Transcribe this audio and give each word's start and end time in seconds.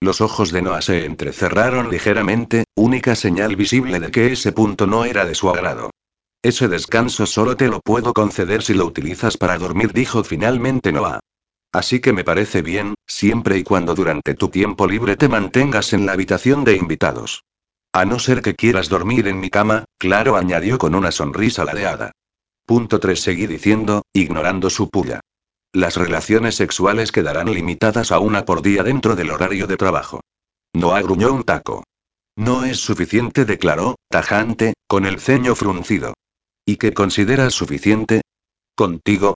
Los 0.00 0.20
ojos 0.20 0.52
de 0.52 0.60
Noah 0.60 0.82
se 0.82 1.06
entrecerraron 1.06 1.90
ligeramente, 1.90 2.64
única 2.74 3.14
señal 3.14 3.56
visible 3.56 3.98
de 3.98 4.10
que 4.10 4.32
ese 4.32 4.52
punto 4.52 4.86
no 4.86 5.04
era 5.04 5.24
de 5.24 5.34
su 5.34 5.48
agrado. 5.48 5.90
Ese 6.42 6.68
descanso 6.68 7.24
solo 7.24 7.56
te 7.56 7.68
lo 7.68 7.80
puedo 7.80 8.12
conceder 8.12 8.62
si 8.62 8.74
lo 8.74 8.84
utilizas 8.84 9.38
para 9.38 9.56
dormir, 9.58 9.92
dijo 9.92 10.22
finalmente 10.22 10.92
Noah. 10.92 11.20
Así 11.72 12.00
que 12.00 12.12
me 12.12 12.24
parece 12.24 12.62
bien, 12.62 12.94
siempre 13.06 13.58
y 13.58 13.64
cuando 13.64 13.94
durante 13.94 14.34
tu 14.34 14.48
tiempo 14.48 14.86
libre 14.86 15.16
te 15.16 15.28
mantengas 15.28 15.92
en 15.92 16.06
la 16.06 16.12
habitación 16.12 16.62
de 16.64 16.76
invitados. 16.76 17.44
A 17.92 18.04
no 18.04 18.18
ser 18.18 18.42
que 18.42 18.54
quieras 18.54 18.90
dormir 18.90 19.26
en 19.26 19.40
mi 19.40 19.48
cama, 19.48 19.86
claro, 19.98 20.36
añadió 20.36 20.76
con 20.76 20.94
una 20.94 21.10
sonrisa 21.10 21.64
ladeada. 21.64 22.12
Punto 22.66 23.00
3. 23.00 23.18
Seguí 23.18 23.46
diciendo, 23.46 24.02
ignorando 24.12 24.68
su 24.68 24.90
puya. 24.90 25.20
Las 25.76 25.98
relaciones 25.98 26.54
sexuales 26.54 27.12
quedarán 27.12 27.52
limitadas 27.52 28.10
a 28.10 28.18
una 28.18 28.46
por 28.46 28.62
día 28.62 28.82
dentro 28.82 29.14
del 29.14 29.30
horario 29.30 29.66
de 29.66 29.76
trabajo. 29.76 30.22
No 30.74 30.94
agruñó 30.94 31.30
un 31.30 31.44
taco. 31.44 31.84
No 32.34 32.64
es 32.64 32.78
suficiente, 32.78 33.44
declaró, 33.44 33.96
tajante, 34.08 34.72
con 34.88 35.04
el 35.04 35.20
ceño 35.20 35.54
fruncido. 35.54 36.14
¿Y 36.64 36.76
qué 36.76 36.94
consideras 36.94 37.52
suficiente? 37.52 38.22
¿Contigo? 38.74 39.34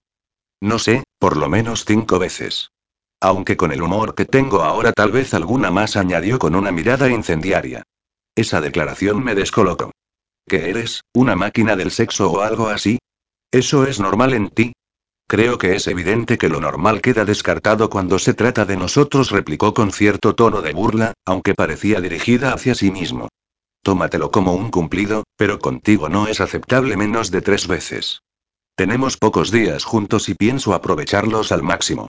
No 0.59 0.79
sé, 0.79 1.03
por 1.19 1.37
lo 1.37 1.47
menos 1.47 1.85
cinco 1.85 2.17
veces. 2.17 2.71
Aunque 3.19 3.55
con 3.55 3.71
el 3.71 3.83
humor 3.83 4.15
que 4.15 4.25
tengo 4.25 4.63
ahora 4.63 4.93
tal 4.93 5.11
vez 5.11 5.35
alguna 5.35 5.69
más 5.69 5.95
añadió 5.95 6.39
con 6.39 6.55
una 6.55 6.71
mirada 6.71 7.07
incendiaria. 7.07 7.83
Esa 8.35 8.61
declaración 8.61 9.23
me 9.23 9.35
descolocó. 9.35 9.91
¿Qué 10.47 10.71
eres, 10.71 11.01
una 11.13 11.35
máquina 11.35 11.75
del 11.75 11.91
sexo 11.91 12.31
o 12.31 12.41
algo 12.41 12.69
así? 12.69 12.97
¿Eso 13.51 13.85
es 13.85 13.99
normal 13.99 14.33
en 14.33 14.49
ti? 14.49 14.73
Creo 15.31 15.57
que 15.57 15.77
es 15.77 15.87
evidente 15.87 16.37
que 16.37 16.49
lo 16.49 16.59
normal 16.59 16.99
queda 16.99 17.23
descartado 17.23 17.89
cuando 17.89 18.19
se 18.19 18.33
trata 18.33 18.65
de 18.65 18.75
nosotros, 18.75 19.31
replicó 19.31 19.73
con 19.73 19.93
cierto 19.93 20.35
tono 20.35 20.61
de 20.61 20.73
burla, 20.73 21.13
aunque 21.25 21.53
parecía 21.55 22.01
dirigida 22.01 22.51
hacia 22.51 22.75
sí 22.75 22.91
mismo. 22.91 23.29
Tómatelo 23.81 24.29
como 24.29 24.53
un 24.53 24.69
cumplido, 24.69 25.23
pero 25.37 25.59
contigo 25.59 26.09
no 26.09 26.27
es 26.27 26.41
aceptable 26.41 26.97
menos 26.97 27.31
de 27.31 27.41
tres 27.41 27.65
veces. 27.65 28.19
Tenemos 28.75 29.15
pocos 29.15 29.51
días 29.51 29.85
juntos 29.85 30.27
y 30.27 30.35
pienso 30.35 30.73
aprovecharlos 30.73 31.53
al 31.53 31.63
máximo. 31.63 32.07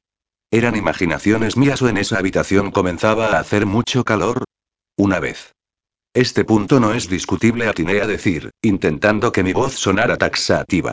¿Eran 0.50 0.74
imaginaciones 0.74 1.56
mías 1.56 1.80
o 1.80 1.88
en 1.88 1.98
esa 1.98 2.18
habitación 2.18 2.72
comenzaba 2.72 3.36
a 3.36 3.38
hacer 3.38 3.66
mucho 3.66 4.02
calor? 4.02 4.42
Una 4.96 5.20
vez. 5.20 5.52
Este 6.12 6.44
punto 6.44 6.80
no 6.80 6.92
es 6.92 7.08
discutible, 7.08 7.68
atiné 7.68 8.00
a 8.00 8.08
decir, 8.08 8.50
intentando 8.62 9.30
que 9.30 9.44
mi 9.44 9.52
voz 9.52 9.74
sonara 9.74 10.18
taxativa. 10.18 10.92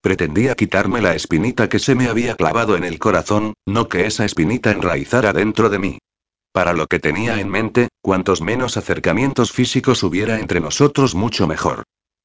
Pretendía 0.00 0.54
quitarme 0.54 1.00
la 1.00 1.14
espinita 1.14 1.68
que 1.68 1.78
se 1.78 1.94
me 1.94 2.08
había 2.08 2.36
clavado 2.36 2.76
en 2.76 2.84
el 2.84 2.98
corazón, 2.98 3.54
no 3.66 3.88
que 3.88 4.06
esa 4.06 4.24
espinita 4.24 4.70
enraizara 4.70 5.32
dentro 5.32 5.68
de 5.68 5.78
mí. 5.78 5.98
Para 6.52 6.72
lo 6.72 6.86
que 6.86 6.98
tenía 6.98 7.40
en 7.40 7.48
mente, 7.48 7.88
cuantos 8.00 8.40
menos 8.40 8.76
acercamientos 8.76 9.52
físicos 9.52 10.02
hubiera 10.02 10.38
entre 10.38 10.60
nosotros 10.60 11.14
mucho 11.14 11.46
mejor. 11.46 11.82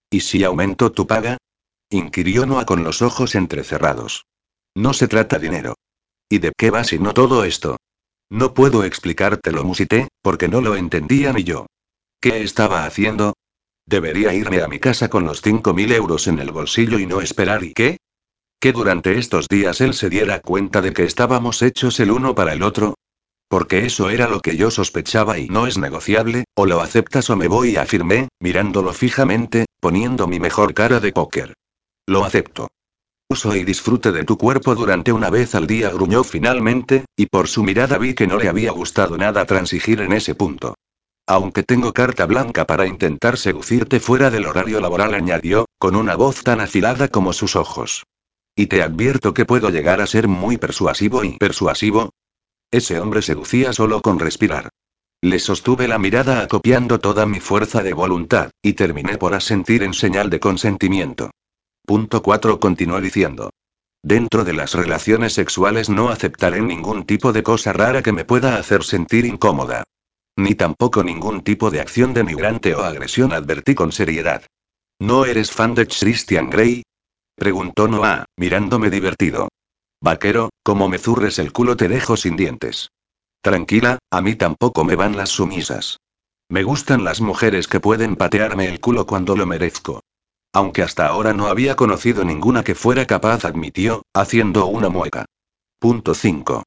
¿Y 0.09 0.21
si 0.21 0.43
aumento 0.43 0.91
tu 0.91 1.07
paga? 1.07 1.37
inquirió 1.89 2.45
Noah 2.45 2.65
con 2.65 2.83
los 2.83 3.01
ojos 3.01 3.35
entrecerrados. 3.35 4.25
No 4.75 4.93
se 4.93 5.07
trata 5.07 5.37
dinero. 5.37 5.75
¿Y 6.29 6.39
de 6.39 6.53
qué 6.57 6.69
va 6.69 6.85
si 6.85 6.97
no 6.97 7.13
todo 7.13 7.43
esto? 7.43 7.77
No 8.29 8.53
puedo 8.53 8.85
explicártelo, 8.85 9.65
musité, 9.65 10.07
porque 10.21 10.47
no 10.47 10.61
lo 10.61 10.77
entendía 10.77 11.33
ni 11.33 11.43
yo. 11.43 11.65
¿Qué 12.21 12.43
estaba 12.43 12.85
haciendo? 12.85 13.33
Debería 13.91 14.33
irme 14.33 14.61
a 14.61 14.69
mi 14.69 14.79
casa 14.79 15.09
con 15.09 15.25
los 15.25 15.43
5.000 15.43 15.91
euros 15.91 16.27
en 16.27 16.39
el 16.39 16.53
bolsillo 16.53 16.97
y 16.97 17.05
no 17.05 17.19
esperar 17.19 17.61
y 17.65 17.73
qué? 17.73 17.97
Que 18.61 18.71
durante 18.71 19.19
estos 19.19 19.49
días 19.49 19.81
él 19.81 19.93
se 19.93 20.09
diera 20.09 20.39
cuenta 20.39 20.81
de 20.81 20.93
que 20.93 21.03
estábamos 21.03 21.61
hechos 21.61 21.99
el 21.99 22.09
uno 22.09 22.33
para 22.33 22.53
el 22.53 22.63
otro. 22.63 22.93
Porque 23.49 23.85
eso 23.85 24.09
era 24.09 24.29
lo 24.29 24.39
que 24.39 24.55
yo 24.55 24.71
sospechaba 24.71 25.39
y 25.39 25.49
no 25.49 25.67
es 25.67 25.77
negociable, 25.77 26.45
o 26.55 26.65
lo 26.65 26.79
aceptas 26.79 27.29
o 27.29 27.35
me 27.35 27.49
voy, 27.49 27.75
afirmé, 27.75 28.29
mirándolo 28.39 28.93
fijamente, 28.93 29.65
poniendo 29.81 30.25
mi 30.25 30.39
mejor 30.39 30.73
cara 30.73 31.01
de 31.01 31.11
póker. 31.11 31.53
Lo 32.07 32.23
acepto. 32.23 32.69
Uso 33.29 33.53
y 33.57 33.65
disfrute 33.65 34.13
de 34.13 34.23
tu 34.23 34.37
cuerpo 34.37 34.73
durante 34.73 35.11
una 35.11 35.29
vez 35.29 35.53
al 35.53 35.67
día, 35.67 35.89
gruñó 35.89 36.23
finalmente, 36.23 37.03
y 37.17 37.25
por 37.25 37.49
su 37.49 37.61
mirada 37.61 37.97
vi 37.97 38.13
que 38.13 38.25
no 38.25 38.37
le 38.37 38.47
había 38.47 38.71
gustado 38.71 39.17
nada 39.17 39.43
transigir 39.43 39.99
en 39.99 40.13
ese 40.13 40.33
punto. 40.33 40.75
Aunque 41.27 41.63
tengo 41.63 41.93
carta 41.93 42.25
blanca 42.25 42.65
para 42.65 42.87
intentar 42.87 43.37
seducirte 43.37 43.99
fuera 43.99 44.29
del 44.29 44.45
horario 44.45 44.79
laboral, 44.79 45.13
añadió, 45.13 45.65
con 45.79 45.95
una 45.95 46.15
voz 46.15 46.43
tan 46.43 46.61
afilada 46.61 47.07
como 47.07 47.33
sus 47.33 47.55
ojos. 47.55 48.05
Y 48.55 48.67
te 48.67 48.83
advierto 48.83 49.33
que 49.33 49.45
puedo 49.45 49.69
llegar 49.69 50.01
a 50.01 50.07
ser 50.07 50.27
muy 50.27 50.57
persuasivo 50.57 51.23
y 51.23 51.37
persuasivo. 51.37 52.09
Ese 52.71 52.99
hombre 52.99 53.21
seducía 53.21 53.73
solo 53.73 54.01
con 54.01 54.19
respirar. 54.19 54.69
Le 55.23 55.37
sostuve 55.39 55.87
la 55.87 55.99
mirada 55.99 56.41
acopiando 56.41 56.99
toda 56.99 57.25
mi 57.25 57.39
fuerza 57.39 57.83
de 57.83 57.93
voluntad, 57.93 58.49
y 58.61 58.73
terminé 58.73 59.17
por 59.17 59.35
asentir 59.35 59.83
en 59.83 59.93
señal 59.93 60.29
de 60.29 60.39
consentimiento. 60.39 61.29
Punto 61.85 62.23
4 62.23 62.59
continuó 62.59 62.99
diciendo. 62.99 63.51
Dentro 64.03 64.43
de 64.43 64.53
las 64.53 64.73
relaciones 64.73 65.33
sexuales 65.33 65.89
no 65.89 66.09
aceptaré 66.09 66.61
ningún 66.61 67.05
tipo 67.05 67.33
de 67.33 67.43
cosa 67.43 67.71
rara 67.71 68.01
que 68.01 68.11
me 68.11 68.25
pueda 68.25 68.55
hacer 68.55 68.83
sentir 68.83 69.25
incómoda. 69.25 69.83
Ni 70.37 70.55
tampoco 70.55 71.03
ningún 71.03 71.41
tipo 71.41 71.69
de 71.69 71.81
acción 71.81 72.13
de 72.13 72.23
migrante 72.23 72.73
o 72.75 72.83
agresión, 72.83 73.33
advertí 73.33 73.75
con 73.75 73.91
seriedad. 73.91 74.43
¿No 74.99 75.25
eres 75.25 75.51
fan 75.51 75.75
de 75.75 75.87
Christian 75.87 76.49
Grey? 76.49 76.83
Preguntó 77.35 77.87
Noah, 77.87 78.25
mirándome 78.37 78.89
divertido. 78.89 79.49
Vaquero, 80.01 80.49
como 80.63 80.87
me 80.89 80.97
zurres 80.97 81.39
el 81.39 81.51
culo 81.51 81.75
te 81.75 81.87
dejo 81.87 82.17
sin 82.17 82.35
dientes. 82.35 82.89
Tranquila, 83.41 83.99
a 84.11 84.21
mí 84.21 84.35
tampoco 84.35 84.83
me 84.83 84.95
van 84.95 85.17
las 85.17 85.29
sumisas. 85.29 85.97
Me 86.49 86.63
gustan 86.63 87.03
las 87.03 87.21
mujeres 87.21 87.67
que 87.67 87.79
pueden 87.79 88.15
patearme 88.15 88.67
el 88.67 88.79
culo 88.79 89.05
cuando 89.05 89.35
lo 89.35 89.45
merezco. 89.45 90.01
Aunque 90.53 90.83
hasta 90.83 91.07
ahora 91.07 91.33
no 91.33 91.47
había 91.47 91.75
conocido 91.75 92.25
ninguna 92.25 92.63
que 92.63 92.75
fuera 92.75 93.05
capaz, 93.05 93.45
admitió, 93.45 94.03
haciendo 94.13 94.65
una 94.65 94.89
mueca. 94.89 95.25
Punto 95.79 96.13
5. 96.13 96.63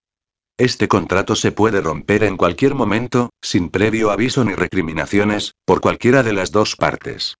Este 0.56 0.87
contrato 0.87 1.34
se 1.34 1.50
puede 1.50 1.81
romper 1.81 2.22
en 2.22 2.37
cualquier 2.37 2.76
momento, 2.76 3.31
sin 3.42 3.70
previo 3.70 4.12
aviso 4.12 4.44
ni 4.44 4.54
recriminaciones, 4.54 5.54
por 5.65 5.81
cualquiera 5.81 6.22
de 6.22 6.32
las 6.32 6.53
dos 6.53 6.76
partes. 6.76 7.34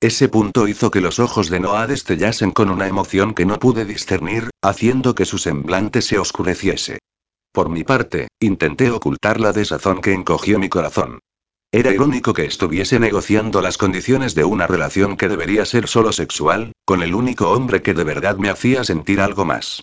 Ese 0.00 0.28
punto 0.28 0.68
hizo 0.68 0.90
que 0.90 1.00
los 1.00 1.18
ojos 1.18 1.48
de 1.48 1.60
Noah 1.60 1.86
destellasen 1.86 2.50
con 2.50 2.70
una 2.70 2.86
emoción 2.86 3.32
que 3.32 3.46
no 3.46 3.58
pude 3.58 3.86
discernir, 3.86 4.50
haciendo 4.62 5.14
que 5.14 5.24
su 5.24 5.38
semblante 5.38 6.02
se 6.02 6.18
oscureciese. 6.18 6.98
Por 7.52 7.70
mi 7.70 7.84
parte, 7.84 8.28
intenté 8.38 8.90
ocultar 8.90 9.40
la 9.40 9.52
desazón 9.52 10.02
que 10.02 10.12
encogió 10.12 10.58
mi 10.58 10.68
corazón. 10.68 11.20
Era 11.72 11.90
irónico 11.92 12.34
que 12.34 12.44
estuviese 12.44 13.00
negociando 13.00 13.62
las 13.62 13.78
condiciones 13.78 14.34
de 14.34 14.44
una 14.44 14.66
relación 14.66 15.16
que 15.16 15.28
debería 15.28 15.64
ser 15.64 15.88
solo 15.88 16.12
sexual, 16.12 16.72
con 16.84 17.02
el 17.02 17.14
único 17.14 17.50
hombre 17.50 17.80
que 17.80 17.94
de 17.94 18.04
verdad 18.04 18.36
me 18.36 18.50
hacía 18.50 18.84
sentir 18.84 19.20
algo 19.22 19.46
más. 19.46 19.82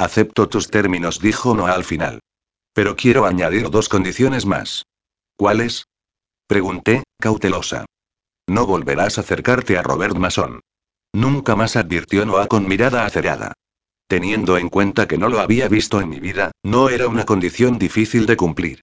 Acepto 0.00 0.48
tus 0.48 0.70
términos, 0.70 1.20
dijo 1.20 1.54
Noah 1.54 1.74
al 1.74 1.84
final. 1.84 2.20
Pero 2.72 2.96
quiero 2.96 3.26
añadir 3.26 3.68
dos 3.68 3.90
condiciones 3.90 4.46
más. 4.46 4.86
¿Cuáles? 5.36 5.88
Pregunté, 6.46 7.02
cautelosa. 7.20 7.84
No 8.48 8.66
volverás 8.66 9.18
a 9.18 9.20
acercarte 9.20 9.76
a 9.76 9.82
Robert 9.82 10.16
Mason. 10.16 10.60
Nunca 11.12 11.54
más 11.54 11.76
advirtió 11.76 12.24
Noah 12.24 12.46
con 12.46 12.66
mirada 12.66 13.04
acerada. 13.04 13.52
Teniendo 14.08 14.56
en 14.56 14.70
cuenta 14.70 15.06
que 15.06 15.18
no 15.18 15.28
lo 15.28 15.38
había 15.38 15.68
visto 15.68 16.00
en 16.00 16.08
mi 16.08 16.18
vida, 16.18 16.50
no 16.64 16.88
era 16.88 17.06
una 17.06 17.26
condición 17.26 17.78
difícil 17.78 18.24
de 18.24 18.38
cumplir. 18.38 18.80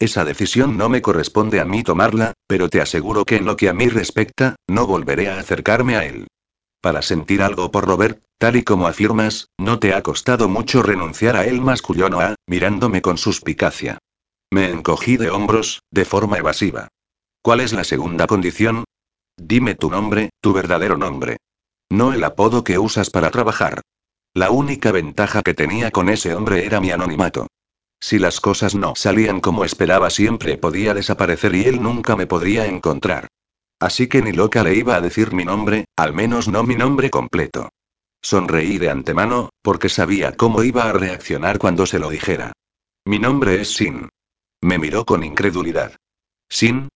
Esa 0.00 0.24
decisión 0.24 0.76
no 0.76 0.88
me 0.88 1.00
corresponde 1.00 1.60
a 1.60 1.64
mí 1.64 1.84
tomarla, 1.84 2.32
pero 2.48 2.68
te 2.68 2.80
aseguro 2.80 3.24
que 3.24 3.36
en 3.36 3.44
lo 3.44 3.56
que 3.56 3.68
a 3.68 3.72
mí 3.72 3.86
respecta, 3.88 4.56
no 4.66 4.88
volveré 4.88 5.28
a 5.28 5.38
acercarme 5.38 5.94
a 5.94 6.04
él. 6.06 6.26
Para 6.80 7.02
sentir 7.02 7.42
algo 7.42 7.70
por 7.70 7.86
Robert, 7.86 8.22
tal 8.38 8.56
y 8.56 8.62
como 8.62 8.86
afirmas, 8.86 9.48
no 9.58 9.78
te 9.78 9.94
ha 9.94 10.02
costado 10.02 10.48
mucho 10.48 10.82
renunciar 10.82 11.36
a 11.36 11.46
él, 11.46 11.60
masculló 11.60 12.08
Noah, 12.08 12.34
mirándome 12.46 13.02
con 13.02 13.18
suspicacia. 13.18 13.98
Me 14.52 14.70
encogí 14.70 15.16
de 15.16 15.30
hombros, 15.30 15.82
de 15.90 16.04
forma 16.04 16.38
evasiva. 16.38 16.88
¿Cuál 17.42 17.60
es 17.60 17.72
la 17.72 17.84
segunda 17.84 18.26
condición? 18.26 18.84
Dime 19.36 19.74
tu 19.74 19.90
nombre, 19.90 20.30
tu 20.40 20.52
verdadero 20.52 20.96
nombre. 20.96 21.36
No 21.90 22.12
el 22.12 22.24
apodo 22.24 22.64
que 22.64 22.78
usas 22.78 23.10
para 23.10 23.30
trabajar. 23.30 23.82
La 24.34 24.50
única 24.50 24.92
ventaja 24.92 25.42
que 25.42 25.54
tenía 25.54 25.90
con 25.90 26.08
ese 26.08 26.34
hombre 26.34 26.66
era 26.66 26.80
mi 26.80 26.90
anonimato. 26.90 27.46
Si 28.00 28.18
las 28.18 28.40
cosas 28.40 28.74
no 28.74 28.94
salían 28.94 29.40
como 29.40 29.64
esperaba 29.64 30.10
siempre 30.10 30.58
podía 30.58 30.94
desaparecer 30.94 31.54
y 31.54 31.64
él 31.64 31.82
nunca 31.82 32.16
me 32.16 32.26
podría 32.26 32.66
encontrar. 32.66 33.28
Así 33.80 34.06
que 34.08 34.22
ni 34.22 34.32
loca 34.32 34.62
le 34.62 34.74
iba 34.74 34.96
a 34.96 35.00
decir 35.00 35.32
mi 35.32 35.44
nombre, 35.44 35.84
al 35.96 36.12
menos 36.12 36.48
no 36.48 36.62
mi 36.62 36.74
nombre 36.74 37.10
completo. 37.10 37.68
Sonreí 38.22 38.78
de 38.78 38.90
antemano, 38.90 39.50
porque 39.62 39.88
sabía 39.88 40.36
cómo 40.36 40.62
iba 40.62 40.84
a 40.84 40.92
reaccionar 40.92 41.58
cuando 41.58 41.86
se 41.86 41.98
lo 41.98 42.10
dijera. 42.10 42.52
Mi 43.04 43.18
nombre 43.18 43.60
es 43.60 43.74
Sin. 43.74 44.08
Me 44.62 44.78
miró 44.78 45.04
con 45.04 45.22
incredulidad. 45.22 45.94
¿Sin? 46.48 46.88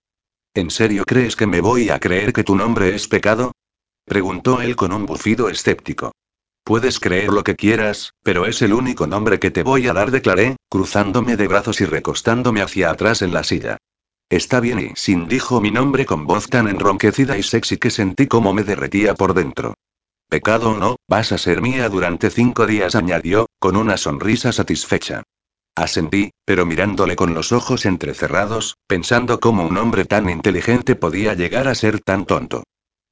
¿En 0.55 0.71
serio 0.71 1.05
crees 1.07 1.37
que 1.37 1.47
me 1.47 1.61
voy 1.61 1.91
a 1.91 2.01
creer 2.01 2.33
que 2.33 2.43
tu 2.43 2.57
nombre 2.57 2.95
es 2.95 3.07
pecado? 3.07 3.53
Preguntó 4.05 4.61
él 4.61 4.75
con 4.75 4.93
un 4.93 5.07
bufido 5.07 5.49
escéptico. 5.49 6.13
Puedes 6.65 6.99
creer 6.99 7.29
lo 7.29 7.45
que 7.45 7.57
quieras, 7.57 8.13
pero 8.23 8.47
es 8.47 8.63
el 8.63 8.73
único 8.73 9.07
nombre 9.07 9.39
que 9.39 9.51
te 9.51 9.63
voy 9.63 9.87
a 9.87 9.93
dar, 9.93 10.11
declaré, 10.11 10.57
cruzándome 10.69 11.37
de 11.37 11.47
brazos 11.47 11.81
y 11.81 11.85
recostándome 11.85 12.63
hacia 12.63 12.91
atrás 12.91 13.23
en 13.23 13.33
la 13.33 13.45
silla. 13.45 13.77
Está 14.31 14.61
bien 14.61 14.79
y 14.79 14.93
Sin 14.95 15.27
dijo 15.27 15.61
mi 15.61 15.73
nombre 15.73 16.07
con 16.07 16.25
voz 16.25 16.49
tan 16.49 16.69
enronquecida 16.69 17.37
y 17.37 17.43
sexy 17.43 17.79
que 17.79 17.91
sentí 17.91 18.29
como 18.29 18.55
me 18.55 18.63
derretía 18.63 19.15
por 19.15 19.35
dentro. 19.35 19.75
Pecado 20.29 20.71
o 20.71 20.77
no, 20.79 20.97
vas 21.09 21.33
a 21.33 21.39
ser 21.39 21.61
mía 21.61 21.89
durante 21.89 22.31
cinco 22.31 22.65
días, 22.65 22.95
añadió, 22.95 23.47
con 23.59 23.77
una 23.77 23.97
sonrisa 23.97 24.53
satisfecha. 24.53 25.25
Asentí, 25.75 26.31
pero 26.45 26.65
mirándole 26.65 27.17
con 27.17 27.35
los 27.35 27.51
ojos 27.51 27.85
entrecerrados, 27.85 28.77
pensando 28.87 29.41
cómo 29.41 29.67
un 29.67 29.77
hombre 29.77 30.05
tan 30.05 30.31
inteligente 30.31 30.95
podía 30.95 31.35
llegar 31.35 31.67
a 31.67 31.75
ser 31.75 31.99
tan 31.99 32.25
tonto. 32.25 32.63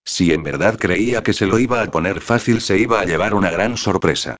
Si 0.04 0.32
en 0.32 0.44
verdad 0.44 0.78
creía 0.78 1.24
que 1.24 1.32
se 1.32 1.46
lo 1.46 1.58
iba 1.58 1.82
a 1.82 1.90
poner 1.90 2.20
fácil, 2.20 2.60
se 2.60 2.78
iba 2.78 3.00
a 3.00 3.04
llevar 3.04 3.34
una 3.34 3.50
gran 3.50 3.76
sorpresa. 3.76 4.36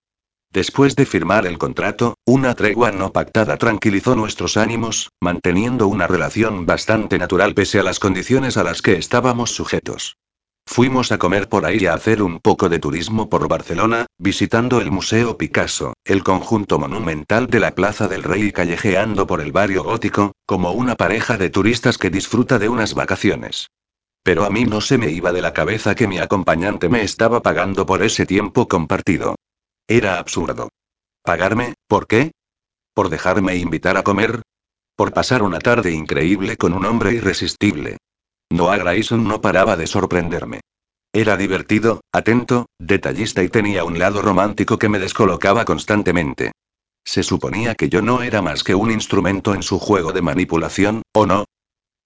Después 0.51 0.97
de 0.97 1.05
firmar 1.05 1.47
el 1.47 1.59
contrato, 1.59 2.15
una 2.25 2.55
tregua 2.55 2.91
no 2.91 3.13
pactada 3.13 3.59
tranquilizó 3.59 4.17
nuestros 4.17 4.57
ánimos, 4.57 5.11
manteniendo 5.21 5.89
una 5.89 6.07
relación 6.07 6.65
bastante 6.65 7.19
natural 7.19 7.55
pese 7.55 7.79
a 7.79 7.83
las 7.83 7.99
condiciones 7.99 8.57
a 8.57 8.65
las 8.65 8.81
que 8.81 8.95
estábamos 8.95 9.51
sujetos. 9.51 10.17
Fuimos 10.67 11.13
a 11.13 11.19
comer 11.19 11.49
por 11.49 11.65
ahí 11.65 11.79
y 11.81 11.87
a 11.87 11.95
hacer 11.95 12.23
un 12.23 12.41
poco 12.41 12.69
de 12.69 12.79
turismo 12.79 13.29
por 13.29 13.49
Barcelona, 13.49 14.07
visitando 14.19 14.81
el 14.81 14.91
Museo 14.91 15.39
Picasso, 15.39 15.95
el 16.05 16.23
conjunto 16.23 16.79
monumental 16.79 17.47
de 17.47 17.61
la 17.61 17.75
Plaza 17.75 18.07
del 18.07 18.23
Rey 18.23 18.45
y 18.45 18.53
callejeando 18.53 19.27
por 19.27 19.41
el 19.41 19.51
barrio 19.51 19.83
gótico, 19.83 20.33
como 20.47 20.73
una 20.73 20.95
pareja 20.95 21.39
de 21.39 21.51
turistas 21.51 21.97
que 21.97 22.11
disfruta 22.11 22.59
de 22.59 22.69
unas 22.69 22.95
vacaciones. 22.95 23.69
Pero 24.23 24.45
a 24.45 24.51
mí 24.51 24.65
no 24.65 24.83
se 24.83 24.99
me 24.99 25.11
iba 25.11 25.33
de 25.33 25.41
la 25.41 25.55
cabeza 25.55 25.95
que 25.95 26.07
mi 26.07 26.19
acompañante 26.19 26.91
me 26.91 27.03
estaba 27.03 27.41
pagando 27.41 27.87
por 27.87 28.03
ese 28.03 28.27
tiempo 28.27 28.69
compartido. 28.69 29.37
Era 29.91 30.19
absurdo. 30.19 30.69
¿Pagarme? 31.23 31.73
¿Por 31.89 32.07
qué? 32.07 32.33
¿Por 32.93 33.09
dejarme 33.09 33.57
invitar 33.57 33.97
a 33.97 34.03
comer? 34.03 34.43
¿Por 34.95 35.15
pasar 35.15 35.43
una 35.43 35.61
tarde 35.61 35.93
increíble 35.93 36.59
con 36.59 36.75
un 36.75 36.85
hombre 36.85 37.15
irresistible? 37.15 37.97
Noah 38.51 38.77
Grayson 38.77 39.27
no 39.27 39.41
paraba 39.41 39.79
de 39.79 39.87
sorprenderme. 39.87 40.61
Era 41.11 41.39
divertido, 41.39 42.03
atento, 42.13 42.67
detallista 42.79 43.43
y 43.43 43.49
tenía 43.49 43.85
un 43.85 43.99
lado 43.99 44.21
romántico 44.21 44.79
que 44.79 44.91
me 44.91 44.99
descolocaba 44.99 45.65
constantemente. 45.65 46.53
Se 47.03 47.23
suponía 47.23 47.75
que 47.75 47.89
yo 47.89 48.03
no 48.03 48.23
era 48.23 48.43
más 48.43 48.65
que 48.65 48.75
un 48.75 48.91
instrumento 48.91 49.55
en 49.55 49.63
su 49.63 49.79
juego 49.79 50.13
de 50.13 50.21
manipulación, 50.21 51.01
¿o 51.15 51.25
no? 51.25 51.47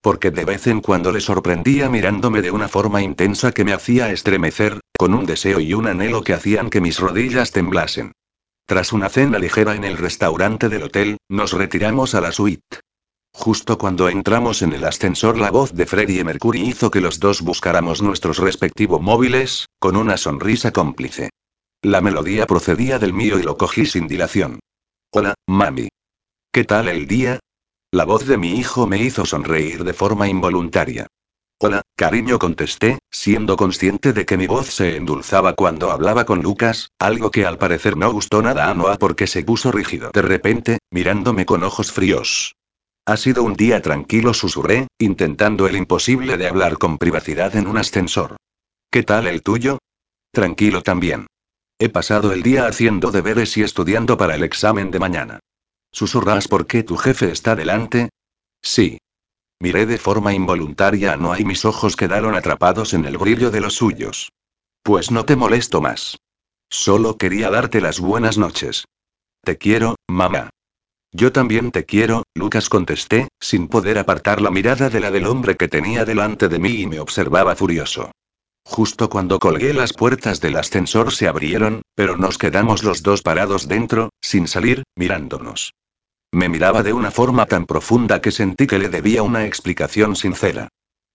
Porque 0.03 0.33
de 0.33 0.45
vez 0.45 0.67
en 0.67 0.81
cuando 0.81 1.13
le 1.13 1.21
sorprendía 1.21 1.89
mirándome 1.89 2.43
de 2.43 2.51
una 2.51 2.69
forma 2.69 3.03
intensa 3.03 3.53
que 3.53 3.65
me 3.65 3.73
hacía 3.73 4.11
estremecer, 4.11 4.81
con 4.99 5.15
un 5.15 5.25
deseo 5.25 5.61
y 5.61 5.73
un 5.75 5.87
anhelo 5.87 6.23
que 6.23 6.35
hacían 6.35 6.69
que 6.69 6.81
mis 6.81 6.99
rodillas 6.99 7.53
temblasen. 7.53 8.13
Tras 8.67 8.93
una 8.93 9.09
cena 9.09 9.39
ligera 9.39 9.75
en 9.77 9.85
el 9.85 9.97
restaurante 9.97 10.69
del 10.69 10.83
hotel, 10.83 11.19
nos 11.29 11.53
retiramos 11.53 12.15
a 12.15 12.21
la 12.21 12.33
suite. 12.33 12.81
Justo 13.33 13.79
cuando 13.79 14.09
entramos 14.09 14.61
en 14.63 14.73
el 14.73 14.85
ascensor 14.85 15.39
la 15.39 15.51
voz 15.51 15.73
de 15.73 15.87
Freddie 15.87 16.25
Mercury 16.25 16.63
hizo 16.63 16.91
que 16.91 17.01
los 17.01 17.19
dos 17.19 17.41
buscáramos 17.41 18.03
nuestros 18.03 18.39
respectivos 18.39 19.01
móviles, 19.01 19.67
con 19.79 19.97
una 19.97 20.17
sonrisa 20.17 20.73
cómplice. 20.73 21.31
La 21.81 22.01
melodía 22.01 22.47
procedía 22.47 22.99
del 22.99 23.13
mío 23.13 23.39
y 23.39 23.43
lo 23.43 23.57
cogí 23.57 23.87
sin 23.87 24.07
dilación. 24.07 24.61
Hola, 25.13 25.35
mami. 25.49 25.89
¿Qué 26.53 26.65
tal 26.65 26.89
el 26.89 27.07
día? 27.07 27.41
La 27.95 28.07
voz 28.07 28.27
de 28.27 28.39
mi 28.39 28.55
hijo 28.55 28.87
me 28.87 28.97
hizo 28.97 29.27
sonreír 29.27 29.85
de 29.85 29.93
forma 29.93 30.27
involuntaria. 30.27 31.09
Hola, 31.61 31.83
cariño, 31.95 32.39
contesté, 32.39 33.01
siendo 33.11 33.59
consciente 33.59 34.15
de 34.15 34.25
que 34.25 34.39
mi 34.39 34.47
voz 34.47 34.69
se 34.69 34.97
endulzaba 34.97 35.53
cuando 35.53 35.91
hablaba 35.91 36.25
con 36.25 36.41
Lucas, 36.41 36.89
algo 36.99 37.31
que 37.31 37.45
al 37.45 37.59
parecer 37.59 37.99
no 37.99 38.11
gustó 38.11 38.41
nada 38.41 38.71
a 38.71 38.75
Noah 38.75 38.97
porque 38.97 39.27
se 39.27 39.45
puso 39.45 39.71
rígido 39.71 40.11
de 40.11 40.23
repente, 40.23 40.79
mirándome 40.91 41.45
con 41.45 41.65
ojos 41.65 41.93
fríos. 41.93 42.55
Ha 43.05 43.19
sido 43.19 43.43
un 43.43 43.57
día 43.57 43.83
tranquilo, 43.83 44.33
susurré, 44.33 44.89
intentando 44.99 45.67
el 45.67 45.77
imposible 45.77 46.39
de 46.39 46.49
hablar 46.49 46.79
con 46.79 46.97
privacidad 46.97 47.55
en 47.57 47.67
un 47.67 47.77
ascensor. 47.77 48.37
¿Qué 48.91 49.03
tal 49.03 49.27
el 49.27 49.43
tuyo? 49.43 49.77
Tranquilo 50.33 50.83
también. 50.83 51.27
He 51.79 51.91
pasado 51.91 52.33
el 52.33 52.43
día 52.43 52.67
haciendo 52.69 53.11
deberes 53.11 53.55
y 53.59 53.63
estudiando 53.63 54.17
para 54.17 54.35
el 54.35 54.45
examen 54.45 54.91
de 54.91 54.99
mañana. 54.99 55.41
¿Susurras 55.93 56.49
porque 56.49 56.83
tu 56.83 56.97
jefe 56.97 57.31
está 57.31 57.55
delante? 57.55 58.09
Sí. 58.63 58.99
Miré 59.61 59.87
de 59.87 59.99
forma 59.99 60.33
involuntaria 60.33 61.13
a 61.13 61.17
Noah 61.17 61.39
y 61.39 61.45
mis 61.45 61.65
ojos 61.65 61.95
quedaron 61.95 62.35
atrapados 62.35 62.95
en 62.95 63.05
el 63.05 63.19
brillo 63.19 63.51
de 63.51 63.61
los 63.61 63.75
suyos. 63.75 64.33
Pues 64.83 65.11
no 65.11 65.25
te 65.25 65.37
molesto 65.37 65.81
más. 65.81 66.19
Solo 66.69 67.19
quería 67.19 67.51
darte 67.51 67.81
las 67.81 68.01
buenas 68.01 68.39
noches. 68.39 68.87
Te 69.45 69.59
quiero, 69.59 69.97
mamá. 70.09 70.51
Yo 71.13 71.31
también 71.31 71.71
te 71.71 71.85
quiero, 71.85 72.23
Lucas 72.35 72.71
contesté, 72.71 73.29
sin 73.39 73.69
poder 73.69 73.99
apartar 73.99 74.41
la 74.41 74.51
mirada 74.51 74.89
de 74.89 74.99
la 74.99 75.11
del 75.11 75.27
hombre 75.27 75.57
que 75.57 75.69
tenía 75.69 76.07
delante 76.07 76.49
de 76.49 76.59
mí 76.59 76.81
y 76.81 76.87
me 76.87 77.01
observaba 77.01 77.55
furioso. 77.55 78.11
Justo 78.65 79.11
cuando 79.11 79.39
colgué 79.39 79.75
las 79.75 79.93
puertas 79.93 80.41
del 80.41 80.57
ascensor 80.57 81.13
se 81.13 81.29
abrieron, 81.29 81.83
pero 81.95 82.17
nos 82.17 82.39
quedamos 82.39 82.83
los 82.83 83.03
dos 83.03 83.21
parados 83.21 83.69
dentro, 83.69 84.09
sin 84.23 84.49
salir, 84.49 84.85
mirándonos. 84.97 85.75
Me 86.33 86.49
miraba 86.49 86.83
de 86.83 86.95
una 86.95 87.11
forma 87.11 87.47
tan 87.47 87.67
profunda 87.67 88.23
que 88.23 88.31
sentí 88.31 88.67
que 88.67 88.79
le 88.79 88.89
debía 88.89 89.23
una 89.23 89.45
explicación 89.45 90.17
sincera. 90.17 90.69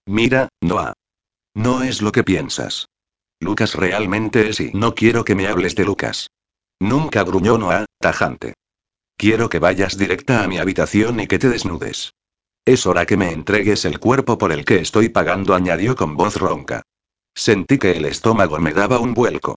Mira, 0.06 0.50
Noah. 0.62 0.94
No 1.56 1.82
es 1.82 2.04
lo 2.04 2.12
que 2.12 2.24
piensas. 2.24 2.88
Lucas 3.40 3.74
realmente 3.74 4.50
es 4.50 4.60
y 4.60 4.72
no 4.74 4.94
quiero 4.94 5.26
que 5.26 5.36
me 5.36 5.48
hables 5.48 5.76
de 5.76 5.86
Lucas. 5.86 6.30
Nunca 6.80 7.24
gruñó 7.24 7.58
Noah, 7.58 7.86
tajante. 8.00 8.54
Quiero 9.18 9.50
que 9.50 9.58
vayas 9.58 9.98
directa 9.98 10.44
a 10.44 10.48
mi 10.48 10.60
habitación 10.60 11.20
y 11.20 11.28
que 11.28 11.40
te 11.40 11.50
desnudes. 11.50 12.14
Es 12.64 12.86
hora 12.86 13.08
que 13.08 13.18
me 13.18 13.32
entregues 13.32 13.86
el 13.86 14.00
cuerpo 14.00 14.38
por 14.38 14.52
el 14.52 14.66
que 14.66 14.78
estoy 14.78 15.10
pagando, 15.10 15.56
añadió 15.56 15.96
con 15.96 16.16
voz 16.16 16.36
ronca. 16.36 16.84
Sentí 17.34 17.80
que 17.80 17.92
el 17.92 18.06
estómago 18.06 18.60
me 18.60 18.74
daba 18.74 19.00
un 19.00 19.16
vuelco. 19.16 19.56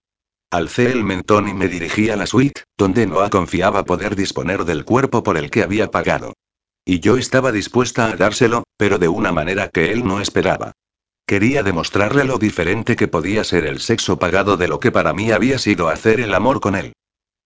Alcé 0.53 0.91
el 0.91 1.05
mentón 1.05 1.49
y 1.49 1.55
me 1.55 1.69
dirigí 1.69 2.11
a 2.11 2.17
la 2.17 2.27
suite, 2.27 2.65
donde 2.77 3.07
Noah 3.07 3.31
confiaba 3.31 3.85
poder 3.85 4.17
disponer 4.17 4.65
del 4.65 4.85
cuerpo 4.85 5.23
por 5.23 5.37
el 5.37 5.49
que 5.49 5.63
había 5.63 5.93
pagado. 5.93 6.33
Y 6.85 6.99
yo 6.99 7.17
estaba 7.17 7.53
dispuesta 7.53 8.07
a 8.07 8.17
dárselo, 8.17 8.65
pero 8.77 8.99
de 8.99 9.07
una 9.07 9.31
manera 9.31 9.69
que 9.69 9.93
él 9.93 10.05
no 10.05 10.21
esperaba. 10.21 10.73
Quería 11.25 11.63
demostrarle 11.63 12.25
lo 12.25 12.39
diferente 12.39 12.97
que 12.97 13.07
podía 13.07 13.45
ser 13.45 13.65
el 13.65 13.79
sexo 13.79 14.19
pagado 14.19 14.57
de 14.57 14.67
lo 14.67 14.81
que 14.81 14.91
para 14.91 15.13
mí 15.13 15.31
había 15.31 15.57
sido 15.57 15.89
hacer 15.89 16.19
el 16.19 16.35
amor 16.35 16.59
con 16.59 16.75
él. 16.75 16.95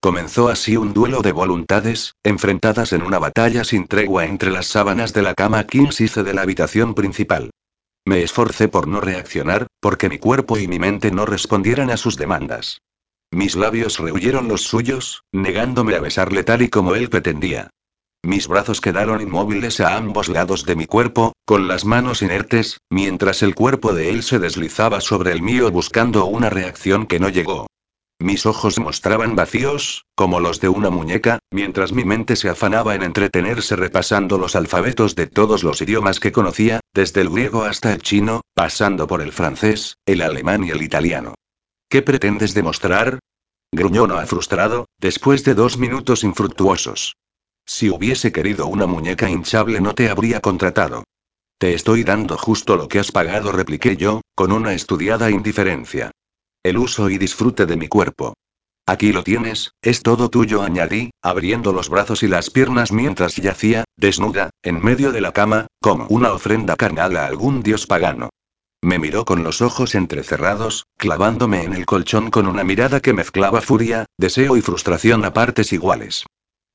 Comenzó 0.00 0.48
así 0.48 0.78
un 0.78 0.94
duelo 0.94 1.20
de 1.20 1.32
voluntades, 1.32 2.14
enfrentadas 2.22 2.94
en 2.94 3.02
una 3.02 3.18
batalla 3.18 3.64
sin 3.64 3.86
tregua 3.86 4.24
entre 4.24 4.50
las 4.50 4.66
sábanas 4.66 5.12
de 5.12 5.20
la 5.20 5.34
cama 5.34 5.64
Kingsice 5.64 6.22
de 6.22 6.32
la 6.32 6.40
habitación 6.40 6.94
principal. 6.94 7.50
Me 8.06 8.22
esforcé 8.22 8.68
por 8.68 8.88
no 8.88 9.02
reaccionar, 9.02 9.66
porque 9.80 10.08
mi 10.08 10.18
cuerpo 10.18 10.56
y 10.56 10.68
mi 10.68 10.78
mente 10.78 11.10
no 11.10 11.26
respondieran 11.26 11.90
a 11.90 11.98
sus 11.98 12.16
demandas. 12.16 12.78
Mis 13.34 13.56
labios 13.56 13.98
rehuyeron 13.98 14.46
los 14.46 14.62
suyos, 14.62 15.24
negándome 15.32 15.96
a 15.96 16.00
besarle 16.00 16.44
tal 16.44 16.62
y 16.62 16.68
como 16.68 16.94
él 16.94 17.10
pretendía. 17.10 17.68
Mis 18.22 18.46
brazos 18.46 18.80
quedaron 18.80 19.20
inmóviles 19.20 19.80
a 19.80 19.96
ambos 19.96 20.28
lados 20.28 20.64
de 20.66 20.76
mi 20.76 20.86
cuerpo, 20.86 21.32
con 21.44 21.66
las 21.66 21.84
manos 21.84 22.22
inertes, 22.22 22.78
mientras 22.90 23.42
el 23.42 23.56
cuerpo 23.56 23.92
de 23.92 24.10
él 24.10 24.22
se 24.22 24.38
deslizaba 24.38 25.00
sobre 25.00 25.32
el 25.32 25.42
mío 25.42 25.68
buscando 25.72 26.26
una 26.26 26.48
reacción 26.48 27.06
que 27.06 27.18
no 27.18 27.28
llegó. 27.28 27.66
Mis 28.20 28.46
ojos 28.46 28.78
mostraban 28.78 29.34
vacíos, 29.34 30.04
como 30.14 30.38
los 30.38 30.60
de 30.60 30.68
una 30.68 30.90
muñeca, 30.90 31.40
mientras 31.50 31.92
mi 31.92 32.04
mente 32.04 32.36
se 32.36 32.50
afanaba 32.50 32.94
en 32.94 33.02
entretenerse 33.02 33.74
repasando 33.74 34.38
los 34.38 34.54
alfabetos 34.54 35.16
de 35.16 35.26
todos 35.26 35.64
los 35.64 35.82
idiomas 35.82 36.20
que 36.20 36.30
conocía, 36.30 36.78
desde 36.94 37.22
el 37.22 37.30
griego 37.30 37.64
hasta 37.64 37.92
el 37.92 38.00
chino, 38.00 38.42
pasando 38.54 39.08
por 39.08 39.22
el 39.22 39.32
francés, 39.32 39.96
el 40.06 40.22
alemán 40.22 40.62
y 40.62 40.70
el 40.70 40.82
italiano. 40.82 41.34
¿Qué 41.88 42.02
pretendes 42.02 42.54
demostrar? 42.54 43.18
Gruñó 43.72 44.06
frustrado, 44.26 44.86
después 44.98 45.44
de 45.44 45.54
dos 45.54 45.78
minutos 45.78 46.24
infructuosos. 46.24 47.16
Si 47.66 47.90
hubiese 47.90 48.30
querido 48.30 48.66
una 48.66 48.86
muñeca 48.86 49.28
hinchable 49.28 49.80
no 49.80 49.94
te 49.94 50.10
habría 50.10 50.40
contratado. 50.40 51.04
Te 51.58 51.74
estoy 51.74 52.04
dando 52.04 52.36
justo 52.36 52.76
lo 52.76 52.88
que 52.88 52.98
has 52.98 53.10
pagado, 53.10 53.52
repliqué 53.52 53.96
yo, 53.96 54.20
con 54.34 54.52
una 54.52 54.74
estudiada 54.74 55.30
indiferencia. 55.30 56.10
El 56.62 56.78
uso 56.78 57.08
y 57.10 57.18
disfrute 57.18 57.66
de 57.66 57.76
mi 57.76 57.88
cuerpo. 57.88 58.34
Aquí 58.86 59.12
lo 59.12 59.24
tienes, 59.24 59.72
es 59.80 60.02
todo 60.02 60.28
tuyo, 60.28 60.62
añadí, 60.62 61.10
abriendo 61.22 61.72
los 61.72 61.88
brazos 61.88 62.22
y 62.22 62.28
las 62.28 62.50
piernas 62.50 62.92
mientras 62.92 63.36
yacía, 63.36 63.84
desnuda, 63.96 64.50
en 64.62 64.84
medio 64.84 65.10
de 65.10 65.22
la 65.22 65.32
cama, 65.32 65.68
como 65.80 66.06
una 66.08 66.32
ofrenda 66.32 66.76
carnal 66.76 67.16
a 67.16 67.26
algún 67.26 67.62
dios 67.62 67.86
pagano. 67.86 68.28
Me 68.84 68.98
miró 68.98 69.24
con 69.24 69.42
los 69.42 69.62
ojos 69.62 69.94
entrecerrados, 69.94 70.84
clavándome 70.98 71.62
en 71.64 71.72
el 71.72 71.86
colchón 71.86 72.30
con 72.30 72.46
una 72.46 72.64
mirada 72.64 73.00
que 73.00 73.14
mezclaba 73.14 73.62
furia, 73.62 74.04
deseo 74.18 74.58
y 74.58 74.60
frustración 74.60 75.24
a 75.24 75.32
partes 75.32 75.72
iguales. 75.72 76.26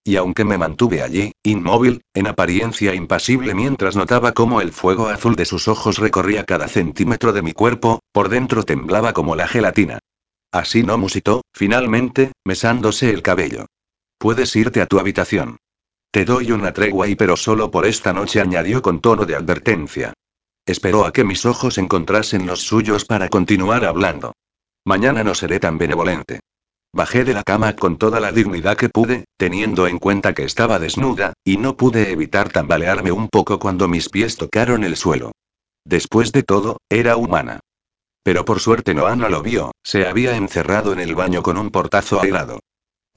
Y 0.04 0.16
aunque 0.16 0.44
me 0.44 0.58
mantuve 0.58 1.04
allí, 1.04 1.34
inmóvil, 1.44 2.02
en 2.16 2.26
apariencia 2.26 2.96
impasible 2.96 3.54
mientras 3.54 3.96
notaba 3.96 4.32
cómo 4.32 4.60
el 4.60 4.72
fuego 4.72 5.08
azul 5.08 5.36
de 5.36 5.46
sus 5.46 5.68
ojos 5.68 6.00
recorría 6.00 6.46
cada 6.46 6.68
centímetro 6.68 7.32
de 7.32 7.44
mi 7.44 7.54
cuerpo, 7.54 8.00
por 8.12 8.30
dentro 8.30 8.64
temblaba 8.64 9.14
como 9.14 9.36
la 9.36 9.48
gelatina. 9.48 10.00
Así 10.52 10.82
no 10.82 10.98
musitó, 10.98 11.44
finalmente, 11.54 12.32
mesándose 12.44 13.12
el 13.12 13.22
cabello. 13.22 13.68
Puedes 14.18 14.56
irte 14.56 14.82
a 14.82 14.88
tu 14.88 14.98
habitación. 14.98 15.58
Te 16.10 16.26
doy 16.26 16.54
una 16.54 16.74
tregua 16.74 17.08
y 17.08 17.14
pero 17.14 17.38
solo 17.38 17.70
por 17.70 17.86
esta 17.86 18.14
noche 18.14 18.42
añadió 18.42 18.82
con 18.82 19.00
tono 19.00 19.28
de 19.28 19.36
advertencia. 19.36 20.14
Esperó 20.70 21.08
a 21.08 21.12
que 21.12 21.24
mis 21.24 21.48
ojos 21.48 21.80
encontrasen 21.80 22.46
los 22.46 22.62
suyos 22.62 23.04
para 23.04 23.28
continuar 23.28 23.86
hablando. 23.86 24.34
Mañana 24.86 25.24
no 25.24 25.34
seré 25.34 25.60
tan 25.60 25.80
benevolente. 25.80 26.42
Bajé 26.94 27.24
de 27.24 27.34
la 27.34 27.42
cama 27.42 27.76
con 27.76 27.98
toda 27.98 28.20
la 28.20 28.32
dignidad 28.32 28.78
que 28.78 28.88
pude, 28.88 29.26
teniendo 29.36 29.88
en 29.88 29.98
cuenta 29.98 30.36
que 30.36 30.44
estaba 30.44 30.78
desnuda, 30.78 31.34
y 31.44 31.58
no 31.58 31.76
pude 31.76 32.12
evitar 32.12 32.50
tambalearme 32.50 33.12
un 33.12 33.30
poco 33.30 33.58
cuando 33.58 33.88
mis 33.88 34.10
pies 34.10 34.38
tocaron 34.38 34.84
el 34.84 34.96
suelo. 34.96 35.32
Después 35.86 36.32
de 36.32 36.44
todo, 36.44 36.78
era 36.88 37.18
humana. 37.18 37.62
Pero 38.22 38.46
por 38.46 38.60
suerte 38.60 38.94
Noah 38.94 39.16
no 39.16 39.28
lo 39.28 39.42
vio, 39.42 39.72
se 39.84 40.06
había 40.06 40.36
encerrado 40.36 40.94
en 40.94 41.00
el 41.00 41.16
baño 41.16 41.42
con 41.42 41.58
un 41.58 41.72
portazo 41.72 42.22
airado. 42.22 42.60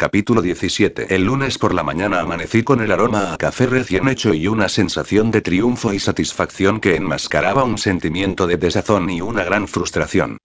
Capítulo 0.03 0.43
17. 0.43 1.15
El 1.15 1.27
lunes 1.27 1.59
por 1.59 1.73
la 1.73 1.85
mañana 1.85 2.19
amanecí 2.19 2.65
con 2.65 2.81
el 2.81 2.91
aroma 2.91 3.33
a 3.33 3.39
café 3.39 3.67
recién 3.67 4.09
hecho 4.09 4.35
y 4.35 4.49
una 4.49 4.69
sensación 4.69 5.31
de 5.31 5.43
triunfo 5.43 5.93
y 5.93 6.01
satisfacción 6.01 6.81
que 6.81 6.97
enmascaraba 6.97 7.63
un 7.63 7.79
sentimiento 7.79 8.49
de 8.49 8.57
desazón 8.57 9.09
y 9.11 9.21
una 9.21 9.45
gran 9.45 9.69
frustración. 9.69 10.39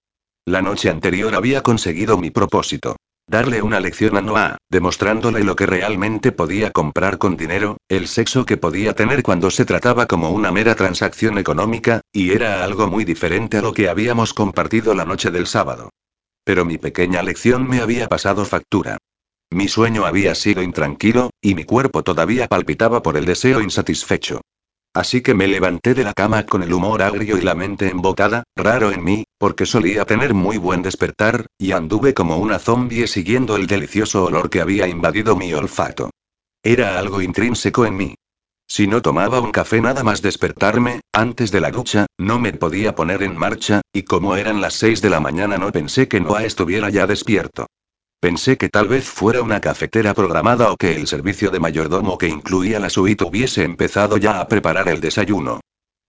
La 0.46 0.62
noche 0.62 0.92
anterior 0.92 1.34
había 1.34 1.64
conseguido 1.64 2.20
mi 2.20 2.30
propósito. 2.30 2.98
Darle 3.28 3.64
una 3.64 3.80
lección 3.80 4.16
a 4.16 4.22
Noah, 4.22 4.58
demostrándole 4.70 5.44
lo 5.44 5.56
que 5.56 5.66
realmente 5.66 6.32
podía 6.32 6.70
comprar 6.70 7.18
con 7.18 7.36
dinero, 7.36 7.78
el 7.90 8.08
sexo 8.08 8.46
que 8.46 8.58
podía 8.58 8.94
tener 8.94 9.24
cuando 9.24 9.50
se 9.50 9.66
trataba 9.66 10.06
como 10.06 10.30
una 10.30 10.52
mera 10.52 10.76
transacción 10.76 11.40
económica, 11.40 12.02
y 12.14 12.30
era 12.30 12.64
algo 12.64 12.86
muy 12.86 13.06
diferente 13.06 13.58
a 13.58 13.64
lo 13.64 13.74
que 13.74 13.90
habíamos 13.90 14.36
compartido 14.36 14.94
la 14.94 15.06
noche 15.06 15.32
del 15.32 15.48
sábado. 15.48 15.90
Pero 16.44 16.64
mi 16.64 16.78
pequeña 16.78 17.24
lección 17.24 17.68
me 17.68 17.82
había 17.82 18.08
pasado 18.08 18.46
factura. 18.46 19.00
Mi 19.50 19.68
sueño 19.68 20.06
había 20.06 20.36
sido 20.36 20.62
intranquilo, 20.62 21.30
y 21.42 21.56
mi 21.56 21.64
cuerpo 21.64 22.04
todavía 22.04 22.48
palpitaba 22.48 23.02
por 23.02 23.18
el 23.18 23.26
deseo 23.26 23.62
insatisfecho. 23.62 24.42
Así 24.94 25.22
que 25.22 25.34
me 25.34 25.48
levanté 25.48 25.94
de 25.94 26.04
la 26.04 26.14
cama 26.14 26.46
con 26.46 26.64
el 26.64 26.74
humor 26.74 27.02
agrio 27.02 27.38
y 27.38 27.42
la 27.42 27.56
mente 27.56 27.90
embotada, 27.90 28.44
raro 28.56 28.92
en 28.92 29.04
mí, 29.04 29.24
porque 29.38 29.66
solía 29.66 30.06
tener 30.06 30.34
muy 30.34 30.58
buen 30.58 30.82
despertar, 30.82 31.46
y 31.58 31.72
anduve 31.72 32.14
como 32.14 32.38
una 32.38 32.60
zombie 32.60 33.08
siguiendo 33.08 33.56
el 33.56 33.68
delicioso 33.68 34.26
olor 34.26 34.50
que 34.50 34.60
había 34.60 34.88
invadido 34.88 35.36
mi 35.36 35.54
olfato. 35.54 36.10
Era 36.64 36.98
algo 36.98 37.22
intrínseco 37.22 37.86
en 37.86 37.96
mí. 37.96 38.16
Si 38.68 38.88
no 38.88 39.02
tomaba 39.02 39.40
un 39.40 39.52
café 39.52 39.80
nada 39.80 40.04
más 40.04 40.22
despertarme, 40.22 41.00
antes 41.14 41.52
de 41.52 41.62
la 41.62 41.72
ducha, 41.72 42.08
no 42.18 42.38
me 42.38 42.52
podía 42.52 42.96
poner 42.96 43.24
en 43.24 43.38
marcha, 43.38 43.82
y 43.94 44.04
como 44.04 44.36
eran 44.36 44.60
las 44.60 44.74
seis 44.74 45.02
de 45.02 45.10
la 45.10 45.22
mañana 45.22 45.58
no 45.58 45.72
pensé 45.72 46.10
que 46.10 46.20
Noah 46.20 46.44
estuviera 46.44 46.90
ya 46.90 47.08
despierto. 47.08 47.68
Pensé 48.20 48.58
que 48.58 48.70
tal 48.70 48.88
vez 48.88 49.06
fuera 49.06 49.44
una 49.44 49.62
cafetera 49.62 50.16
programada 50.16 50.72
o 50.72 50.76
que 50.76 50.96
el 50.96 51.06
servicio 51.06 51.52
de 51.52 51.60
mayordomo 51.60 52.18
que 52.18 52.28
incluía 52.28 52.80
la 52.80 52.90
suite 52.90 53.24
hubiese 53.24 53.64
empezado 53.64 54.18
ya 54.18 54.40
a 54.40 54.48
preparar 54.48 54.90
el 54.90 55.02
desayuno. 55.02 55.60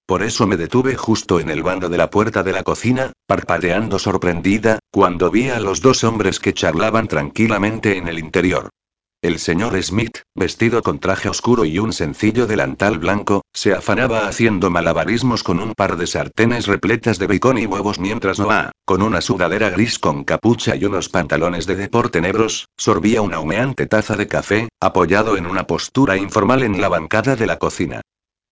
Por 0.06 0.22
eso 0.22 0.46
me 0.46 0.56
detuve 0.56 0.96
justo 0.96 1.38
en 1.38 1.50
el 1.50 1.62
bando 1.62 1.90
de 1.90 1.98
la 1.98 2.08
puerta 2.08 2.42
de 2.42 2.52
la 2.52 2.62
cocina, 2.62 3.12
parpadeando 3.26 3.98
sorprendida, 3.98 4.78
cuando 4.90 5.30
vi 5.30 5.50
a 5.50 5.60
los 5.60 5.82
dos 5.82 6.02
hombres 6.02 6.40
que 6.40 6.54
charlaban 6.54 7.08
tranquilamente 7.08 7.98
en 7.98 8.08
el 8.08 8.18
interior. 8.18 8.70
El 9.20 9.40
señor 9.40 9.82
Smith, 9.82 10.18
vestido 10.36 10.80
con 10.80 11.00
traje 11.00 11.28
oscuro 11.28 11.64
y 11.64 11.80
un 11.80 11.92
sencillo 11.92 12.46
delantal 12.46 13.00
blanco, 13.00 13.42
se 13.52 13.74
afanaba 13.74 14.28
haciendo 14.28 14.70
malabarismos 14.70 15.42
con 15.42 15.58
un 15.58 15.74
par 15.74 15.96
de 15.96 16.06
sartenes 16.06 16.68
repletas 16.68 17.18
de 17.18 17.26
bacon 17.26 17.58
y 17.58 17.66
huevos 17.66 17.98
mientras 17.98 18.38
Noah, 18.38 18.70
con 18.84 19.02
una 19.02 19.20
sudadera 19.20 19.70
gris 19.70 19.98
con 19.98 20.22
capucha 20.22 20.76
y 20.76 20.84
unos 20.84 21.08
pantalones 21.08 21.66
de 21.66 21.74
deporte 21.74 22.20
negros, 22.20 22.66
sorbía 22.76 23.20
una 23.20 23.40
humeante 23.40 23.86
taza 23.86 24.14
de 24.14 24.28
café, 24.28 24.68
apoyado 24.78 25.36
en 25.36 25.46
una 25.46 25.66
postura 25.66 26.16
informal 26.16 26.62
en 26.62 26.80
la 26.80 26.88
bancada 26.88 27.34
de 27.34 27.46
la 27.48 27.58
cocina. 27.58 28.02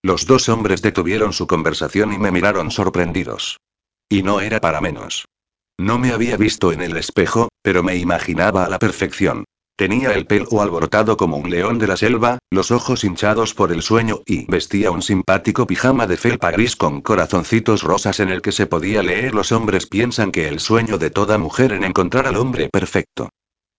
Los 0.03 0.25
dos 0.25 0.49
hombres 0.49 0.81
detuvieron 0.81 1.31
su 1.31 1.47
conversación 1.47 2.11
y 2.11 2.17
me 2.17 2.31
miraron 2.31 2.71
sorprendidos. 2.71 3.57
Y 4.09 4.21
no 4.21 4.41
era 4.41 4.59
para 4.59 4.81
menos. 4.81 5.27
No 5.79 5.97
me 5.97 6.11
había 6.11 6.35
visto 6.35 6.73
en 6.73 6.81
el 6.81 6.97
espejo, 6.97 7.47
pero 7.61 7.83
me 7.83 7.95
imaginaba 7.95 8.65
a 8.65 8.69
la 8.69 8.79
perfección. 8.79 9.45
Tenía 9.77 10.13
el 10.13 10.25
pelo 10.25 10.59
alborotado 10.59 11.17
como 11.17 11.37
un 11.37 11.51
león 11.51 11.77
de 11.77 11.85
la 11.85 11.97
selva, 11.97 12.39
los 12.49 12.71
ojos 12.71 13.03
hinchados 13.03 13.53
por 13.53 13.71
el 13.71 13.83
sueño 13.83 14.21
y 14.25 14.49
vestía 14.49 14.89
un 14.89 15.03
simpático 15.03 15.67
pijama 15.67 16.07
de 16.07 16.17
felpa 16.17 16.49
gris 16.49 16.75
con 16.75 17.01
corazoncitos 17.01 17.83
rosas 17.83 18.19
en 18.19 18.29
el 18.29 18.41
que 18.41 18.51
se 18.51 18.65
podía 18.65 19.03
leer 19.03 19.35
los 19.35 19.51
hombres 19.51 19.85
piensan 19.85 20.31
que 20.31 20.47
el 20.47 20.59
sueño 20.59 20.97
de 20.97 21.11
toda 21.11 21.37
mujer 21.37 21.73
en 21.73 21.83
encontrar 21.83 22.25
al 22.25 22.37
hombre 22.37 22.69
perfecto. 22.69 23.29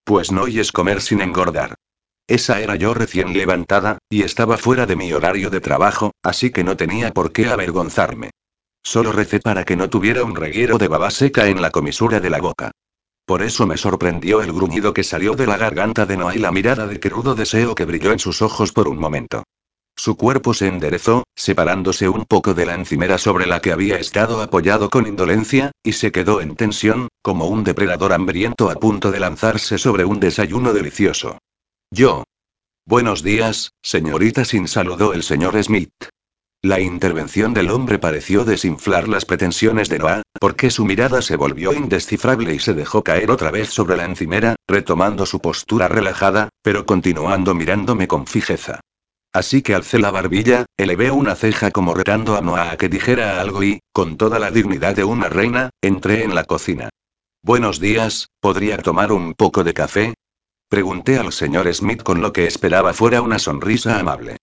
Pues 0.05 0.31
no 0.31 0.47
y 0.47 0.61
es 0.61 0.71
comer 0.71 1.01
sin 1.01 1.19
engordar. 1.19 1.75
Esa 2.27 2.61
era 2.61 2.77
yo 2.77 2.93
recién 2.93 3.33
levantada, 3.33 3.97
y 4.09 4.21
estaba 4.21 4.57
fuera 4.57 4.85
de 4.85 4.95
mi 4.95 5.11
horario 5.11 5.49
de 5.49 5.59
trabajo, 5.59 6.13
así 6.23 6.49
que 6.49 6.63
no 6.63 6.77
tenía 6.77 7.11
por 7.11 7.33
qué 7.33 7.47
avergonzarme. 7.47 8.31
Solo 8.81 9.11
recé 9.11 9.41
para 9.41 9.65
que 9.65 9.75
no 9.75 9.89
tuviera 9.89 10.23
un 10.23 10.37
reguero 10.37 10.77
de 10.77 10.87
baba 10.87 11.11
seca 11.11 11.47
en 11.47 11.61
la 11.61 11.71
comisura 11.71 12.21
de 12.21 12.29
la 12.29 12.39
boca. 12.39 12.71
Por 13.29 13.43
eso 13.43 13.67
me 13.67 13.77
sorprendió 13.77 14.41
el 14.41 14.51
gruñido 14.51 14.91
que 14.91 15.03
salió 15.03 15.35
de 15.35 15.45
la 15.45 15.55
garganta 15.55 16.07
de 16.07 16.17
Noah 16.17 16.35
y 16.35 16.39
la 16.39 16.51
mirada 16.51 16.87
de 16.87 16.99
crudo 16.99 17.35
deseo 17.35 17.75
que 17.75 17.85
brilló 17.85 18.11
en 18.11 18.17
sus 18.17 18.41
ojos 18.41 18.71
por 18.71 18.87
un 18.87 18.97
momento. 18.97 19.43
Su 19.95 20.17
cuerpo 20.17 20.55
se 20.55 20.65
enderezó, 20.65 21.25
separándose 21.35 22.09
un 22.09 22.25
poco 22.25 22.55
de 22.55 22.65
la 22.65 22.73
encimera 22.73 23.19
sobre 23.19 23.45
la 23.45 23.61
que 23.61 23.71
había 23.71 23.99
estado 23.99 24.41
apoyado 24.41 24.89
con 24.89 25.05
indolencia, 25.05 25.69
y 25.83 25.93
se 25.93 26.11
quedó 26.11 26.41
en 26.41 26.55
tensión, 26.55 27.07
como 27.21 27.45
un 27.45 27.63
depredador 27.63 28.13
hambriento 28.13 28.71
a 28.71 28.73
punto 28.73 29.11
de 29.11 29.19
lanzarse 29.19 29.77
sobre 29.77 30.05
un 30.05 30.19
desayuno 30.19 30.73
delicioso. 30.73 31.37
Yo. 31.91 32.23
Buenos 32.87 33.21
días, 33.21 33.73
señorita 33.83 34.43
Sin 34.43 34.67
saludó 34.67 35.13
el 35.13 35.21
señor 35.21 35.63
Smith. 35.63 35.93
La 36.61 36.81
intervención 36.81 37.53
del 37.53 37.71
hombre 37.71 37.99
pareció 37.99 38.43
desinflar 38.43 39.07
las 39.07 39.23
pretensiones 39.23 39.87
de 39.87 39.97
Noah, 39.97 40.23
porque 40.41 40.69
su 40.69 40.83
mirada 40.83 41.21
se 41.21 41.37
volvió 41.37 41.71
indescifrable 41.71 42.53
y 42.53 42.59
se 42.59 42.73
dejó 42.73 43.01
caer 43.01 43.31
otra 43.31 43.49
vez 43.49 43.69
sobre 43.69 43.95
la 43.95 44.03
encimera, 44.03 44.55
retomando 44.67 45.25
su 45.25 45.39
postura 45.39 45.87
relajada, 45.87 46.49
pero 46.61 46.85
continuando 46.85 47.55
mirándome 47.55 48.09
con 48.09 48.27
fijeza. 48.27 48.81
Así 49.31 49.61
que 49.61 49.73
alcé 49.73 49.99
la 49.99 50.11
barbilla, 50.11 50.65
elevé 50.75 51.11
una 51.11 51.35
ceja 51.35 51.71
como 51.71 51.93
retando 51.93 52.35
a 52.35 52.41
Noah 52.41 52.71
a 52.71 52.77
que 52.77 52.89
dijera 52.89 53.39
algo 53.39 53.63
y, 53.63 53.79
con 53.93 54.17
toda 54.17 54.37
la 54.37 54.51
dignidad 54.51 54.97
de 54.97 55.05
una 55.05 55.29
reina, 55.29 55.69
entré 55.81 56.25
en 56.25 56.35
la 56.35 56.43
cocina. 56.43 56.89
Buenos 57.41 57.79
días, 57.79 58.27
¿podría 58.41 58.79
tomar 58.79 59.13
un 59.13 59.33
poco 59.33 59.63
de 59.63 59.73
café? 59.73 60.13
Pregunté 60.67 61.19
al 61.19 61.31
señor 61.31 61.73
Smith 61.73 62.03
con 62.03 62.19
lo 62.19 62.33
que 62.33 62.47
esperaba 62.47 62.93
fuera 62.93 63.21
una 63.21 63.39
sonrisa 63.39 63.97
amable. 63.97 64.38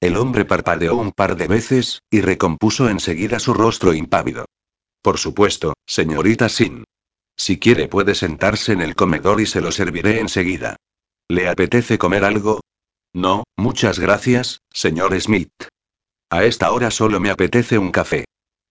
El 0.00 0.16
hombre 0.16 0.46
parpadeó 0.46 0.96
un 0.96 1.12
par 1.12 1.36
de 1.36 1.46
veces, 1.46 2.00
y 2.10 2.22
recompuso 2.22 2.88
enseguida 2.88 3.38
su 3.38 3.52
rostro 3.52 3.92
impávido. 3.92 4.46
Por 5.02 5.18
supuesto, 5.18 5.74
señorita 5.86 6.48
Sin. 6.48 6.84
Si 7.36 7.58
quiere 7.58 7.86
puede 7.86 8.14
sentarse 8.14 8.72
en 8.72 8.80
el 8.80 8.94
comedor 8.94 9.40
y 9.40 9.46
se 9.46 9.60
lo 9.60 9.72
serviré 9.72 10.20
enseguida. 10.20 10.76
¿Le 11.28 11.48
apetece 11.48 11.98
comer 11.98 12.24
algo? 12.24 12.60
No, 13.14 13.44
muchas 13.56 13.98
gracias, 13.98 14.60
señor 14.72 15.18
Smith. 15.20 15.52
A 16.30 16.44
esta 16.44 16.70
hora 16.70 16.90
solo 16.90 17.20
me 17.20 17.30
apetece 17.30 17.76
un 17.76 17.90
café. 17.90 18.24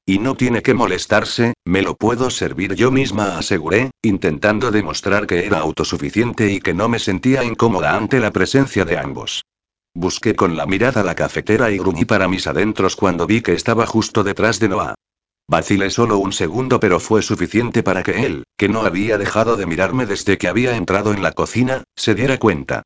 Y 0.05 0.17
no 0.17 0.35
tiene 0.35 0.63
que 0.63 0.73
molestarse, 0.73 1.53
me 1.65 1.83
lo 1.83 1.95
puedo 1.95 2.31
servir 2.31 2.73
yo 2.73 2.89
misma, 2.89 3.37
aseguré, 3.37 3.91
intentando 4.01 4.71
demostrar 4.71 5.27
que 5.27 5.45
era 5.45 5.59
autosuficiente 5.59 6.51
y 6.51 6.59
que 6.59 6.73
no 6.73 6.89
me 6.89 6.97
sentía 6.97 7.43
incómoda 7.43 7.95
ante 7.95 8.19
la 8.19 8.31
presencia 8.31 8.85
de 8.85 8.97
ambos. 8.97 9.43
Busqué 9.99 10.33
con 10.33 10.55
la 10.55 10.65
mirada 10.65 11.03
la 11.03 11.13
cafetera 11.13 11.71
y 11.71 11.77
gruñí 11.77 12.05
para 12.05 12.29
mis 12.29 12.47
adentros 12.47 12.95
cuando 12.95 13.27
vi 13.27 13.41
que 13.41 13.51
estaba 13.51 13.85
justo 13.85 14.23
detrás 14.23 14.57
de 14.61 14.69
Noah. 14.69 14.95
Vacilé 15.45 15.89
solo 15.89 16.19
un 16.19 16.31
segundo 16.31 16.79
pero 16.79 17.01
fue 17.01 17.21
suficiente 17.21 17.83
para 17.83 18.01
que 18.01 18.25
él, 18.25 18.45
que 18.57 18.69
no 18.69 18.83
había 18.83 19.17
dejado 19.17 19.57
de 19.57 19.65
mirarme 19.65 20.05
desde 20.05 20.37
que 20.37 20.47
había 20.47 20.77
entrado 20.77 21.11
en 21.11 21.21
la 21.21 21.33
cocina, 21.33 21.83
se 21.97 22.15
diera 22.15 22.37
cuenta. 22.37 22.83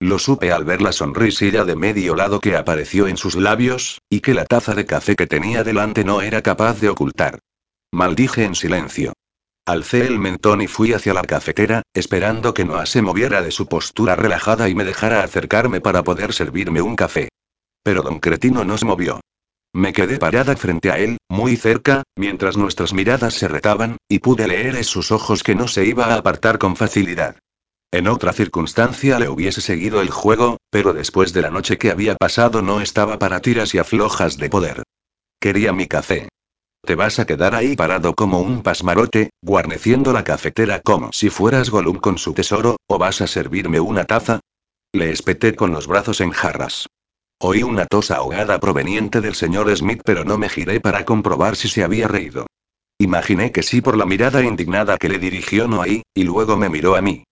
Lo 0.00 0.18
supe 0.18 0.52
al 0.52 0.64
ver 0.64 0.80
la 0.80 0.92
sonrisilla 0.92 1.66
de 1.66 1.76
medio 1.76 2.14
lado 2.14 2.40
que 2.40 2.56
apareció 2.56 3.08
en 3.08 3.18
sus 3.18 3.36
labios, 3.36 4.00
y 4.08 4.20
que 4.20 4.32
la 4.32 4.46
taza 4.46 4.74
de 4.74 4.86
café 4.86 5.16
que 5.16 5.26
tenía 5.26 5.64
delante 5.64 6.02
no 6.02 6.22
era 6.22 6.40
capaz 6.40 6.80
de 6.80 6.88
ocultar. 6.88 7.40
Maldije 7.92 8.44
en 8.44 8.54
silencio. 8.54 9.12
Alcé 9.66 10.06
el 10.06 10.18
mentón 10.18 10.60
y 10.60 10.66
fui 10.66 10.92
hacia 10.92 11.14
la 11.14 11.22
cafetera, 11.22 11.82
esperando 11.94 12.52
que 12.52 12.66
Noah 12.66 12.84
se 12.84 13.00
moviera 13.00 13.40
de 13.40 13.50
su 13.50 13.66
postura 13.66 14.14
relajada 14.14 14.68
y 14.68 14.74
me 14.74 14.84
dejara 14.84 15.22
acercarme 15.22 15.80
para 15.80 16.04
poder 16.04 16.34
servirme 16.34 16.82
un 16.82 16.96
café. 16.96 17.30
Pero 17.82 18.02
don 18.02 18.20
Cretino 18.20 18.64
no 18.64 18.76
se 18.76 18.84
movió. 18.84 19.20
Me 19.72 19.94
quedé 19.94 20.18
parada 20.18 20.54
frente 20.54 20.90
a 20.90 20.98
él, 20.98 21.16
muy 21.30 21.56
cerca, 21.56 22.02
mientras 22.14 22.58
nuestras 22.58 22.92
miradas 22.92 23.34
se 23.34 23.48
retaban, 23.48 23.96
y 24.06 24.18
pude 24.18 24.46
leer 24.46 24.76
en 24.76 24.84
sus 24.84 25.10
ojos 25.10 25.42
que 25.42 25.54
no 25.54 25.66
se 25.66 25.86
iba 25.86 26.06
a 26.06 26.16
apartar 26.16 26.58
con 26.58 26.76
facilidad. 26.76 27.38
En 27.90 28.06
otra 28.06 28.34
circunstancia 28.34 29.18
le 29.18 29.30
hubiese 29.30 29.62
seguido 29.62 30.02
el 30.02 30.10
juego, 30.10 30.58
pero 30.70 30.92
después 30.92 31.32
de 31.32 31.40
la 31.40 31.50
noche 31.50 31.78
que 31.78 31.90
había 31.90 32.16
pasado 32.16 32.60
no 32.60 32.82
estaba 32.82 33.18
para 33.18 33.40
tiras 33.40 33.74
y 33.74 33.78
aflojas 33.78 34.36
de 34.36 34.50
poder. 34.50 34.82
Quería 35.40 35.72
mi 35.72 35.86
café. 35.86 36.28
¿Te 36.84 36.96
vas 36.96 37.18
a 37.18 37.24
quedar 37.24 37.54
ahí 37.54 37.76
parado 37.76 38.14
como 38.14 38.40
un 38.40 38.62
pasmarote, 38.62 39.30
guarneciendo 39.40 40.12
la 40.12 40.22
cafetera 40.22 40.80
como 40.80 41.12
si 41.12 41.30
fueras 41.30 41.70
Gollum 41.70 41.96
con 41.96 42.18
su 42.18 42.34
tesoro, 42.34 42.76
o 42.86 42.98
vas 42.98 43.22
a 43.22 43.26
servirme 43.26 43.80
una 43.80 44.04
taza? 44.04 44.40
Le 44.92 45.10
espeté 45.10 45.54
con 45.54 45.72
los 45.72 45.86
brazos 45.86 46.20
en 46.20 46.30
jarras. 46.30 46.86
Oí 47.40 47.62
una 47.62 47.86
tos 47.86 48.10
ahogada 48.10 48.60
proveniente 48.60 49.22
del 49.22 49.34
señor 49.34 49.74
Smith, 49.74 50.02
pero 50.04 50.24
no 50.24 50.36
me 50.36 50.50
giré 50.50 50.78
para 50.78 51.06
comprobar 51.06 51.56
si 51.56 51.68
se 51.68 51.82
había 51.82 52.06
reído. 52.06 52.46
Imaginé 52.98 53.50
que 53.50 53.62
sí 53.62 53.80
por 53.80 53.96
la 53.96 54.04
mirada 54.04 54.44
indignada 54.44 54.98
que 54.98 55.08
le 55.08 55.18
dirigió 55.18 55.66
Noah, 55.66 55.86
y 55.86 56.22
luego 56.22 56.58
me 56.58 56.68
miró 56.68 56.96
a 56.96 57.00
mí. 57.00 57.24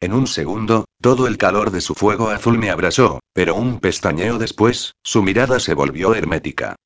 En 0.00 0.12
un 0.12 0.26
segundo, 0.26 0.84
todo 1.00 1.26
el 1.26 1.38
calor 1.38 1.70
de 1.70 1.80
su 1.80 1.94
fuego 1.94 2.28
azul 2.28 2.58
me 2.58 2.70
abrasó, 2.70 3.20
pero 3.32 3.54
un 3.54 3.80
pestañeo 3.80 4.36
después, 4.38 4.92
su 5.02 5.22
mirada 5.22 5.60
se 5.60 5.72
volvió 5.72 6.14
hermética. 6.14 6.76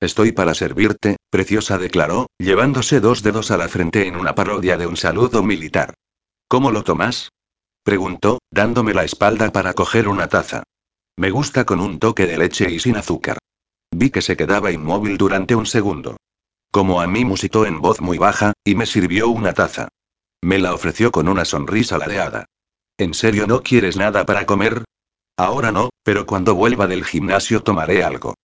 Estoy 0.00 0.32
para 0.32 0.54
servirte, 0.54 1.16
preciosa 1.28 1.76
declaró, 1.76 2.28
llevándose 2.38 3.00
dos 3.00 3.22
dedos 3.22 3.50
a 3.50 3.58
la 3.58 3.68
frente 3.68 4.06
en 4.06 4.16
una 4.16 4.34
parodia 4.34 4.78
de 4.78 4.86
un 4.86 4.96
saludo 4.96 5.42
militar. 5.42 5.92
¿Cómo 6.48 6.70
lo 6.70 6.84
tomas? 6.84 7.28
preguntó, 7.84 8.38
dándome 8.50 8.94
la 8.94 9.04
espalda 9.04 9.52
para 9.52 9.74
coger 9.74 10.08
una 10.08 10.28
taza. 10.28 10.62
Me 11.18 11.30
gusta 11.30 11.66
con 11.66 11.80
un 11.80 11.98
toque 11.98 12.26
de 12.26 12.38
leche 12.38 12.70
y 12.70 12.78
sin 12.78 12.96
azúcar. 12.96 13.36
Vi 13.90 14.08
que 14.08 14.22
se 14.22 14.38
quedaba 14.38 14.72
inmóvil 14.72 15.18
durante 15.18 15.54
un 15.54 15.66
segundo. 15.66 16.16
Como 16.70 17.02
a 17.02 17.06
mí 17.06 17.26
musitó 17.26 17.66
en 17.66 17.82
voz 17.82 18.00
muy 18.00 18.16
baja, 18.16 18.54
y 18.64 18.76
me 18.76 18.86
sirvió 18.86 19.28
una 19.28 19.52
taza. 19.52 19.88
Me 20.40 20.58
la 20.58 20.72
ofreció 20.72 21.12
con 21.12 21.28
una 21.28 21.44
sonrisa 21.44 21.98
ladeada. 21.98 22.46
¿En 22.96 23.12
serio 23.12 23.46
no 23.46 23.62
quieres 23.62 23.98
nada 23.98 24.24
para 24.24 24.46
comer? 24.46 24.84
Ahora 25.36 25.72
no, 25.72 25.90
pero 26.02 26.24
cuando 26.24 26.54
vuelva 26.54 26.86
del 26.86 27.04
gimnasio 27.04 27.62
tomaré 27.62 28.02
algo. 28.02 28.34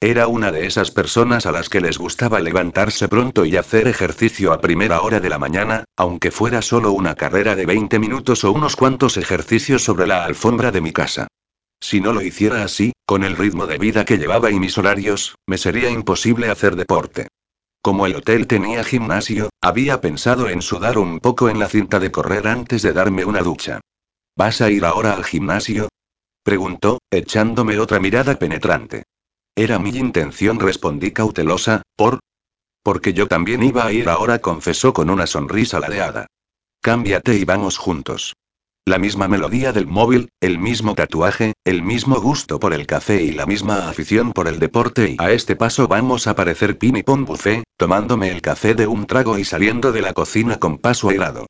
Era 0.00 0.28
una 0.28 0.52
de 0.52 0.66
esas 0.66 0.90
personas 0.90 1.46
a 1.46 1.52
las 1.52 1.68
que 1.68 1.80
les 1.80 1.98
gustaba 1.98 2.40
levantarse 2.40 3.08
pronto 3.08 3.44
y 3.44 3.56
hacer 3.56 3.88
ejercicio 3.88 4.52
a 4.52 4.60
primera 4.60 5.00
hora 5.00 5.20
de 5.20 5.28
la 5.28 5.38
mañana, 5.38 5.84
aunque 5.96 6.30
fuera 6.30 6.62
solo 6.62 6.92
una 6.92 7.14
carrera 7.14 7.56
de 7.56 7.64
20 7.66 7.98
minutos 7.98 8.44
o 8.44 8.52
unos 8.52 8.76
cuantos 8.76 9.16
ejercicios 9.16 9.82
sobre 9.82 10.06
la 10.06 10.24
alfombra 10.24 10.72
de 10.72 10.80
mi 10.80 10.92
casa. 10.92 11.28
Si 11.80 12.00
no 12.00 12.12
lo 12.12 12.22
hiciera 12.22 12.64
así, 12.64 12.92
con 13.06 13.24
el 13.24 13.36
ritmo 13.36 13.66
de 13.66 13.78
vida 13.78 14.04
que 14.04 14.18
llevaba 14.18 14.50
y 14.50 14.58
mis 14.58 14.76
horarios, 14.78 15.36
me 15.46 15.58
sería 15.58 15.90
imposible 15.90 16.50
hacer 16.50 16.76
deporte. 16.76 17.28
Como 17.82 18.06
el 18.06 18.16
hotel 18.16 18.46
tenía 18.46 18.82
gimnasio, 18.84 19.50
había 19.60 20.00
pensado 20.00 20.48
en 20.48 20.62
sudar 20.62 20.96
un 20.96 21.20
poco 21.20 21.50
en 21.50 21.58
la 21.58 21.68
cinta 21.68 22.00
de 22.00 22.10
correr 22.10 22.48
antes 22.48 22.80
de 22.80 22.94
darme 22.94 23.26
una 23.26 23.42
ducha. 23.42 23.80
¿Vas 24.36 24.60
a 24.62 24.70
ir 24.70 24.84
ahora 24.84 25.12
al 25.12 25.24
gimnasio? 25.24 25.88
Preguntó, 26.42 26.98
echándome 27.10 27.78
otra 27.78 28.00
mirada 28.00 28.38
penetrante. 28.38 29.03
Era 29.56 29.78
mi 29.78 29.90
intención, 29.90 30.58
respondí 30.58 31.12
cautelosa, 31.12 31.82
por... 31.96 32.18
Porque 32.82 33.12
yo 33.12 33.28
también 33.28 33.62
iba 33.62 33.86
a 33.86 33.92
ir 33.92 34.08
ahora, 34.08 34.40
confesó 34.40 34.92
con 34.92 35.10
una 35.10 35.26
sonrisa 35.28 35.78
ladeada. 35.78 36.26
Cámbiate 36.82 37.36
y 37.36 37.44
vamos 37.44 37.78
juntos. 37.78 38.34
La 38.84 38.98
misma 38.98 39.28
melodía 39.28 39.72
del 39.72 39.86
móvil, 39.86 40.28
el 40.40 40.58
mismo 40.58 40.94
tatuaje, 40.94 41.54
el 41.64 41.82
mismo 41.82 42.20
gusto 42.20 42.60
por 42.60 42.74
el 42.74 42.86
café 42.86 43.22
y 43.22 43.30
la 43.30 43.46
misma 43.46 43.88
afición 43.88 44.32
por 44.32 44.48
el 44.48 44.58
deporte 44.58 45.12
y 45.12 45.16
a 45.18 45.30
este 45.30 45.56
paso 45.56 45.88
vamos 45.88 46.26
a 46.26 46.34
parecer 46.34 46.76
pin 46.76 46.96
y 46.96 47.02
pon 47.02 47.24
buffet, 47.24 47.62
tomándome 47.78 48.30
el 48.30 48.42
café 48.42 48.74
de 48.74 48.86
un 48.86 49.06
trago 49.06 49.38
y 49.38 49.44
saliendo 49.44 49.92
de 49.92 50.02
la 50.02 50.12
cocina 50.12 50.58
con 50.58 50.76
paso 50.76 51.08
airado. 51.08 51.46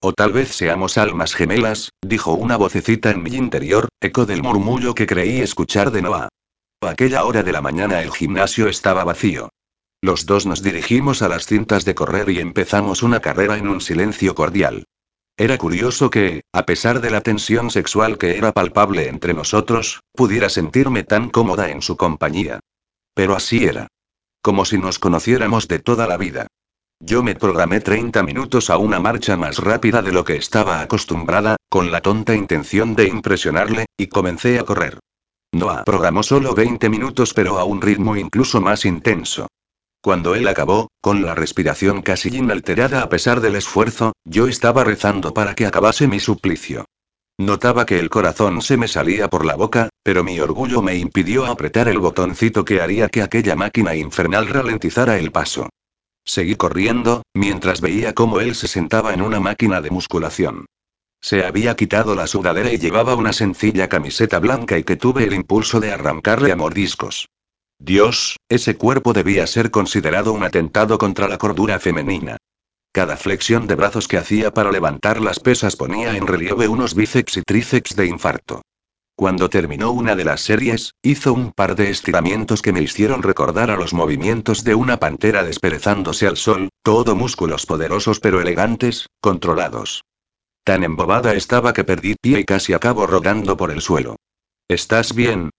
O 0.00 0.12
tal 0.12 0.32
vez 0.32 0.54
seamos 0.54 0.98
almas 0.98 1.34
gemelas, 1.34 1.90
dijo 2.04 2.34
una 2.34 2.56
vocecita 2.56 3.10
en 3.10 3.22
mi 3.22 3.30
interior, 3.30 3.88
eco 4.00 4.26
del 4.26 4.42
murmullo 4.42 4.94
que 4.94 5.06
creí 5.06 5.40
escuchar 5.40 5.90
de 5.90 6.02
Noah. 6.02 6.28
A 6.82 6.90
aquella 6.90 7.24
hora 7.24 7.42
de 7.42 7.52
la 7.52 7.62
mañana 7.62 8.02
el 8.02 8.12
gimnasio 8.12 8.68
estaba 8.68 9.02
vacío. 9.02 9.48
Los 10.02 10.26
dos 10.26 10.44
nos 10.44 10.62
dirigimos 10.62 11.22
a 11.22 11.28
las 11.28 11.46
cintas 11.46 11.84
de 11.84 11.94
correr 11.94 12.28
y 12.28 12.38
empezamos 12.38 13.02
una 13.02 13.20
carrera 13.20 13.56
en 13.56 13.66
un 13.66 13.80
silencio 13.80 14.34
cordial. 14.34 14.84
Era 15.38 15.58
curioso 15.58 16.10
que, 16.10 16.42
a 16.52 16.64
pesar 16.64 17.00
de 17.00 17.10
la 17.10 17.22
tensión 17.22 17.70
sexual 17.70 18.18
que 18.18 18.36
era 18.36 18.52
palpable 18.52 19.08
entre 19.08 19.34
nosotros, 19.34 20.00
pudiera 20.12 20.48
sentirme 20.48 21.02
tan 21.02 21.30
cómoda 21.30 21.70
en 21.70 21.82
su 21.82 21.96
compañía. 21.96 22.60
Pero 23.14 23.34
así 23.34 23.64
era. 23.64 23.88
Como 24.42 24.64
si 24.64 24.78
nos 24.78 24.98
conociéramos 24.98 25.68
de 25.68 25.78
toda 25.78 26.06
la 26.06 26.18
vida. 26.18 26.46
Yo 27.00 27.22
me 27.22 27.34
programé 27.34 27.80
30 27.80 28.22
minutos 28.22 28.70
a 28.70 28.78
una 28.78 29.00
marcha 29.00 29.36
más 29.36 29.58
rápida 29.58 30.02
de 30.02 30.12
lo 30.12 30.24
que 30.24 30.36
estaba 30.36 30.80
acostumbrada, 30.82 31.56
con 31.68 31.90
la 31.90 32.00
tonta 32.00 32.34
intención 32.34 32.94
de 32.94 33.08
impresionarle, 33.08 33.86
y 33.98 34.06
comencé 34.06 34.58
a 34.58 34.64
correr. 34.64 35.00
Noah 35.56 35.84
programó 35.84 36.22
solo 36.22 36.54
20 36.54 36.88
minutos 36.88 37.34
pero 37.34 37.58
a 37.58 37.64
un 37.64 37.80
ritmo 37.80 38.16
incluso 38.16 38.60
más 38.60 38.84
intenso. 38.84 39.48
Cuando 40.02 40.34
él 40.34 40.46
acabó, 40.46 40.88
con 41.00 41.22
la 41.22 41.34
respiración 41.34 42.02
casi 42.02 42.28
inalterada 42.28 43.02
a 43.02 43.08
pesar 43.08 43.40
del 43.40 43.56
esfuerzo, 43.56 44.12
yo 44.24 44.46
estaba 44.46 44.84
rezando 44.84 45.34
para 45.34 45.54
que 45.54 45.66
acabase 45.66 46.06
mi 46.06 46.20
suplicio. 46.20 46.84
Notaba 47.38 47.84
que 47.84 47.98
el 47.98 48.08
corazón 48.08 48.62
se 48.62 48.76
me 48.76 48.88
salía 48.88 49.28
por 49.28 49.44
la 49.44 49.56
boca, 49.56 49.90
pero 50.02 50.24
mi 50.24 50.40
orgullo 50.40 50.80
me 50.80 50.96
impidió 50.96 51.44
apretar 51.44 51.88
el 51.88 51.98
botoncito 51.98 52.64
que 52.64 52.80
haría 52.80 53.08
que 53.08 53.22
aquella 53.22 53.56
máquina 53.56 53.94
infernal 53.94 54.46
ralentizara 54.46 55.18
el 55.18 55.32
paso. 55.32 55.68
Seguí 56.24 56.56
corriendo, 56.56 57.22
mientras 57.34 57.80
veía 57.80 58.14
cómo 58.14 58.40
él 58.40 58.54
se 58.54 58.68
sentaba 58.68 59.12
en 59.12 59.22
una 59.22 59.38
máquina 59.38 59.80
de 59.80 59.90
musculación. 59.90 60.66
Se 61.26 61.44
había 61.44 61.74
quitado 61.74 62.14
la 62.14 62.28
sudadera 62.28 62.72
y 62.72 62.78
llevaba 62.78 63.16
una 63.16 63.32
sencilla 63.32 63.88
camiseta 63.88 64.38
blanca 64.38 64.78
y 64.78 64.84
que 64.84 64.94
tuve 64.94 65.24
el 65.24 65.34
impulso 65.34 65.80
de 65.80 65.90
arrancarle 65.90 66.52
a 66.52 66.56
mordiscos. 66.56 67.28
Dios, 67.80 68.36
ese 68.48 68.76
cuerpo 68.76 69.12
debía 69.12 69.44
ser 69.48 69.72
considerado 69.72 70.32
un 70.32 70.44
atentado 70.44 70.98
contra 70.98 71.26
la 71.26 71.36
cordura 71.36 71.80
femenina. 71.80 72.36
Cada 72.92 73.16
flexión 73.16 73.66
de 73.66 73.74
brazos 73.74 74.06
que 74.06 74.18
hacía 74.18 74.54
para 74.54 74.70
levantar 74.70 75.20
las 75.20 75.40
pesas 75.40 75.74
ponía 75.74 76.16
en 76.16 76.28
relieve 76.28 76.68
unos 76.68 76.94
bíceps 76.94 77.38
y 77.38 77.42
tríceps 77.42 77.96
de 77.96 78.06
infarto. 78.06 78.62
Cuando 79.16 79.50
terminó 79.50 79.90
una 79.90 80.14
de 80.14 80.26
las 80.26 80.42
series, 80.42 80.92
hizo 81.02 81.32
un 81.32 81.50
par 81.50 81.74
de 81.74 81.90
estiramientos 81.90 82.62
que 82.62 82.72
me 82.72 82.82
hicieron 82.82 83.24
recordar 83.24 83.72
a 83.72 83.76
los 83.76 83.94
movimientos 83.94 84.62
de 84.62 84.76
una 84.76 84.98
pantera 84.98 85.42
desperezándose 85.42 86.28
al 86.28 86.36
sol, 86.36 86.68
todo 86.84 87.16
músculos 87.16 87.66
poderosos 87.66 88.20
pero 88.20 88.40
elegantes, 88.40 89.08
controlados. 89.20 90.04
Tan 90.66 90.82
embobada 90.82 91.34
estaba 91.34 91.72
que 91.72 91.84
perdí 91.84 92.16
pie 92.20 92.40
y 92.40 92.44
casi 92.44 92.72
acabo 92.72 93.06
rodando 93.06 93.56
por 93.56 93.70
el 93.70 93.80
suelo. 93.80 94.16
¿Estás 94.66 95.14
bien? 95.14 95.50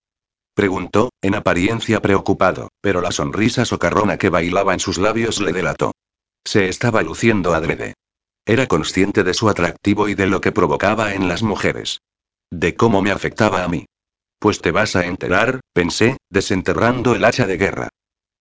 preguntó, 0.54 1.12
en 1.22 1.34
apariencia 1.34 2.02
preocupado, 2.02 2.68
pero 2.82 3.00
la 3.00 3.14
sonrisa 3.14 3.64
socarrona 3.64 4.18
que 4.18 4.28
bailaba 4.28 4.74
en 4.74 4.82
sus 4.82 4.98
labios 4.98 5.40
le 5.40 5.54
delató. 5.54 5.94
Se 6.46 6.68
estaba 6.68 7.04
luciendo 7.04 7.54
adrede. 7.54 7.94
Era 8.46 8.68
consciente 8.68 9.24
de 9.24 9.34
su 9.34 9.48
atractivo 9.48 10.10
y 10.10 10.14
de 10.14 10.28
lo 10.28 10.42
que 10.42 10.52
provocaba 10.52 11.14
en 11.14 11.30
las 11.30 11.42
mujeres. 11.42 12.02
De 12.52 12.76
cómo 12.76 13.02
me 13.02 13.12
afectaba 13.12 13.64
a 13.64 13.70
mí. 13.70 13.86
Pues 14.40 14.60
te 14.60 14.72
vas 14.72 14.98
a 14.98 15.06
enterar, 15.06 15.62
pensé, 15.72 16.18
desenterrando 16.30 17.16
el 17.16 17.24
hacha 17.24 17.48
de 17.48 17.56
guerra. 17.56 17.90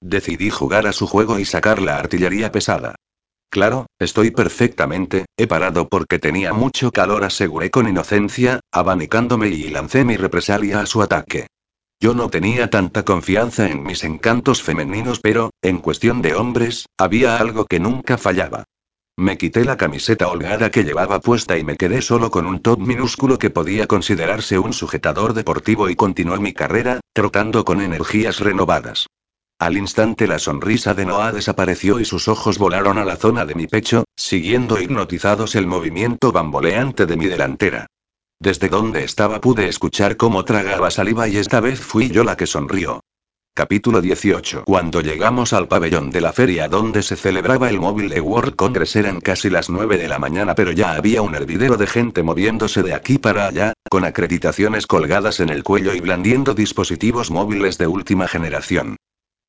Decidí 0.00 0.50
jugar 0.50 0.88
a 0.88 0.92
su 0.92 1.06
juego 1.06 1.38
y 1.38 1.44
sacar 1.44 1.80
la 1.80 1.96
artillería 1.96 2.50
pesada. 2.50 2.96
Claro, 3.50 3.86
estoy 3.98 4.30
perfectamente, 4.30 5.26
he 5.36 5.46
parado 5.46 5.88
porque 5.88 6.18
tenía 6.18 6.52
mucho 6.52 6.92
calor, 6.92 7.24
aseguré 7.24 7.70
con 7.70 7.88
inocencia, 7.88 8.60
abanicándome 8.72 9.48
y 9.48 9.68
lancé 9.68 10.04
mi 10.04 10.16
represalia 10.16 10.80
a 10.80 10.86
su 10.86 11.02
ataque. 11.02 11.46
Yo 11.98 12.12
no 12.12 12.28
tenía 12.28 12.68
tanta 12.68 13.04
confianza 13.04 13.70
en 13.70 13.82
mis 13.82 14.04
encantos 14.04 14.62
femeninos, 14.62 15.20
pero, 15.20 15.50
en 15.62 15.78
cuestión 15.78 16.20
de 16.20 16.34
hombres, 16.34 16.86
había 16.98 17.38
algo 17.38 17.64
que 17.64 17.80
nunca 17.80 18.18
fallaba. 18.18 18.64
Me 19.16 19.38
quité 19.38 19.64
la 19.64 19.78
camiseta 19.78 20.28
holgada 20.28 20.70
que 20.70 20.84
llevaba 20.84 21.20
puesta 21.20 21.56
y 21.56 21.64
me 21.64 21.76
quedé 21.76 22.02
solo 22.02 22.30
con 22.30 22.44
un 22.44 22.60
top 22.60 22.80
minúsculo 22.80 23.38
que 23.38 23.48
podía 23.48 23.86
considerarse 23.86 24.58
un 24.58 24.74
sujetador 24.74 25.32
deportivo 25.32 25.88
y 25.88 25.96
continué 25.96 26.38
mi 26.38 26.52
carrera, 26.52 27.00
trotando 27.14 27.64
con 27.64 27.80
energías 27.80 28.40
renovadas. 28.40 29.06
Al 29.58 29.78
instante 29.78 30.26
la 30.26 30.38
sonrisa 30.38 30.92
de 30.92 31.06
Noah 31.06 31.32
desapareció 31.32 31.98
y 31.98 32.04
sus 32.04 32.28
ojos 32.28 32.58
volaron 32.58 32.98
a 32.98 33.06
la 33.06 33.16
zona 33.16 33.46
de 33.46 33.54
mi 33.54 33.66
pecho, 33.66 34.04
siguiendo 34.14 34.78
hipnotizados 34.78 35.54
el 35.54 35.66
movimiento 35.66 36.30
bamboleante 36.30 37.06
de 37.06 37.16
mi 37.16 37.24
delantera. 37.24 37.86
Desde 38.38 38.68
donde 38.68 39.02
estaba 39.02 39.40
pude 39.40 39.66
escuchar 39.66 40.18
cómo 40.18 40.44
tragaba 40.44 40.90
saliva 40.90 41.26
y 41.26 41.38
esta 41.38 41.60
vez 41.60 41.80
fui 41.80 42.10
yo 42.10 42.22
la 42.22 42.36
que 42.36 42.46
sonrió. 42.46 43.00
Capítulo 43.54 44.02
18. 44.02 44.64
Cuando 44.66 45.00
llegamos 45.00 45.54
al 45.54 45.68
pabellón 45.68 46.10
de 46.10 46.20
la 46.20 46.34
feria 46.34 46.68
donde 46.68 47.02
se 47.02 47.16
celebraba 47.16 47.70
el 47.70 47.80
Mobile 47.80 48.20
World 48.20 48.56
Congress 48.56 48.94
eran 48.94 49.22
casi 49.22 49.48
las 49.48 49.70
9 49.70 49.96
de 49.96 50.08
la 50.08 50.18
mañana 50.18 50.54
pero 50.54 50.72
ya 50.72 50.92
había 50.92 51.22
un 51.22 51.34
hervidero 51.34 51.78
de 51.78 51.86
gente 51.86 52.22
moviéndose 52.22 52.82
de 52.82 52.92
aquí 52.92 53.16
para 53.16 53.46
allá, 53.46 53.72
con 53.88 54.04
acreditaciones 54.04 54.86
colgadas 54.86 55.40
en 55.40 55.48
el 55.48 55.64
cuello 55.64 55.94
y 55.94 56.00
blandiendo 56.00 56.52
dispositivos 56.52 57.30
móviles 57.30 57.78
de 57.78 57.86
última 57.86 58.28
generación. 58.28 58.96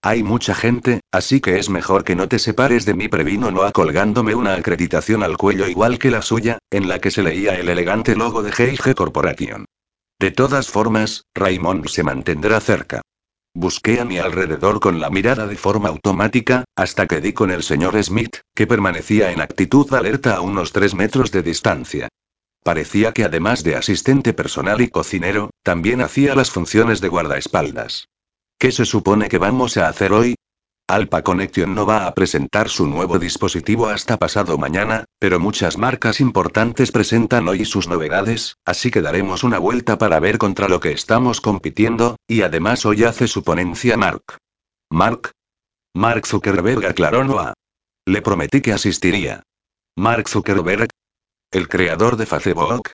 Hay 0.01 0.23
mucha 0.23 0.53
gente, 0.53 1.01
así 1.11 1.41
que 1.41 1.57
es 1.57 1.69
mejor 1.69 2.03
que 2.03 2.15
no 2.15 2.27
te 2.27 2.39
separes 2.39 2.85
de 2.85 2.93
mí, 2.93 3.07
previno 3.07 3.51
Noah 3.51 3.71
colgándome 3.71 4.35
una 4.35 4.53
acreditación 4.53 5.23
al 5.23 5.37
cuello 5.37 5.67
igual 5.67 5.97
que 5.97 6.11
la 6.11 6.21
suya, 6.21 6.59
en 6.69 6.87
la 6.87 6.99
que 6.99 7.11
se 7.11 7.23
leía 7.23 7.55
el 7.55 7.69
elegante 7.69 8.15
logo 8.15 8.43
de 8.43 8.51
G&G 8.51 8.93
Corporation. 8.93 9.65
De 10.19 10.31
todas 10.31 10.69
formas, 10.69 11.23
Raymond 11.35 11.87
se 11.87 12.03
mantendrá 12.03 12.59
cerca. 12.59 13.01
Busqué 13.53 13.99
a 13.99 14.05
mi 14.05 14.19
alrededor 14.19 14.79
con 14.79 14.99
la 14.99 15.09
mirada 15.09 15.47
de 15.47 15.55
forma 15.55 15.89
automática, 15.89 16.63
hasta 16.75 17.07
que 17.07 17.21
di 17.21 17.33
con 17.33 17.49
el 17.49 17.63
señor 17.63 18.01
Smith, 18.03 18.37
que 18.53 18.67
permanecía 18.67 19.31
en 19.31 19.41
actitud 19.41 19.91
alerta 19.95 20.35
a 20.35 20.41
unos 20.41 20.73
tres 20.73 20.93
metros 20.93 21.31
de 21.31 21.41
distancia. 21.41 22.07
Parecía 22.63 23.13
que 23.13 23.23
además 23.23 23.63
de 23.63 23.75
asistente 23.75 24.33
personal 24.33 24.81
y 24.81 24.89
cocinero, 24.89 25.49
también 25.63 26.01
hacía 26.01 26.35
las 26.35 26.51
funciones 26.51 27.01
de 27.01 27.07
guardaespaldas. 27.07 28.07
¿Qué 28.59 28.71
se 28.71 28.85
supone 28.85 29.29
que 29.29 29.37
vamos 29.37 29.77
a 29.77 29.87
hacer 29.87 30.11
hoy? 30.11 30.35
Alpa 30.89 31.21
Connection 31.21 31.75
no 31.75 31.85
va 31.85 32.07
a 32.07 32.13
presentar 32.15 32.69
su 32.69 32.87
nuevo 32.87 33.19
dispositivo 33.19 33.87
hasta 33.87 34.17
pasado 34.17 34.57
mañana, 34.57 35.05
pero 35.19 35.39
muchas 35.39 35.77
marcas 35.77 36.19
importantes 36.21 36.91
presentan 36.91 37.47
hoy 37.47 37.65
sus 37.65 37.87
novedades, 37.87 38.55
así 38.65 38.89
que 38.89 39.01
daremos 39.01 39.43
una 39.43 39.59
vuelta 39.59 39.99
para 39.99 40.19
ver 40.19 40.39
contra 40.39 40.67
lo 40.69 40.79
que 40.79 40.91
estamos 40.91 41.39
compitiendo, 41.39 42.15
y 42.27 42.41
además 42.41 42.83
hoy 42.87 43.03
hace 43.03 43.27
su 43.27 43.43
ponencia 43.43 43.95
Mark. 43.95 44.23
¿Mark? 44.89 45.33
Mark 45.93 46.25
Zuckerberg 46.25 46.83
aclaró 46.85 47.23
Noah. 47.23 47.53
Le 48.07 48.23
prometí 48.23 48.61
que 48.61 48.73
asistiría. 48.73 49.43
¿Mark 49.95 50.29
Zuckerberg? 50.29 50.87
¿El 51.51 51.67
creador 51.67 52.17
de 52.17 52.25
Facebook? 52.25 52.89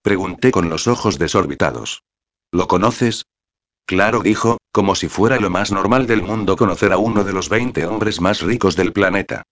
Pregunté 0.00 0.52
con 0.52 0.70
los 0.70 0.86
ojos 0.86 1.18
desorbitados. 1.18 2.02
¿Lo 2.50 2.66
conoces? 2.66 3.24
Claro, 3.84 4.20
dijo, 4.20 4.58
como 4.72 4.94
si 4.94 5.08
fuera 5.08 5.38
lo 5.38 5.50
más 5.50 5.70
normal 5.70 6.06
del 6.06 6.22
mundo 6.22 6.56
conocer 6.56 6.92
a 6.92 6.98
uno 6.98 7.24
de 7.24 7.34
los 7.34 7.50
20 7.50 7.86
hombres 7.86 8.20
más 8.20 8.40
ricos 8.40 8.74
del 8.74 8.92
planeta. 8.92 9.42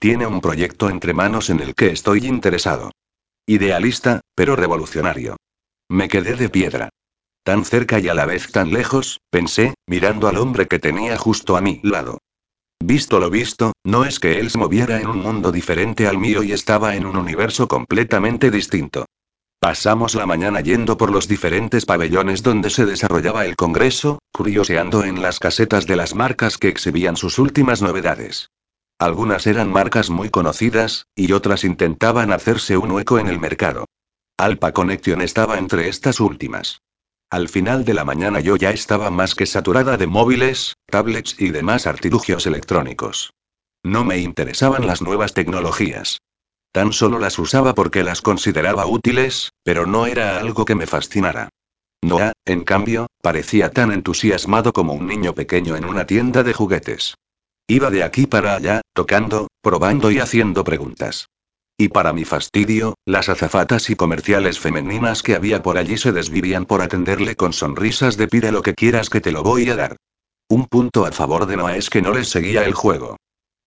Tiene 0.00 0.26
un 0.26 0.40
proyecto 0.40 0.90
entre 0.90 1.14
manos 1.14 1.48
en 1.48 1.60
el 1.60 1.74
que 1.74 1.90
estoy 1.90 2.26
interesado. 2.26 2.90
Idealista, 3.46 4.20
pero 4.34 4.56
revolucionario. 4.56 5.36
Me 5.88 6.08
quedé 6.08 6.34
de 6.34 6.48
piedra. 6.48 6.88
Tan 7.44 7.64
cerca 7.64 8.00
y 8.00 8.08
a 8.08 8.14
la 8.14 8.26
vez 8.26 8.50
tan 8.50 8.72
lejos, 8.72 9.20
pensé, 9.30 9.74
mirando 9.86 10.28
al 10.28 10.38
hombre 10.38 10.66
que 10.66 10.78
tenía 10.78 11.16
justo 11.16 11.56
a 11.56 11.60
mi 11.60 11.80
lado. 11.84 12.18
Visto 12.82 13.20
lo 13.20 13.30
visto, 13.30 13.72
no 13.84 14.04
es 14.04 14.18
que 14.18 14.40
él 14.40 14.50
se 14.50 14.58
moviera 14.58 15.00
en 15.00 15.06
un 15.06 15.18
mundo 15.18 15.52
diferente 15.52 16.08
al 16.08 16.18
mío 16.18 16.42
y 16.42 16.52
estaba 16.52 16.96
en 16.96 17.06
un 17.06 17.16
universo 17.16 17.68
completamente 17.68 18.50
distinto. 18.50 19.06
Pasamos 19.64 20.14
la 20.14 20.26
mañana 20.26 20.60
yendo 20.60 20.98
por 20.98 21.10
los 21.10 21.26
diferentes 21.26 21.86
pabellones 21.86 22.42
donde 22.42 22.68
se 22.68 22.84
desarrollaba 22.84 23.46
el 23.46 23.56
Congreso, 23.56 24.18
curioseando 24.30 25.04
en 25.04 25.22
las 25.22 25.38
casetas 25.38 25.86
de 25.86 25.96
las 25.96 26.14
marcas 26.14 26.58
que 26.58 26.68
exhibían 26.68 27.16
sus 27.16 27.38
últimas 27.38 27.80
novedades. 27.80 28.50
Algunas 28.98 29.46
eran 29.46 29.72
marcas 29.72 30.10
muy 30.10 30.28
conocidas, 30.28 31.06
y 31.16 31.32
otras 31.32 31.64
intentaban 31.64 32.30
hacerse 32.30 32.76
un 32.76 32.90
hueco 32.90 33.18
en 33.18 33.26
el 33.26 33.40
mercado. 33.40 33.86
Alpa 34.36 34.72
Connection 34.72 35.22
estaba 35.22 35.56
entre 35.56 35.88
estas 35.88 36.20
últimas. 36.20 36.82
Al 37.30 37.48
final 37.48 37.86
de 37.86 37.94
la 37.94 38.04
mañana 38.04 38.40
yo 38.40 38.56
ya 38.56 38.68
estaba 38.68 39.10
más 39.10 39.34
que 39.34 39.46
saturada 39.46 39.96
de 39.96 40.06
móviles, 40.06 40.74
tablets 40.90 41.40
y 41.40 41.52
demás 41.52 41.86
artilugios 41.86 42.46
electrónicos. 42.46 43.30
No 43.82 44.04
me 44.04 44.18
interesaban 44.18 44.86
las 44.86 45.00
nuevas 45.00 45.32
tecnologías. 45.32 46.18
Tan 46.74 46.92
solo 46.92 47.20
las 47.20 47.38
usaba 47.38 47.72
porque 47.76 48.02
las 48.02 48.20
consideraba 48.20 48.84
útiles, 48.84 49.52
pero 49.62 49.86
no 49.86 50.06
era 50.06 50.40
algo 50.40 50.64
que 50.64 50.74
me 50.74 50.88
fascinara. 50.88 51.48
Noah, 52.02 52.32
en 52.44 52.64
cambio, 52.64 53.06
parecía 53.22 53.70
tan 53.70 53.92
entusiasmado 53.92 54.72
como 54.72 54.92
un 54.92 55.06
niño 55.06 55.36
pequeño 55.36 55.76
en 55.76 55.84
una 55.84 56.04
tienda 56.04 56.42
de 56.42 56.52
juguetes. 56.52 57.14
Iba 57.68 57.90
de 57.90 58.02
aquí 58.02 58.26
para 58.26 58.56
allá, 58.56 58.80
tocando, 58.92 59.46
probando 59.62 60.10
y 60.10 60.18
haciendo 60.18 60.64
preguntas. 60.64 61.28
Y 61.78 61.90
para 61.90 62.12
mi 62.12 62.24
fastidio, 62.24 62.94
las 63.06 63.28
azafatas 63.28 63.88
y 63.88 63.94
comerciales 63.94 64.58
femeninas 64.58 65.22
que 65.22 65.36
había 65.36 65.62
por 65.62 65.78
allí 65.78 65.96
se 65.96 66.10
desvivían 66.10 66.66
por 66.66 66.82
atenderle 66.82 67.36
con 67.36 67.52
sonrisas 67.52 68.16
de 68.16 68.26
pide 68.26 68.50
lo 68.50 68.62
que 68.62 68.74
quieras 68.74 69.10
que 69.10 69.20
te 69.20 69.30
lo 69.30 69.44
voy 69.44 69.70
a 69.70 69.76
dar. 69.76 69.96
Un 70.48 70.66
punto 70.66 71.06
a 71.06 71.12
favor 71.12 71.46
de 71.46 71.56
Noah 71.56 71.76
es 71.76 71.88
que 71.88 72.02
no 72.02 72.10
les 72.10 72.30
seguía 72.30 72.64
el 72.64 72.74
juego. 72.74 73.16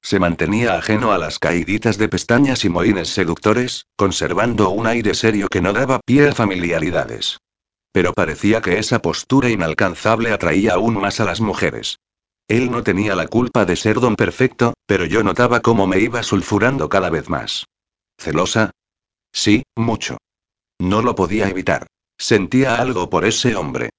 Se 0.01 0.19
mantenía 0.19 0.75
ajeno 0.75 1.11
a 1.11 1.17
las 1.17 1.39
caíditas 1.39 1.97
de 1.97 2.07
pestañas 2.07 2.63
y 2.65 2.69
mohines 2.69 3.09
seductores, 3.09 3.85
conservando 3.95 4.69
un 4.69 4.87
aire 4.87 5.13
serio 5.13 5.47
que 5.47 5.61
no 5.61 5.73
daba 5.73 5.99
pie 6.05 6.29
a 6.29 6.35
familiaridades. 6.35 7.39
Pero 7.91 8.13
parecía 8.13 8.61
que 8.61 8.79
esa 8.79 9.01
postura 9.01 9.49
inalcanzable 9.49 10.31
atraía 10.31 10.73
aún 10.73 10.99
más 10.99 11.19
a 11.19 11.25
las 11.25 11.41
mujeres. 11.41 11.97
Él 12.47 12.71
no 12.71 12.83
tenía 12.83 13.15
la 13.15 13.27
culpa 13.27 13.65
de 13.65 13.75
ser 13.75 13.99
don 13.99 14.15
perfecto, 14.15 14.73
pero 14.85 15.05
yo 15.05 15.23
notaba 15.23 15.61
cómo 15.61 15.85
me 15.87 15.99
iba 15.99 16.23
sulfurando 16.23 16.87
cada 16.87 17.09
vez 17.09 17.27
más. 17.27 17.65
¿Celosa? 18.17 18.71
Sí, 19.33 19.63
mucho. 19.75 20.17
No 20.79 21.01
lo 21.01 21.15
podía 21.15 21.49
evitar. 21.49 21.87
Sentía 22.17 22.75
algo 22.75 23.09
por 23.09 23.25
ese 23.25 23.55
hombre. 23.55 23.89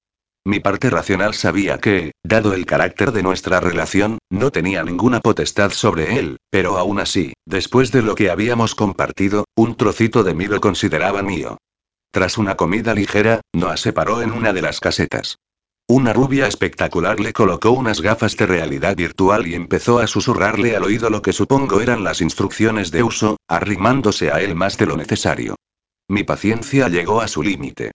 Mi 0.49 0.59
parte 0.59 0.89
racional 0.89 1.35
sabía 1.35 1.77
que, 1.77 2.13
dado 2.23 2.55
el 2.55 2.65
carácter 2.65 3.11
de 3.11 3.21
nuestra 3.21 3.59
relación, 3.59 4.17
no 4.31 4.49
tenía 4.49 4.83
ninguna 4.83 5.19
potestad 5.19 5.69
sobre 5.69 6.17
él, 6.17 6.37
pero 6.49 6.79
aún 6.79 6.99
así, 6.99 7.33
después 7.45 7.91
de 7.91 8.01
lo 8.01 8.15
que 8.15 8.31
habíamos 8.31 8.73
compartido, 8.73 9.45
un 9.55 9.75
trocito 9.75 10.23
de 10.23 10.33
mí 10.33 10.47
lo 10.47 10.59
consideraba 10.59 11.21
mío. 11.21 11.59
Tras 12.11 12.39
una 12.39 12.55
comida 12.55 12.95
ligera, 12.95 13.41
nos 13.53 13.79
separó 13.79 14.23
en 14.23 14.31
una 14.31 14.51
de 14.51 14.63
las 14.63 14.79
casetas. 14.79 15.37
Una 15.87 16.13
rubia 16.13 16.47
espectacular 16.47 17.19
le 17.19 17.31
colocó 17.31 17.69
unas 17.69 18.01
gafas 18.01 18.35
de 18.35 18.47
realidad 18.47 18.95
virtual 18.95 19.45
y 19.45 19.53
empezó 19.53 19.99
a 19.99 20.07
susurrarle 20.07 20.75
al 20.75 20.83
oído 20.83 21.11
lo 21.11 21.21
que 21.21 21.31
supongo 21.31 21.79
eran 21.79 22.03
las 22.03 22.21
instrucciones 22.21 22.89
de 22.89 23.03
uso, 23.03 23.37
arrimándose 23.47 24.31
a 24.31 24.41
él 24.41 24.55
más 24.55 24.79
de 24.79 24.87
lo 24.87 24.97
necesario. 24.97 25.53
Mi 26.07 26.23
paciencia 26.23 26.89
llegó 26.89 27.21
a 27.21 27.27
su 27.27 27.43
límite 27.43 27.91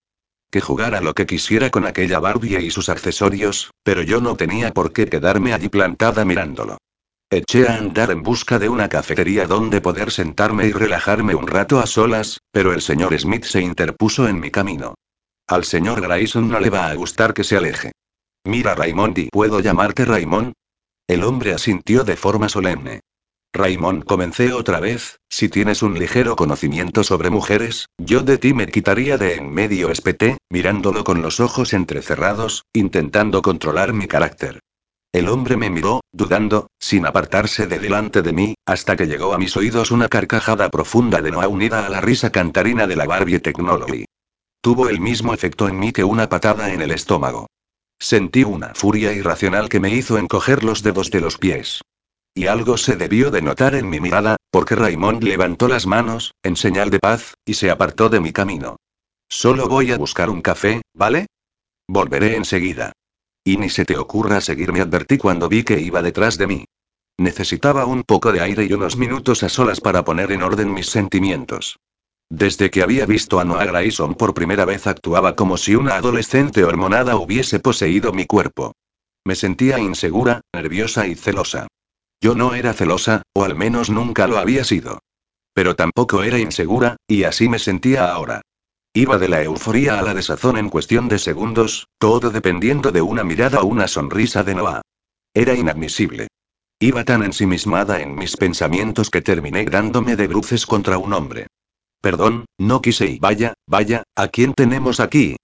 que 0.54 0.60
jugara 0.60 1.00
lo 1.00 1.14
que 1.14 1.26
quisiera 1.26 1.68
con 1.70 1.84
aquella 1.84 2.20
Barbie 2.20 2.64
y 2.64 2.70
sus 2.70 2.88
accesorios, 2.88 3.72
pero 3.82 4.02
yo 4.02 4.20
no 4.20 4.36
tenía 4.36 4.72
por 4.72 4.92
qué 4.92 5.08
quedarme 5.08 5.52
allí 5.52 5.68
plantada 5.68 6.24
mirándolo. 6.24 6.78
Eché 7.28 7.66
a 7.66 7.74
andar 7.74 8.12
en 8.12 8.22
busca 8.22 8.60
de 8.60 8.68
una 8.68 8.88
cafetería 8.88 9.48
donde 9.48 9.80
poder 9.80 10.12
sentarme 10.12 10.68
y 10.68 10.70
relajarme 10.70 11.34
un 11.34 11.48
rato 11.48 11.80
a 11.80 11.86
solas, 11.86 12.38
pero 12.52 12.72
el 12.72 12.82
señor 12.82 13.18
Smith 13.18 13.42
se 13.46 13.62
interpuso 13.62 14.28
en 14.28 14.38
mi 14.38 14.52
camino. 14.52 14.94
Al 15.48 15.64
señor 15.64 16.00
Grayson 16.00 16.48
no 16.48 16.60
le 16.60 16.70
va 16.70 16.86
a 16.86 16.94
gustar 16.94 17.34
que 17.34 17.42
se 17.42 17.56
aleje. 17.56 17.90
Mira 18.44 18.76
Raymond 18.76 19.30
¿puedo 19.32 19.58
llamarte 19.58 20.04
Raymond? 20.04 20.52
El 21.08 21.24
hombre 21.24 21.52
asintió 21.52 22.04
de 22.04 22.14
forma 22.14 22.48
solemne. 22.48 23.00
Raymond, 23.54 24.02
comencé 24.02 24.52
otra 24.52 24.80
vez, 24.80 25.20
si 25.30 25.48
tienes 25.48 25.82
un 25.84 25.96
ligero 25.96 26.34
conocimiento 26.34 27.04
sobre 27.04 27.30
mujeres, 27.30 27.86
yo 27.98 28.20
de 28.20 28.36
ti 28.36 28.52
me 28.52 28.66
quitaría 28.66 29.16
de 29.16 29.36
en 29.36 29.48
medio 29.54 29.90
espeté, 29.90 30.38
mirándolo 30.50 31.04
con 31.04 31.22
los 31.22 31.38
ojos 31.38 31.72
entrecerrados, 31.72 32.64
intentando 32.72 33.42
controlar 33.42 33.92
mi 33.92 34.08
carácter. 34.08 34.58
El 35.12 35.28
hombre 35.28 35.56
me 35.56 35.70
miró, 35.70 36.00
dudando, 36.10 36.66
sin 36.80 37.06
apartarse 37.06 37.68
de 37.68 37.78
delante 37.78 38.22
de 38.22 38.32
mí, 38.32 38.54
hasta 38.66 38.96
que 38.96 39.06
llegó 39.06 39.32
a 39.32 39.38
mis 39.38 39.56
oídos 39.56 39.92
una 39.92 40.08
carcajada 40.08 40.68
profunda 40.68 41.22
de 41.22 41.30
Noah 41.30 41.46
unida 41.46 41.86
a 41.86 41.88
la 41.88 42.00
risa 42.00 42.32
cantarina 42.32 42.88
de 42.88 42.96
la 42.96 43.06
Barbie 43.06 43.38
Technology. 43.38 44.04
Tuvo 44.60 44.88
el 44.88 45.00
mismo 45.00 45.32
efecto 45.32 45.68
en 45.68 45.78
mí 45.78 45.92
que 45.92 46.02
una 46.02 46.28
patada 46.28 46.72
en 46.72 46.82
el 46.82 46.90
estómago. 46.90 47.46
Sentí 48.00 48.42
una 48.42 48.74
furia 48.74 49.12
irracional 49.12 49.68
que 49.68 49.78
me 49.78 49.94
hizo 49.94 50.18
encoger 50.18 50.64
los 50.64 50.82
dedos 50.82 51.12
de 51.12 51.20
los 51.20 51.38
pies. 51.38 51.82
Y 52.34 52.48
algo 52.48 52.76
se 52.76 52.96
debió 52.96 53.30
de 53.30 53.42
notar 53.42 53.76
en 53.76 53.88
mi 53.88 54.00
mirada, 54.00 54.36
porque 54.50 54.74
Raymond 54.74 55.22
levantó 55.22 55.68
las 55.68 55.86
manos, 55.86 56.34
en 56.42 56.56
señal 56.56 56.90
de 56.90 56.98
paz, 56.98 57.34
y 57.44 57.54
se 57.54 57.70
apartó 57.70 58.08
de 58.08 58.18
mi 58.18 58.32
camino. 58.32 58.76
Solo 59.28 59.68
voy 59.68 59.92
a 59.92 59.98
buscar 59.98 60.30
un 60.30 60.42
café, 60.42 60.82
¿vale? 60.94 61.26
Volveré 61.88 62.34
enseguida. 62.34 62.92
Y 63.44 63.56
ni 63.58 63.70
se 63.70 63.84
te 63.84 63.96
ocurra 63.96 64.40
seguirme, 64.40 64.80
advertí 64.80 65.16
cuando 65.16 65.48
vi 65.48 65.62
que 65.62 65.80
iba 65.80 66.02
detrás 66.02 66.36
de 66.36 66.46
mí. 66.48 66.64
Necesitaba 67.18 67.86
un 67.86 68.02
poco 68.02 68.32
de 68.32 68.40
aire 68.40 68.64
y 68.64 68.72
unos 68.72 68.96
minutos 68.96 69.44
a 69.44 69.48
solas 69.48 69.80
para 69.80 70.04
poner 70.04 70.32
en 70.32 70.42
orden 70.42 70.74
mis 70.74 70.86
sentimientos. 70.86 71.78
Desde 72.30 72.70
que 72.70 72.82
había 72.82 73.06
visto 73.06 73.38
a 73.38 73.44
Noah 73.44 73.66
Grayson 73.66 74.14
por 74.14 74.34
primera 74.34 74.64
vez 74.64 74.88
actuaba 74.88 75.36
como 75.36 75.56
si 75.56 75.76
una 75.76 75.94
adolescente 75.94 76.64
hormonada 76.64 77.16
hubiese 77.16 77.60
poseído 77.60 78.12
mi 78.12 78.26
cuerpo. 78.26 78.72
Me 79.24 79.36
sentía 79.36 79.78
insegura, 79.78 80.40
nerviosa 80.52 81.06
y 81.06 81.14
celosa. 81.14 81.68
Yo 82.24 82.34
no 82.34 82.54
era 82.54 82.72
celosa, 82.72 83.20
o 83.34 83.44
al 83.44 83.54
menos 83.54 83.90
nunca 83.90 84.26
lo 84.26 84.38
había 84.38 84.64
sido. 84.64 85.00
Pero 85.52 85.76
tampoco 85.76 86.22
era 86.22 86.38
insegura, 86.38 86.96
y 87.06 87.24
así 87.24 87.50
me 87.50 87.58
sentía 87.58 88.10
ahora. 88.10 88.40
Iba 88.94 89.18
de 89.18 89.28
la 89.28 89.42
euforía 89.42 89.98
a 89.98 90.02
la 90.02 90.14
desazón 90.14 90.56
en 90.56 90.70
cuestión 90.70 91.06
de 91.08 91.18
segundos, 91.18 91.86
todo 91.98 92.30
dependiendo 92.30 92.92
de 92.92 93.02
una 93.02 93.24
mirada 93.24 93.60
o 93.60 93.66
una 93.66 93.88
sonrisa 93.88 94.42
de 94.42 94.54
Noah. 94.54 94.80
Era 95.34 95.52
inadmisible. 95.52 96.28
Iba 96.80 97.04
tan 97.04 97.24
ensimismada 97.24 98.00
en 98.00 98.14
mis 98.14 98.38
pensamientos 98.38 99.10
que 99.10 99.20
terminé 99.20 99.66
dándome 99.66 100.16
de 100.16 100.26
bruces 100.26 100.64
contra 100.64 100.96
un 100.96 101.12
hombre. 101.12 101.48
Perdón, 102.00 102.46
no 102.56 102.80
quise 102.80 103.04
y 103.04 103.18
vaya, 103.18 103.52
vaya, 103.66 104.02
¿a 104.16 104.28
quién 104.28 104.54
tenemos 104.54 104.98
aquí? 104.98 105.36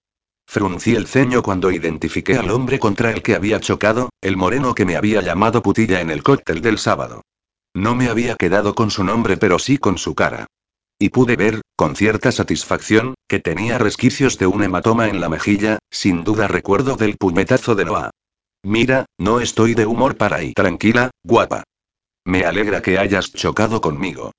Fruncí 0.51 0.95
el 0.95 1.07
ceño 1.07 1.43
cuando 1.43 1.71
identifiqué 1.71 2.35
al 2.35 2.51
hombre 2.51 2.77
contra 2.77 3.09
el 3.11 3.23
que 3.23 3.35
había 3.35 3.61
chocado, 3.61 4.09
el 4.19 4.35
moreno 4.35 4.75
que 4.75 4.83
me 4.83 4.97
había 4.97 5.21
llamado 5.21 5.63
putilla 5.63 6.01
en 6.01 6.09
el 6.09 6.23
cóctel 6.23 6.59
del 6.59 6.77
sábado. 6.77 7.21
No 7.73 7.95
me 7.95 8.09
había 8.09 8.35
quedado 8.35 8.75
con 8.75 8.91
su 8.91 9.05
nombre 9.05 9.37
pero 9.37 9.59
sí 9.59 9.77
con 9.77 9.97
su 9.97 10.13
cara. 10.13 10.47
Y 10.99 11.07
pude 11.07 11.37
ver, 11.37 11.61
con 11.77 11.95
cierta 11.95 12.33
satisfacción, 12.33 13.13
que 13.29 13.39
tenía 13.39 13.77
resquicios 13.77 14.37
de 14.37 14.47
un 14.47 14.61
hematoma 14.61 15.07
en 15.07 15.21
la 15.21 15.29
mejilla, 15.29 15.79
sin 15.89 16.25
duda 16.25 16.49
recuerdo 16.49 16.97
del 16.97 17.15
puñetazo 17.15 17.73
de 17.75 17.85
Noah. 17.85 18.09
Mira, 18.61 19.05
no 19.17 19.39
estoy 19.39 19.73
de 19.73 19.85
humor 19.85 20.17
para 20.17 20.35
ahí. 20.35 20.51
Tranquila, 20.51 21.11
guapa. 21.23 21.63
Me 22.25 22.43
alegra 22.43 22.81
que 22.81 22.97
hayas 22.97 23.31
chocado 23.31 23.79
conmigo. 23.79 24.33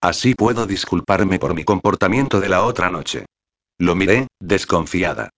Así 0.00 0.34
puedo 0.34 0.66
disculparme 0.66 1.38
por 1.38 1.52
mi 1.52 1.64
comportamiento 1.64 2.40
de 2.40 2.48
la 2.48 2.64
otra 2.64 2.88
noche. 2.90 3.26
Lo 3.76 3.94
miré, 3.94 4.28
desconfiada. 4.40 5.28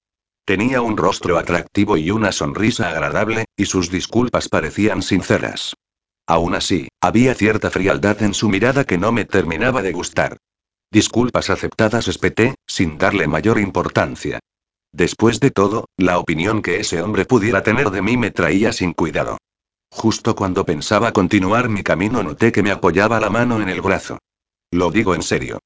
Tenía 0.44 0.83
un 0.83 0.96
rostro 0.96 1.38
atractivo 1.38 1.96
y 1.96 2.11
una 2.11 2.33
sonrisa 2.33 2.88
agradable, 2.90 3.44
y 3.57 3.66
sus 3.66 3.90
disculpas 3.90 4.48
parecían 4.48 5.03
sinceras. 5.03 5.74
Aún 6.26 6.55
así, 6.55 6.88
había 7.00 7.35
cierta 7.35 7.70
frialdad 7.70 8.22
en 8.22 8.35
su 8.35 8.48
mirada 8.48 8.85
que 8.85 8.98
no 8.98 9.12
me 9.12 9.24
terminaba 9.24 9.83
de 9.83 9.92
gustar. 9.92 10.38
Disculpas 10.90 11.50
aceptadas 11.50 12.09
espeté, 12.09 12.57
sin 12.66 12.98
darle 12.98 13.26
mayor 13.26 13.61
importancia. 13.61 14.40
Después 14.92 15.38
de 15.38 15.50
todo, 15.50 15.87
la 15.96 16.18
opinión 16.18 16.62
que 16.62 16.81
ese 16.81 17.00
hombre 17.00 17.24
pudiera 17.24 17.62
tener 17.62 17.90
de 17.90 18.03
mí 18.03 18.16
me 18.16 18.31
traía 18.31 18.72
sin 18.72 18.92
cuidado. 18.92 19.38
Justo 19.90 20.35
cuando 20.35 20.64
pensaba 20.64 21.12
continuar 21.12 21.68
mi 21.68 21.83
camino 21.83 22.22
noté 22.22 22.53
que 22.53 22.62
me 22.62 22.70
apoyaba 22.70 23.20
la 23.20 23.31
mano 23.31 23.61
en 23.61 23.68
el 23.68 23.81
brazo. 23.81 24.18
Lo 24.72 24.90
digo 24.90 25.14
en 25.14 25.22
serio. 25.22 25.61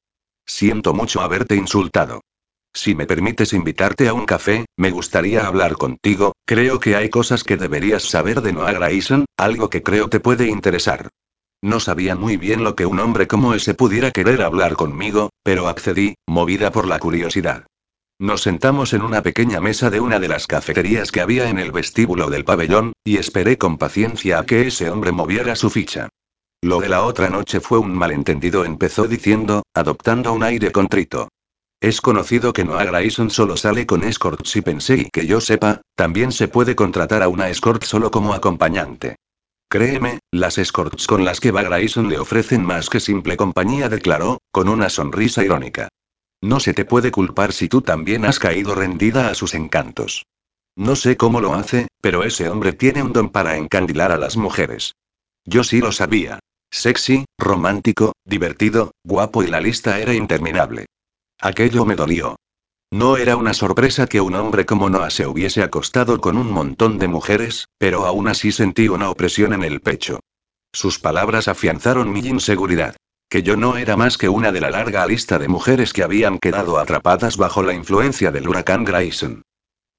Siento 0.46 0.92
mucho 0.92 1.20
haberte 1.20 1.56
insultado. 1.56 2.20
Si 2.76 2.96
me 2.96 3.06
permites 3.06 3.52
invitarte 3.52 4.08
a 4.08 4.14
un 4.14 4.26
café, 4.26 4.66
me 4.76 4.90
gustaría 4.90 5.46
hablar 5.46 5.74
contigo, 5.74 6.32
creo 6.44 6.80
que 6.80 6.96
hay 6.96 7.08
cosas 7.08 7.44
que 7.44 7.56
deberías 7.56 8.02
saber 8.02 8.42
de 8.42 8.52
Noah 8.52 8.72
Grayson, 8.72 9.26
algo 9.36 9.70
que 9.70 9.84
creo 9.84 10.08
te 10.08 10.18
puede 10.18 10.48
interesar. 10.48 11.08
No 11.62 11.78
sabía 11.78 12.16
muy 12.16 12.36
bien 12.36 12.64
lo 12.64 12.74
que 12.74 12.84
un 12.84 12.98
hombre 12.98 13.28
como 13.28 13.54
ese 13.54 13.74
pudiera 13.74 14.10
querer 14.10 14.42
hablar 14.42 14.74
conmigo, 14.74 15.30
pero 15.44 15.68
accedí, 15.68 16.16
movida 16.26 16.72
por 16.72 16.86
la 16.86 16.98
curiosidad. 16.98 17.64
Nos 18.18 18.42
sentamos 18.42 18.92
en 18.92 19.02
una 19.02 19.22
pequeña 19.22 19.60
mesa 19.60 19.88
de 19.88 20.00
una 20.00 20.18
de 20.18 20.28
las 20.28 20.46
cafeterías 20.46 21.12
que 21.12 21.20
había 21.20 21.48
en 21.48 21.58
el 21.58 21.72
vestíbulo 21.72 22.28
del 22.28 22.44
pabellón, 22.44 22.92
y 23.04 23.18
esperé 23.18 23.56
con 23.56 23.78
paciencia 23.78 24.40
a 24.40 24.46
que 24.46 24.66
ese 24.66 24.90
hombre 24.90 25.12
moviera 25.12 25.54
su 25.56 25.70
ficha. 25.70 26.08
Lo 26.60 26.80
de 26.80 26.88
la 26.88 27.04
otra 27.04 27.28
noche 27.28 27.60
fue 27.60 27.78
un 27.78 27.94
malentendido, 27.94 28.64
empezó 28.64 29.06
diciendo, 29.06 29.62
adoptando 29.74 30.32
un 30.32 30.42
aire 30.42 30.72
contrito. 30.72 31.28
Es 31.84 32.00
conocido 32.00 32.54
que 32.54 32.64
Noah 32.64 32.86
Grayson 32.86 33.28
solo 33.28 33.58
sale 33.58 33.84
con 33.84 34.04
escorts 34.04 34.56
y 34.56 34.62
pensé 34.62 34.96
y 34.96 35.10
que 35.10 35.26
yo 35.26 35.42
sepa, 35.42 35.82
también 35.94 36.32
se 36.32 36.48
puede 36.48 36.74
contratar 36.74 37.22
a 37.22 37.28
una 37.28 37.50
escort 37.50 37.84
solo 37.84 38.10
como 38.10 38.32
acompañante. 38.32 39.16
Créeme, 39.68 40.20
las 40.30 40.56
escorts 40.56 41.06
con 41.06 41.26
las 41.26 41.40
que 41.40 41.50
va 41.50 41.62
Grayson 41.62 42.08
le 42.08 42.18
ofrecen 42.18 42.64
más 42.64 42.88
que 42.88 43.00
simple 43.00 43.36
compañía, 43.36 43.90
declaró, 43.90 44.38
con 44.50 44.70
una 44.70 44.88
sonrisa 44.88 45.44
irónica. 45.44 45.88
No 46.40 46.58
se 46.58 46.72
te 46.72 46.86
puede 46.86 47.10
culpar 47.10 47.52
si 47.52 47.68
tú 47.68 47.82
también 47.82 48.24
has 48.24 48.38
caído 48.38 48.74
rendida 48.74 49.28
a 49.28 49.34
sus 49.34 49.52
encantos. 49.52 50.24
No 50.76 50.96
sé 50.96 51.18
cómo 51.18 51.42
lo 51.42 51.52
hace, 51.52 51.88
pero 52.00 52.24
ese 52.24 52.48
hombre 52.48 52.72
tiene 52.72 53.02
un 53.02 53.12
don 53.12 53.28
para 53.28 53.58
encandilar 53.58 54.10
a 54.10 54.16
las 54.16 54.38
mujeres. 54.38 54.94
Yo 55.44 55.62
sí 55.64 55.80
lo 55.80 55.92
sabía. 55.92 56.38
Sexy, 56.70 57.26
romántico, 57.38 58.14
divertido, 58.24 58.92
guapo 59.04 59.42
y 59.42 59.48
la 59.48 59.60
lista 59.60 60.00
era 60.00 60.14
interminable. 60.14 60.86
Aquello 61.44 61.84
me 61.84 61.94
dolió. 61.94 62.36
No 62.90 63.18
era 63.18 63.36
una 63.36 63.52
sorpresa 63.52 64.06
que 64.06 64.22
un 64.22 64.34
hombre 64.34 64.64
como 64.64 64.88
Noah 64.88 65.10
se 65.10 65.26
hubiese 65.26 65.62
acostado 65.62 66.18
con 66.18 66.38
un 66.38 66.50
montón 66.50 66.98
de 66.98 67.06
mujeres, 67.06 67.68
pero 67.76 68.06
aún 68.06 68.28
así 68.28 68.50
sentí 68.50 68.88
una 68.88 69.10
opresión 69.10 69.52
en 69.52 69.62
el 69.62 69.82
pecho. 69.82 70.20
Sus 70.72 70.98
palabras 70.98 71.46
afianzaron 71.46 72.10
mi 72.10 72.20
inseguridad. 72.20 72.96
Que 73.28 73.42
yo 73.42 73.58
no 73.58 73.76
era 73.76 73.94
más 73.94 74.16
que 74.16 74.30
una 74.30 74.52
de 74.52 74.62
la 74.62 74.70
larga 74.70 75.06
lista 75.06 75.38
de 75.38 75.48
mujeres 75.48 75.92
que 75.92 76.02
habían 76.02 76.38
quedado 76.38 76.78
atrapadas 76.78 77.36
bajo 77.36 77.62
la 77.62 77.74
influencia 77.74 78.32
del 78.32 78.48
huracán 78.48 78.86
Grayson. 78.86 79.42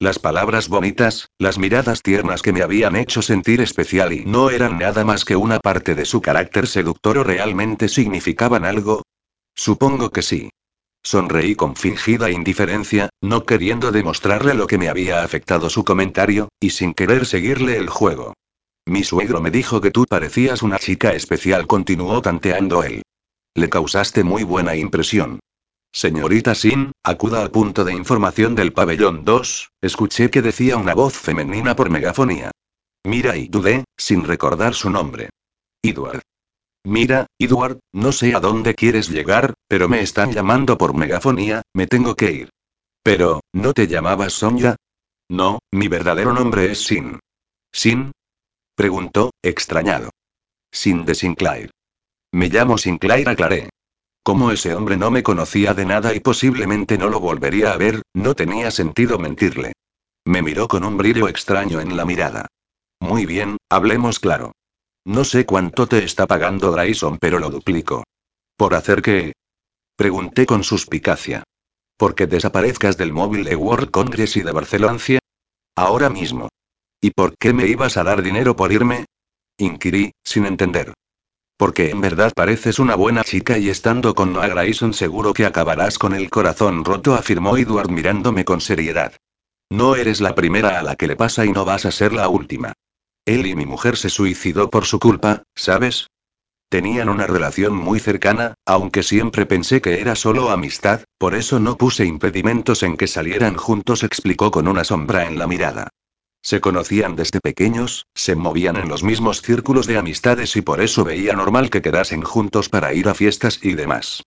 Las 0.00 0.18
palabras 0.18 0.68
bonitas, 0.68 1.28
las 1.38 1.58
miradas 1.58 2.02
tiernas 2.02 2.42
que 2.42 2.52
me 2.52 2.62
habían 2.62 2.96
hecho 2.96 3.22
sentir 3.22 3.60
especial 3.60 4.12
y 4.12 4.24
no 4.24 4.50
eran 4.50 4.80
nada 4.80 5.04
más 5.04 5.24
que 5.24 5.36
una 5.36 5.60
parte 5.60 5.94
de 5.94 6.06
su 6.06 6.20
carácter 6.20 6.66
seductor 6.66 7.18
o 7.18 7.22
realmente 7.22 7.88
significaban 7.88 8.64
algo. 8.64 9.02
Supongo 9.54 10.10
que 10.10 10.22
sí. 10.22 10.50
Sonreí 11.06 11.54
con 11.54 11.76
fingida 11.76 12.32
indiferencia, 12.32 13.10
no 13.22 13.44
queriendo 13.44 13.92
demostrarle 13.92 14.54
lo 14.54 14.66
que 14.66 14.76
me 14.76 14.88
había 14.88 15.22
afectado 15.22 15.70
su 15.70 15.84
comentario, 15.84 16.48
y 16.58 16.70
sin 16.70 16.94
querer 16.94 17.26
seguirle 17.26 17.76
el 17.76 17.88
juego. 17.88 18.34
Mi 18.86 19.04
suegro 19.04 19.40
me 19.40 19.52
dijo 19.52 19.80
que 19.80 19.92
tú 19.92 20.04
parecías 20.04 20.62
una 20.62 20.80
chica 20.80 21.12
especial, 21.12 21.68
continuó 21.68 22.20
tanteando 22.22 22.82
él. 22.82 23.02
Le 23.54 23.68
causaste 23.68 24.24
muy 24.24 24.42
buena 24.42 24.74
impresión. 24.74 25.38
Señorita 25.92 26.56
Sin, 26.56 26.90
acuda 27.04 27.40
al 27.40 27.52
punto 27.52 27.84
de 27.84 27.92
información 27.92 28.56
del 28.56 28.72
pabellón 28.72 29.24
2, 29.24 29.70
escuché 29.82 30.28
que 30.28 30.42
decía 30.42 30.76
una 30.76 30.94
voz 30.94 31.14
femenina 31.14 31.76
por 31.76 31.88
megafonía. 31.88 32.50
Mira 33.04 33.36
y 33.36 33.46
dudé, 33.46 33.84
sin 33.96 34.24
recordar 34.24 34.74
su 34.74 34.90
nombre. 34.90 35.30
Edward. 35.84 36.22
Mira, 36.86 37.26
Edward, 37.40 37.80
no 37.92 38.12
sé 38.12 38.36
a 38.36 38.38
dónde 38.38 38.76
quieres 38.76 39.08
llegar, 39.08 39.54
pero 39.66 39.88
me 39.88 40.02
están 40.02 40.30
llamando 40.30 40.78
por 40.78 40.94
megafonía, 40.94 41.62
me 41.74 41.88
tengo 41.88 42.14
que 42.14 42.30
ir. 42.30 42.50
Pero, 43.02 43.40
¿no 43.52 43.72
te 43.72 43.88
llamabas 43.88 44.34
Sonja? 44.34 44.76
No, 45.28 45.58
mi 45.72 45.88
verdadero 45.88 46.32
nombre 46.32 46.70
es 46.70 46.84
Sin. 46.84 47.18
¿Sin? 47.72 48.12
Preguntó, 48.76 49.32
extrañado. 49.42 50.10
Sin 50.70 51.04
de 51.04 51.16
Sinclair. 51.16 51.72
Me 52.30 52.50
llamo 52.50 52.78
Sinclair, 52.78 53.28
aclaré. 53.28 53.70
Como 54.22 54.52
ese 54.52 54.72
hombre 54.72 54.96
no 54.96 55.10
me 55.10 55.24
conocía 55.24 55.74
de 55.74 55.86
nada 55.86 56.14
y 56.14 56.20
posiblemente 56.20 56.98
no 56.98 57.08
lo 57.08 57.18
volvería 57.18 57.72
a 57.72 57.76
ver, 57.76 58.02
no 58.14 58.36
tenía 58.36 58.70
sentido 58.70 59.18
mentirle. 59.18 59.72
Me 60.24 60.40
miró 60.40 60.68
con 60.68 60.84
un 60.84 60.96
brillo 60.96 61.26
extraño 61.26 61.80
en 61.80 61.96
la 61.96 62.04
mirada. 62.04 62.46
Muy 63.00 63.26
bien, 63.26 63.56
hablemos 63.68 64.20
claro. 64.20 64.52
No 65.06 65.22
sé 65.22 65.46
cuánto 65.46 65.86
te 65.86 66.02
está 66.02 66.26
pagando 66.26 66.72
Grayson, 66.72 67.18
pero 67.18 67.38
lo 67.38 67.48
duplico. 67.48 68.02
¿Por 68.56 68.74
hacer 68.74 69.02
qué? 69.02 69.34
Pregunté 69.94 70.46
con 70.46 70.64
suspicacia. 70.64 71.44
¿Por 71.96 72.16
qué 72.16 72.26
desaparezcas 72.26 72.96
del 72.96 73.12
móvil 73.12 73.44
de 73.44 73.54
World 73.54 73.92
Congress 73.92 74.36
y 74.36 74.42
de 74.42 74.50
Barcelona? 74.50 74.98
Ahora 75.76 76.10
mismo. 76.10 76.48
¿Y 77.00 77.12
por 77.12 77.38
qué 77.38 77.52
me 77.52 77.68
ibas 77.68 77.96
a 77.96 78.02
dar 78.02 78.20
dinero 78.20 78.56
por 78.56 78.72
irme? 78.72 79.04
Inquirí, 79.58 80.10
sin 80.24 80.44
entender. 80.44 80.92
Porque 81.56 81.90
en 81.90 82.00
verdad 82.00 82.32
pareces 82.34 82.80
una 82.80 82.96
buena 82.96 83.22
chica 83.22 83.58
y 83.58 83.68
estando 83.68 84.12
con 84.12 84.32
Noah 84.32 84.48
Grayson 84.48 84.92
seguro 84.92 85.34
que 85.34 85.46
acabarás 85.46 86.00
con 86.00 86.14
el 86.14 86.28
corazón 86.30 86.84
roto, 86.84 87.14
afirmó 87.14 87.56
Edward 87.56 87.90
mirándome 87.90 88.44
con 88.44 88.60
seriedad. 88.60 89.14
No 89.70 89.94
eres 89.94 90.20
la 90.20 90.34
primera 90.34 90.80
a 90.80 90.82
la 90.82 90.96
que 90.96 91.06
le 91.06 91.14
pasa 91.14 91.46
y 91.46 91.52
no 91.52 91.64
vas 91.64 91.86
a 91.86 91.92
ser 91.92 92.12
la 92.12 92.28
última. 92.28 92.72
Él 93.26 93.44
y 93.46 93.56
mi 93.56 93.66
mujer 93.66 93.96
se 93.96 94.08
suicidó 94.08 94.70
por 94.70 94.84
su 94.84 95.00
culpa, 95.00 95.42
¿sabes? 95.56 96.06
Tenían 96.68 97.08
una 97.08 97.26
relación 97.26 97.74
muy 97.74 97.98
cercana, 97.98 98.54
aunque 98.64 99.02
siempre 99.02 99.46
pensé 99.46 99.80
que 99.80 100.00
era 100.00 100.14
solo 100.14 100.50
amistad, 100.50 101.02
por 101.18 101.34
eso 101.34 101.58
no 101.58 101.76
puse 101.76 102.04
impedimentos 102.06 102.84
en 102.84 102.96
que 102.96 103.08
salieran 103.08 103.56
juntos, 103.56 104.04
explicó 104.04 104.52
con 104.52 104.68
una 104.68 104.84
sombra 104.84 105.26
en 105.26 105.38
la 105.38 105.48
mirada. 105.48 105.88
Se 106.40 106.60
conocían 106.60 107.16
desde 107.16 107.40
pequeños, 107.40 108.06
se 108.14 108.36
movían 108.36 108.76
en 108.76 108.88
los 108.88 109.02
mismos 109.02 109.42
círculos 109.42 109.88
de 109.88 109.98
amistades 109.98 110.54
y 110.54 110.62
por 110.62 110.80
eso 110.80 111.04
veía 111.04 111.32
normal 111.32 111.70
que 111.70 111.82
quedasen 111.82 112.22
juntos 112.22 112.68
para 112.68 112.94
ir 112.94 113.08
a 113.08 113.14
fiestas 113.14 113.58
y 113.62 113.74
demás. 113.74 114.22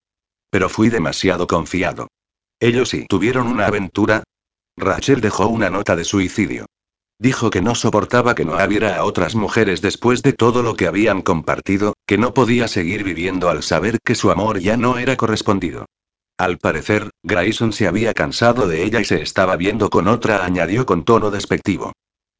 Pero 0.49 0.67
fui 0.67 0.89
demasiado 0.89 1.47
confiado. 1.47 2.09
Ellos 2.59 2.89
sí 2.89 3.05
tuvieron 3.07 3.47
una 3.47 3.67
aventura. 3.67 4.23
Rachel 4.75 5.21
dejó 5.21 5.47
una 5.47 5.69
nota 5.69 5.95
de 5.95 6.03
suicidio. 6.03 6.65
Dijo 7.21 7.49
que 7.49 7.61
no 7.61 7.75
soportaba 7.75 8.33
que 8.33 8.45
no 8.45 8.53
hubiera 8.53 8.95
a 8.95 9.03
otras 9.03 9.35
mujeres 9.35 9.81
después 9.81 10.23
de 10.23 10.31
todo 10.31 10.63
lo 10.63 10.75
que 10.75 10.87
habían 10.87 11.21
compartido, 11.21 11.93
que 12.07 12.17
no 12.17 12.33
podía 12.33 12.69
seguir 12.69 13.03
viviendo 13.03 13.49
al 13.49 13.61
saber 13.61 13.99
que 14.05 14.15
su 14.15 14.31
amor 14.31 14.59
ya 14.59 14.77
no 14.77 14.97
era 14.97 15.17
correspondido. 15.17 15.85
Al 16.37 16.57
parecer, 16.57 17.09
Grayson 17.21 17.73
se 17.73 17.89
había 17.89 18.13
cansado 18.13 18.69
de 18.69 18.85
ella 18.85 19.01
y 19.01 19.05
se 19.05 19.21
estaba 19.21 19.57
viendo 19.57 19.89
con 19.89 20.07
otra, 20.07 20.45
añadió 20.45 20.85
con 20.85 21.03
tono 21.03 21.29
despectivo. 21.29 21.91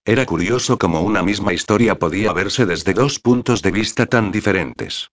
Era 0.06 0.26
curioso 0.26 0.80
cómo 0.80 1.02
una 1.02 1.24
misma 1.24 1.52
historia 1.52 2.00
podía 2.00 2.32
verse 2.32 2.66
desde 2.66 2.94
dos 2.94 3.20
puntos 3.20 3.62
de 3.62 3.72
vista 3.72 4.06
tan 4.06 4.32
diferentes. 4.32 5.10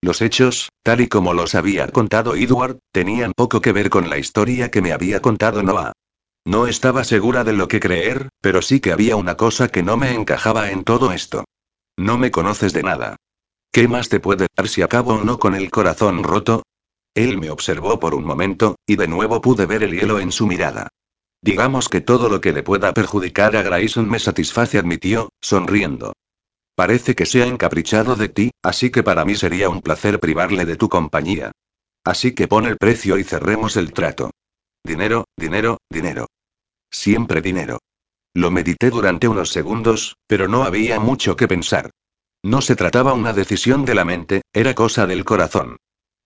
Los 0.00 0.22
hechos, 0.22 0.70
tal 0.82 1.02
y 1.02 1.08
como 1.08 1.34
los 1.34 1.54
había 1.54 1.86
contado 1.88 2.34
Edward, 2.34 2.78
tenían 2.90 3.34
poco 3.36 3.60
que 3.60 3.72
ver 3.72 3.90
con 3.90 4.08
la 4.08 4.16
historia 4.16 4.70
que 4.70 4.80
me 4.80 4.92
había 4.92 5.20
contado 5.20 5.62
Noah. 5.62 5.92
No 6.44 6.66
estaba 6.66 7.04
segura 7.04 7.44
de 7.44 7.52
lo 7.52 7.68
que 7.68 7.80
creer, 7.80 8.30
pero 8.40 8.62
sí 8.62 8.80
que 8.80 8.92
había 8.92 9.16
una 9.16 9.36
cosa 9.36 9.68
que 9.68 9.82
no 9.82 9.96
me 9.96 10.14
encajaba 10.14 10.70
en 10.70 10.84
todo 10.84 11.12
esto. 11.12 11.44
No 11.96 12.16
me 12.16 12.30
conoces 12.30 12.72
de 12.72 12.82
nada. 12.82 13.16
¿Qué 13.72 13.86
más 13.88 14.08
te 14.08 14.20
puede 14.20 14.46
dar 14.56 14.68
si 14.68 14.82
acabo 14.82 15.14
o 15.14 15.24
no 15.24 15.38
con 15.38 15.54
el 15.54 15.70
corazón 15.70 16.24
roto? 16.24 16.62
Él 17.14 17.38
me 17.38 17.50
observó 17.50 18.00
por 18.00 18.14
un 18.14 18.24
momento, 18.24 18.76
y 18.86 18.96
de 18.96 19.06
nuevo 19.06 19.40
pude 19.40 19.66
ver 19.66 19.82
el 19.82 19.92
hielo 19.92 20.18
en 20.18 20.32
su 20.32 20.46
mirada. 20.46 20.88
Digamos 21.42 21.88
que 21.88 22.00
todo 22.00 22.28
lo 22.28 22.40
que 22.40 22.52
le 22.52 22.62
pueda 22.62 22.92
perjudicar 22.94 23.56
a 23.56 23.62
Grayson 23.62 24.08
me 24.08 24.18
satisface, 24.18 24.78
admitió, 24.78 25.30
sonriendo. 25.40 26.14
Parece 26.74 27.14
que 27.14 27.26
se 27.26 27.42
ha 27.42 27.46
encaprichado 27.46 28.16
de 28.16 28.28
ti, 28.28 28.50
así 28.62 28.90
que 28.90 29.02
para 29.02 29.24
mí 29.24 29.34
sería 29.34 29.68
un 29.68 29.82
placer 29.82 30.20
privarle 30.20 30.64
de 30.64 30.76
tu 30.76 30.88
compañía. 30.88 31.52
Así 32.04 32.32
que 32.32 32.48
pon 32.48 32.66
el 32.66 32.78
precio 32.78 33.18
y 33.18 33.24
cerremos 33.24 33.76
el 33.76 33.92
trato. 33.92 34.30
Dinero, 34.84 35.24
dinero, 35.36 35.78
dinero. 35.90 36.26
Siempre 36.90 37.42
dinero. 37.42 37.78
Lo 38.34 38.50
medité 38.50 38.90
durante 38.90 39.28
unos 39.28 39.50
segundos, 39.50 40.16
pero 40.26 40.48
no 40.48 40.62
había 40.62 40.98
mucho 41.00 41.36
que 41.36 41.48
pensar. 41.48 41.90
No 42.42 42.60
se 42.62 42.76
trataba 42.76 43.12
una 43.12 43.32
decisión 43.32 43.84
de 43.84 43.94
la 43.94 44.04
mente, 44.04 44.42
era 44.52 44.74
cosa 44.74 45.06
del 45.06 45.24
corazón. 45.24 45.76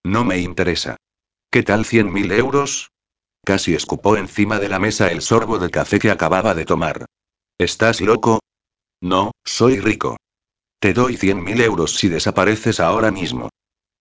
No 0.04 0.24
me 0.24 0.38
interesa. 0.38 0.96
¿Qué 1.50 1.62
tal 1.62 1.84
cien 1.84 2.12
mil 2.12 2.30
euros? 2.30 2.90
Casi 3.44 3.74
escupó 3.74 4.16
encima 4.16 4.58
de 4.58 4.68
la 4.68 4.78
mesa 4.78 5.10
el 5.10 5.22
sorbo 5.22 5.58
de 5.58 5.70
café 5.70 5.98
que 5.98 6.10
acababa 6.10 6.54
de 6.54 6.64
tomar. 6.64 7.06
¿Estás 7.58 8.00
loco? 8.00 8.40
No, 9.00 9.32
soy 9.44 9.80
rico. 9.80 10.16
Te 10.78 10.92
doy 10.92 11.16
cien 11.16 11.42
mil 11.42 11.60
euros 11.60 11.96
si 11.96 12.08
desapareces 12.08 12.80
ahora 12.80 13.10
mismo. 13.10 13.50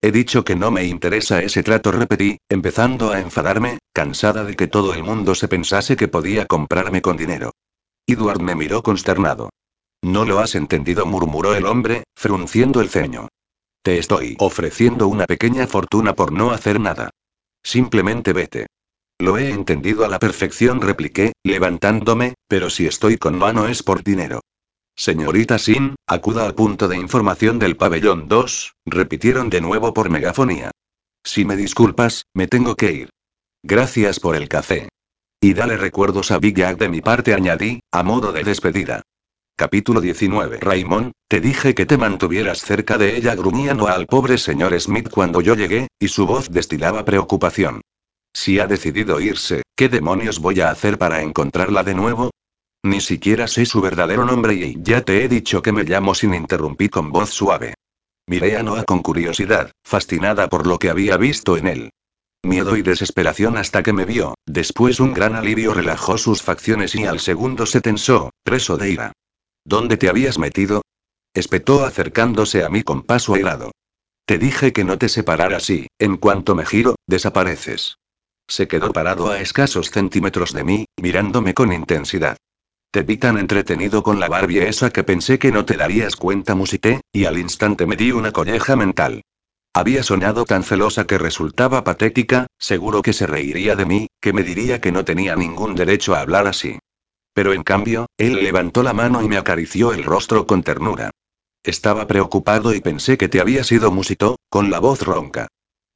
He 0.04 0.12
dicho 0.12 0.44
que 0.44 0.54
no 0.54 0.70
me 0.70 0.84
interesa 0.84 1.40
ese 1.40 1.62
trato, 1.62 1.90
repetí, 1.90 2.36
empezando 2.50 3.10
a 3.10 3.20
enfadarme, 3.20 3.78
cansada 3.94 4.44
de 4.44 4.54
que 4.54 4.66
todo 4.66 4.92
el 4.92 5.02
mundo 5.02 5.34
se 5.34 5.48
pensase 5.48 5.96
que 5.96 6.08
podía 6.08 6.44
comprarme 6.44 7.00
con 7.00 7.16
dinero. 7.16 7.52
Edward 8.06 8.42
me 8.42 8.54
miró 8.54 8.82
consternado. 8.82 9.48
No 10.02 10.26
lo 10.26 10.40
has 10.40 10.56
entendido, 10.56 11.06
murmuró 11.06 11.54
el 11.54 11.64
hombre, 11.64 12.04
frunciendo 12.14 12.82
el 12.82 12.90
ceño. 12.90 13.28
Te 13.82 13.96
estoy 13.96 14.36
ofreciendo 14.40 15.08
una 15.08 15.24
pequeña 15.24 15.66
fortuna 15.66 16.14
por 16.14 16.32
no 16.32 16.50
hacer 16.50 16.80
nada. 16.80 17.08
Simplemente 17.62 18.34
vete. 18.34 18.66
Lo 19.18 19.38
he 19.38 19.48
entendido 19.48 20.04
a 20.04 20.08
la 20.08 20.18
perfección, 20.18 20.82
repliqué, 20.82 21.32
levantándome, 21.42 22.34
pero 22.46 22.68
si 22.68 22.86
estoy 22.86 23.16
con 23.16 23.38
Noah 23.38 23.54
no 23.54 23.68
es 23.68 23.82
por 23.82 24.04
dinero. 24.04 24.42
Señorita 24.96 25.58
Sin, 25.58 25.96
acuda 26.06 26.46
al 26.46 26.54
punto 26.54 26.86
de 26.86 26.96
información 26.96 27.58
del 27.58 27.76
pabellón 27.76 28.28
2, 28.28 28.74
repitieron 28.86 29.50
de 29.50 29.60
nuevo 29.60 29.92
por 29.92 30.08
megafonía. 30.08 30.70
Si 31.24 31.44
me 31.44 31.56
disculpas, 31.56 32.26
me 32.32 32.46
tengo 32.46 32.76
que 32.76 32.92
ir. 32.92 33.10
Gracias 33.62 34.20
por 34.20 34.36
el 34.36 34.48
café. 34.48 34.88
Y 35.40 35.54
dale 35.54 35.76
recuerdos 35.76 36.30
a 36.30 36.38
Big 36.38 36.56
Jack 36.56 36.78
de 36.78 36.88
mi 36.88 37.00
parte, 37.00 37.34
añadí, 37.34 37.80
a 37.90 38.02
modo 38.02 38.30
de 38.30 38.44
despedida. 38.44 39.02
Capítulo 39.56 40.00
19. 40.00 40.58
Raymond, 40.60 41.12
te 41.28 41.40
dije 41.40 41.74
que 41.74 41.86
te 41.86 41.98
mantuvieras 41.98 42.60
cerca 42.60 42.96
de 42.96 43.16
ella, 43.16 43.34
gruñía 43.34 43.72
al 43.72 44.06
pobre 44.06 44.38
señor 44.38 44.78
Smith 44.80 45.08
cuando 45.10 45.40
yo 45.40 45.54
llegué, 45.54 45.88
y 45.98 46.08
su 46.08 46.26
voz 46.26 46.50
destilaba 46.50 47.04
preocupación. 47.04 47.80
Si 48.32 48.58
ha 48.58 48.66
decidido 48.66 49.20
irse, 49.20 49.62
¿qué 49.76 49.88
demonios 49.88 50.40
voy 50.40 50.60
a 50.60 50.70
hacer 50.70 50.98
para 50.98 51.22
encontrarla 51.22 51.82
de 51.82 51.94
nuevo? 51.94 52.30
Ni 52.84 53.00
siquiera 53.00 53.48
sé 53.48 53.64
su 53.64 53.80
verdadero 53.80 54.26
nombre 54.26 54.52
y 54.52 54.76
ya 54.78 55.00
te 55.00 55.24
he 55.24 55.28
dicho 55.28 55.62
que 55.62 55.72
me 55.72 55.84
llamo 55.84 56.14
sin 56.14 56.34
interrumpir 56.34 56.90
con 56.90 57.10
voz 57.10 57.30
suave. 57.30 57.72
Miré 58.26 58.58
a 58.58 58.62
Noah 58.62 58.84
con 58.84 59.02
curiosidad, 59.02 59.72
fascinada 59.82 60.50
por 60.50 60.66
lo 60.66 60.78
que 60.78 60.90
había 60.90 61.16
visto 61.16 61.56
en 61.56 61.66
él. 61.66 61.90
Miedo 62.42 62.76
y 62.76 62.82
desesperación 62.82 63.56
hasta 63.56 63.82
que 63.82 63.94
me 63.94 64.04
vio, 64.04 64.34
después 64.44 65.00
un 65.00 65.14
gran 65.14 65.34
alivio 65.34 65.72
relajó 65.72 66.18
sus 66.18 66.42
facciones 66.42 66.94
y 66.94 67.06
al 67.06 67.20
segundo 67.20 67.64
se 67.64 67.80
tensó, 67.80 68.32
preso 68.42 68.76
de 68.76 68.90
ira. 68.90 69.12
¿Dónde 69.64 69.96
te 69.96 70.10
habías 70.10 70.38
metido? 70.38 70.82
espetó 71.32 71.86
acercándose 71.86 72.64
a 72.64 72.68
mí 72.68 72.82
con 72.82 73.02
paso 73.02 73.32
airado. 73.32 73.70
Te 74.26 74.36
dije 74.36 74.74
que 74.74 74.84
no 74.84 74.98
te 74.98 75.08
separaras 75.08 75.70
y, 75.70 75.86
en 75.98 76.18
cuanto 76.18 76.54
me 76.54 76.66
giro, 76.66 76.96
desapareces. 77.06 77.96
Se 78.46 78.68
quedó 78.68 78.92
parado 78.92 79.30
a 79.30 79.40
escasos 79.40 79.90
centímetros 79.90 80.52
de 80.52 80.64
mí, 80.64 80.84
mirándome 81.00 81.54
con 81.54 81.72
intensidad. 81.72 82.36
Te 82.94 83.02
vi 83.02 83.16
tan 83.16 83.38
entretenido 83.38 84.04
con 84.04 84.20
la 84.20 84.28
Barbie 84.28 84.68
esa 84.68 84.90
que 84.90 85.02
pensé 85.02 85.36
que 85.36 85.50
no 85.50 85.64
te 85.64 85.76
darías 85.76 86.14
cuenta, 86.14 86.54
musité, 86.54 87.00
y 87.12 87.24
al 87.24 87.40
instante 87.40 87.86
me 87.86 87.96
di 87.96 88.12
una 88.12 88.30
colleja 88.30 88.76
mental. 88.76 89.22
Había 89.74 90.04
soñado 90.04 90.44
tan 90.44 90.62
celosa 90.62 91.04
que 91.04 91.18
resultaba 91.18 91.82
patética, 91.82 92.46
seguro 92.56 93.02
que 93.02 93.12
se 93.12 93.26
reiría 93.26 93.74
de 93.74 93.84
mí, 93.84 94.06
que 94.20 94.32
me 94.32 94.44
diría 94.44 94.80
que 94.80 94.92
no 94.92 95.04
tenía 95.04 95.34
ningún 95.34 95.74
derecho 95.74 96.14
a 96.14 96.20
hablar 96.20 96.46
así. 96.46 96.78
Pero 97.32 97.52
en 97.52 97.64
cambio, 97.64 98.06
él 98.16 98.36
levantó 98.36 98.84
la 98.84 98.92
mano 98.92 99.24
y 99.24 99.28
me 99.28 99.38
acarició 99.38 99.92
el 99.92 100.04
rostro 100.04 100.46
con 100.46 100.62
ternura. 100.62 101.10
Estaba 101.64 102.06
preocupado 102.06 102.72
y 102.74 102.80
pensé 102.80 103.18
que 103.18 103.28
te 103.28 103.40
había 103.40 103.64
sido 103.64 103.90
musitó, 103.90 104.36
con 104.48 104.70
la 104.70 104.78
voz 104.78 105.02
ronca. 105.02 105.48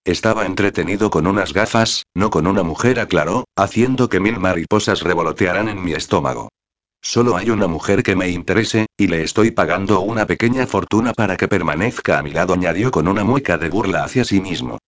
Estaba 0.05 0.47
entretenido 0.47 1.11
con 1.11 1.29
unas 1.29 1.53
gafas, 1.53 2.03
no 2.13 2.31
con 2.31 2.49
una 2.49 2.65
mujer, 2.65 2.99
aclaró, 2.99 3.45
haciendo 3.55 4.09
que 4.09 4.19
mil 4.19 4.41
mariposas 4.41 5.03
revolotearan 5.03 5.69
en 5.69 5.81
mi 5.81 5.93
estómago. 5.93 6.49
Solo 7.01 7.37
hay 7.37 7.51
una 7.51 7.67
mujer 7.67 8.03
que 8.03 8.17
me 8.17 8.29
interese, 8.29 8.87
y 8.97 9.07
le 9.07 9.23
estoy 9.23 9.51
pagando 9.51 10.01
una 10.01 10.27
pequeña 10.27 10.67
fortuna 10.67 11.13
para 11.13 11.37
que 11.37 11.49
permanezca 11.49 12.19
a 12.19 12.23
mi 12.23 12.31
lado, 12.31 12.55
añadió 12.55 12.91
con 12.91 13.09
una 13.09 13.25
mueca 13.25 13.57
de 13.57 13.71
burla 13.71 14.05
hacia 14.05 14.25
sí 14.25 14.41
mismo. 14.41 14.79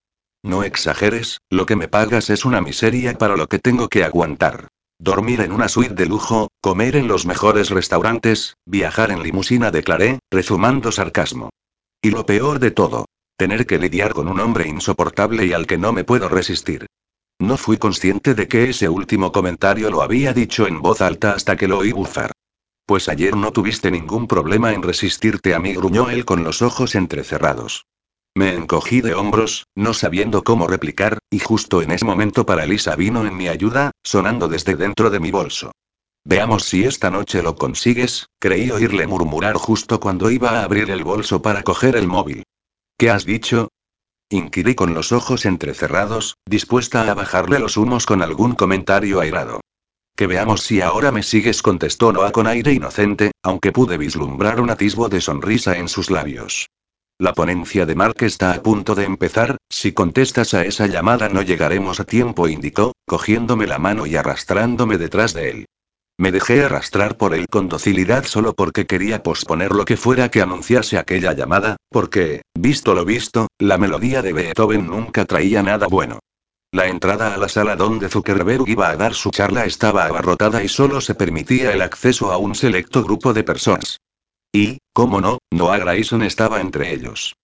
No 0.42 0.64
exageres, 0.64 1.38
lo 1.51 1.66
que 1.66 1.77
me 1.77 1.88
pagas 1.88 2.31
es 2.31 2.44
una 2.44 2.61
miseria 2.61 3.16
para 3.16 3.37
lo 3.37 3.46
que 3.46 3.59
tengo 3.59 3.88
que 3.88 4.05
aguantar. 4.05 4.68
Dormir 4.99 5.40
en 5.40 5.53
una 5.53 5.68
suite 5.68 5.94
de 5.94 6.07
lujo, 6.07 6.49
comer 6.61 6.96
en 6.96 7.09
los 7.09 7.25
mejores 7.27 7.70
restaurantes, 7.70 8.57
viajar 8.66 9.11
en 9.11 9.23
limusina, 9.23 9.70
declaré, 9.70 10.18
rezumando 10.31 10.92
sarcasmo. 10.92 11.51
Y 12.03 12.11
lo 12.11 12.27
peor 12.27 12.59
de 12.59 12.70
todo, 12.70 13.07
tener 13.37 13.66
que 13.66 13.79
lidiar 13.79 14.12
con 14.12 14.29
un 14.29 14.40
hombre 14.40 14.68
insoportable 14.68 15.46
y 15.46 15.53
al 15.53 15.66
que 15.66 15.79
no 15.79 15.92
me 15.92 16.05
puedo 16.05 16.29
resistir. 16.29 16.87
No 17.40 17.57
fui 17.57 17.79
consciente 17.79 18.35
de 18.35 18.48
que 18.48 18.68
ese 18.68 18.90
último 18.90 19.33
comentario 19.33 19.90
lo 19.90 20.03
había 20.03 20.35
dicho 20.35 20.66
en 20.66 20.83
voz 20.83 21.00
alta 21.00 21.33
hasta 21.33 21.57
que 21.57 21.68
lo 21.68 21.79
oí 21.79 21.90
bufar. 21.90 22.33
Pues 22.85 23.09
ayer 23.09 23.35
no 23.35 23.50
tuviste 23.50 23.90
ningún 23.90 24.26
problema 24.26 24.74
en 24.74 24.83
resistirte 24.83 25.55
a 25.55 25.59
mí, 25.59 25.72
gruñó 25.72 26.11
él 26.11 26.26
con 26.26 26.44
los 26.44 26.61
ojos 26.61 26.94
entrecerrados. 26.94 27.87
Me 28.35 28.53
encogí 28.55 29.00
de 29.00 29.14
hombros, 29.14 29.66
no 29.74 29.94
sabiendo 29.94 30.44
cómo 30.44 30.66
replicar, 30.66 31.18
y 31.31 31.38
justo 31.38 31.81
en 31.81 31.92
ese 31.92 32.05
momento 32.05 32.44
para 32.44 32.64
Elisa 32.64 32.94
vino 32.94 33.26
en 33.26 33.35
mi 33.35 33.48
ayuda, 33.48 33.92
sonando 34.05 34.46
desde 34.46 34.76
dentro 34.76 35.09
de 35.09 35.20
mi 35.20 35.31
bolso. 35.31 35.72
Veamos 36.24 36.64
si 36.64 36.85
esta 36.85 37.11
noche 37.11 37.42
lo 37.42 37.57
consigues, 37.57 38.26
creí 38.38 38.70
oírle 38.70 39.07
murmurar 39.07 39.57
justo 39.57 39.98
cuando 39.98 40.31
iba 40.31 40.61
a 40.61 40.64
abrir 40.64 40.90
el 40.90 41.05
bolso 41.05 41.40
para 41.40 41.62
coger 41.62 41.96
el 41.96 42.07
móvil. 42.07 42.42
¿Qué 42.98 43.09
has 43.09 43.24
dicho? 43.24 43.69
Inquirí 44.33 44.77
con 44.77 44.95
los 44.95 45.11
ojos 45.11 45.45
entrecerrados, 45.45 46.37
dispuesta 46.47 47.11
a 47.11 47.14
bajarle 47.14 47.59
los 47.59 47.77
humos 47.77 48.07
con 48.07 48.23
algún 48.23 48.55
comentario 48.55 49.19
airado. 49.19 49.61
Que 50.16 50.29
veamos 50.29 50.61
si 50.61 50.81
ahora 50.81 51.11
me 51.11 51.25
sigues, 51.25 51.62
contestó 51.62 52.12
Noah 52.12 52.31
con 52.31 52.47
aire 52.47 52.73
inocente, 52.73 53.33
aunque 53.43 53.73
pude 53.73 53.99
vislumbrar 53.99 54.61
un 54.61 54.71
atisbo 54.71 55.09
de 55.09 55.21
sonrisa 55.21 55.79
en 55.79 55.88
sus 55.88 56.12
labios. 56.12 56.69
La 57.19 57.33
ponencia 57.33 57.87
de 57.87 57.97
Mark 57.97 58.19
está 58.21 58.53
a 58.53 58.62
punto 58.62 58.95
de 58.95 59.05
empezar, 59.05 59.57
si 59.69 59.90
contestas 59.90 60.55
a 60.55 60.64
esa 60.64 60.87
llamada 60.87 61.29
no 61.29 61.43
llegaremos 61.43 61.99
a 61.99 62.05
tiempo, 62.05 62.47
indicó, 62.47 62.93
cogiéndome 63.09 63.66
la 63.66 63.81
mano 63.81 64.07
y 64.07 64.14
arrastrándome 64.14 64.97
detrás 64.97 65.35
de 65.35 65.51
él. 65.51 65.66
Me 66.20 66.33
dejé 66.33 66.62
arrastrar 66.62 67.16
por 67.16 67.35
él 67.35 67.46
con 67.48 67.70
docilidad 67.70 68.24
solo 68.24 68.52
porque 68.52 68.85
quería 68.85 69.22
posponer 69.22 69.72
lo 69.72 69.87
que 69.87 69.96
fuera 69.96 70.30
que 70.30 70.42
anunciase 70.42 70.98
aquella 70.98 71.33
llamada, 71.33 71.76
porque, 71.88 72.42
visto 72.54 72.94
lo 72.94 73.06
visto, 73.06 73.46
la 73.59 73.78
melodía 73.78 74.20
de 74.20 74.35
Beethoven 74.35 74.87
nunca 74.87 75.24
traía 75.24 75.62
nada 75.62 75.87
bueno. 75.87 76.18
La 76.72 76.88
entrada 76.88 77.33
a 77.33 77.38
la 77.38 77.48
sala 77.48 77.74
donde 77.74 78.11
Zuckerberg 78.11 78.68
iba 78.68 78.90
a 78.90 78.96
dar 78.96 79.14
su 79.14 79.30
charla 79.30 79.64
estaba 79.64 80.04
abarrotada 80.04 80.62
y 80.62 80.68
solo 80.68 81.00
se 81.00 81.14
permitía 81.14 81.72
el 81.72 81.80
acceso 81.80 82.30
a 82.30 82.37
un 82.37 82.54
selecto 82.54 83.02
grupo 83.02 83.33
de 83.33 83.42
personas. 83.42 83.96
Y, 84.52 84.76
cómo 84.92 85.22
no, 85.22 85.38
Noah 85.50 85.78
Grayson 85.78 86.22
estaba 86.22 86.61
entre 86.61 86.92
ellos. 86.92 87.35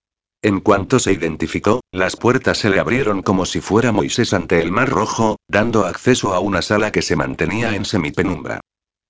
En 0.46 0.60
cuanto 0.60 1.00
se 1.00 1.12
identificó, 1.12 1.80
las 1.90 2.14
puertas 2.14 2.58
se 2.58 2.70
le 2.70 2.78
abrieron 2.78 3.20
como 3.22 3.46
si 3.46 3.60
fuera 3.60 3.90
Moisés 3.90 4.32
ante 4.32 4.60
el 4.60 4.70
Mar 4.70 4.88
Rojo, 4.88 5.38
dando 5.48 5.84
acceso 5.84 6.34
a 6.34 6.38
una 6.38 6.62
sala 6.62 6.92
que 6.92 7.02
se 7.02 7.16
mantenía 7.16 7.74
en 7.74 7.84
semipenumbra. 7.84 8.60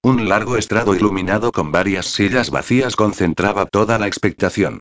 Un 0.03 0.31
largo 0.31 0.57
estrado 0.57 0.95
iluminado 0.95 1.53
con 1.53 1.73
varias 1.73 2.07
sillas 2.07 2.49
vacías 2.49 2.97
concentraba 2.97 3.67
toda 3.67 3.99
la 3.99 4.07
expectación. 4.07 4.81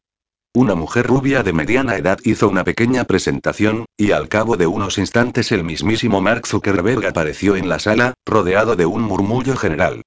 Una 0.53 0.75
mujer 0.75 1.07
rubia 1.07 1.43
de 1.43 1.51
mediana 1.51 1.97
edad 1.97 2.19
hizo 2.23 2.47
una 2.47 2.63
pequeña 2.63 3.03
presentación, 3.03 3.83
y 3.97 4.11
al 4.11 4.29
cabo 4.29 4.55
de 4.55 4.67
unos 4.67 4.97
instantes 4.97 5.51
el 5.51 5.65
mismísimo 5.65 6.21
Mark 6.21 6.47
Zuckerberg 6.47 7.05
apareció 7.05 7.57
en 7.57 7.67
la 7.67 7.79
sala, 7.79 8.13
rodeado 8.25 8.77
de 8.77 8.85
un 8.85 9.01
murmullo 9.01 9.57
general. 9.57 10.03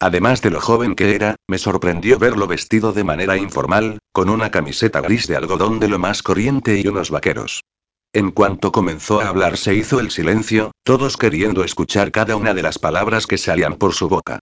Además 0.00 0.40
de 0.40 0.50
lo 0.50 0.62
joven 0.62 0.94
que 0.94 1.14
era, 1.14 1.36
me 1.46 1.58
sorprendió 1.58 2.18
verlo 2.18 2.46
vestido 2.46 2.94
de 2.94 3.04
manera 3.04 3.36
informal, 3.36 3.98
con 4.12 4.30
una 4.30 4.50
camiseta 4.50 5.02
gris 5.02 5.26
de 5.26 5.36
algodón 5.36 5.78
de 5.78 5.88
lo 5.88 5.98
más 5.98 6.22
corriente 6.22 6.80
y 6.80 6.88
unos 6.88 7.10
vaqueros. 7.10 7.62
En 8.14 8.30
cuanto 8.30 8.72
comenzó 8.72 9.20
a 9.20 9.28
hablar 9.28 9.58
se 9.58 9.74
hizo 9.74 10.00
el 10.00 10.10
silencio, 10.10 10.72
todos 10.84 11.18
queriendo 11.18 11.62
escuchar 11.62 12.10
cada 12.10 12.34
una 12.34 12.54
de 12.54 12.62
las 12.62 12.78
palabras 12.78 13.26
que 13.26 13.36
salían 13.36 13.76
por 13.76 13.92
su 13.92 14.08
boca. 14.08 14.40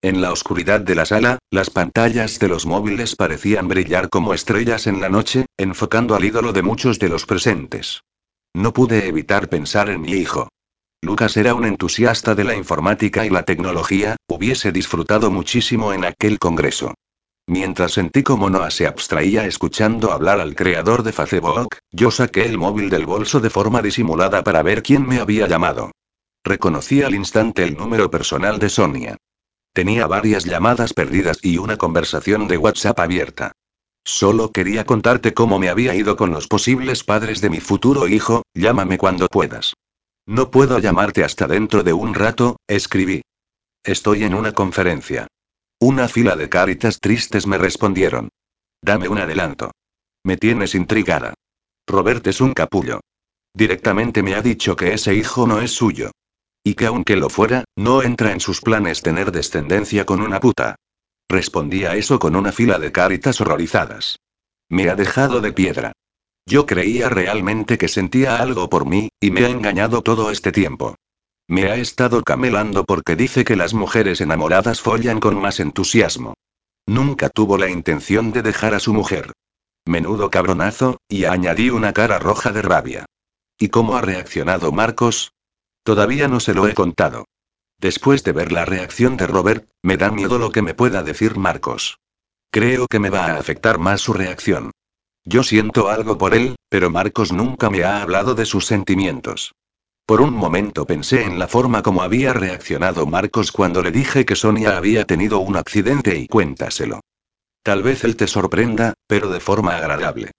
En 0.00 0.22
la 0.22 0.32
oscuridad 0.32 0.80
de 0.80 0.94
la 0.94 1.04
sala, 1.04 1.38
las 1.50 1.68
pantallas 1.68 2.38
de 2.38 2.48
los 2.48 2.64
móviles 2.64 3.16
parecían 3.16 3.68
brillar 3.68 4.08
como 4.08 4.32
estrellas 4.32 4.86
en 4.86 5.00
la 5.00 5.10
noche, 5.10 5.44
enfocando 5.58 6.14
al 6.14 6.24
ídolo 6.24 6.52
de 6.52 6.62
muchos 6.62 6.98
de 7.00 7.08
los 7.10 7.26
presentes. 7.26 8.02
No 8.54 8.72
pude 8.72 9.08
evitar 9.08 9.48
pensar 9.48 9.90
en 9.90 10.00
mi 10.00 10.12
hijo. 10.12 10.48
Lucas 11.02 11.36
era 11.38 11.54
un 11.54 11.64
entusiasta 11.64 12.34
de 12.34 12.44
la 12.44 12.54
informática 12.54 13.24
y 13.24 13.30
la 13.30 13.44
tecnología, 13.44 14.16
hubiese 14.28 14.70
disfrutado 14.70 15.30
muchísimo 15.30 15.94
en 15.94 16.04
aquel 16.04 16.38
congreso. 16.38 16.94
Mientras 17.46 17.92
sentí 17.92 18.22
como 18.22 18.50
Noah 18.50 18.70
se 18.70 18.86
abstraía 18.86 19.46
escuchando 19.46 20.12
hablar 20.12 20.40
al 20.40 20.54
creador 20.54 21.02
de 21.02 21.12
Facebook, 21.12 21.76
yo 21.90 22.10
saqué 22.10 22.44
el 22.44 22.58
móvil 22.58 22.90
del 22.90 23.06
bolso 23.06 23.40
de 23.40 23.48
forma 23.48 23.80
disimulada 23.80 24.44
para 24.44 24.62
ver 24.62 24.82
quién 24.82 25.06
me 25.06 25.20
había 25.20 25.48
llamado. 25.48 25.90
Reconocí 26.44 27.02
al 27.02 27.14
instante 27.14 27.64
el 27.64 27.76
número 27.76 28.10
personal 28.10 28.58
de 28.58 28.68
Sonia. 28.68 29.16
Tenía 29.72 30.06
varias 30.06 30.44
llamadas 30.44 30.92
perdidas 30.92 31.38
y 31.42 31.56
una 31.56 31.76
conversación 31.76 32.46
de 32.46 32.58
WhatsApp 32.58 33.00
abierta. 33.00 33.52
Solo 34.04 34.52
quería 34.52 34.84
contarte 34.84 35.32
cómo 35.32 35.58
me 35.58 35.70
había 35.70 35.94
ido 35.94 36.16
con 36.16 36.30
los 36.30 36.46
posibles 36.46 37.04
padres 37.04 37.40
de 37.40 37.50
mi 37.50 37.60
futuro 37.60 38.06
hijo, 38.06 38.42
llámame 38.54 38.98
cuando 38.98 39.28
puedas. 39.28 39.74
No 40.30 40.52
puedo 40.52 40.78
llamarte 40.78 41.24
hasta 41.24 41.48
dentro 41.48 41.82
de 41.82 41.92
un 41.92 42.14
rato, 42.14 42.60
escribí. 42.68 43.22
Estoy 43.82 44.22
en 44.22 44.34
una 44.34 44.52
conferencia. 44.52 45.26
Una 45.80 46.06
fila 46.06 46.36
de 46.36 46.48
caritas 46.48 47.00
tristes 47.00 47.48
me 47.48 47.58
respondieron. 47.58 48.28
Dame 48.80 49.08
un 49.08 49.18
adelanto. 49.18 49.72
Me 50.22 50.36
tienes 50.36 50.76
intrigada. 50.76 51.34
Robert 51.84 52.24
es 52.28 52.40
un 52.40 52.54
capullo. 52.54 53.00
Directamente 53.52 54.22
me 54.22 54.36
ha 54.36 54.40
dicho 54.40 54.76
que 54.76 54.94
ese 54.94 55.16
hijo 55.16 55.48
no 55.48 55.60
es 55.60 55.72
suyo. 55.72 56.12
Y 56.62 56.74
que 56.74 56.86
aunque 56.86 57.16
lo 57.16 57.28
fuera, 57.28 57.64
no 57.74 58.00
entra 58.04 58.30
en 58.30 58.38
sus 58.38 58.60
planes 58.60 59.02
tener 59.02 59.32
descendencia 59.32 60.06
con 60.06 60.20
una 60.20 60.38
puta. 60.38 60.76
Respondí 61.28 61.86
a 61.86 61.96
eso 61.96 62.20
con 62.20 62.36
una 62.36 62.52
fila 62.52 62.78
de 62.78 62.92
caritas 62.92 63.40
horrorizadas. 63.40 64.20
Me 64.68 64.90
ha 64.90 64.94
dejado 64.94 65.40
de 65.40 65.52
piedra. 65.52 65.92
Yo 66.50 66.66
creía 66.66 67.08
realmente 67.08 67.78
que 67.78 67.86
sentía 67.86 68.42
algo 68.42 68.68
por 68.68 68.84
mí, 68.84 69.10
y 69.20 69.30
me 69.30 69.44
ha 69.44 69.48
engañado 69.48 70.02
todo 70.02 70.32
este 70.32 70.50
tiempo. 70.50 70.96
Me 71.46 71.70
ha 71.70 71.76
estado 71.76 72.24
camelando 72.24 72.84
porque 72.84 73.14
dice 73.14 73.44
que 73.44 73.54
las 73.54 73.72
mujeres 73.72 74.20
enamoradas 74.20 74.80
follan 74.80 75.20
con 75.20 75.40
más 75.40 75.60
entusiasmo. 75.60 76.34
Nunca 76.86 77.28
tuvo 77.28 77.56
la 77.56 77.70
intención 77.70 78.32
de 78.32 78.42
dejar 78.42 78.74
a 78.74 78.80
su 78.80 78.92
mujer. 78.92 79.30
Menudo 79.86 80.28
cabronazo, 80.28 80.98
y 81.08 81.24
añadí 81.24 81.70
una 81.70 81.92
cara 81.92 82.18
roja 82.18 82.50
de 82.50 82.62
rabia. 82.62 83.06
¿Y 83.56 83.68
cómo 83.68 83.94
ha 83.94 84.00
reaccionado 84.00 84.72
Marcos? 84.72 85.30
Todavía 85.84 86.26
no 86.26 86.40
se 86.40 86.52
lo 86.52 86.66
he 86.66 86.74
contado. 86.74 87.26
Después 87.78 88.24
de 88.24 88.32
ver 88.32 88.50
la 88.50 88.64
reacción 88.64 89.16
de 89.16 89.28
Robert, 89.28 89.68
me 89.84 89.96
da 89.96 90.10
miedo 90.10 90.36
lo 90.36 90.50
que 90.50 90.62
me 90.62 90.74
pueda 90.74 91.04
decir 91.04 91.36
Marcos. 91.36 92.00
Creo 92.50 92.88
que 92.88 92.98
me 92.98 93.08
va 93.08 93.26
a 93.26 93.38
afectar 93.38 93.78
más 93.78 94.00
su 94.00 94.12
reacción. 94.14 94.72
Yo 95.24 95.42
siento 95.42 95.88
algo 95.88 96.16
por 96.16 96.34
él, 96.34 96.56
pero 96.68 96.90
Marcos 96.90 97.32
nunca 97.32 97.70
me 97.70 97.84
ha 97.84 98.02
hablado 98.02 98.34
de 98.34 98.46
sus 98.46 98.66
sentimientos. 98.66 99.52
Por 100.06 100.20
un 100.20 100.34
momento 100.34 100.86
pensé 100.86 101.22
en 101.22 101.38
la 101.38 101.46
forma 101.46 101.82
como 101.82 102.02
había 102.02 102.32
reaccionado 102.32 103.06
Marcos 103.06 103.52
cuando 103.52 103.82
le 103.82 103.92
dije 103.92 104.24
que 104.24 104.34
Sonia 104.34 104.76
había 104.76 105.04
tenido 105.04 105.38
un 105.38 105.56
accidente 105.56 106.18
y 106.18 106.26
cuéntaselo. 106.26 107.00
Tal 107.62 107.82
vez 107.82 108.04
él 108.04 108.16
te 108.16 108.26
sorprenda, 108.26 108.94
pero 109.06 109.30
de 109.30 109.40
forma 109.40 109.76
agradable. 109.76 110.32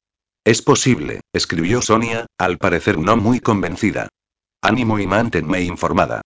Es 0.43 0.61
posible, 0.61 1.21
escribió 1.31 1.81
Sonia, 1.81 2.25
al 2.37 2.57
parecer 2.57 2.97
no 2.97 3.15
muy 3.15 3.39
convencida. 3.39 4.09
Ánimo 4.61 4.99
y 4.99 5.07
manténme 5.07 5.61
informada. 5.61 6.21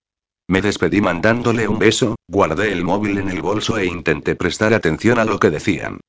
Me 0.47 0.61
despedí 0.61 1.01
mandándole 1.01 1.67
un 1.67 1.79
beso, 1.79 2.15
guardé 2.27 2.71
el 2.71 2.83
móvil 2.83 3.17
en 3.17 3.29
el 3.29 3.41
bolso 3.41 3.77
e 3.77 3.85
intenté 3.85 4.35
prestar 4.35 4.73
atención 4.73 5.19
a 5.19 5.25
lo 5.25 5.39
que 5.39 5.49
decían. 5.49 5.99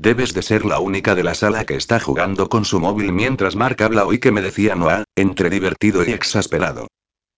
Debes 0.00 0.32
de 0.32 0.42
ser 0.42 0.64
la 0.64 0.78
única 0.78 1.16
de 1.16 1.24
la 1.24 1.34
sala 1.34 1.66
que 1.66 1.74
está 1.74 1.98
jugando 1.98 2.48
con 2.48 2.64
su 2.64 2.78
móvil 2.78 3.12
mientras 3.12 3.56
Mark 3.56 3.82
habla 3.82 4.06
hoy 4.06 4.20
que 4.20 4.30
me 4.30 4.42
decía 4.42 4.76
Noah, 4.76 5.02
entre 5.16 5.50
divertido 5.50 6.04
y 6.06 6.12
exasperado. 6.12 6.86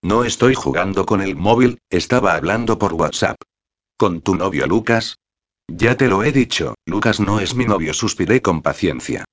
No 0.03 0.25
estoy 0.25 0.55
jugando 0.55 1.07
con 1.07 1.23
el 1.23 1.37
móvil, 1.37 1.79
estaba 1.89 2.35
hablando 2.35 2.79
por 2.79 2.93
WhatsApp. 2.93 3.37
¿Con 3.97 4.21
tu 4.21 4.35
novio 4.35 4.67
Lucas? 4.67 5.17
Ya 5.69 5.97
te 5.97 6.09
lo 6.09 6.23
he 6.23 6.33
dicho, 6.33 6.75
Lucas 6.85 7.19
no 7.19 7.41
es 7.41 7.55
mi 7.55 7.65
novio, 7.65 7.95
suspiré 7.95 8.43
con 8.43 8.61
paciencia. 8.61 9.25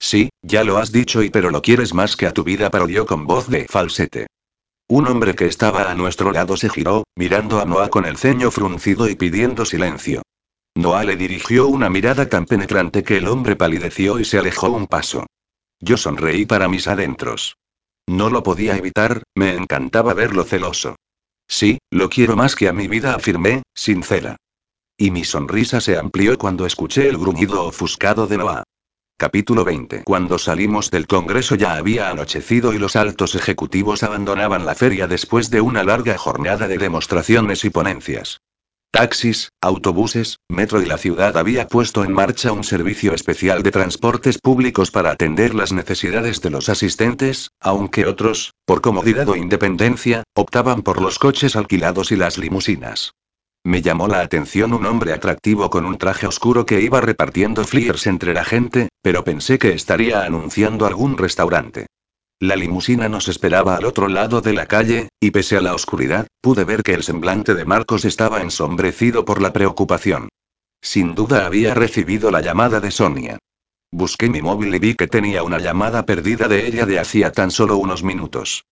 Sí, 0.00 0.30
ya 0.42 0.64
lo 0.64 0.78
has 0.78 0.90
dicho 0.90 1.22
y 1.22 1.30
pero 1.30 1.50
lo 1.50 1.62
quieres 1.62 1.94
más 1.94 2.16
que 2.16 2.26
a 2.26 2.32
tu 2.32 2.42
vida, 2.42 2.68
parodió 2.68 3.06
con 3.06 3.28
voz 3.28 3.48
de 3.48 3.68
falsete. 3.68 4.26
Un 4.88 5.06
hombre 5.06 5.36
que 5.36 5.46
estaba 5.46 5.88
a 5.88 5.94
nuestro 5.94 6.32
lado 6.32 6.56
se 6.56 6.68
giró, 6.68 7.04
mirando 7.14 7.60
a 7.60 7.64
Noah 7.64 7.90
con 7.90 8.06
el 8.06 8.16
ceño 8.16 8.50
fruncido 8.50 9.08
y 9.08 9.14
pidiendo 9.14 9.64
silencio. 9.64 10.22
Noah 10.74 11.04
le 11.04 11.16
dirigió 11.16 11.68
una 11.68 11.90
mirada 11.90 12.28
tan 12.28 12.46
penetrante 12.46 13.02
que 13.02 13.18
el 13.18 13.28
hombre 13.28 13.56
palideció 13.56 14.18
y 14.18 14.24
se 14.24 14.38
alejó 14.38 14.70
un 14.70 14.86
paso. 14.86 15.26
Yo 15.80 15.96
sonreí 15.96 16.46
para 16.46 16.68
mis 16.68 16.88
adentros. 16.88 17.56
No 18.06 18.30
lo 18.30 18.42
podía 18.42 18.76
evitar, 18.76 19.22
me 19.34 19.54
encantaba 19.54 20.14
verlo 20.14 20.44
celoso. 20.44 20.96
Sí, 21.46 21.78
lo 21.90 22.08
quiero 22.08 22.36
más 22.36 22.56
que 22.56 22.68
a 22.68 22.72
mi 22.72 22.88
vida, 22.88 23.14
afirmé, 23.14 23.62
sincera. 23.74 24.36
Y 24.96 25.10
mi 25.10 25.24
sonrisa 25.24 25.80
se 25.80 25.98
amplió 25.98 26.36
cuando 26.38 26.64
escuché 26.64 27.08
el 27.08 27.18
gruñido 27.18 27.64
ofuscado 27.64 28.26
de 28.26 28.38
Noah. 28.38 28.62
Capítulo 29.18 29.64
20. 29.64 30.04
Cuando 30.04 30.38
salimos 30.38 30.90
del 30.90 31.06
Congreso 31.06 31.54
ya 31.54 31.74
había 31.74 32.08
anochecido 32.08 32.72
y 32.72 32.78
los 32.78 32.96
altos 32.96 33.34
ejecutivos 33.34 34.02
abandonaban 34.02 34.64
la 34.64 34.74
feria 34.74 35.06
después 35.06 35.50
de 35.50 35.60
una 35.60 35.84
larga 35.84 36.16
jornada 36.16 36.66
de 36.66 36.78
demostraciones 36.78 37.64
y 37.64 37.70
ponencias. 37.70 38.40
Taxis, 38.92 39.48
autobuses, 39.62 40.36
metro 40.50 40.82
y 40.82 40.84
la 40.84 40.98
ciudad 40.98 41.38
había 41.38 41.66
puesto 41.66 42.04
en 42.04 42.12
marcha 42.12 42.52
un 42.52 42.62
servicio 42.62 43.14
especial 43.14 43.62
de 43.62 43.70
transportes 43.70 44.36
públicos 44.36 44.90
para 44.90 45.10
atender 45.10 45.54
las 45.54 45.72
necesidades 45.72 46.42
de 46.42 46.50
los 46.50 46.68
asistentes, 46.68 47.52
aunque 47.58 48.04
otros, 48.04 48.52
por 48.66 48.82
comodidad 48.82 49.30
o 49.30 49.36
independencia, 49.36 50.24
optaban 50.34 50.82
por 50.82 51.00
los 51.00 51.18
coches 51.18 51.56
alquilados 51.56 52.12
y 52.12 52.16
las 52.16 52.36
limusinas. 52.36 53.14
Me 53.64 53.80
llamó 53.80 54.08
la 54.08 54.20
atención 54.20 54.74
un 54.74 54.84
hombre 54.84 55.14
atractivo 55.14 55.70
con 55.70 55.86
un 55.86 55.96
traje 55.96 56.26
oscuro 56.26 56.66
que 56.66 56.82
iba 56.82 57.00
repartiendo 57.00 57.64
flyers 57.64 58.06
entre 58.06 58.34
la 58.34 58.44
gente, 58.44 58.90
pero 59.00 59.24
pensé 59.24 59.58
que 59.58 59.72
estaría 59.72 60.22
anunciando 60.22 60.84
algún 60.84 61.16
restaurante. 61.16 61.86
La 62.42 62.56
limusina 62.56 63.08
nos 63.08 63.28
esperaba 63.28 63.76
al 63.76 63.84
otro 63.84 64.08
lado 64.08 64.40
de 64.40 64.52
la 64.52 64.66
calle, 64.66 65.10
y 65.20 65.30
pese 65.30 65.56
a 65.56 65.60
la 65.60 65.76
oscuridad, 65.76 66.26
pude 66.40 66.64
ver 66.64 66.82
que 66.82 66.92
el 66.92 67.04
semblante 67.04 67.54
de 67.54 67.64
Marcos 67.64 68.04
estaba 68.04 68.40
ensombrecido 68.40 69.24
por 69.24 69.40
la 69.40 69.52
preocupación. 69.52 70.28
Sin 70.80 71.14
duda 71.14 71.46
había 71.46 71.72
recibido 71.72 72.32
la 72.32 72.40
llamada 72.40 72.80
de 72.80 72.90
Sonia. 72.90 73.38
Busqué 73.92 74.28
mi 74.28 74.42
móvil 74.42 74.74
y 74.74 74.80
vi 74.80 74.96
que 74.96 75.06
tenía 75.06 75.44
una 75.44 75.60
llamada 75.60 76.04
perdida 76.04 76.48
de 76.48 76.66
ella 76.66 76.84
de 76.84 76.98
hacía 76.98 77.30
tan 77.30 77.52
solo 77.52 77.76
unos 77.76 78.02
minutos. 78.02 78.64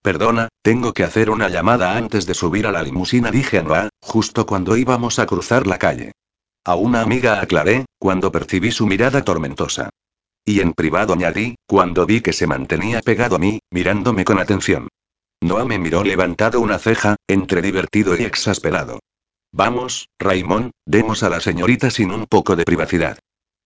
Perdona, 0.00 0.48
tengo 0.62 0.94
que 0.94 1.04
hacer 1.04 1.28
una 1.28 1.50
llamada 1.50 1.98
antes 1.98 2.24
de 2.24 2.32
subir 2.32 2.66
a 2.66 2.72
la 2.72 2.82
limusina, 2.82 3.30
dije 3.30 3.58
a 3.58 3.62
Noah, 3.62 3.90
justo 4.00 4.46
cuando 4.46 4.74
íbamos 4.74 5.18
a 5.18 5.26
cruzar 5.26 5.66
la 5.66 5.76
calle. 5.76 6.12
A 6.64 6.76
una 6.76 7.02
amiga 7.02 7.42
aclaré, 7.42 7.84
cuando 7.98 8.32
percibí 8.32 8.70
su 8.70 8.86
mirada 8.86 9.22
tormentosa. 9.22 9.90
Y 10.48 10.60
en 10.60 10.72
privado 10.72 11.12
añadí, 11.12 11.56
cuando 11.66 12.06
vi 12.06 12.22
que 12.22 12.32
se 12.32 12.46
mantenía 12.46 13.02
pegado 13.02 13.36
a 13.36 13.38
mí, 13.38 13.60
mirándome 13.70 14.24
con 14.24 14.38
atención. 14.38 14.88
Noah 15.42 15.66
me 15.66 15.78
miró 15.78 16.02
levantado 16.02 16.62
una 16.62 16.78
ceja, 16.78 17.16
entre 17.28 17.60
divertido 17.60 18.16
y 18.16 18.24
exasperado. 18.24 18.98
Vamos, 19.52 20.08
Raymond, 20.18 20.70
demos 20.86 21.22
a 21.22 21.28
la 21.28 21.40
señorita 21.40 21.90
sin 21.90 22.12
un 22.12 22.24
poco 22.24 22.56
de 22.56 22.64
privacidad. 22.64 23.18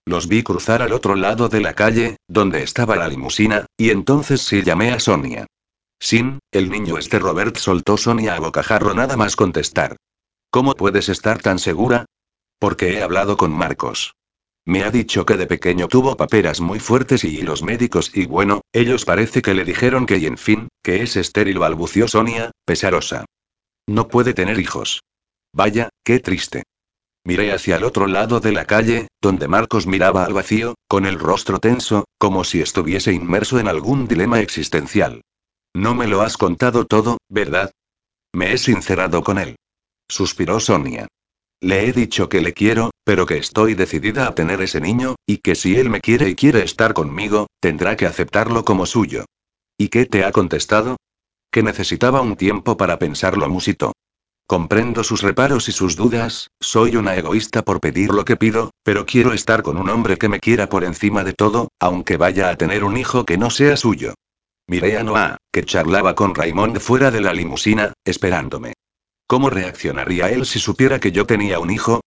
Los 0.05 0.27
vi 0.27 0.43
cruzar 0.43 0.83
al 0.83 0.93
otro 0.93 1.15
lado 1.15 1.49
de 1.49 1.61
la 1.61 1.75
calle, 1.75 2.17
donde 2.27 2.65
estaba 2.65 2.97
la 2.97 3.07
limusina, 3.07 3.67
y 3.77 3.91
entonces 3.91 4.41
sí 4.41 4.65
llamé 4.65 4.91
a 4.91 4.99
Sonia. 4.99 5.47
Sin, 6.01 6.41
el 6.51 6.69
niño 6.69 6.99
este 6.99 7.21
Robert 7.21 7.59
soltó 7.59 7.97
Sonia 7.97 8.35
a 8.35 8.41
bocajarro 8.41 8.93
nada 8.93 9.17
más 9.17 9.37
contestar. 9.37 9.99
¿Cómo 10.51 10.75
puedes 10.75 11.09
estar 11.09 11.41
tan 11.41 11.61
segura? 11.61 12.07
Porque 12.59 12.95
he 12.95 13.05
hablado 13.05 13.37
con 13.37 13.53
Marcos. 13.53 14.15
Me 14.65 14.85
ha 14.85 14.91
dicho 14.91 15.27
que 15.27 15.37
de 15.37 15.47
pequeño 15.47 15.89
tuvo 15.89 16.17
paperas 16.17 16.61
muy 16.61 16.79
fuertes 16.79 17.25
y 17.25 17.43
los 17.43 17.63
médicos 17.63 18.13
y 18.15 18.27
bueno, 18.27 18.61
ellos 18.73 19.05
parece 19.05 19.43
que 19.43 19.55
le 19.55 19.65
dijeron 19.65 20.07
que 20.07 20.19
y 20.19 20.27
en 20.27 20.39
fin, 20.39 20.69
que 20.83 21.03
es 21.03 21.17
estéril 21.17 21.59
balbució 21.59 22.07
Sonia, 22.07 22.53
pesarosa. 22.65 23.25
No 23.89 24.07
puede 24.07 24.35
tener 24.35 24.61
hijos. 24.61 25.03
Vaya, 25.53 25.89
qué 26.05 26.21
triste. 26.21 26.63
Miré 27.25 27.53
hacia 27.53 27.77
el 27.77 27.85
otro 27.85 28.07
lado 28.07 28.41
de 28.41 28.53
la 28.53 28.65
calle, 28.65 29.09
donde 29.21 29.49
Marcos 29.49 29.87
miraba 29.87 30.25
al 30.25 30.33
vacío, 30.33 30.75
con 30.89 31.07
el 31.07 31.19
rostro 31.19 31.59
tenso, 31.59 32.05
como 32.19 32.45
si 32.45 32.61
estuviese 32.61 33.13
inmerso 33.13 33.59
en 33.59 33.69
algún 33.69 34.07
dilema 34.07 34.41
existencial. 34.41 35.23
No 35.75 35.95
me 35.95 36.07
lo 36.07 36.23
has 36.23 36.37
contado 36.37 36.85
todo, 36.85 37.19
¿verdad? 37.29 37.73
Me 38.33 38.53
he 38.53 38.59
sincerado 38.59 39.23
con 39.23 39.39
él. 39.39 39.57
Suspiró 40.09 40.59
Sonia. 40.61 41.09
Le 41.63 41.87
he 41.87 41.93
dicho 41.93 42.29
que 42.29 42.41
le 42.41 42.55
quiero, 42.55 42.91
pero 43.05 43.25
que 43.25 43.37
estoy 43.39 43.75
decidida 43.75 44.27
a 44.27 44.35
tener 44.35 44.61
ese 44.63 44.81
niño, 44.81 45.15
y 45.25 45.39
que 45.39 45.55
si 45.55 45.77
él 45.77 45.91
me 45.91 46.01
quiere 46.01 46.29
y 46.29 46.35
quiere 46.35 46.65
estar 46.65 46.93
conmigo, 46.93 47.47
tendrá 47.61 47.97
que 47.97 48.05
aceptarlo 48.05 48.65
como 48.65 48.85
suyo. 48.85 49.27
¿Y 49.79 49.87
qué 49.87 50.05
te 50.07 50.25
ha 50.25 50.33
contestado? 50.33 50.97
Que 51.53 51.63
necesitaba 51.63 52.21
un 52.21 52.35
tiempo 52.35 52.77
para 52.77 52.99
pensarlo, 52.99 53.49
musito. 53.49 53.93
Comprendo 54.49 55.05
sus 55.05 55.23
reparos 55.23 55.69
y 55.69 55.73
sus 55.73 55.95
dudas, 55.95 56.49
soy 56.61 56.97
una 56.97 57.15
egoísta 57.15 57.63
por 57.63 57.79
pedir 57.79 58.11
lo 58.11 58.25
que 58.25 58.37
pido, 58.37 58.73
pero 58.83 59.07
quiero 59.07 59.33
estar 59.33 59.63
con 59.63 59.77
un 59.77 59.89
hombre 59.89 60.17
que 60.17 60.29
me 60.29 60.41
quiera 60.41 60.69
por 60.69 60.83
encima 60.83 61.23
de 61.23 61.33
todo, 61.33 61.69
aunque 61.79 62.17
vaya 62.17 62.51
a 62.51 62.57
tener 62.57 62.83
un 62.83 62.97
hijo 62.97 63.25
que 63.25 63.39
no 63.39 63.51
sea 63.51 63.77
suyo. 63.77 64.15
Miré 64.67 64.99
a 64.99 65.05
Noah, 65.05 65.37
que 65.53 65.65
charlaba 65.65 66.17
con 66.17 66.35
Raymond 66.35 66.81
fuera 66.81 67.13
de 67.13 67.21
la 67.21 67.33
limusina, 67.33 67.93
esperándome. 68.05 68.73
¿Cómo 69.27 69.51
reaccionaría 69.51 70.29
él 70.31 70.47
si 70.47 70.59
supiera 70.59 71.01
que 71.01 71.13
yo 71.13 71.27
tenía 71.27 71.59
un 71.59 71.71
hijo? 71.71 72.01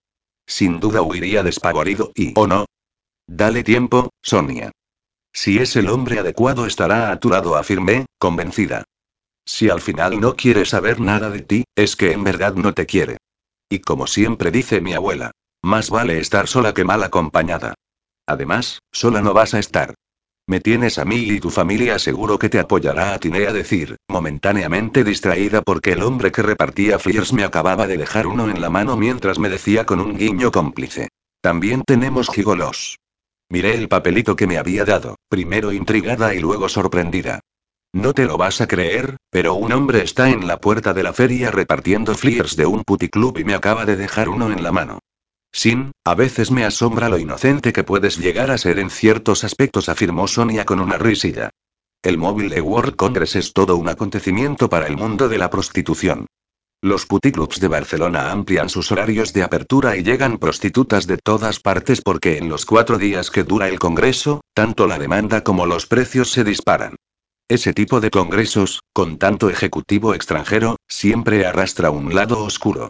Sin 0.48 0.80
duda 0.80 1.02
huiría 1.02 1.44
despavorido 1.44 2.12
y 2.16 2.34
¿o 2.36 2.48
no? 2.48 2.66
Dale 3.28 3.64
tiempo, 3.64 4.10
Sonia. 4.22 4.72
Si 5.34 5.58
es 5.58 5.76
el 5.76 5.90
hombre 5.90 6.20
adecuado 6.20 6.66
estará 6.66 7.12
a 7.12 7.20
tu 7.20 7.30
lado, 7.30 7.56
afirmé, 7.56 8.06
convencida. 8.20 8.84
Si 9.46 9.70
al 9.70 9.82
final 9.82 10.20
no 10.20 10.36
quiere 10.36 10.66
saber 10.66 11.00
nada 11.00 11.30
de 11.30 11.42
ti, 11.42 11.64
es 11.76 11.96
que 11.96 12.12
en 12.12 12.24
verdad 12.24 12.56
no 12.56 12.74
te 12.74 12.86
quiere. 12.86 13.18
Y 13.70 13.80
como 13.80 14.08
siempre 14.08 14.52
dice 14.52 14.82
mi 14.82 14.94
abuela, 14.94 15.32
más 15.64 15.90
vale 15.90 16.20
estar 16.20 16.48
sola 16.48 16.74
que 16.74 16.84
mal 16.84 17.04
acompañada. 17.04 17.74
Además, 18.28 18.80
sola 18.92 19.22
no 19.22 19.34
vas 19.34 19.54
a 19.54 19.60
estar. 19.60 19.96
Me 20.48 20.60
tienes 20.60 21.00
a 21.00 21.06
mí 21.06 21.16
y 21.16 21.40
tu 21.40 21.50
familia 21.50 21.98
seguro 21.98 22.38
que 22.38 22.50
te 22.50 22.60
apoyará, 22.60 23.16
atiné 23.16 23.48
a 23.48 23.54
decir, 23.54 23.98
momentáneamente 24.08 25.04
distraída 25.04 25.64
porque 25.64 25.94
el 25.94 26.04
hombre 26.04 26.32
que 26.32 26.44
repartía 26.44 27.00
flyers 27.00 27.34
me 27.34 27.44
acababa 27.44 27.88
de 27.88 27.98
dejar 27.98 28.28
uno 28.28 28.48
en 28.48 28.62
la 28.62 28.70
mano 28.70 28.96
mientras 28.96 29.40
me 29.40 29.50
decía 29.50 29.88
con 29.88 30.00
un 30.00 30.16
guiño 30.16 30.52
cómplice. 30.52 31.10
También 31.42 31.82
tenemos 31.84 32.30
gigolos. 32.30 33.00
Miré 33.50 33.74
el 33.74 33.88
papelito 33.88 34.36
que 34.36 34.46
me 34.46 34.60
había 34.60 34.86
dado, 34.86 35.16
primero 35.30 35.72
intrigada 35.72 36.36
y 36.36 36.40
luego 36.40 36.70
sorprendida. 36.70 37.40
No 37.92 38.14
te 38.14 38.26
lo 38.26 38.38
vas 38.38 38.62
a 38.62 38.68
creer, 38.68 39.18
pero 39.32 39.56
un 39.56 39.72
hombre 39.72 40.04
está 40.04 40.30
en 40.30 40.48
la 40.48 40.60
puerta 40.60 40.94
de 40.94 41.02
la 41.02 41.14
feria 41.14 41.50
repartiendo 41.50 42.14
flyers 42.14 42.56
de 42.56 42.68
un 42.68 42.84
puticlub 42.84 43.40
y 43.40 43.44
me 43.44 43.56
acaba 43.56 43.86
de 43.86 43.96
dejar 43.96 44.30
uno 44.30 44.52
en 44.52 44.62
la 44.62 44.72
mano. 44.72 45.00
Sin, 45.56 45.94
a 46.04 46.16
veces 46.16 46.52
me 46.52 46.66
asombra 46.66 47.08
lo 47.08 47.18
inocente 47.18 47.72
que 47.72 47.86
puedes 47.86 48.18
llegar 48.18 48.52
a 48.52 48.58
ser 48.58 48.78
en 48.78 48.90
ciertos 48.90 49.46
aspectos, 49.46 49.88
afirmó 49.88 50.28
Sonia 50.28 50.66
con 50.66 50.82
una 50.82 50.98
risilla. 50.98 51.50
El 52.04 52.18
móvil 52.18 52.50
de 52.50 52.60
World 52.60 52.98
Congress 52.98 53.38
es 53.38 53.54
todo 53.54 53.78
un 53.78 53.88
acontecimiento 53.88 54.68
para 54.68 54.88
el 54.88 54.98
mundo 54.98 55.30
de 55.30 55.38
la 55.38 55.50
prostitución. 55.50 56.26
Los 56.82 57.06
puticlubs 57.06 57.62
de 57.62 57.70
Barcelona 57.70 58.34
amplian 58.34 58.68
sus 58.68 58.92
horarios 58.92 59.32
de 59.32 59.44
apertura 59.44 59.96
y 59.96 60.04
llegan 60.04 60.40
prostitutas 60.40 61.08
de 61.08 61.18
todas 61.20 61.62
partes 61.62 62.02
porque 62.02 62.38
en 62.38 62.50
los 62.50 62.66
cuatro 62.66 62.98
días 62.98 63.32
que 63.32 63.46
dura 63.46 63.70
el 63.70 63.80
Congreso, 63.80 64.42
tanto 64.54 64.88
la 64.88 65.00
demanda 65.00 65.42
como 65.46 65.66
los 65.66 65.86
precios 65.88 66.34
se 66.34 66.44
disparan. 66.44 66.98
Ese 67.48 67.72
tipo 67.74 68.02
de 68.02 68.10
congresos, 68.10 68.82
con 68.92 69.18
tanto 69.18 69.50
ejecutivo 69.50 70.16
extranjero, 70.16 70.76
siempre 70.90 71.46
arrastra 71.46 71.92
un 71.92 72.14
lado 72.14 72.44
oscuro. 72.44 72.90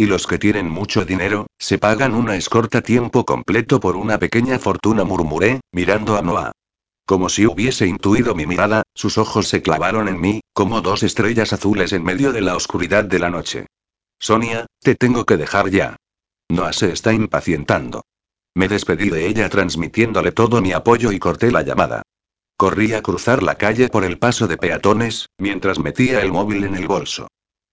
Y 0.00 0.06
los 0.06 0.26
que 0.26 0.38
tienen 0.38 0.70
mucho 0.70 1.04
dinero, 1.04 1.46
se 1.58 1.76
pagan 1.76 2.14
una 2.14 2.34
escorta 2.34 2.80
tiempo 2.80 3.26
completo 3.26 3.80
por 3.80 3.96
una 3.96 4.18
pequeña 4.18 4.58
fortuna, 4.58 5.04
murmuré, 5.04 5.60
mirando 5.72 6.16
a 6.16 6.22
Noah. 6.22 6.52
Como 7.04 7.28
si 7.28 7.44
hubiese 7.44 7.86
intuido 7.86 8.34
mi 8.34 8.46
mirada, 8.46 8.82
sus 8.94 9.18
ojos 9.18 9.46
se 9.48 9.60
clavaron 9.60 10.08
en 10.08 10.18
mí, 10.18 10.40
como 10.54 10.80
dos 10.80 11.02
estrellas 11.02 11.52
azules 11.52 11.92
en 11.92 12.02
medio 12.02 12.32
de 12.32 12.40
la 12.40 12.56
oscuridad 12.56 13.04
de 13.04 13.18
la 13.18 13.28
noche. 13.28 13.66
Sonia, 14.18 14.64
te 14.80 14.94
tengo 14.94 15.26
que 15.26 15.36
dejar 15.36 15.68
ya. 15.68 15.96
Noah 16.48 16.72
se 16.72 16.92
está 16.92 17.12
impacientando. 17.12 18.00
Me 18.54 18.68
despedí 18.68 19.10
de 19.10 19.26
ella 19.26 19.50
transmitiéndole 19.50 20.32
todo 20.32 20.62
mi 20.62 20.72
apoyo 20.72 21.12
y 21.12 21.18
corté 21.18 21.52
la 21.52 21.60
llamada. 21.60 22.00
Corrí 22.56 22.94
a 22.94 23.02
cruzar 23.02 23.42
la 23.42 23.56
calle 23.56 23.90
por 23.90 24.04
el 24.04 24.18
paso 24.18 24.48
de 24.48 24.56
peatones, 24.56 25.26
mientras 25.36 25.78
metía 25.78 26.22
el 26.22 26.32
móvil 26.32 26.64
en 26.64 26.76
el 26.76 26.86
bolso. 26.86 27.28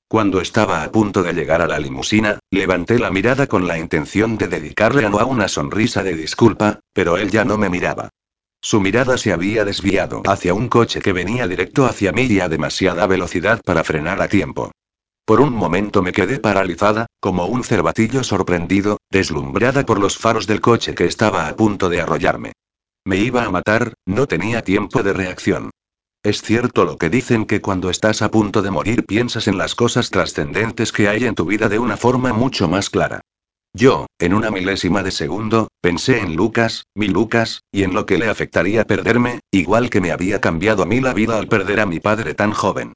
Cuando 0.10 0.40
estaba 0.40 0.84
a 0.84 0.92
punto 0.92 1.22
de 1.22 1.34
llegar 1.34 1.62
a 1.62 1.68
la 1.68 1.80
limusina, 1.80 2.40
levanté 2.50 2.98
la 2.98 3.12
mirada 3.12 3.48
con 3.48 3.68
la 3.68 3.78
intención 3.78 4.38
de 4.38 4.48
dedicarle 4.48 5.06
a 5.06 5.10
Noah 5.10 5.26
una 5.26 5.50
sonrisa 5.50 6.02
de 6.02 6.16
disculpa, 6.16 6.80
pero 6.94 7.18
él 7.18 7.30
ya 7.30 7.44
no 7.44 7.58
me 7.58 7.70
miraba. 7.70 8.10
Su 8.62 8.80
mirada 8.80 9.18
se 9.18 9.34
había 9.34 9.66
desviado 9.66 10.24
hacia 10.26 10.54
un 10.54 10.70
coche 10.70 11.02
que 11.02 11.12
venía 11.12 11.46
directo 11.46 11.86
hacia 11.86 12.14
mí 12.14 12.24
y 12.24 12.40
a 12.40 12.48
demasiada 12.48 13.06
velocidad 13.06 13.62
para 13.66 13.84
frenar 13.84 14.22
a 14.22 14.30
tiempo. 14.30 14.72
Por 15.26 15.42
un 15.42 15.54
momento 15.54 16.02
me 16.02 16.14
quedé 16.14 16.40
paralizada, 16.40 17.08
como 17.20 17.46
un 17.48 17.66
cervatillo 17.66 18.24
sorprendido, 18.24 19.00
deslumbrada 19.12 19.86
por 19.86 20.00
los 20.00 20.18
faros 20.18 20.48
del 20.48 20.62
coche 20.62 20.96
que 20.96 21.04
estaba 21.04 21.50
a 21.50 21.56
punto 21.58 21.90
de 21.90 22.00
arrollarme. 22.00 22.54
Me 23.04 23.18
iba 23.18 23.44
a 23.44 23.52
matar, 23.52 23.94
no 24.06 24.26
tenía 24.26 24.62
tiempo 24.62 25.04
de 25.04 25.12
reacción. 25.12 25.70
Es 26.28 26.42
cierto 26.42 26.84
lo 26.84 26.98
que 26.98 27.10
dicen 27.10 27.46
que 27.46 27.62
cuando 27.62 27.90
estás 27.90 28.22
a 28.22 28.30
punto 28.30 28.62
de 28.62 28.70
morir 28.70 29.06
piensas 29.06 29.48
en 29.48 29.58
las 29.58 29.76
cosas 29.76 30.10
trascendentes 30.10 30.92
que 30.92 31.08
hay 31.08 31.24
en 31.24 31.36
tu 31.36 31.46
vida 31.46 31.70
de 31.70 31.80
una 31.80 31.96
forma 31.96 32.34
mucho 32.34 32.68
más 32.68 32.90
clara. 32.90 33.22
Yo, 33.74 34.08
en 34.20 34.34
una 34.34 34.52
milésima 34.52 35.04
de 35.04 35.12
segundo, 35.12 35.70
pensé 35.80 36.20
en 36.20 36.36
Lucas, 36.36 36.84
mi 36.96 37.08
Lucas, 37.08 37.62
y 37.72 37.84
en 37.84 37.94
lo 37.94 38.06
que 38.06 38.18
le 38.18 38.28
afectaría 38.28 38.84
perderme, 38.84 39.40
igual 39.52 39.90
que 39.90 40.02
me 40.02 40.12
había 40.12 40.42
cambiado 40.42 40.84
a 40.84 40.86
mí 40.86 41.00
la 41.00 41.14
vida 41.14 41.38
al 41.38 41.48
perder 41.48 41.80
a 41.80 41.86
mi 41.86 42.02
padre 42.02 42.34
tan 42.34 42.52
joven. 42.52 42.92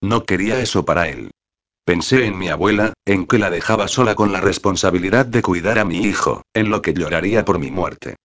No 0.00 0.24
quería 0.24 0.58
eso 0.58 0.84
para 0.84 1.08
él. 1.08 1.30
Pensé 1.84 2.26
en 2.26 2.36
mi 2.36 2.48
abuela, 2.48 2.94
en 3.06 3.26
que 3.26 3.38
la 3.38 3.50
dejaba 3.50 3.86
sola 3.86 4.16
con 4.16 4.32
la 4.32 4.40
responsabilidad 4.40 5.24
de 5.24 5.42
cuidar 5.42 5.78
a 5.78 5.84
mi 5.84 5.98
hijo, 5.98 6.42
en 6.52 6.68
lo 6.68 6.82
que 6.82 6.94
lloraría 6.94 7.44
por 7.44 7.60
mi 7.60 7.70
muerte. 7.70 8.16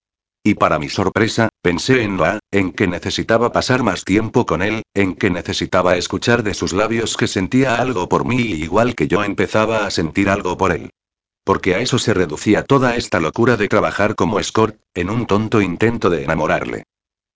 Y 0.42 0.54
para 0.54 0.78
mi 0.78 0.88
sorpresa, 0.88 1.48
pensé 1.62 2.02
en 2.02 2.16
Noah, 2.16 2.38
en 2.50 2.72
que 2.72 2.86
necesitaba 2.86 3.52
pasar 3.52 3.82
más 3.82 4.04
tiempo 4.04 4.46
con 4.46 4.62
él, 4.62 4.82
en 4.94 5.14
que 5.14 5.30
necesitaba 5.30 5.96
escuchar 5.96 6.42
de 6.42 6.54
sus 6.54 6.72
labios 6.72 7.16
que 7.16 7.26
sentía 7.26 7.76
algo 7.76 8.08
por 8.08 8.24
mí 8.24 8.36
igual 8.36 8.94
que 8.94 9.08
yo 9.08 9.24
empezaba 9.24 9.86
a 9.86 9.90
sentir 9.90 10.28
algo 10.28 10.56
por 10.56 10.72
él. 10.72 10.90
Porque 11.44 11.74
a 11.74 11.80
eso 11.80 11.98
se 11.98 12.14
reducía 12.14 12.62
toda 12.62 12.96
esta 12.96 13.20
locura 13.20 13.56
de 13.56 13.68
trabajar 13.68 14.14
como 14.14 14.38
escort, 14.38 14.76
en 14.94 15.10
un 15.10 15.26
tonto 15.26 15.60
intento 15.60 16.10
de 16.10 16.24
enamorarle. 16.24 16.84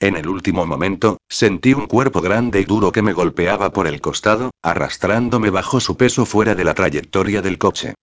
En 0.00 0.16
el 0.16 0.28
último 0.28 0.66
momento, 0.66 1.18
sentí 1.28 1.74
un 1.74 1.86
cuerpo 1.86 2.20
grande 2.20 2.60
y 2.60 2.64
duro 2.64 2.90
que 2.90 3.02
me 3.02 3.12
golpeaba 3.12 3.72
por 3.72 3.86
el 3.86 4.00
costado, 4.00 4.50
arrastrándome 4.60 5.50
bajo 5.50 5.78
su 5.78 5.96
peso 5.96 6.26
fuera 6.26 6.54
de 6.54 6.64
la 6.64 6.74
trayectoria 6.74 7.40
del 7.40 7.56
coche. 7.56 7.94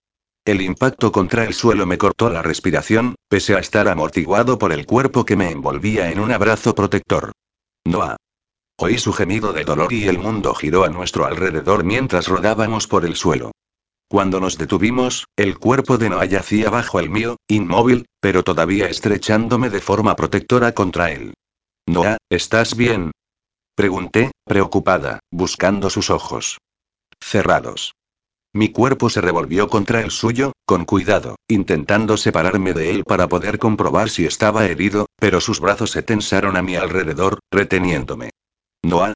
El 0.50 0.62
impacto 0.62 1.12
contra 1.12 1.44
el 1.44 1.54
suelo 1.54 1.86
me 1.86 1.96
cortó 1.96 2.28
la 2.28 2.42
respiración, 2.42 3.14
pese 3.28 3.54
a 3.54 3.60
estar 3.60 3.86
amortiguado 3.86 4.58
por 4.58 4.72
el 4.72 4.84
cuerpo 4.84 5.24
que 5.24 5.36
me 5.36 5.48
envolvía 5.48 6.10
en 6.10 6.18
un 6.18 6.32
abrazo 6.32 6.74
protector. 6.74 7.30
Noah. 7.86 8.16
Oí 8.76 8.98
su 8.98 9.12
gemido 9.12 9.52
de 9.52 9.62
dolor 9.62 9.92
y 9.92 10.08
el 10.08 10.18
mundo 10.18 10.52
giró 10.54 10.82
a 10.82 10.88
nuestro 10.88 11.24
alrededor 11.24 11.84
mientras 11.84 12.26
rodábamos 12.26 12.88
por 12.88 13.04
el 13.04 13.14
suelo. 13.14 13.52
Cuando 14.08 14.40
nos 14.40 14.58
detuvimos, 14.58 15.26
el 15.36 15.56
cuerpo 15.56 15.98
de 15.98 16.10
Noah 16.10 16.24
yacía 16.24 16.68
bajo 16.68 16.98
el 16.98 17.10
mío, 17.10 17.36
inmóvil, 17.46 18.06
pero 18.20 18.42
todavía 18.42 18.88
estrechándome 18.88 19.70
de 19.70 19.80
forma 19.80 20.16
protectora 20.16 20.72
contra 20.72 21.12
él. 21.12 21.32
Noah, 21.86 22.16
¿estás 22.28 22.74
bien? 22.74 23.12
Pregunté, 23.76 24.32
preocupada, 24.44 25.20
buscando 25.30 25.90
sus 25.90 26.10
ojos. 26.10 26.58
Cerrados. 27.20 27.92
Mi 28.52 28.70
cuerpo 28.70 29.08
se 29.08 29.20
revolvió 29.20 29.68
contra 29.68 30.00
el 30.00 30.10
suyo, 30.10 30.52
con 30.66 30.84
cuidado, 30.84 31.36
intentando 31.46 32.16
separarme 32.16 32.72
de 32.72 32.90
él 32.90 33.04
para 33.04 33.28
poder 33.28 33.60
comprobar 33.60 34.10
si 34.10 34.26
estaba 34.26 34.66
herido, 34.66 35.06
pero 35.20 35.40
sus 35.40 35.60
brazos 35.60 35.92
se 35.92 36.02
tensaron 36.02 36.56
a 36.56 36.62
mi 36.62 36.74
alrededor, 36.74 37.38
reteniéndome. 37.52 38.30
Noah. 38.82 39.12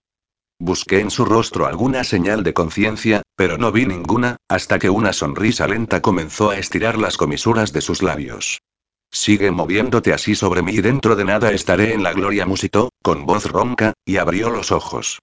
Busqué 0.60 1.00
en 1.00 1.10
su 1.10 1.24
rostro 1.24 1.66
alguna 1.66 2.04
señal 2.04 2.44
de 2.44 2.54
conciencia, 2.54 3.22
pero 3.34 3.58
no 3.58 3.72
vi 3.72 3.86
ninguna, 3.86 4.36
hasta 4.48 4.78
que 4.78 4.88
una 4.88 5.12
sonrisa 5.12 5.66
lenta 5.66 6.00
comenzó 6.00 6.50
a 6.50 6.58
estirar 6.58 6.96
las 6.96 7.16
comisuras 7.16 7.72
de 7.72 7.80
sus 7.80 8.02
labios. 8.02 8.60
Sigue 9.10 9.50
moviéndote 9.50 10.12
así 10.12 10.36
sobre 10.36 10.62
mí 10.62 10.74
y 10.74 10.80
dentro 10.80 11.16
de 11.16 11.24
nada 11.24 11.50
estaré 11.50 11.92
en 11.92 12.04
la 12.04 12.12
gloria, 12.12 12.46
musitó, 12.46 12.90
con 13.02 13.26
voz 13.26 13.50
ronca, 13.50 13.94
y 14.04 14.18
abrió 14.18 14.48
los 14.50 14.70
ojos. 14.70 15.18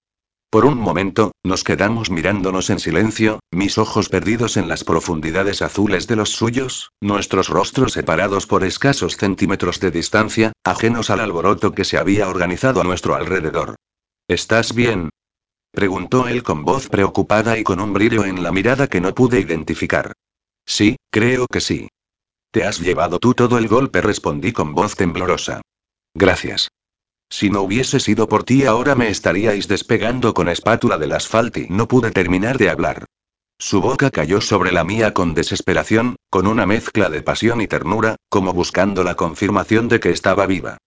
Por 0.51 0.65
un 0.65 0.77
momento, 0.77 1.31
nos 1.45 1.63
quedamos 1.63 2.09
mirándonos 2.09 2.69
en 2.71 2.79
silencio, 2.79 3.39
mis 3.51 3.77
ojos 3.77 4.09
perdidos 4.09 4.57
en 4.57 4.67
las 4.67 4.83
profundidades 4.83 5.61
azules 5.61 6.07
de 6.07 6.17
los 6.17 6.31
suyos, 6.31 6.91
nuestros 6.99 7.47
rostros 7.47 7.93
separados 7.93 8.47
por 8.47 8.65
escasos 8.65 9.15
centímetros 9.15 9.79
de 9.79 9.91
distancia, 9.91 10.51
ajenos 10.65 11.09
al 11.09 11.21
alboroto 11.21 11.71
que 11.71 11.85
se 11.85 11.97
había 11.97 12.27
organizado 12.27 12.81
a 12.81 12.83
nuestro 12.83 13.15
alrededor. 13.15 13.75
¿Estás 14.27 14.75
bien? 14.75 15.09
preguntó 15.71 16.27
él 16.27 16.43
con 16.43 16.65
voz 16.65 16.89
preocupada 16.89 17.57
y 17.57 17.63
con 17.63 17.79
un 17.79 17.93
brillo 17.93 18.25
en 18.25 18.43
la 18.43 18.51
mirada 18.51 18.87
que 18.87 18.99
no 18.99 19.15
pude 19.15 19.39
identificar. 19.39 20.11
Sí, 20.65 20.97
creo 21.09 21.47
que 21.47 21.61
sí. 21.61 21.87
¿Te 22.51 22.65
has 22.65 22.81
llevado 22.81 23.19
tú 23.19 23.33
todo 23.33 23.57
el 23.57 23.69
golpe? 23.69 24.01
respondí 24.01 24.51
con 24.51 24.73
voz 24.75 24.97
temblorosa. 24.97 25.61
Gracias. 26.13 26.67
Si 27.31 27.49
no 27.49 27.61
hubiese 27.61 28.01
sido 28.01 28.27
por 28.27 28.43
ti 28.43 28.65
ahora 28.65 28.93
me 28.93 29.07
estaríais 29.07 29.69
despegando 29.69 30.33
con 30.33 30.49
espátula 30.49 30.97
del 30.97 31.13
asfalto 31.13 31.61
y 31.61 31.67
no 31.69 31.87
pude 31.87 32.11
terminar 32.11 32.57
de 32.57 32.69
hablar. 32.69 33.05
Su 33.57 33.79
boca 33.79 34.11
cayó 34.11 34.41
sobre 34.41 34.73
la 34.73 34.83
mía 34.83 35.13
con 35.13 35.33
desesperación, 35.33 36.17
con 36.29 36.45
una 36.45 36.65
mezcla 36.65 37.09
de 37.09 37.21
pasión 37.21 37.61
y 37.61 37.67
ternura, 37.67 38.17
como 38.27 38.53
buscando 38.53 39.03
la 39.05 39.15
confirmación 39.15 39.87
de 39.87 40.01
que 40.01 40.09
estaba 40.09 40.45
viva. 40.45 40.77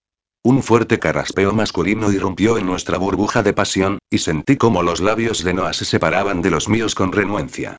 Un 0.42 0.62
fuerte 0.62 0.98
carraspeo 0.98 1.52
masculino 1.52 2.12
irrumpió 2.12 2.58
en 2.58 2.66
nuestra 2.66 2.98
burbuja 2.98 3.42
de 3.42 3.54
pasión, 3.54 3.98
y 4.10 4.18
sentí 4.18 4.58
como 4.58 4.82
los 4.82 5.00
labios 5.00 5.44
de 5.44 5.54
Noah 5.54 5.72
se 5.72 5.86
separaban 5.86 6.42
de 6.42 6.50
los 6.50 6.68
míos 6.68 6.94
con 6.94 7.12
renuencia. 7.12 7.78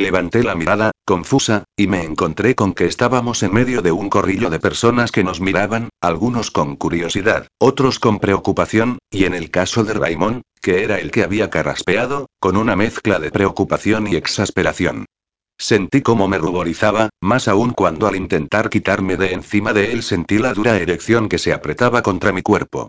Levanté 0.00 0.42
la 0.42 0.54
mirada, 0.54 0.92
confusa, 1.04 1.64
y 1.76 1.86
me 1.86 2.02
encontré 2.04 2.54
con 2.54 2.72
que 2.72 2.86
estábamos 2.86 3.42
en 3.42 3.52
medio 3.52 3.82
de 3.82 3.92
un 3.92 4.08
corrillo 4.08 4.48
de 4.48 4.58
personas 4.58 5.12
que 5.12 5.22
nos 5.22 5.42
miraban, 5.42 5.90
algunos 6.00 6.50
con 6.50 6.76
curiosidad, 6.76 7.48
otros 7.58 7.98
con 7.98 8.18
preocupación, 8.18 8.98
y 9.10 9.24
en 9.24 9.34
el 9.34 9.50
caso 9.50 9.84
de 9.84 9.92
Raymond, 9.92 10.40
que 10.62 10.84
era 10.84 11.00
el 11.00 11.10
que 11.10 11.22
había 11.22 11.50
carraspeado, 11.50 12.30
con 12.40 12.56
una 12.56 12.76
mezcla 12.76 13.18
de 13.18 13.30
preocupación 13.30 14.06
y 14.06 14.16
exasperación. 14.16 15.04
Sentí 15.58 16.00
como 16.00 16.28
me 16.28 16.38
ruborizaba, 16.38 17.10
más 17.20 17.46
aún 17.46 17.72
cuando 17.72 18.06
al 18.06 18.16
intentar 18.16 18.70
quitarme 18.70 19.18
de 19.18 19.34
encima 19.34 19.74
de 19.74 19.92
él 19.92 20.02
sentí 20.02 20.38
la 20.38 20.54
dura 20.54 20.78
erección 20.78 21.28
que 21.28 21.36
se 21.36 21.52
apretaba 21.52 22.00
contra 22.00 22.32
mi 22.32 22.40
cuerpo. 22.40 22.88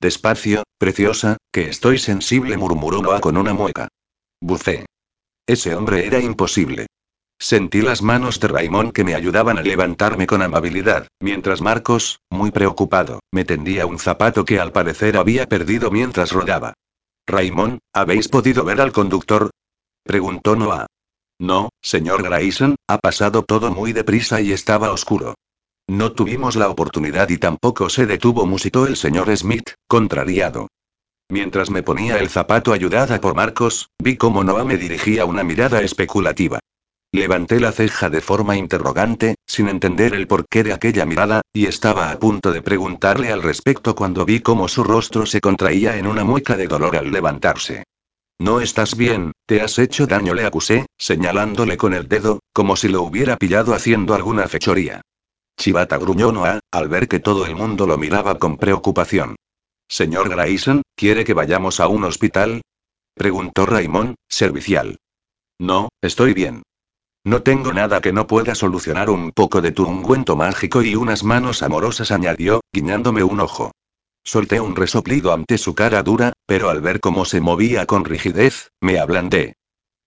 Despacio, 0.00 0.64
preciosa, 0.76 1.36
que 1.52 1.68
estoy 1.68 1.98
sensible, 1.98 2.56
murmuró 2.56 3.00
Noah 3.00 3.20
con 3.20 3.36
una 3.36 3.54
mueca. 3.54 3.86
Bucé. 4.40 4.86
Ese 5.48 5.74
hombre 5.74 6.06
era 6.06 6.20
imposible. 6.20 6.88
Sentí 7.40 7.80
las 7.80 8.02
manos 8.02 8.38
de 8.38 8.48
Raimón 8.48 8.92
que 8.92 9.02
me 9.02 9.14
ayudaban 9.14 9.56
a 9.56 9.62
levantarme 9.62 10.26
con 10.26 10.42
amabilidad, 10.42 11.08
mientras 11.20 11.62
Marcos, 11.62 12.20
muy 12.28 12.50
preocupado, 12.50 13.20
me 13.32 13.46
tendía 13.46 13.86
un 13.86 13.98
zapato 13.98 14.44
que 14.44 14.60
al 14.60 14.72
parecer 14.72 15.16
había 15.16 15.46
perdido 15.46 15.90
mientras 15.90 16.32
rodaba. 16.32 16.74
Raimón, 17.26 17.78
¿habéis 17.94 18.28
podido 18.28 18.62
ver 18.62 18.82
al 18.82 18.92
conductor? 18.92 19.50
preguntó 20.04 20.54
Noah. 20.54 20.86
No, 21.38 21.70
señor 21.80 22.22
Grayson, 22.24 22.76
ha 22.86 22.98
pasado 22.98 23.42
todo 23.42 23.70
muy 23.70 23.94
deprisa 23.94 24.42
y 24.42 24.52
estaba 24.52 24.92
oscuro. 24.92 25.34
No 25.88 26.12
tuvimos 26.12 26.56
la 26.56 26.68
oportunidad 26.68 27.30
y 27.30 27.38
tampoco 27.38 27.88
se 27.88 28.04
detuvo, 28.04 28.44
musitó 28.44 28.86
el 28.86 28.96
señor 28.96 29.34
Smith, 29.34 29.70
contrariado. 29.86 30.68
Mientras 31.30 31.68
me 31.68 31.82
ponía 31.82 32.18
el 32.18 32.30
zapato 32.30 32.72
ayudada 32.72 33.20
por 33.20 33.34
Marcos, 33.34 33.90
vi 34.02 34.16
cómo 34.16 34.44
Noah 34.44 34.64
me 34.64 34.78
dirigía 34.78 35.26
una 35.26 35.44
mirada 35.44 35.82
especulativa. 35.82 36.58
Levanté 37.12 37.60
la 37.60 37.72
ceja 37.72 38.08
de 38.08 38.22
forma 38.22 38.56
interrogante, 38.56 39.34
sin 39.46 39.68
entender 39.68 40.14
el 40.14 40.26
porqué 40.26 40.64
de 40.64 40.72
aquella 40.72 41.04
mirada, 41.04 41.42
y 41.52 41.66
estaba 41.66 42.10
a 42.10 42.18
punto 42.18 42.50
de 42.50 42.62
preguntarle 42.62 43.30
al 43.30 43.42
respecto 43.42 43.94
cuando 43.94 44.24
vi 44.24 44.40
cómo 44.40 44.68
su 44.68 44.84
rostro 44.84 45.26
se 45.26 45.40
contraía 45.40 45.98
en 45.98 46.06
una 46.06 46.24
mueca 46.24 46.56
de 46.56 46.66
dolor 46.66 46.96
al 46.96 47.10
levantarse. 47.10 47.84
No 48.38 48.60
estás 48.60 48.96
bien, 48.96 49.32
te 49.46 49.60
has 49.60 49.78
hecho 49.78 50.06
daño, 50.06 50.32
le 50.32 50.46
acusé, 50.46 50.86
señalándole 50.96 51.76
con 51.76 51.92
el 51.92 52.08
dedo, 52.08 52.40
como 52.54 52.74
si 52.76 52.88
lo 52.88 53.02
hubiera 53.02 53.36
pillado 53.36 53.74
haciendo 53.74 54.14
alguna 54.14 54.48
fechoría. 54.48 55.02
Chivata 55.58 55.98
gruñó 55.98 56.32
Noah, 56.32 56.60
al 56.70 56.88
ver 56.88 57.08
que 57.08 57.20
todo 57.20 57.44
el 57.44 57.56
mundo 57.56 57.86
lo 57.86 57.98
miraba 57.98 58.38
con 58.38 58.56
preocupación. 58.56 59.36
Señor 59.88 60.28
Grayson, 60.28 60.82
¿quiere 60.94 61.24
que 61.24 61.34
vayamos 61.34 61.80
a 61.80 61.88
un 61.88 62.04
hospital? 62.04 62.60
preguntó 63.14 63.66
Raymond, 63.66 64.14
servicial. 64.28 64.98
No, 65.58 65.88
estoy 66.02 66.34
bien. 66.34 66.62
No 67.24 67.42
tengo 67.42 67.72
nada 67.72 68.00
que 68.00 68.12
no 68.12 68.26
pueda 68.26 68.54
solucionar 68.54 69.10
un 69.10 69.32
poco 69.32 69.60
de 69.60 69.72
tu 69.72 69.86
ungüento 69.86 70.36
mágico 70.36 70.82
y 70.82 70.94
unas 70.94 71.24
manos 71.24 71.62
amorosas, 71.62 72.10
añadió, 72.10 72.60
guiñándome 72.72 73.22
un 73.22 73.40
ojo. 73.40 73.72
Solté 74.24 74.60
un 74.60 74.76
resoplido 74.76 75.32
ante 75.32 75.58
su 75.58 75.74
cara 75.74 76.02
dura, 76.02 76.34
pero 76.46 76.68
al 76.68 76.80
ver 76.80 77.00
cómo 77.00 77.24
se 77.24 77.40
movía 77.40 77.86
con 77.86 78.04
rigidez, 78.04 78.70
me 78.80 78.98
ablandé. 78.98 79.56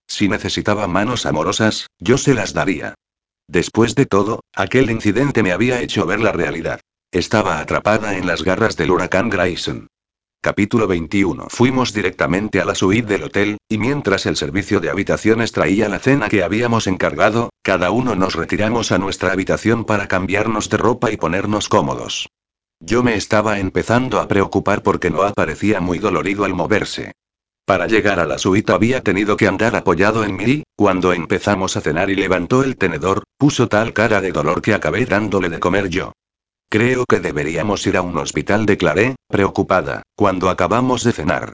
Si 0.07 0.29
necesitaba 0.29 0.87
manos 0.87 1.25
amorosas, 1.25 1.87
yo 1.99 2.17
se 2.17 2.33
las 2.33 2.53
daría. 2.53 2.93
Después 3.47 3.95
de 3.95 4.05
todo, 4.05 4.41
aquel 4.53 4.91
incidente 4.91 5.43
me 5.43 5.51
había 5.51 5.81
hecho 5.81 6.05
ver 6.05 6.19
la 6.19 6.31
realidad. 6.31 6.81
Estaba 7.13 7.59
atrapada 7.59 8.15
en 8.15 8.25
las 8.25 8.41
garras 8.41 8.77
del 8.77 8.89
huracán 8.89 9.29
Grayson. 9.29 9.87
Capítulo 10.41 10.87
21. 10.87 11.47
Fuimos 11.49 11.93
directamente 11.93 12.61
a 12.61 12.65
la 12.65 12.73
suite 12.73 13.05
del 13.05 13.23
hotel, 13.23 13.57
y 13.67 13.77
mientras 13.77 14.25
el 14.25 14.37
servicio 14.37 14.79
de 14.79 14.89
habitaciones 14.89 15.51
traía 15.51 15.89
la 15.89 15.99
cena 15.99 16.29
que 16.29 16.41
habíamos 16.41 16.87
encargado, 16.87 17.49
cada 17.63 17.91
uno 17.91 18.15
nos 18.15 18.35
retiramos 18.35 18.93
a 18.93 18.97
nuestra 18.97 19.33
habitación 19.33 19.83
para 19.83 20.07
cambiarnos 20.07 20.69
de 20.69 20.77
ropa 20.77 21.11
y 21.11 21.17
ponernos 21.17 21.67
cómodos. 21.67 22.29
Yo 22.79 23.03
me 23.03 23.15
estaba 23.15 23.59
empezando 23.59 24.21
a 24.21 24.29
preocupar 24.29 24.81
porque 24.81 25.09
no 25.09 25.23
aparecía 25.23 25.81
muy 25.81 25.99
dolorido 25.99 26.45
al 26.45 26.53
moverse. 26.53 27.11
Para 27.65 27.87
llegar 27.87 28.21
a 28.21 28.25
la 28.25 28.37
suite 28.37 28.71
había 28.71 29.03
tenido 29.03 29.35
que 29.35 29.49
andar 29.49 29.75
apoyado 29.75 30.23
en 30.23 30.37
mí, 30.37 30.63
cuando 30.77 31.11
empezamos 31.11 31.75
a 31.75 31.81
cenar 31.81 32.09
y 32.09 32.15
levantó 32.15 32.63
el 32.63 32.77
tenedor, 32.77 33.23
puso 33.37 33.67
tal 33.67 33.91
cara 33.91 34.21
de 34.21 34.31
dolor 34.31 34.61
que 34.61 34.73
acabé 34.73 35.05
dándole 35.05 35.49
de 35.49 35.59
comer 35.59 35.89
yo. 35.89 36.13
Creo 36.71 37.03
que 37.05 37.19
deberíamos 37.19 37.85
ir 37.85 37.97
a 37.97 38.01
un 38.01 38.17
hospital, 38.17 38.65
declaré, 38.65 39.17
preocupada, 39.27 40.03
cuando 40.15 40.49
acabamos 40.49 41.03
de 41.03 41.11
cenar. 41.11 41.51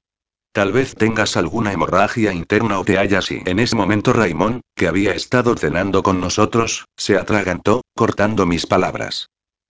Tal 0.52 0.72
vez 0.72 0.94
tengas 0.94 1.36
alguna 1.38 1.74
hemorragia 1.74 2.34
interna 2.34 2.80
o 2.80 2.86
te 2.86 3.00
hayas 3.00 3.32
y 3.32 3.42
en 3.44 3.58
ese 3.58 3.76
momento 3.76 4.14
Raimón, 4.14 4.62
que 4.76 4.88
había 4.88 5.16
estado 5.16 5.58
cenando 5.58 6.04
con 6.04 6.22
nosotros, 6.22 6.86
se 6.96 7.18
atragantó, 7.18 7.82
cortando 7.96 8.46
mis 8.46 8.68
palabras. 8.68 9.26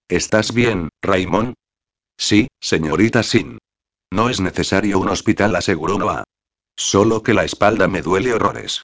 ¿Estás 0.09 0.53
bien, 0.53 0.89
Raimón? 1.01 1.53
Sí, 2.17 2.49
señorita 2.59 3.23
Sin. 3.23 3.57
No 4.11 4.29
es 4.29 4.41
necesario 4.41 4.99
un 4.99 5.07
hospital, 5.07 5.55
aseguró 5.55 5.97
Noah. 5.97 6.25
Solo 6.75 7.23
que 7.23 7.33
la 7.33 7.45
espalda 7.45 7.87
me 7.87 8.01
duele 8.01 8.33
horrores. 8.33 8.83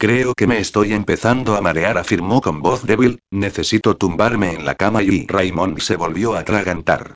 Creo 0.00 0.34
que 0.34 0.46
me 0.46 0.60
estoy 0.60 0.92
empezando 0.92 1.56
a 1.56 1.60
marear, 1.60 1.98
afirmó 1.98 2.40
con 2.40 2.62
voz 2.62 2.86
débil, 2.86 3.18
necesito 3.32 3.96
tumbarme 3.96 4.52
en 4.52 4.64
la 4.64 4.76
cama 4.76 5.02
y 5.02 5.26
Raymond 5.26 5.80
se 5.80 5.96
volvió 5.96 6.34
a 6.34 6.40
atragantar. 6.40 7.14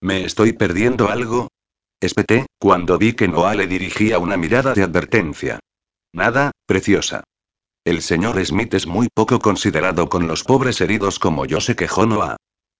¿Me 0.00 0.24
estoy 0.24 0.54
perdiendo 0.54 1.10
algo? 1.10 1.48
Espeté, 2.00 2.46
cuando 2.58 2.96
vi 2.96 3.12
que 3.12 3.28
Noah 3.28 3.54
le 3.54 3.66
dirigía 3.66 4.18
una 4.18 4.38
mirada 4.38 4.72
de 4.72 4.82
advertencia. 4.82 5.60
Nada, 6.14 6.52
preciosa. 6.64 7.22
El 7.84 8.00
señor 8.00 8.42
Smith 8.46 8.72
es 8.72 8.86
muy 8.86 9.08
poco 9.12 9.38
considerado 9.38 10.08
con 10.08 10.26
los 10.26 10.42
pobres 10.42 10.80
heridos 10.80 11.18
como 11.18 11.44
yo 11.44 11.60
se 11.60 11.76
quejó 11.76 12.06
Noah. 12.06 12.36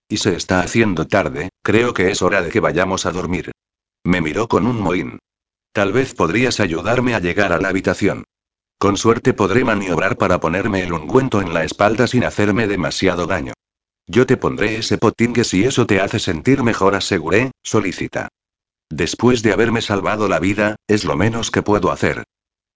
Y 0.09 0.17
se 0.17 0.35
está 0.35 0.61
haciendo 0.61 1.07
tarde, 1.07 1.51
creo 1.63 1.93
que 1.93 2.11
es 2.11 2.23
hora 2.23 2.41
de 2.41 2.51
que 2.51 2.61
vayamos 2.61 3.05
a 3.05 3.13
dormir. 3.13 3.53
Me 4.03 4.23
miró 4.23 4.49
con 4.49 4.67
un 4.67 4.81
mohín. 4.81 5.19
Tal 5.73 5.93
vez 5.93 6.15
podrías 6.15 6.59
ayudarme 6.59 7.15
a 7.15 7.21
llegar 7.21 7.53
a 7.53 7.59
la 7.59 7.69
habitación. 7.69 8.25
Con 8.83 8.97
suerte 8.97 9.33
podré 9.33 9.63
maniobrar 9.63 10.17
para 10.17 10.41
ponerme 10.41 10.83
el 10.83 10.93
ungüento 10.93 11.41
en 11.41 11.55
la 11.55 11.63
espalda 11.63 12.09
sin 12.09 12.25
hacerme 12.25 12.67
demasiado 12.67 13.29
daño. 13.29 13.53
Yo 14.09 14.27
te 14.27 14.37
pondré 14.37 14.79
ese 14.79 14.99
potingue 14.99 15.45
si 15.45 15.63
eso 15.63 15.87
te 15.87 16.01
hace 16.01 16.19
sentir 16.19 16.65
mejor, 16.65 16.97
aseguré, 16.97 17.53
solicita. 17.63 18.27
Después 18.91 19.45
de 19.45 19.53
haberme 19.53 19.83
salvado 19.83 20.27
la 20.27 20.41
vida, 20.41 20.75
es 20.89 21.05
lo 21.05 21.15
menos 21.17 21.53
que 21.53 21.63
puedo 21.63 21.93
hacer. 21.93 22.25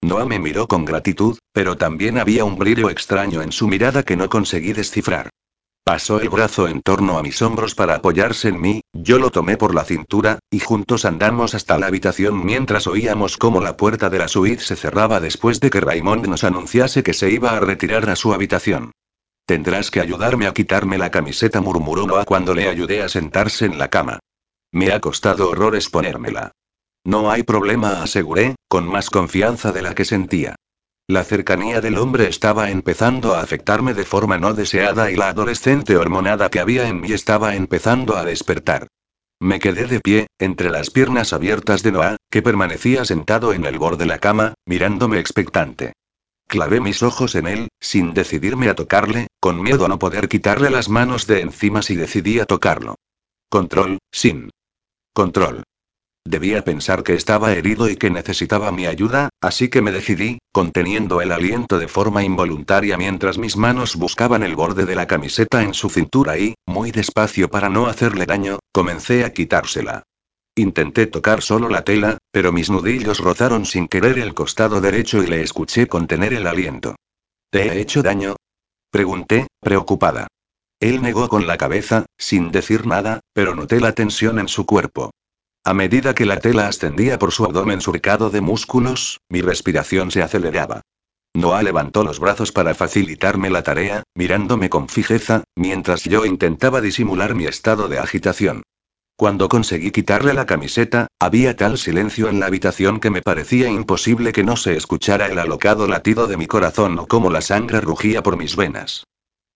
Noah 0.01 0.25
me 0.25 0.39
miró 0.39 0.69
con 0.69 0.85
gratitud, 0.85 1.39
pero 1.51 1.75
también 1.75 2.17
había 2.17 2.45
un 2.45 2.57
brillo 2.57 2.89
extraño 2.89 3.41
en 3.41 3.51
su 3.51 3.67
mirada 3.67 4.03
que 4.03 4.15
no 4.15 4.29
conseguí 4.29 4.71
descifrar. 4.71 5.29
Pasó 5.87 6.19
el 6.19 6.27
brazo 6.27 6.67
en 6.67 6.81
torno 6.81 7.17
a 7.17 7.23
mis 7.23 7.41
hombros 7.41 7.73
para 7.73 7.95
apoyarse 7.95 8.49
en 8.49 8.59
mí, 8.59 8.81
yo 8.91 9.19
lo 9.19 9.29
tomé 9.29 9.55
por 9.55 9.73
la 9.73 9.85
cintura, 9.85 10.37
y 10.51 10.59
juntos 10.59 11.05
andamos 11.05 11.55
hasta 11.55 11.77
la 11.77 11.87
habitación 11.87 12.45
mientras 12.45 12.87
oíamos 12.87 13.37
cómo 13.37 13.61
la 13.61 13.77
puerta 13.77 14.09
de 14.09 14.17
la 14.19 14.27
suite 14.27 14.61
se 14.61 14.75
cerraba 14.75 15.21
después 15.21 15.61
de 15.61 15.69
que 15.69 15.79
Raymond 15.79 16.27
nos 16.27 16.43
anunciase 16.43 17.03
que 17.03 17.13
se 17.13 17.31
iba 17.31 17.51
a 17.51 17.61
retirar 17.61 18.09
a 18.09 18.17
su 18.17 18.33
habitación. 18.33 18.91
Tendrás 19.45 19.89
que 19.89 20.01
ayudarme 20.01 20.47
a 20.47 20.53
quitarme 20.53 20.97
la 20.97 21.09
camiseta, 21.09 21.61
murmuró 21.61 22.05
Noah 22.05 22.25
cuando 22.25 22.53
le 22.53 22.67
ayudé 22.67 23.01
a 23.01 23.07
sentarse 23.07 23.63
en 23.63 23.77
la 23.77 23.87
cama. 23.87 24.19
Me 24.73 24.91
ha 24.91 24.99
costado 24.99 25.49
horrores 25.49 25.87
ponérmela. 25.87 26.51
No 27.05 27.31
hay 27.31 27.43
problema, 27.43 28.03
aseguré, 28.03 28.57
con 28.67 28.85
más 28.89 29.09
confianza 29.09 29.71
de 29.71 29.83
la 29.83 29.95
que 29.95 30.03
sentía. 30.03 30.57
La 31.09 31.23
cercanía 31.23 31.79
del 31.79 31.97
hombre 31.97 32.27
estaba 32.27 32.69
empezando 32.69 33.33
a 33.33 33.39
afectarme 33.39 33.93
de 33.93 34.03
forma 34.03 34.37
no 34.37 34.53
deseada 34.53 35.09
y 35.09 35.15
la 35.15 35.29
adolescente 35.29 35.95
hormonada 35.95 36.49
que 36.49 36.59
había 36.59 36.89
en 36.89 36.99
mí 36.99 37.13
estaba 37.13 37.55
empezando 37.55 38.17
a 38.17 38.25
despertar. 38.25 38.87
Me 39.39 39.59
quedé 39.59 39.87
de 39.87 40.01
pie, 40.01 40.27
entre 40.37 40.69
las 40.69 40.89
piernas 40.89 41.31
abiertas 41.31 41.81
de 41.81 41.93
Noah, 41.93 42.17
que 42.29 42.41
permanecía 42.41 43.05
sentado 43.05 43.53
en 43.53 43.63
el 43.63 43.79
borde 43.79 43.99
de 43.99 44.07
la 44.07 44.19
cama, 44.19 44.55
mirándome 44.65 45.17
expectante. 45.19 45.93
Clavé 46.45 46.81
mis 46.81 47.01
ojos 47.01 47.35
en 47.35 47.47
él, 47.47 47.69
sin 47.79 48.13
decidirme 48.13 48.67
a 48.67 48.75
tocarle, 48.75 49.27
con 49.39 49.61
miedo 49.61 49.85
a 49.85 49.87
no 49.87 49.99
poder 49.99 50.27
quitarle 50.27 50.69
las 50.69 50.89
manos 50.89 51.25
de 51.25 51.39
encima 51.39 51.83
si 51.83 51.95
decidía 51.95 52.45
tocarlo. 52.45 52.95
Control, 53.47 53.99
sin. 54.11 54.49
Control. 55.13 55.63
Debía 56.29 56.61
pensar 56.65 57.03
que 57.03 57.13
estaba 57.13 57.53
herido 57.53 57.89
y 57.89 57.95
que 57.95 58.09
necesitaba 58.09 58.69
mi 58.73 58.85
ayuda, 58.85 59.29
así 59.39 59.69
que 59.69 59.81
me 59.81 59.93
decidí, 59.93 60.39
conteniendo 60.51 61.21
el 61.21 61.31
aliento 61.31 61.79
de 61.79 61.87
forma 61.87 62.21
involuntaria 62.21 62.97
mientras 62.97 63.37
mis 63.37 63.55
manos 63.55 63.95
buscaban 63.95 64.43
el 64.43 64.53
borde 64.53 64.85
de 64.85 64.95
la 64.95 65.07
camiseta 65.07 65.63
en 65.63 65.73
su 65.73 65.89
cintura 65.89 66.37
y, 66.37 66.55
muy 66.65 66.91
despacio 66.91 67.49
para 67.49 67.69
no 67.69 67.85
hacerle 67.85 68.25
daño, 68.25 68.59
comencé 68.73 69.23
a 69.23 69.31
quitársela. 69.31 70.03
Intenté 70.53 71.07
tocar 71.07 71.41
solo 71.41 71.69
la 71.69 71.85
tela, 71.85 72.17
pero 72.33 72.51
mis 72.51 72.69
nudillos 72.69 73.19
rozaron 73.19 73.65
sin 73.65 73.87
querer 73.87 74.19
el 74.19 74.33
costado 74.33 74.81
derecho 74.81 75.23
y 75.23 75.27
le 75.27 75.41
escuché 75.41 75.87
contener 75.87 76.33
el 76.33 76.45
aliento. 76.45 76.97
¿Te 77.49 77.69
he 77.69 77.79
hecho 77.79 78.03
daño? 78.03 78.35
Pregunté, 78.91 79.47
preocupada. 79.61 80.27
Él 80.81 81.01
negó 81.01 81.29
con 81.29 81.47
la 81.47 81.55
cabeza, 81.55 82.05
sin 82.17 82.51
decir 82.51 82.85
nada, 82.85 83.21
pero 83.31 83.55
noté 83.55 83.79
la 83.79 83.93
tensión 83.93 84.39
en 84.39 84.49
su 84.49 84.65
cuerpo. 84.65 85.11
A 85.67 85.73
medida 85.73 86.15
que 86.15 86.25
la 86.25 86.39
tela 86.39 86.69
ascendía 86.69 87.19
por 87.19 87.33
su 87.33 87.43
abdomen 87.43 87.81
surcado 87.81 88.29
de 88.29 88.39
músculos, 88.39 89.19
mi 89.27 89.41
respiración 89.41 90.11
se 90.11 90.23
aceleraba. 90.23 90.79
Noah 91.35 91.61
levantó 91.61 92.05
los 92.05 92.21
brazos 92.21 92.53
para 92.53 92.73
facilitarme 92.73 93.49
la 93.49 93.63
tarea, 93.63 94.03
mirándome 94.15 94.69
con 94.69 94.87
fijeza, 94.87 95.43
mientras 95.57 96.05
yo 96.05 96.25
intentaba 96.25 96.79
disimular 96.79 97.35
mi 97.35 97.47
estado 97.47 97.89
de 97.89 97.99
agitación. 97.99 98.63
Cuando 99.17 99.49
conseguí 99.49 99.91
quitarle 99.91 100.33
la 100.33 100.45
camiseta, 100.45 101.07
había 101.19 101.57
tal 101.57 101.77
silencio 101.77 102.29
en 102.29 102.39
la 102.39 102.45
habitación 102.45 103.01
que 103.01 103.09
me 103.09 103.21
parecía 103.21 103.67
imposible 103.67 104.31
que 104.31 104.45
no 104.45 104.55
se 104.55 104.77
escuchara 104.77 105.25
el 105.25 105.37
alocado 105.37 105.85
latido 105.85 106.27
de 106.27 106.37
mi 106.37 106.47
corazón 106.47 106.97
o 106.97 107.07
cómo 107.07 107.29
la 107.29 107.41
sangre 107.41 107.81
rugía 107.81 108.23
por 108.23 108.37
mis 108.37 108.55
venas. 108.55 109.03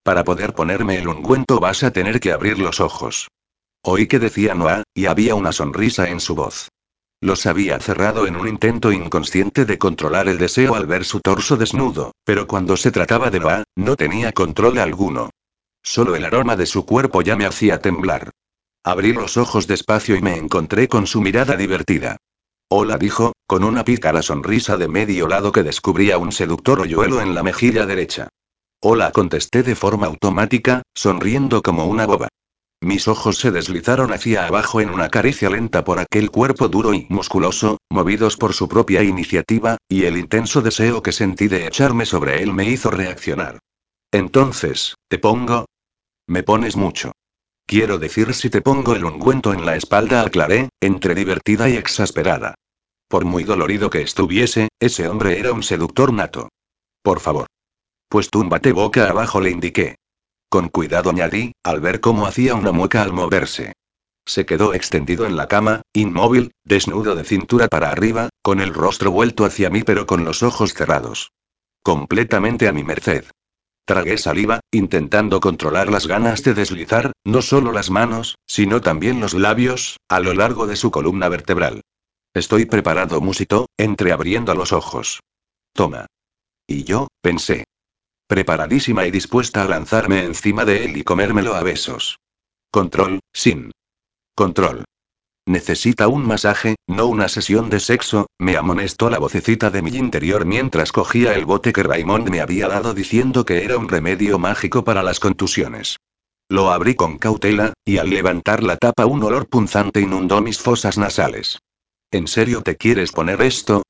Para 0.02 0.24
poder 0.24 0.52
ponerme 0.52 0.98
el 0.98 1.08
ungüento 1.08 1.58
vas 1.58 1.82
a 1.82 1.90
tener 1.90 2.20
que 2.20 2.32
abrir 2.32 2.58
los 2.58 2.80
ojos. 2.80 3.28
Oí 3.84 4.06
que 4.06 4.20
decía 4.20 4.54
Noah, 4.54 4.84
y 4.94 5.06
había 5.06 5.34
una 5.34 5.50
sonrisa 5.50 6.08
en 6.08 6.20
su 6.20 6.36
voz. 6.36 6.68
Los 7.20 7.46
había 7.46 7.80
cerrado 7.80 8.26
en 8.26 8.36
un 8.36 8.46
intento 8.46 8.92
inconsciente 8.92 9.64
de 9.64 9.78
controlar 9.78 10.28
el 10.28 10.38
deseo 10.38 10.74
al 10.76 10.86
ver 10.86 11.04
su 11.04 11.20
torso 11.20 11.56
desnudo, 11.56 12.12
pero 12.24 12.46
cuando 12.46 12.76
se 12.76 12.92
trataba 12.92 13.30
de 13.30 13.40
Noah, 13.40 13.64
no 13.76 13.96
tenía 13.96 14.32
control 14.32 14.78
alguno. 14.78 15.30
Solo 15.82 16.14
el 16.14 16.24
aroma 16.24 16.56
de 16.56 16.66
su 16.66 16.86
cuerpo 16.86 17.22
ya 17.22 17.34
me 17.34 17.44
hacía 17.44 17.80
temblar. 17.80 18.30
Abrí 18.84 19.12
los 19.12 19.36
ojos 19.36 19.66
despacio 19.66 20.16
y 20.16 20.22
me 20.22 20.36
encontré 20.36 20.88
con 20.88 21.06
su 21.08 21.20
mirada 21.20 21.56
divertida. 21.56 22.18
Hola 22.68 22.98
dijo, 22.98 23.32
con 23.46 23.64
una 23.64 23.84
pícara 23.84 24.22
sonrisa 24.22 24.76
de 24.76 24.88
medio 24.88 25.28
lado 25.28 25.52
que 25.52 25.62
descubría 25.62 26.18
un 26.18 26.32
seductor 26.32 26.80
hoyuelo 26.80 27.20
en 27.20 27.34
la 27.34 27.42
mejilla 27.42 27.84
derecha. 27.84 28.28
Hola 28.80 29.10
contesté 29.12 29.62
de 29.62 29.74
forma 29.74 30.06
automática, 30.06 30.82
sonriendo 30.94 31.62
como 31.62 31.86
una 31.86 32.06
boba. 32.06 32.28
Mis 32.82 33.06
ojos 33.06 33.38
se 33.38 33.52
deslizaron 33.52 34.12
hacia 34.12 34.44
abajo 34.44 34.80
en 34.80 34.90
una 34.90 35.08
caricia 35.08 35.48
lenta 35.48 35.84
por 35.84 36.00
aquel 36.00 36.32
cuerpo 36.32 36.66
duro 36.66 36.92
y 36.92 37.06
musculoso, 37.10 37.78
movidos 37.88 38.36
por 38.36 38.54
su 38.54 38.68
propia 38.68 39.04
iniciativa, 39.04 39.76
y 39.88 40.02
el 40.06 40.16
intenso 40.16 40.62
deseo 40.62 41.00
que 41.00 41.12
sentí 41.12 41.46
de 41.46 41.68
echarme 41.68 42.06
sobre 42.06 42.42
él 42.42 42.52
me 42.52 42.68
hizo 42.68 42.90
reaccionar. 42.90 43.60
Entonces, 44.10 44.96
¿te 45.08 45.20
pongo? 45.20 45.66
Me 46.26 46.42
pones 46.42 46.74
mucho. 46.74 47.12
Quiero 47.66 47.98
decir 47.98 48.34
si 48.34 48.50
te 48.50 48.62
pongo 48.62 48.96
el 48.96 49.04
ungüento 49.04 49.52
en 49.52 49.64
la 49.64 49.76
espalda, 49.76 50.22
aclaré, 50.22 50.68
entre 50.80 51.14
divertida 51.14 51.68
y 51.68 51.76
exasperada. 51.76 52.56
Por 53.06 53.24
muy 53.24 53.44
dolorido 53.44 53.90
que 53.90 54.02
estuviese, 54.02 54.70
ese 54.80 55.06
hombre 55.06 55.38
era 55.38 55.52
un 55.52 55.62
seductor 55.62 56.12
nato. 56.12 56.48
Por 57.00 57.20
favor. 57.20 57.46
Pues 58.08 58.28
túmbate 58.28 58.72
boca 58.72 59.08
abajo, 59.08 59.40
le 59.40 59.50
indiqué. 59.50 59.94
Con 60.52 60.68
cuidado 60.68 61.08
añadí, 61.08 61.54
al 61.64 61.80
ver 61.80 62.02
cómo 62.02 62.26
hacía 62.26 62.54
una 62.54 62.72
mueca 62.72 63.00
al 63.00 63.14
moverse. 63.14 63.72
Se 64.26 64.44
quedó 64.44 64.74
extendido 64.74 65.24
en 65.24 65.34
la 65.34 65.48
cama, 65.48 65.80
inmóvil, 65.94 66.52
desnudo 66.62 67.14
de 67.14 67.24
cintura 67.24 67.68
para 67.68 67.90
arriba, 67.90 68.28
con 68.42 68.60
el 68.60 68.74
rostro 68.74 69.10
vuelto 69.10 69.46
hacia 69.46 69.70
mí 69.70 69.82
pero 69.82 70.04
con 70.06 70.26
los 70.26 70.42
ojos 70.42 70.74
cerrados. 70.74 71.32
Completamente 71.82 72.68
a 72.68 72.72
mi 72.72 72.84
merced. 72.84 73.24
Tragué 73.86 74.18
saliva, 74.18 74.60
intentando 74.70 75.40
controlar 75.40 75.90
las 75.90 76.06
ganas 76.06 76.42
de 76.42 76.52
deslizar, 76.52 77.12
no 77.24 77.40
solo 77.40 77.72
las 77.72 77.88
manos, 77.88 78.36
sino 78.46 78.82
también 78.82 79.20
los 79.20 79.32
labios, 79.32 79.96
a 80.06 80.20
lo 80.20 80.34
largo 80.34 80.66
de 80.66 80.76
su 80.76 80.90
columna 80.90 81.30
vertebral. 81.30 81.80
Estoy 82.34 82.66
preparado, 82.66 83.22
musitó, 83.22 83.68
entreabriendo 83.78 84.54
los 84.54 84.74
ojos. 84.74 85.20
Toma. 85.72 86.04
Y 86.66 86.84
yo, 86.84 87.08
pensé 87.22 87.64
preparadísima 88.32 89.06
y 89.06 89.10
dispuesta 89.10 89.62
a 89.62 89.68
lanzarme 89.68 90.24
encima 90.24 90.64
de 90.64 90.86
él 90.86 90.96
y 90.96 91.04
comérmelo 91.04 91.54
a 91.54 91.62
besos. 91.62 92.18
Control, 92.70 93.20
sin. 93.30 93.72
Control. 94.34 94.86
Necesita 95.46 96.08
un 96.08 96.26
masaje, 96.26 96.76
no 96.86 97.08
una 97.08 97.28
sesión 97.28 97.68
de 97.68 97.78
sexo, 97.78 98.28
me 98.38 98.56
amonestó 98.56 99.10
la 99.10 99.18
vocecita 99.18 99.68
de 99.68 99.82
mi 99.82 99.90
interior 99.90 100.46
mientras 100.46 100.92
cogía 100.92 101.34
el 101.34 101.44
bote 101.44 101.74
que 101.74 101.82
Raymond 101.82 102.30
me 102.30 102.40
había 102.40 102.68
dado 102.68 102.94
diciendo 102.94 103.44
que 103.44 103.64
era 103.64 103.76
un 103.76 103.90
remedio 103.90 104.38
mágico 104.38 104.82
para 104.82 105.02
las 105.02 105.20
contusiones. 105.20 105.98
Lo 106.48 106.70
abrí 106.70 106.94
con 106.94 107.18
cautela, 107.18 107.74
y 107.84 107.98
al 107.98 108.08
levantar 108.08 108.62
la 108.62 108.78
tapa 108.78 109.04
un 109.04 109.22
olor 109.24 109.46
punzante 109.46 110.00
inundó 110.00 110.40
mis 110.40 110.58
fosas 110.58 110.96
nasales. 110.96 111.58
¿En 112.10 112.26
serio 112.26 112.62
te 112.62 112.78
quieres 112.78 113.12
poner 113.12 113.42
esto? 113.42 113.82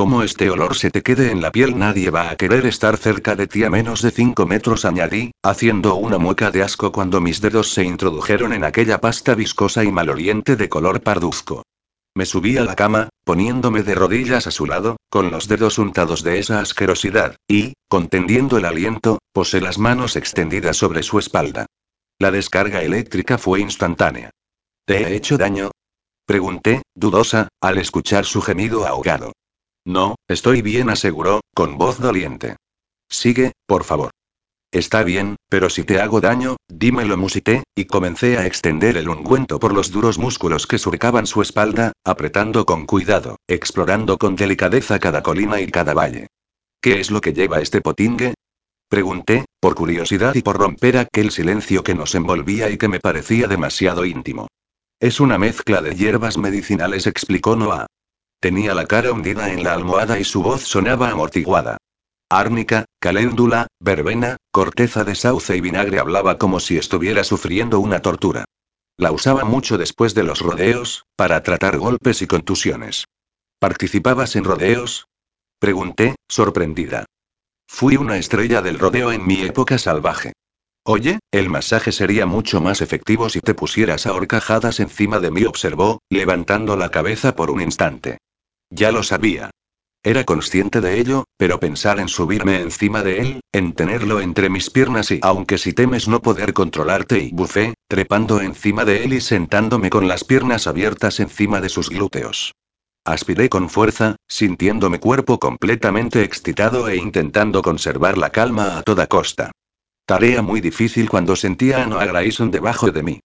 Como 0.00 0.22
este 0.22 0.48
olor 0.48 0.76
se 0.76 0.90
te 0.90 1.02
quede 1.02 1.30
en 1.30 1.42
la 1.42 1.52
piel 1.52 1.78
nadie 1.78 2.08
va 2.08 2.30
a 2.30 2.36
querer 2.36 2.64
estar 2.64 2.96
cerca 2.96 3.36
de 3.36 3.46
ti 3.46 3.64
a 3.64 3.68
menos 3.68 4.00
de 4.00 4.10
5 4.10 4.46
metros 4.46 4.86
añadí, 4.86 5.32
haciendo 5.42 5.96
una 5.96 6.16
mueca 6.16 6.50
de 6.50 6.62
asco 6.62 6.90
cuando 6.90 7.20
mis 7.20 7.42
dedos 7.42 7.74
se 7.74 7.84
introdujeron 7.84 8.54
en 8.54 8.64
aquella 8.64 9.02
pasta 9.02 9.34
viscosa 9.34 9.84
y 9.84 9.92
maloliente 9.92 10.56
de 10.56 10.70
color 10.70 11.02
parduzco. 11.02 11.64
Me 12.14 12.24
subí 12.24 12.56
a 12.56 12.64
la 12.64 12.76
cama, 12.76 13.10
poniéndome 13.24 13.82
de 13.82 13.94
rodillas 13.94 14.46
a 14.46 14.50
su 14.50 14.64
lado, 14.64 14.96
con 15.10 15.30
los 15.30 15.48
dedos 15.48 15.76
untados 15.76 16.22
de 16.22 16.38
esa 16.38 16.60
asquerosidad, 16.60 17.36
y, 17.46 17.74
contendiendo 17.86 18.56
el 18.56 18.64
aliento, 18.64 19.18
posé 19.34 19.60
las 19.60 19.76
manos 19.76 20.16
extendidas 20.16 20.78
sobre 20.78 21.02
su 21.02 21.18
espalda. 21.18 21.66
La 22.18 22.30
descarga 22.30 22.82
eléctrica 22.82 23.36
fue 23.36 23.60
instantánea. 23.60 24.30
¿Te 24.86 25.02
he 25.02 25.14
hecho 25.14 25.36
daño? 25.36 25.72
Pregunté, 26.24 26.80
dudosa, 26.94 27.48
al 27.60 27.76
escuchar 27.76 28.24
su 28.24 28.40
gemido 28.40 28.86
ahogado. 28.86 29.32
No, 29.84 30.16
estoy 30.28 30.62
bien, 30.62 30.90
aseguró, 30.90 31.40
con 31.54 31.78
voz 31.78 31.98
doliente. 31.98 32.56
Sigue, 33.08 33.52
por 33.66 33.84
favor. 33.84 34.10
Está 34.72 35.02
bien, 35.02 35.34
pero 35.48 35.68
si 35.68 35.82
te 35.82 36.00
hago 36.00 36.20
daño, 36.20 36.56
dímelo, 36.68 37.16
musité, 37.16 37.64
y 37.74 37.86
comencé 37.86 38.38
a 38.38 38.46
extender 38.46 38.96
el 38.96 39.08
ungüento 39.08 39.58
por 39.58 39.74
los 39.74 39.90
duros 39.90 40.16
músculos 40.18 40.68
que 40.68 40.78
surcaban 40.78 41.26
su 41.26 41.42
espalda, 41.42 41.92
apretando 42.04 42.64
con 42.64 42.86
cuidado, 42.86 43.36
explorando 43.48 44.16
con 44.16 44.36
delicadeza 44.36 45.00
cada 45.00 45.24
colina 45.24 45.60
y 45.60 45.66
cada 45.66 45.92
valle. 45.92 46.28
¿Qué 46.80 47.00
es 47.00 47.10
lo 47.10 47.20
que 47.20 47.32
lleva 47.32 47.60
este 47.60 47.80
potingue? 47.80 48.34
Pregunté, 48.88 49.44
por 49.60 49.74
curiosidad 49.74 50.36
y 50.36 50.42
por 50.42 50.56
romper 50.56 50.98
aquel 50.98 51.32
silencio 51.32 51.82
que 51.82 51.94
nos 51.94 52.14
envolvía 52.14 52.70
y 52.70 52.78
que 52.78 52.88
me 52.88 53.00
parecía 53.00 53.48
demasiado 53.48 54.04
íntimo. 54.04 54.46
Es 55.00 55.18
una 55.18 55.36
mezcla 55.36 55.80
de 55.80 55.96
hierbas 55.96 56.38
medicinales, 56.38 57.08
explicó 57.08 57.56
Noah. 57.56 57.86
Tenía 58.40 58.72
la 58.72 58.86
cara 58.86 59.12
hundida 59.12 59.52
en 59.52 59.62
la 59.64 59.74
almohada 59.74 60.18
y 60.18 60.24
su 60.24 60.42
voz 60.42 60.62
sonaba 60.62 61.10
amortiguada. 61.10 61.76
Árnica, 62.30 62.86
caléndula, 62.98 63.66
verbena, 63.80 64.38
corteza 64.50 65.04
de 65.04 65.14
sauce 65.14 65.56
y 65.56 65.60
vinagre 65.60 65.98
hablaba 65.98 66.38
como 66.38 66.58
si 66.58 66.78
estuviera 66.78 67.22
sufriendo 67.22 67.80
una 67.80 68.00
tortura. 68.00 68.46
La 68.96 69.12
usaba 69.12 69.44
mucho 69.44 69.76
después 69.76 70.14
de 70.14 70.22
los 70.22 70.40
rodeos, 70.40 71.04
para 71.16 71.42
tratar 71.42 71.76
golpes 71.76 72.22
y 72.22 72.26
contusiones. 72.26 73.04
¿Participabas 73.58 74.36
en 74.36 74.44
rodeos? 74.44 75.06
Pregunté, 75.58 76.16
sorprendida. 76.26 77.04
Fui 77.68 77.96
una 77.96 78.16
estrella 78.16 78.62
del 78.62 78.78
rodeo 78.78 79.12
en 79.12 79.26
mi 79.26 79.42
época 79.42 79.76
salvaje. 79.76 80.32
Oye, 80.82 81.18
el 81.30 81.50
masaje 81.50 81.92
sería 81.92 82.24
mucho 82.24 82.62
más 82.62 82.80
efectivo 82.80 83.28
si 83.28 83.40
te 83.40 83.52
pusieras 83.52 84.06
a 84.06 84.14
horcajadas 84.14 84.80
encima 84.80 85.20
de 85.20 85.30
mí, 85.30 85.44
observó, 85.44 85.98
levantando 86.08 86.74
la 86.76 86.90
cabeza 86.90 87.36
por 87.36 87.50
un 87.50 87.60
instante. 87.60 88.16
Ya 88.70 88.92
lo 88.92 89.02
sabía. 89.02 89.50
Era 90.02 90.24
consciente 90.24 90.80
de 90.80 90.98
ello, 90.98 91.24
pero 91.36 91.60
pensar 91.60 92.00
en 92.00 92.08
subirme 92.08 92.60
encima 92.60 93.02
de 93.02 93.20
él, 93.20 93.40
en 93.52 93.74
tenerlo 93.74 94.20
entre 94.20 94.48
mis 94.48 94.70
piernas 94.70 95.10
y 95.10 95.18
aunque 95.22 95.58
si 95.58 95.74
temes 95.74 96.08
no 96.08 96.22
poder 96.22 96.54
controlarte 96.54 97.18
y 97.18 97.32
bufé, 97.32 97.74
trepando 97.86 98.40
encima 98.40 98.86
de 98.86 99.04
él 99.04 99.12
y 99.12 99.20
sentándome 99.20 99.90
con 99.90 100.08
las 100.08 100.24
piernas 100.24 100.66
abiertas 100.66 101.20
encima 101.20 101.60
de 101.60 101.68
sus 101.68 101.90
glúteos. 101.90 102.54
Aspiré 103.04 103.50
con 103.50 103.68
fuerza, 103.68 104.16
sintiendo 104.26 104.88
mi 104.88 104.98
cuerpo 104.98 105.38
completamente 105.38 106.22
excitado 106.22 106.88
e 106.88 106.96
intentando 106.96 107.60
conservar 107.60 108.16
la 108.16 108.30
calma 108.30 108.78
a 108.78 108.82
toda 108.82 109.06
costa. 109.06 109.50
Tarea 110.06 110.40
muy 110.40 110.60
difícil 110.60 111.10
cuando 111.10 111.36
sentía 111.36 111.82
a 111.82 111.86
Noah 111.86 112.06
Grayson 112.06 112.50
debajo 112.50 112.90
de 112.90 113.02
mí. 113.02 113.20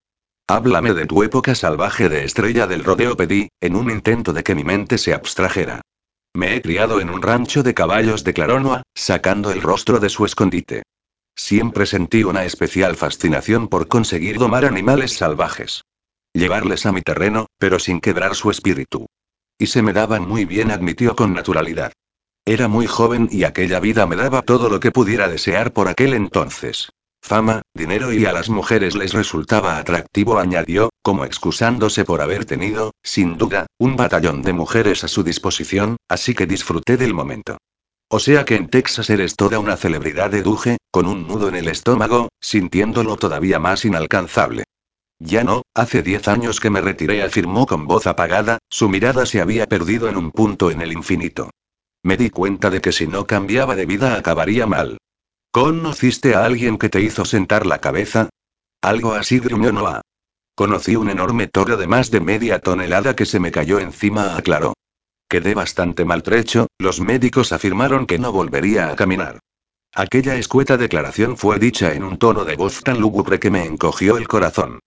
Háblame 0.48 0.93
de 0.93 1.08
tu 1.08 1.24
época 1.24 1.56
salvaje 1.56 2.08
de 2.08 2.24
estrella 2.24 2.68
del 2.68 2.84
rodeo, 2.84 3.18
pedí, 3.18 3.50
en 3.62 3.76
un 3.76 3.89
intento 3.89 4.32
de 4.32 4.43
que 4.43 4.54
mi 4.54 4.64
mente 4.64 5.00
se 5.00 5.12
abstrajera. 5.12 5.82
Me 6.36 6.56
he 6.56 6.62
criado 6.62 7.02
en 7.02 7.10
un 7.10 7.24
rancho 7.24 7.64
de 7.64 7.74
caballos, 7.74 8.24
declaró 8.24 8.60
Noah, 8.60 8.84
sacando 8.93 9.50
el 9.50 9.64
rostro 9.64 10.00
de 10.00 10.10
su 10.10 10.24
escondite. 10.24 10.84
Siempre 11.36 11.88
sentí 11.88 12.24
una 12.24 12.46
especial 12.46 12.96
fascinación 12.96 13.70
por 13.70 13.88
conseguir 13.88 14.38
domar 14.38 14.66
animales 14.66 15.14
salvajes. 15.14 15.82
Llevarles 16.32 16.86
a 16.86 16.91
mi 16.91 17.02
terreno, 17.02 17.48
pero 17.58 17.80
sin 17.80 18.00
quebrar 18.00 18.36
su 18.36 18.52
espíritu. 18.52 19.08
Y 19.58 19.66
se 19.66 19.82
me 19.82 19.93
daban 19.93 20.28
muy 20.28 20.46
bien, 20.46 20.70
admitió 20.70 21.16
con 21.16 21.34
naturalidad. 21.34 21.91
Era 22.46 22.68
muy 22.68 22.86
joven 22.86 23.30
y 23.32 23.46
aquella 23.46 23.80
vida 23.80 24.06
me 24.06 24.16
daba 24.16 24.43
todo 24.43 24.70
lo 24.70 24.80
que 24.80 24.91
pudiera 24.91 25.28
desear 25.28 25.74
por 25.74 25.88
aquel 25.88 26.14
entonces 26.14 26.89
fama, 27.26 27.63
dinero 27.73 28.13
y 28.13 28.26
a 28.26 28.32
las 28.32 28.49
mujeres 28.49 28.95
les 28.95 29.13
resultaba 29.13 29.78
atractivo, 29.78 30.38
añadió, 30.38 30.91
como 31.01 31.26
excusándose 31.26 32.05
por 32.05 32.21
haber 32.21 32.45
tenido, 32.45 32.91
sin 33.03 33.38
duda, 33.38 33.65
un 33.80 33.95
batallón 33.95 34.43
de 34.43 34.53
mujeres 34.53 35.03
a 35.03 35.07
su 35.07 35.23
disposición, 35.23 35.97
así 36.07 36.36
que 36.36 36.45
disfruté 36.45 36.97
del 36.97 37.15
momento. 37.15 37.57
O 38.09 38.19
sea 38.19 38.45
que 38.45 38.55
en 38.55 38.69
Texas 38.69 39.09
eres 39.09 39.36
toda 39.36 39.57
una 39.57 39.76
celebridad, 39.76 40.30
deduje, 40.30 40.78
con 40.91 41.07
un 41.07 41.28
nudo 41.28 41.49
en 41.49 41.55
el 41.55 41.67
estómago, 41.67 42.30
sintiéndolo 42.39 43.17
todavía 43.17 43.57
más 43.57 43.84
inalcanzable. 43.86 44.63
Ya 45.19 45.43
no, 45.43 45.63
hace 45.73 46.03
diez 46.03 46.28
años 46.28 46.59
que 46.59 46.69
me 46.69 46.82
retiré, 46.82 47.23
afirmó 47.23 47.65
con 47.65 47.88
voz 47.88 48.05
apagada, 48.05 48.59
su 48.69 48.88
mirada 48.88 49.26
se 49.26 49.41
había 49.41 49.65
perdido 49.65 50.07
en 50.09 50.17
un 50.17 50.32
punto 50.32 50.69
en 50.69 50.82
el 50.82 50.93
infinito. 50.93 51.49
Me 52.03 52.17
di 52.17 52.30
cuenta 52.30 52.69
de 52.69 52.82
que 52.82 52.91
si 52.91 53.07
no 53.07 53.26
cambiaba 53.26 53.76
de 53.76 53.88
vida 53.88 54.15
acabaría 54.15 54.67
mal. 54.67 54.99
¿Conociste 55.56 56.36
a 56.36 56.43
alguien 56.43 56.78
que 56.78 56.89
te 56.89 56.99
hizo 56.99 57.24
sentar 57.24 57.66
la 57.66 57.80
cabeza? 57.80 58.28
Algo 58.82 59.14
así 59.14 59.39
gruñó 59.39 59.72
Noah. 59.72 60.01
Conocí 60.53 60.97
un 60.97 61.10
enorme 61.10 61.47
toro 61.47 61.78
de 61.78 61.88
más 61.88 62.12
de 62.12 62.20
media 62.20 62.60
tonelada 62.60 63.16
que 63.16 63.26
se 63.26 63.39
me 63.39 63.53
cayó 63.53 63.80
encima, 63.80 64.36
aclaró. 64.36 64.74
Quedé 65.30 65.56
bastante 65.56 66.03
maltrecho, 66.03 66.68
los 66.78 66.99
médicos 66.99 67.53
afirmaron 67.53 68.06
que 68.06 68.20
no 68.20 68.34
volvería 68.34 68.89
a 68.89 68.97
caminar. 68.97 69.39
Aquella 69.93 70.36
escueta 70.36 70.76
declaración 70.76 71.38
fue 71.38 71.58
dicha 71.58 71.93
en 71.93 72.03
un 72.03 72.18
tono 72.18 72.43
de 72.43 72.58
voz 72.58 72.84
tan 72.84 72.99
lúgubre 72.99 73.39
que 73.39 73.49
me 73.49 73.64
encogió 73.64 74.18
el 74.18 74.28
corazón. 74.28 74.80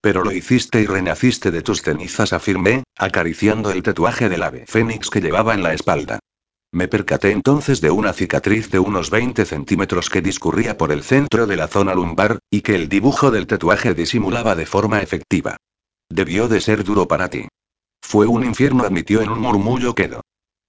Pero 0.00 0.22
lo 0.22 0.30
hiciste 0.30 0.80
y 0.82 0.86
renaciste 0.86 1.50
de 1.50 1.62
tus 1.62 1.82
cenizas, 1.82 2.32
afirmé, 2.32 2.84
acariciando 2.96 3.72
el 3.72 3.82
tatuaje 3.82 4.28
del 4.28 4.44
ave 4.44 4.66
fénix 4.68 5.10
que 5.10 5.20
llevaba 5.20 5.52
en 5.54 5.64
la 5.64 5.74
espalda. 5.74 6.20
Me 6.74 6.88
percaté 6.88 7.32
entonces 7.32 7.82
de 7.82 7.90
una 7.90 8.14
cicatriz 8.14 8.70
de 8.70 8.78
unos 8.78 9.10
20 9.10 9.44
centímetros 9.44 10.08
que 10.08 10.22
discurría 10.22 10.78
por 10.78 10.90
el 10.90 11.02
centro 11.02 11.46
de 11.46 11.56
la 11.56 11.68
zona 11.68 11.94
lumbar, 11.94 12.38
y 12.50 12.62
que 12.62 12.74
el 12.74 12.88
dibujo 12.88 13.30
del 13.30 13.46
tatuaje 13.46 13.92
disimulaba 13.92 14.54
de 14.54 14.64
forma 14.64 15.00
efectiva. 15.02 15.58
Debió 16.08 16.48
de 16.48 16.62
ser 16.62 16.82
duro 16.82 17.06
para 17.06 17.28
ti. 17.28 17.46
Fue 18.00 18.26
un 18.26 18.42
infierno, 18.44 18.84
admitió 18.84 19.20
en 19.20 19.28
un 19.28 19.40
murmullo 19.40 19.94
quedo. 19.94 20.22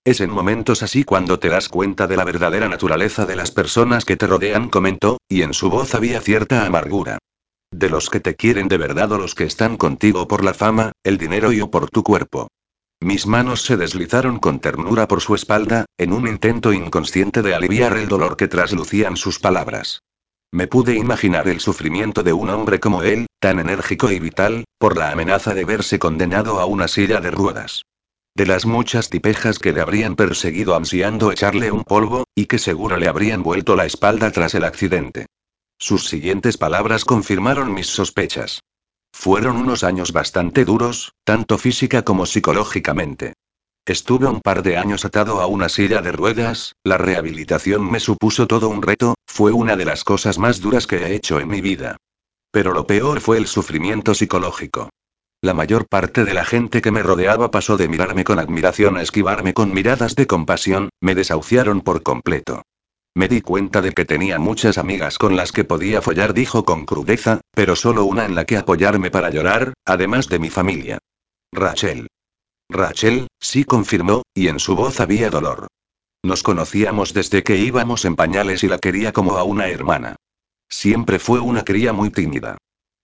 Es 0.06 0.20
en 0.20 0.30
momentos 0.30 0.84
así 0.84 1.06
cuando 1.06 1.39
te 1.39 1.47
das 1.47 1.70
cuenta 1.70 2.06
de 2.06 2.18
la 2.18 2.26
verdadera 2.26 2.68
naturaleza 2.68 3.26
de 3.26 3.38
las 3.38 3.51
personas 3.51 4.04
que 4.04 4.18
te 4.18 4.28
rodean, 4.28 4.68
comentó, 4.68 5.20
y 5.30 5.43
en 5.43 5.54
su 5.54 5.70
voz 5.70 5.95
había 5.95 6.20
cierta 6.20 6.66
amargura. 6.66 7.20
De 7.72 7.89
los 7.89 8.10
que 8.10 8.20
te 8.20 8.36
quieren 8.36 8.68
de 8.68 8.78
verdad 8.78 9.14
o 9.14 9.18
los 9.18 9.36
que 9.36 9.45
están 9.45 9.78
contigo 9.78 10.28
por 10.28 10.43
la 10.43 10.54
fama, 10.54 10.91
el 11.06 11.18
dinero 11.18 11.54
y 11.54 11.62
o 11.62 11.72
por 11.72 11.89
tu 11.89 12.04
cuerpo. 12.04 12.49
Mis 13.04 13.28
manos 13.28 13.64
se 13.64 13.76
deslizaron 13.76 14.39
con 14.39 14.62
ternura 14.62 15.10
por 15.10 15.20
su 15.20 15.36
espalda, 15.36 15.84
en 15.97 16.14
un 16.14 16.26
intento 16.26 16.72
inconsciente 16.72 17.41
de 17.41 17.54
aliviar 17.54 17.97
el 17.97 18.08
dolor 18.08 18.38
que 18.38 18.47
traslucían 18.47 19.18
sus 19.18 19.39
palabras. 19.39 19.99
Me 20.54 20.68
pude 20.68 20.95
imaginar 20.95 21.49
el 21.49 21.60
sufrimiento 21.60 22.24
de 22.24 22.32
un 22.32 22.49
hombre 22.49 22.80
como 22.80 23.04
él, 23.04 23.26
tan 23.41 23.60
enérgico 23.60 24.10
y 24.10 24.20
vital, 24.20 24.64
por 24.80 24.95
la 24.95 25.12
amenaza 25.12 25.54
de 25.54 25.66
verse 25.66 25.99
condenado 25.99 26.62
a 26.62 26.66
una 26.66 26.88
silla 26.88 27.20
de 27.20 27.30
ruedas. 27.30 27.82
De 28.38 28.45
las 28.45 28.66
muchas 28.66 29.10
tipejas 29.10 29.60
que 29.60 29.74
le 29.74 29.82
habrían 29.82 30.16
perseguido 30.16 30.74
ansiando 30.74 31.30
echarle 31.30 31.72
un 31.72 31.84
polvo, 31.84 32.24
y 32.34 32.45
que 32.45 32.58
seguro 32.58 32.95
le 32.95 33.10
habrían 33.10 33.43
vuelto 33.43 33.76
la 33.76 33.86
espalda 33.86 34.32
tras 34.32 34.56
el 34.56 34.64
accidente. 34.64 35.26
Sus 35.78 36.08
siguientes 36.08 36.58
palabras 36.58 37.04
confirmaron 37.04 37.74
mis 37.74 37.88
sospechas. 37.88 38.62
Fueron 39.14 39.55
unos 39.55 39.86
años 39.86 40.11
bastante 40.11 40.66
duros, 40.66 41.14
tanto 41.24 41.57
física 41.57 42.01
como 42.01 42.26
psicológicamente. 42.26 43.36
Estuve 43.86 44.28
un 44.28 44.41
par 44.41 44.64
de 44.64 44.78
años 44.78 45.05
atado 45.05 45.39
a 45.39 45.45
una 45.45 45.70
silla 45.70 46.01
de 46.01 46.11
ruedas, 46.11 46.76
la 46.84 46.97
rehabilitación 46.97 47.89
me 47.89 48.01
supuso 48.01 48.47
todo 48.47 48.68
un 48.68 48.82
reto, 48.82 49.16
fue 49.26 49.51
una 49.51 49.78
de 49.78 49.86
las 49.86 50.03
cosas 50.03 50.39
más 50.39 50.59
duras 50.59 50.88
que 50.88 50.97
he 50.97 51.16
hecho 51.16 51.39
en 51.39 51.47
mi 51.47 51.61
vida. 51.61 51.97
Pero 52.51 52.74
lo 52.74 52.86
peor 52.88 53.22
fue 53.22 53.38
el 53.38 53.47
sufrimiento 53.47 54.14
psicológico. 54.14 54.89
La 55.41 55.53
mayor 55.53 55.88
parte 55.88 56.24
de 56.24 56.34
la 56.34 56.45
gente 56.45 56.82
que 56.82 56.91
me 56.91 57.03
rodeaba 57.03 57.51
pasó 57.51 57.76
de 57.78 57.88
mirarme 57.88 58.24
con 58.24 58.39
admiración 58.39 58.97
a 58.97 59.01
esquivarme 59.01 59.53
con 59.53 59.74
miradas 59.74 60.16
de 60.16 60.28
compasión, 60.28 60.89
me 61.01 61.16
desahuciaron 61.16 61.82
por 61.82 62.03
completo. 62.03 62.64
Me 63.16 63.28
di 63.28 63.41
cuenta 63.41 63.82
de 63.82 63.91
que 63.91 64.05
tenía 64.05 64.39
muchas 64.39 64.80
amigas 64.80 65.20
con 65.20 65.36
las 65.36 65.51
que 65.51 65.64
podía 65.64 66.01
follar, 66.01 66.34
dijo 66.34 66.66
con 66.66 66.86
crudeza, 66.86 67.41
pero 67.53 67.76
solo 67.76 68.05
una 68.05 68.26
en 68.26 68.34
la 68.34 68.45
que 68.45 68.57
apoyarme 68.57 69.11
para 69.11 69.30
llorar, 69.30 69.74
además 69.86 70.30
de 70.30 70.39
mi 70.39 70.49
familia. 70.49 70.97
Rachel. 71.51 72.07
Rachel, 72.70 73.28
sí 73.39 73.66
confirmó, 73.66 74.24
y 74.34 74.47
en 74.47 74.59
su 74.59 74.76
voz 74.76 74.99
había 74.99 75.30
dolor. 75.30 75.68
Nos 76.24 76.41
conocíamos 76.41 77.14
desde 77.14 77.43
que 77.43 77.57
íbamos 77.57 78.05
en 78.05 78.16
pañales 78.16 78.64
y 78.64 78.68
la 78.68 78.80
quería 78.80 79.14
como 79.14 79.38
a 79.38 79.43
una 79.43 79.68
hermana. 79.68 80.16
Siempre 80.68 81.20
fue 81.20 81.39
una 81.39 81.64
cría 81.64 81.93
muy 81.93 82.09
tímida. 82.09 82.57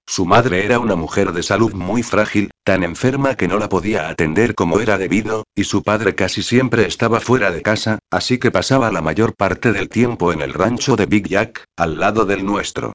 Su 0.07 0.25
madre 0.25 0.65
era 0.65 0.79
una 0.79 0.95
mujer 0.95 1.33
de 1.33 1.43
salud 1.43 1.73
muy 1.73 2.01
frágil, 2.01 2.49
tan 2.69 2.83
enferma 2.83 3.33
que 3.33 3.47
no 3.47 3.57
la 3.57 3.67
podía 3.67 4.09
atender 4.09 4.53
como 4.53 4.79
era 4.79 4.99
debido, 4.99 5.43
y 5.55 5.63
su 5.63 5.81
padre 5.81 6.13
casi 6.13 6.43
siempre 6.43 6.85
estaba 6.85 7.19
fuera 7.19 7.49
de 7.49 7.63
casa, 7.63 7.97
así 8.11 8.37
que 8.37 8.51
pasaba 8.51 8.91
la 8.91 9.01
mayor 9.01 9.33
parte 9.33 9.71
del 9.71 9.89
tiempo 9.89 10.31
en 10.31 10.41
el 10.41 10.53
rancho 10.53 10.95
de 10.95 11.07
Big 11.07 11.27
Jack, 11.27 11.65
al 11.75 11.99
lado 11.99 12.25
del 12.25 12.45
nuestro. 12.45 12.93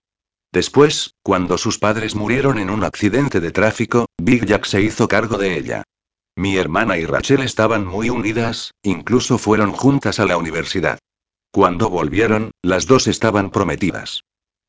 Después, 0.52 1.16
cuando 1.24 1.58
sus 1.58 1.80
padres 1.80 2.14
murieron 2.14 2.60
en 2.60 2.70
un 2.70 2.84
accidente 2.84 3.40
de 3.40 3.50
tráfico, 3.50 4.06
Big 4.16 4.46
Jack 4.46 4.64
se 4.64 4.80
hizo 4.80 5.08
cargo 5.08 5.38
de 5.38 5.58
ella. 5.58 5.82
Mi 6.36 6.56
hermana 6.56 6.96
y 6.96 7.04
Rachel 7.04 7.40
estaban 7.40 7.84
muy 7.84 8.10
unidas, 8.10 8.70
incluso 8.84 9.38
fueron 9.38 9.72
juntas 9.72 10.20
a 10.20 10.24
la 10.24 10.36
universidad. 10.36 11.00
Cuando 11.50 11.90
volvieron, 11.90 12.52
las 12.62 12.86
dos 12.86 13.08
estaban 13.08 13.50
prometidas. 13.50 14.20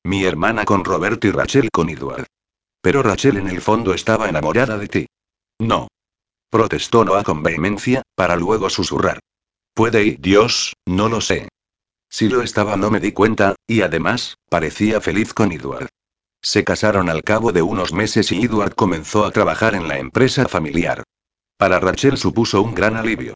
Mi 0.04 0.24
hermana 0.24 0.66
con 0.66 0.84
Robert 0.84 1.24
y 1.26 1.30
Rachel 1.30 1.70
con 1.72 1.92
Edward. 1.92 2.26
Pero 2.86 3.02
Rachel 3.02 3.38
en 3.38 3.48
el 3.48 3.62
fondo 3.62 3.96
estaba 3.96 4.30
enamorada 4.30 4.78
de 4.78 4.88
ti. 4.88 5.08
No. 5.60 5.88
Protestó 6.52 7.04
Noah 7.04 7.24
con 7.24 7.42
vehemencia, 7.42 8.04
para 8.14 8.36
luego 8.36 8.70
susurrar. 8.70 9.18
Puede 9.74 10.04
y 10.04 10.18
Dios, 10.18 10.76
no 10.86 11.10
lo 11.10 11.20
sé. 11.20 11.50
Si 12.12 12.30
lo 12.30 12.44
estaba 12.44 12.78
no 12.78 12.92
me 12.92 13.00
di 13.00 13.12
cuenta, 13.12 13.56
y 13.66 13.82
además, 13.82 14.36
parecía 14.50 15.02
feliz 15.02 15.34
con 15.34 15.52
Edward. 15.52 15.88
Se 16.44 16.64
casaron 16.64 17.10
al 17.10 17.24
cabo 17.24 17.52
de 17.52 17.64
unos 17.64 17.92
meses 17.92 18.32
y 18.32 18.44
Edward 18.46 18.76
comenzó 18.76 19.26
a 19.26 19.32
trabajar 19.32 19.74
en 19.74 19.88
la 19.88 19.98
empresa 19.98 20.48
familiar. 20.48 21.02
Para 21.58 21.80
Rachel 21.80 22.18
supuso 22.18 22.62
un 22.62 22.76
gran 22.76 22.98
alivio. 22.98 23.34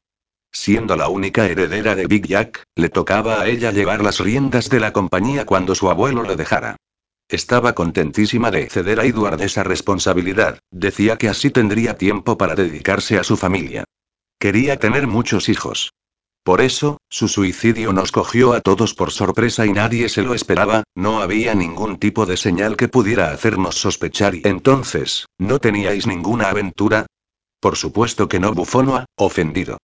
Siendo 0.52 0.94
la 0.94 1.08
única 1.08 1.46
heredera 1.46 1.96
de 1.96 2.06
Big 2.06 2.28
Jack, 2.28 2.62
le 2.76 2.88
tocaba 2.88 3.40
a 3.40 3.48
ella 3.48 3.72
llevar 3.72 4.00
las 4.00 4.20
riendas 4.20 4.68
de 4.68 4.78
la 4.78 4.92
compañía 4.92 5.44
cuando 5.44 5.74
su 5.74 5.90
abuelo 5.90 6.22
le 6.22 6.36
dejara. 6.36 6.76
Estaba 7.30 7.74
contentísima 7.74 8.50
de 8.50 8.68
ceder 8.68 8.98
a 8.98 9.04
Edward 9.04 9.40
esa 9.40 9.62
responsabilidad, 9.62 10.58
decía 10.72 11.16
que 11.16 11.28
así 11.28 11.50
tendría 11.50 11.96
tiempo 11.96 12.36
para 12.36 12.56
dedicarse 12.56 13.18
a 13.18 13.24
su 13.24 13.36
familia. 13.36 13.84
Quería 14.40 14.80
tener 14.80 15.06
muchos 15.06 15.48
hijos. 15.48 15.92
Por 16.42 16.60
eso, 16.60 16.98
su 17.08 17.28
suicidio 17.28 17.92
nos 17.92 18.10
cogió 18.10 18.52
a 18.52 18.60
todos 18.60 18.94
por 18.94 19.12
sorpresa 19.12 19.64
y 19.64 19.72
nadie 19.72 20.08
se 20.08 20.22
lo 20.22 20.34
esperaba, 20.34 20.82
no 20.96 21.20
había 21.20 21.54
ningún 21.54 21.98
tipo 21.98 22.26
de 22.26 22.36
señal 22.36 22.76
que 22.76 22.88
pudiera 22.88 23.30
hacernos 23.30 23.76
sospechar 23.76 24.34
y 24.34 24.42
entonces, 24.44 25.26
¿no 25.38 25.60
teníais 25.60 26.08
ninguna 26.08 26.48
aventura? 26.48 27.06
Por 27.60 27.76
supuesto 27.76 28.26
que 28.26 28.40
no, 28.40 28.54
bufó 28.54 28.82
Noah, 28.82 29.04
ofendido. 29.16 29.78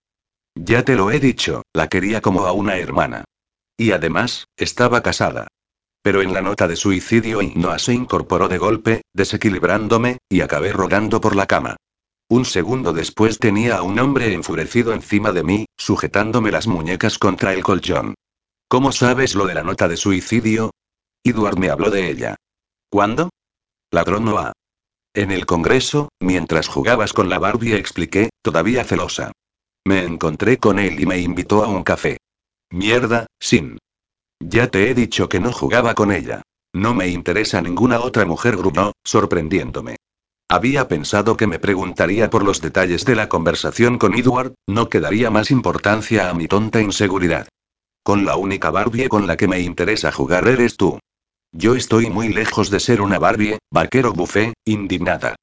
Ya 0.57 0.84
te 0.84 0.97
lo 0.97 1.12
he 1.12 1.20
dicho, 1.20 1.62
la 1.72 1.86
quería 1.86 2.20
como 2.20 2.44
a 2.47 2.53
una 2.53 2.76
hermana. 2.76 3.24
Y 3.76 3.92
además, 3.92 4.47
estaba 4.57 5.03
casada. 5.03 5.47
Pero 6.03 6.22
en 6.22 6.32
la 6.32 6.40
nota 6.40 6.68
de 6.68 6.76
suicidio 6.76 7.40
Noah 7.55 7.78
se 7.78 7.92
incorporó 7.92 8.49
de 8.49 8.59
golpe, 8.59 9.03
desequilibrándome, 9.12 10.18
y 10.28 10.40
acabé 10.40 10.72
rodando 10.72 11.20
por 11.20 11.34
la 11.34 11.47
cama. 11.47 11.76
Un 12.28 12.44
segundo 12.44 12.92
después 12.92 13.38
tenía 13.38 13.76
a 13.76 13.82
un 13.82 13.99
hombre 13.99 14.32
enfurecido 14.32 14.92
encima 14.92 15.32
de 15.32 15.44
mí, 15.44 15.66
sujetándome 15.76 16.51
las 16.51 16.66
muñecas 16.66 17.18
contra 17.18 17.53
el 17.53 17.62
colchón. 17.62 18.14
¿Cómo 18.68 18.90
sabes 18.90 19.36
lo 19.36 19.47
de 19.47 19.55
la 19.55 19.62
nota 19.62 19.86
de 19.86 19.97
suicidio? 19.97 20.70
Edward 21.24 21.59
me 21.59 21.70
habló 21.70 21.90
de 21.90 22.11
ella. 22.11 22.36
¿Cuándo? 22.90 23.30
Ladrón 23.92 24.24
Noah. 24.24 24.53
En 25.14 25.30
el 25.30 25.47
Congreso, 25.47 26.09
mientras 26.20 26.66
jugabas 26.68 27.12
con 27.12 27.28
la 27.28 27.38
Barbie, 27.38 27.74
expliqué, 27.74 28.30
todavía 28.42 28.84
celosa. 28.84 29.32
Me 29.86 30.05
encontré 30.05 30.59
con 30.59 30.80
él 30.80 31.01
y 31.01 31.07
me 31.07 31.18
invitó 31.18 31.64
a 31.64 31.68
un 31.68 31.84
café. 31.84 32.18
Mierda, 32.70 33.26
sin. 33.40 33.78
Ya 34.41 34.68
te 34.68 34.91
he 34.91 34.95
dicho 34.95 35.28
que 35.28 35.41
no 35.41 35.53
jugaba 35.53 35.95
con 35.95 36.12
ella. 36.12 36.43
No 36.72 36.95
me 36.95 37.09
interesa 37.09 37.62
ninguna 37.62 38.01
otra 38.01 38.26
mujer, 38.26 38.57
gruñó, 38.57 38.93
sorprendiéndome. 39.03 39.97
Había 40.49 40.87
pensado 40.87 41.37
que 41.37 41.47
me 41.47 41.59
preguntaría 41.59 42.30
por 42.30 42.45
los 42.45 42.61
detalles 42.61 43.05
de 43.05 43.16
la 43.16 43.28
conversación 43.28 43.99
con 43.99 44.14
Edward, 44.14 44.55
no 44.66 44.89
quedaría 44.89 45.30
más 45.30 45.51
importancia 45.51 46.30
a 46.30 46.34
mi 46.34 46.47
tonta 46.47 46.80
inseguridad. 46.80 47.49
Con 48.05 48.24
la 48.24 48.37
única 48.37 48.70
Barbie 48.70 49.09
con 49.09 49.26
la 49.26 49.37
que 49.37 49.49
me 49.49 49.61
interesa 49.61 50.12
jugar 50.12 50.47
eres 50.47 50.76
tú. 50.76 51.01
Yo 51.51 51.74
estoy 51.74 52.11
muy 52.11 52.28
lejos 52.28 52.70
de 52.70 52.78
ser 52.78 53.01
una 53.01 53.18
Barbie, 53.18 53.59
vaquero 53.72 54.12
bufé, 54.12 54.55
indignada. 54.64 55.34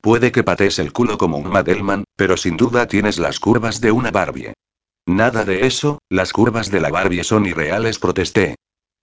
Puede 0.00 0.32
que 0.32 0.44
patees 0.44 0.78
el 0.78 0.92
culo 0.92 1.18
como 1.18 1.36
un 1.36 1.50
Madelman, 1.50 2.04
pero 2.16 2.36
sin 2.36 2.56
duda 2.56 2.86
tienes 2.86 3.18
las 3.18 3.40
curvas 3.40 3.80
de 3.80 3.92
una 3.92 4.10
Barbie. 4.10 4.54
Nada 5.08 5.46
de 5.46 5.66
eso, 5.66 6.02
las 6.10 6.34
curvas 6.34 6.70
de 6.70 6.80
la 6.80 6.90
Barbie 6.90 7.24
son 7.24 7.46
irreales, 7.46 7.98
protesté. 7.98 8.56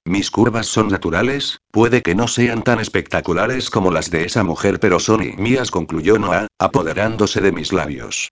Mis 0.06 0.30
curvas 0.30 0.68
son 0.68 0.90
naturales, 0.90 1.62
puede 1.72 2.04
que 2.04 2.14
no 2.14 2.28
sean 2.28 2.62
tan 2.62 2.80
espectaculares 2.80 3.72
como 3.72 3.90
las 3.90 4.12
de 4.12 4.24
esa 4.24 4.44
mujer, 4.44 4.80
pero 4.80 5.00
son 5.00 5.24
y 5.24 5.32
mías, 5.32 5.72
concluyó 5.72 6.20
Noah, 6.20 6.46
apoderándose 6.60 7.42
de 7.42 7.52
mis 7.52 7.74
labios. 7.74 8.30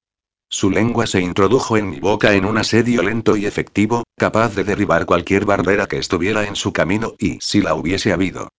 Su 0.49 0.69
lengua 0.69 1.07
se 1.07 1.19
introdujo 1.19 1.75
en 1.75 1.89
mi 1.89 1.99
boca 1.99 2.35
en 2.35 2.45
un 2.45 2.59
asedio 2.59 3.01
lento 3.01 3.35
y 3.35 3.47
efectivo, 3.47 4.03
capaz 4.19 4.53
de 4.53 4.65
derribar 4.65 5.07
cualquier 5.07 5.45
barrera 5.45 5.87
que 5.87 5.97
estuviera 5.97 6.45
en 6.45 6.55
su 6.55 6.73
camino 6.73 7.15
y 7.17 7.39
si 7.41 7.63
la 7.63 7.73
hubiese 7.73 8.13
habido. 8.13 8.49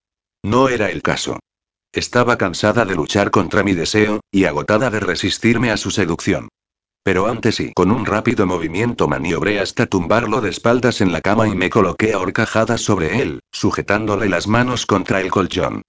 No 0.42 0.68
era 0.68 0.90
el 0.90 1.02
caso. 1.02 1.38
Estaba 1.92 2.36
cansada 2.36 2.84
de 2.84 2.96
luchar 2.96 3.30
contra 3.30 3.62
mi 3.62 3.74
deseo, 3.74 4.18
y 4.32 4.46
agotada 4.46 4.90
de 4.90 4.98
resistirme 4.98 5.70
a 5.70 5.76
su 5.76 5.92
seducción. 5.92 6.48
Pero 7.04 7.26
antes 7.26 7.60
y 7.60 7.74
con 7.74 7.90
un 7.90 8.06
rápido 8.06 8.46
movimiento 8.46 9.06
maniobré 9.06 9.60
hasta 9.60 9.84
tumbarlo 9.84 10.40
de 10.40 10.48
espaldas 10.48 11.02
en 11.02 11.12
la 11.12 11.20
cama 11.20 11.46
y 11.46 11.54
me 11.54 11.68
coloqué 11.68 12.14
a 12.14 12.18
horcajadas 12.18 12.80
sobre 12.80 13.20
él, 13.20 13.40
sujetándole 13.52 14.30
las 14.30 14.48
manos 14.48 14.86
contra 14.86 15.20
el 15.20 15.30
colchón. 15.30 15.82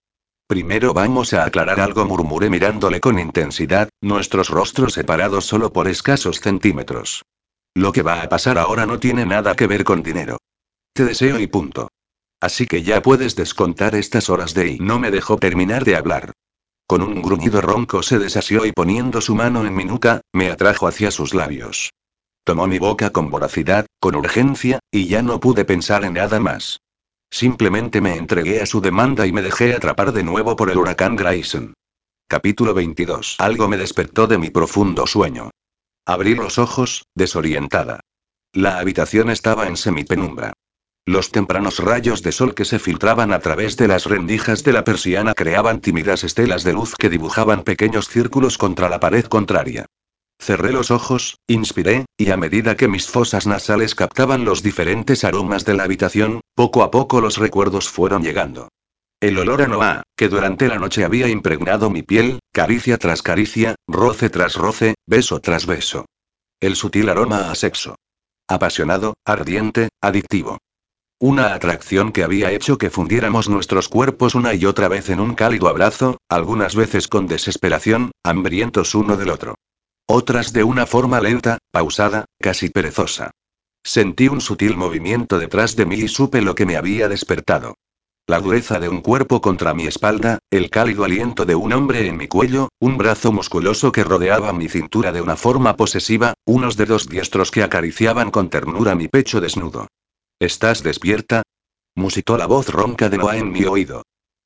Primero 0.45 0.93
vamos 0.93 1.33
a 1.33 1.45
aclarar 1.45 1.79
algo, 1.79 2.05
murmuré 2.05 2.49
mirándole 2.49 2.99
con 2.99 3.17
intensidad, 3.17 3.87
nuestros 4.01 4.49
rostros 4.49 4.93
separados 4.93 5.45
solo 5.45 5.71
por 5.71 5.87
escasos 5.87 6.41
centímetros. 6.41 7.23
Lo 7.73 7.93
que 7.93 8.01
va 8.01 8.21
a 8.21 8.27
pasar 8.27 8.57
ahora 8.57 8.85
no 8.85 8.99
tiene 8.99 9.25
nada 9.25 9.55
que 9.55 9.67
ver 9.67 9.85
con 9.85 10.03
dinero. 10.03 10.37
Te 10.93 11.05
deseo 11.05 11.39
y 11.39 11.47
punto. 11.47 11.87
Así 12.41 12.67
que 12.67 12.83
ya 12.83 13.01
puedes 13.01 13.37
descontar 13.37 13.95
estas 13.95 14.29
horas 14.29 14.53
de 14.53 14.67
y 14.67 14.79
no 14.79 14.99
me 14.99 15.11
dejó 15.11 15.37
terminar 15.37 15.85
de 15.85 15.95
hablar. 15.95 16.33
Con 16.87 17.01
un 17.01 17.21
gruñido 17.21 17.61
ronco 17.61 18.03
se 18.03 18.19
desasió 18.19 18.65
y 18.65 18.71
poniendo 18.71 19.19
su 19.19 19.33
mano 19.33 19.65
en 19.65 19.75
mi 19.75 19.85
nuca, 19.85 20.21
me 20.31 20.51
atrajo 20.51 20.87
hacia 20.87 21.09
sus 21.09 21.33
labios. 21.33 21.91
Tomó 22.43 22.67
mi 22.67 22.77
boca 22.77 23.09
con 23.09 23.31
voracidad, 23.31 23.87
con 23.99 24.15
urgencia, 24.15 24.79
y 24.91 25.07
ya 25.07 25.23
no 25.23 25.39
pude 25.39 25.65
pensar 25.65 26.05
en 26.05 26.13
nada 26.13 26.39
más. 26.39 26.79
Simplemente 27.31 28.01
me 28.01 28.15
entregué 28.15 28.61
a 28.61 28.67
su 28.67 28.81
demanda 28.81 29.25
y 29.25 29.31
me 29.31 29.41
dejé 29.41 29.73
atrapar 29.73 30.11
de 30.11 30.23
nuevo 30.23 30.55
por 30.55 30.69
el 30.69 30.77
huracán 30.77 31.15
Grayson. 31.15 31.73
Capítulo 32.27 32.75
22. 32.75 33.37
Algo 33.39 33.67
me 33.67 33.77
despertó 33.77 34.27
de 34.27 34.37
mi 34.37 34.51
profundo 34.51 35.07
sueño. 35.07 35.49
Abrí 36.05 36.35
los 36.35 36.59
ojos, 36.59 37.05
desorientada. 37.15 38.01
La 38.53 38.77
habitación 38.77 39.31
estaba 39.31 39.67
en 39.67 39.75
semipenumbra. 39.75 40.53
Los 41.07 41.31
tempranos 41.31 41.77
rayos 41.77 42.23
de 42.23 42.31
sol 42.31 42.55
que 42.55 42.65
se 42.65 42.79
filtraban 42.79 43.31
a 43.31 43.39
través 43.39 43.77
de 43.77 43.87
las 43.87 44.05
rendijas 44.05 44.63
de 44.63 44.73
la 44.73 44.83
persiana 44.83 45.35
creaban 45.35 45.79
tímidas 45.79 46.23
estelas 46.23 46.63
de 46.63 46.73
luz 46.73 46.95
que 46.97 47.11
dibujaban 47.11 47.63
pequeños 47.63 48.09
círculos 48.09 48.57
contra 48.57 48.89
la 48.89 48.99
pared 48.99 49.23
contraria. 49.25 49.85
Cerré 50.39 50.71
los 50.71 50.89
ojos, 50.89 51.37
inspiré, 51.47 52.05
y 52.17 52.31
a 52.31 52.37
medida 52.37 52.75
que 52.75 52.87
mis 52.87 53.07
fosas 53.07 53.45
nasales 53.45 53.93
captaban 53.93 54.45
los 54.45 54.63
diferentes 54.63 55.23
aromas 55.23 55.63
de 55.63 55.75
la 55.75 55.83
habitación, 55.83 56.41
poco 56.55 56.81
a 56.81 56.89
poco 56.89 57.21
los 57.21 57.37
recuerdos 57.37 57.87
fueron 57.87 58.23
llegando. 58.23 58.69
El 59.21 59.37
olor 59.37 59.61
a 59.61 59.67
Noah, 59.67 60.03
que 60.17 60.27
durante 60.27 60.67
la 60.67 60.79
noche 60.79 61.05
había 61.05 61.29
impregnado 61.29 61.91
mi 61.91 62.01
piel, 62.01 62.39
caricia 62.51 62.97
tras 62.97 63.21
caricia, 63.21 63.75
roce 63.87 64.31
tras 64.31 64.55
roce, 64.55 64.95
beso 65.05 65.39
tras 65.39 65.67
beso. 65.67 66.05
El 66.59 66.75
sutil 66.75 67.09
aroma 67.09 67.51
a 67.51 67.55
sexo. 67.55 67.95
Apasionado, 68.47 69.13
ardiente, 69.23 69.89
adictivo. 70.01 70.57
Una 71.21 71.53
atracción 71.53 72.11
que 72.11 72.25
había 72.25 72.51
hecho 72.51 72.77
que 72.77 72.89
fundiéramos 72.89 73.47
nuestros 73.47 73.87
cuerpos 73.87 74.35
una 74.35 74.53
y 74.53 74.65
otra 74.65 74.89
vez 74.89 75.09
en 75.09 75.21
un 75.21 75.33
cálido 75.33 75.69
abrazo, 75.69 76.17
algunas 76.27 76.75
veces 76.75 77.07
con 77.07 77.25
desesperación, 77.25 78.11
hambrientos 78.21 78.95
uno 78.95 79.15
del 79.15 79.29
otro. 79.29 79.55
Otras 80.07 80.51
de 80.51 80.65
una 80.65 80.85
forma 80.85 81.21
lenta, 81.21 81.59
pausada, 81.71 82.25
casi 82.37 82.69
perezosa. 82.69 83.31
Sentí 83.81 84.27
un 84.27 84.41
sutil 84.41 84.75
movimiento 84.75 85.39
detrás 85.39 85.77
de 85.77 85.85
mí 85.85 85.95
y 85.95 86.09
supe 86.09 86.41
lo 86.41 86.53
que 86.53 86.65
me 86.65 86.75
había 86.75 87.07
despertado. 87.07 87.75
La 88.27 88.41
dureza 88.41 88.81
de 88.81 88.89
un 88.89 88.99
cuerpo 88.99 89.39
contra 89.39 89.73
mi 89.73 89.87
espalda, 89.87 90.39
el 90.51 90.69
cálido 90.69 91.05
aliento 91.05 91.45
de 91.45 91.55
un 91.55 91.71
hombre 91.71 92.07
en 92.07 92.17
mi 92.17 92.27
cuello, 92.27 92.67
un 92.81 92.97
brazo 92.97 93.31
musculoso 93.31 93.93
que 93.93 94.03
rodeaba 94.03 94.51
mi 94.51 94.67
cintura 94.67 95.13
de 95.13 95.21
una 95.21 95.37
forma 95.37 95.77
posesiva, 95.77 96.33
unos 96.45 96.75
dedos 96.75 97.07
diestros 97.07 97.51
que 97.51 97.63
acariciaban 97.63 98.31
con 98.31 98.49
ternura 98.49 98.95
mi 98.95 99.07
pecho 99.07 99.39
desnudo. 99.39 99.87
¿Estás 100.39 100.83
despierta? 100.83 101.43
musitó 101.95 102.37
la 102.37 102.45
voz 102.45 102.67
ronca 102.67 103.07
de 103.07 103.17
Noah 103.17 103.37
en 103.37 103.51
mi 103.51 103.63
oído. 103.63 104.03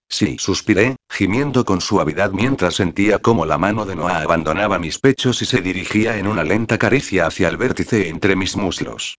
Sí, 0.08 0.38
suspiré, 0.38 0.98
gimiendo 1.10 1.66
con 1.66 1.82
suavidad 1.82 2.32
mientras 2.32 2.76
sentía 2.76 3.18
cómo 3.20 3.46
la 3.48 3.58
mano 3.58 3.86
de 3.86 3.96
Noah 3.96 4.22
abandonaba 4.22 4.78
mis 4.78 5.00
pechos 5.00 5.42
y 5.42 5.46
se 5.46 5.62
dirigía 5.62 6.18
en 6.18 6.28
una 6.28 6.44
lenta 6.44 6.78
caricia 6.78 7.26
hacia 7.26 7.48
el 7.48 7.58
vértice 7.58 8.08
entre 8.08 8.36
mis 8.36 8.56
muslos. 8.56 9.18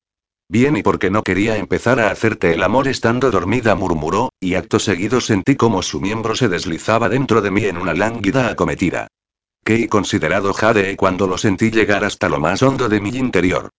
Bien 0.48 0.76
y 0.76 0.82
porque 0.84 1.10
no 1.10 1.22
quería 1.24 1.56
empezar 1.56 1.98
a 1.98 2.10
hacerte 2.10 2.54
el 2.54 2.62
amor 2.62 2.86
estando 2.86 3.32
dormida, 3.32 3.74
murmuró, 3.74 4.30
y 4.38 4.54
acto 4.54 4.78
seguido 4.78 5.20
sentí 5.20 5.56
como 5.56 5.82
su 5.82 6.00
miembro 6.00 6.36
se 6.36 6.48
deslizaba 6.48 7.08
dentro 7.08 7.40
de 7.40 7.50
mí 7.50 7.64
en 7.64 7.78
una 7.78 7.94
lánguida 7.94 8.48
acometida. 8.48 9.08
Qué 9.64 9.88
considerado 9.88 10.52
Jade 10.52 10.96
cuando 10.96 11.26
lo 11.26 11.36
sentí 11.36 11.72
llegar 11.72 12.04
hasta 12.04 12.28
lo 12.28 12.38
más 12.38 12.62
hondo 12.62 12.88
de 12.88 13.00
mi 13.00 13.10
interior. 13.10 13.70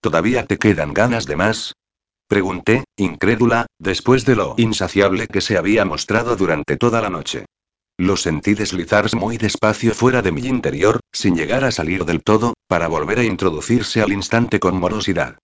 ¿Todavía 0.00 0.46
te 0.46 0.58
quedan 0.58 0.94
ganas 0.94 1.26
de 1.26 1.36
más? 1.36 1.74
Pregunté, 2.28 2.84
incrédula, 2.96 3.66
después 3.78 4.26
de 4.26 4.36
lo 4.36 4.54
insaciable 4.58 5.26
que 5.26 5.40
se 5.40 5.56
había 5.56 5.86
mostrado 5.86 6.36
durante 6.36 6.76
toda 6.76 7.00
la 7.00 7.08
noche. 7.08 7.46
Lo 7.96 8.16
sentí 8.16 8.54
deslizarse 8.54 9.16
muy 9.16 9.38
despacio 9.38 9.94
fuera 9.94 10.20
de 10.20 10.30
mi 10.30 10.42
interior, 10.42 11.00
sin 11.10 11.34
llegar 11.36 11.64
a 11.64 11.72
salir 11.72 12.04
del 12.04 12.22
todo, 12.22 12.52
para 12.68 12.86
volver 12.86 13.18
a 13.18 13.24
introducirse 13.24 14.02
al 14.02 14.12
instante 14.12 14.60
con 14.60 14.78
morosidad. 14.78 15.38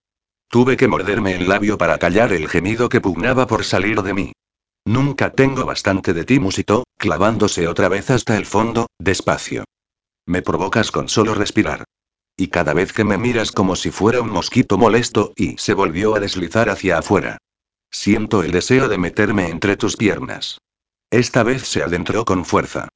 Tuve 0.48 0.76
que 0.76 0.86
morderme 0.86 1.34
el 1.34 1.48
labio 1.48 1.78
para 1.78 1.98
callar 1.98 2.32
el 2.32 2.48
gemido 2.48 2.88
que 2.90 3.00
pugnaba 3.00 3.46
por 3.46 3.64
salir 3.64 4.02
de 4.02 4.14
mí. 4.14 4.32
Nunca 4.84 5.30
tengo 5.30 5.64
bastante 5.64 6.12
de 6.12 6.24
ti, 6.24 6.38
musitó, 6.38 6.84
clavándose 6.98 7.66
otra 7.66 7.88
vez 7.88 8.10
hasta 8.10 8.36
el 8.36 8.44
fondo, 8.44 8.88
despacio. 8.98 9.64
Me 10.26 10.42
provocas 10.42 10.90
con 10.90 11.08
solo 11.08 11.34
respirar. 11.34 11.84
Y 12.36 12.48
cada 12.48 12.74
vez 12.74 12.92
que 12.92 13.04
me 13.04 13.16
miras 13.16 13.52
como 13.52 13.76
si 13.76 13.90
fuera 13.90 14.20
un 14.20 14.30
mosquito 14.30 14.76
molesto, 14.76 15.32
y 15.36 15.56
se 15.56 15.74
volvió 15.74 16.16
a 16.16 16.20
deslizar 16.20 16.68
hacia 16.68 16.98
afuera. 16.98 17.38
Siento 17.90 18.42
el 18.42 18.50
deseo 18.50 18.88
de 18.88 18.98
meterme 18.98 19.48
entre 19.48 19.76
tus 19.76 19.96
piernas. 19.96 20.58
Esta 21.10 21.44
vez 21.44 21.62
se 21.62 21.82
adentró 21.82 22.24
con 22.24 22.44
fuerza. 22.44 22.88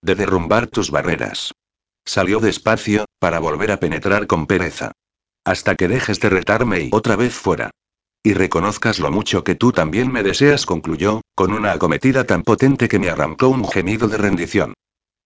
De 0.00 0.14
derrumbar 0.14 0.68
tus 0.68 0.90
barreras. 0.92 1.52
Salió 2.04 2.38
despacio, 2.38 3.06
para 3.18 3.40
volver 3.40 3.72
a 3.72 3.80
penetrar 3.80 4.28
con 4.28 4.46
pereza. 4.46 4.92
Hasta 5.44 5.74
que 5.74 5.88
dejes 5.88 6.20
de 6.20 6.30
retarme 6.30 6.80
y 6.82 6.90
otra 6.92 7.16
vez 7.16 7.34
fuera. 7.34 7.70
Y 8.22 8.32
reconozcas 8.34 9.00
lo 9.00 9.10
mucho 9.10 9.42
que 9.44 9.54
tú 9.54 9.72
también 9.72 10.12
me 10.12 10.22
deseas, 10.22 10.66
concluyó, 10.66 11.20
con 11.34 11.52
una 11.52 11.72
acometida 11.72 12.24
tan 12.24 12.42
potente 12.42 12.88
que 12.88 12.98
me 12.98 13.10
arrancó 13.10 13.48
un 13.48 13.68
gemido 13.68 14.08
de 14.08 14.18
rendición. 14.18 14.74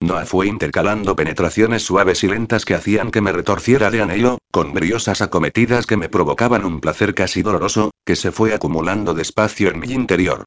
Noah 0.01 0.27
fue 0.27 0.47
intercalando 0.47 1.17
penetraciones 1.17 1.83
suaves 1.83 2.23
y 2.23 2.29
lentas 2.29 2.65
que 2.65 2.75
hacían 2.75 3.11
que 3.11 3.21
me 3.21 3.33
retorciera 3.33 3.91
de 3.91 4.01
anhelo, 4.01 4.39
con 4.53 4.73
briosas 4.73 5.23
acometidas 5.23 5.87
que 5.87 5.97
me 5.97 6.09
provocaban 6.09 6.65
un 6.65 6.81
placer 6.81 7.15
casi 7.15 7.43
doloroso, 7.43 7.91
que 8.05 8.15
se 8.15 8.31
fue 8.31 8.55
acumulando 8.55 9.13
despacio 9.13 9.71
en 9.71 9.81
mi 9.81 9.93
interior. 9.93 10.45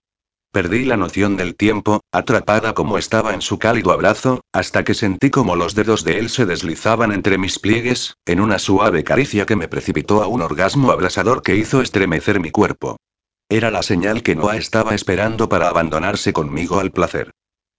Perdí 0.53 0.85
la 0.85 0.97
noción 0.97 1.37
del 1.37 1.55
tiempo, 1.55 2.01
atrapada 2.11 2.73
como 2.73 2.97
estaba 2.97 3.33
en 3.33 3.41
su 3.41 3.59
cálido 3.59 3.91
abrazo, 3.91 4.41
hasta 4.53 4.83
que 4.83 4.93
sentí 4.93 5.29
como 5.29 5.55
los 5.55 5.75
dedos 5.75 6.03
de 6.03 6.19
él 6.19 6.29
se 6.29 6.45
deslizaban 6.45 7.11
entre 7.11 7.37
mis 7.37 7.59
pliegues, 7.59 8.15
en 8.25 8.39
una 8.39 8.57
suave 8.57 9.03
caricia 9.03 9.45
que 9.45 9.55
me 9.55 9.67
precipitó 9.67 10.23
a 10.23 10.27
un 10.27 10.41
orgasmo 10.41 10.91
abrasador 10.91 11.41
que 11.41 11.55
hizo 11.55 11.81
estremecer 11.81 12.39
mi 12.39 12.51
cuerpo. 12.51 12.97
Era 13.49 13.69
la 13.69 13.83
señal 13.83 14.23
que 14.23 14.35
Noah 14.35 14.57
estaba 14.57 14.95
esperando 14.95 15.49
para 15.49 15.67
abandonarse 15.67 16.31
conmigo 16.31 16.79
al 16.79 16.91
placer. 16.91 17.31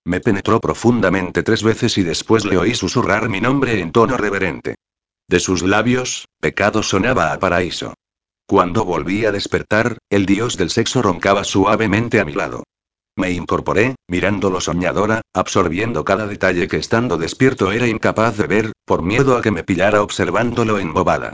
Me 0.04 0.20
penetró 0.20 0.60
profundamente 0.60 1.42
tres 1.42 1.62
veces 1.62 1.96
y 1.98 2.02
después 2.02 2.44
le 2.44 2.56
oí 2.56 2.74
susurrar 2.74 3.28
mi 3.28 3.40
nombre 3.40 3.80
en 3.80 3.92
tono 3.92 4.16
reverente. 4.16 4.74
De 5.28 5.38
sus 5.38 5.62
labios, 5.62 6.26
pecado 6.40 6.82
sonaba 6.82 7.32
a 7.32 7.38
paraíso. 7.38 7.94
Cuando 8.46 8.84
volví 8.84 9.24
a 9.24 9.32
despertar, 9.32 9.98
el 10.10 10.26
dios 10.26 10.56
del 10.56 10.70
sexo 10.70 11.02
roncaba 11.02 11.44
suavemente 11.44 12.20
a 12.20 12.24
mi 12.24 12.32
lado. 12.32 12.64
Me 13.16 13.30
incorporé, 13.30 13.94
mirándolo 14.08 14.60
soñadora, 14.60 15.20
absorbiendo 15.32 16.04
cada 16.04 16.26
detalle 16.26 16.66
que 16.66 16.78
estando 16.78 17.16
despierto 17.16 17.70
era 17.70 17.86
incapaz 17.86 18.36
de 18.36 18.46
ver, 18.46 18.72
por 18.84 19.02
miedo 19.02 19.36
a 19.36 19.42
que 19.42 19.50
me 19.50 19.64
pillara 19.64 20.02
observándolo 20.02 20.78
embobada. 20.78 21.32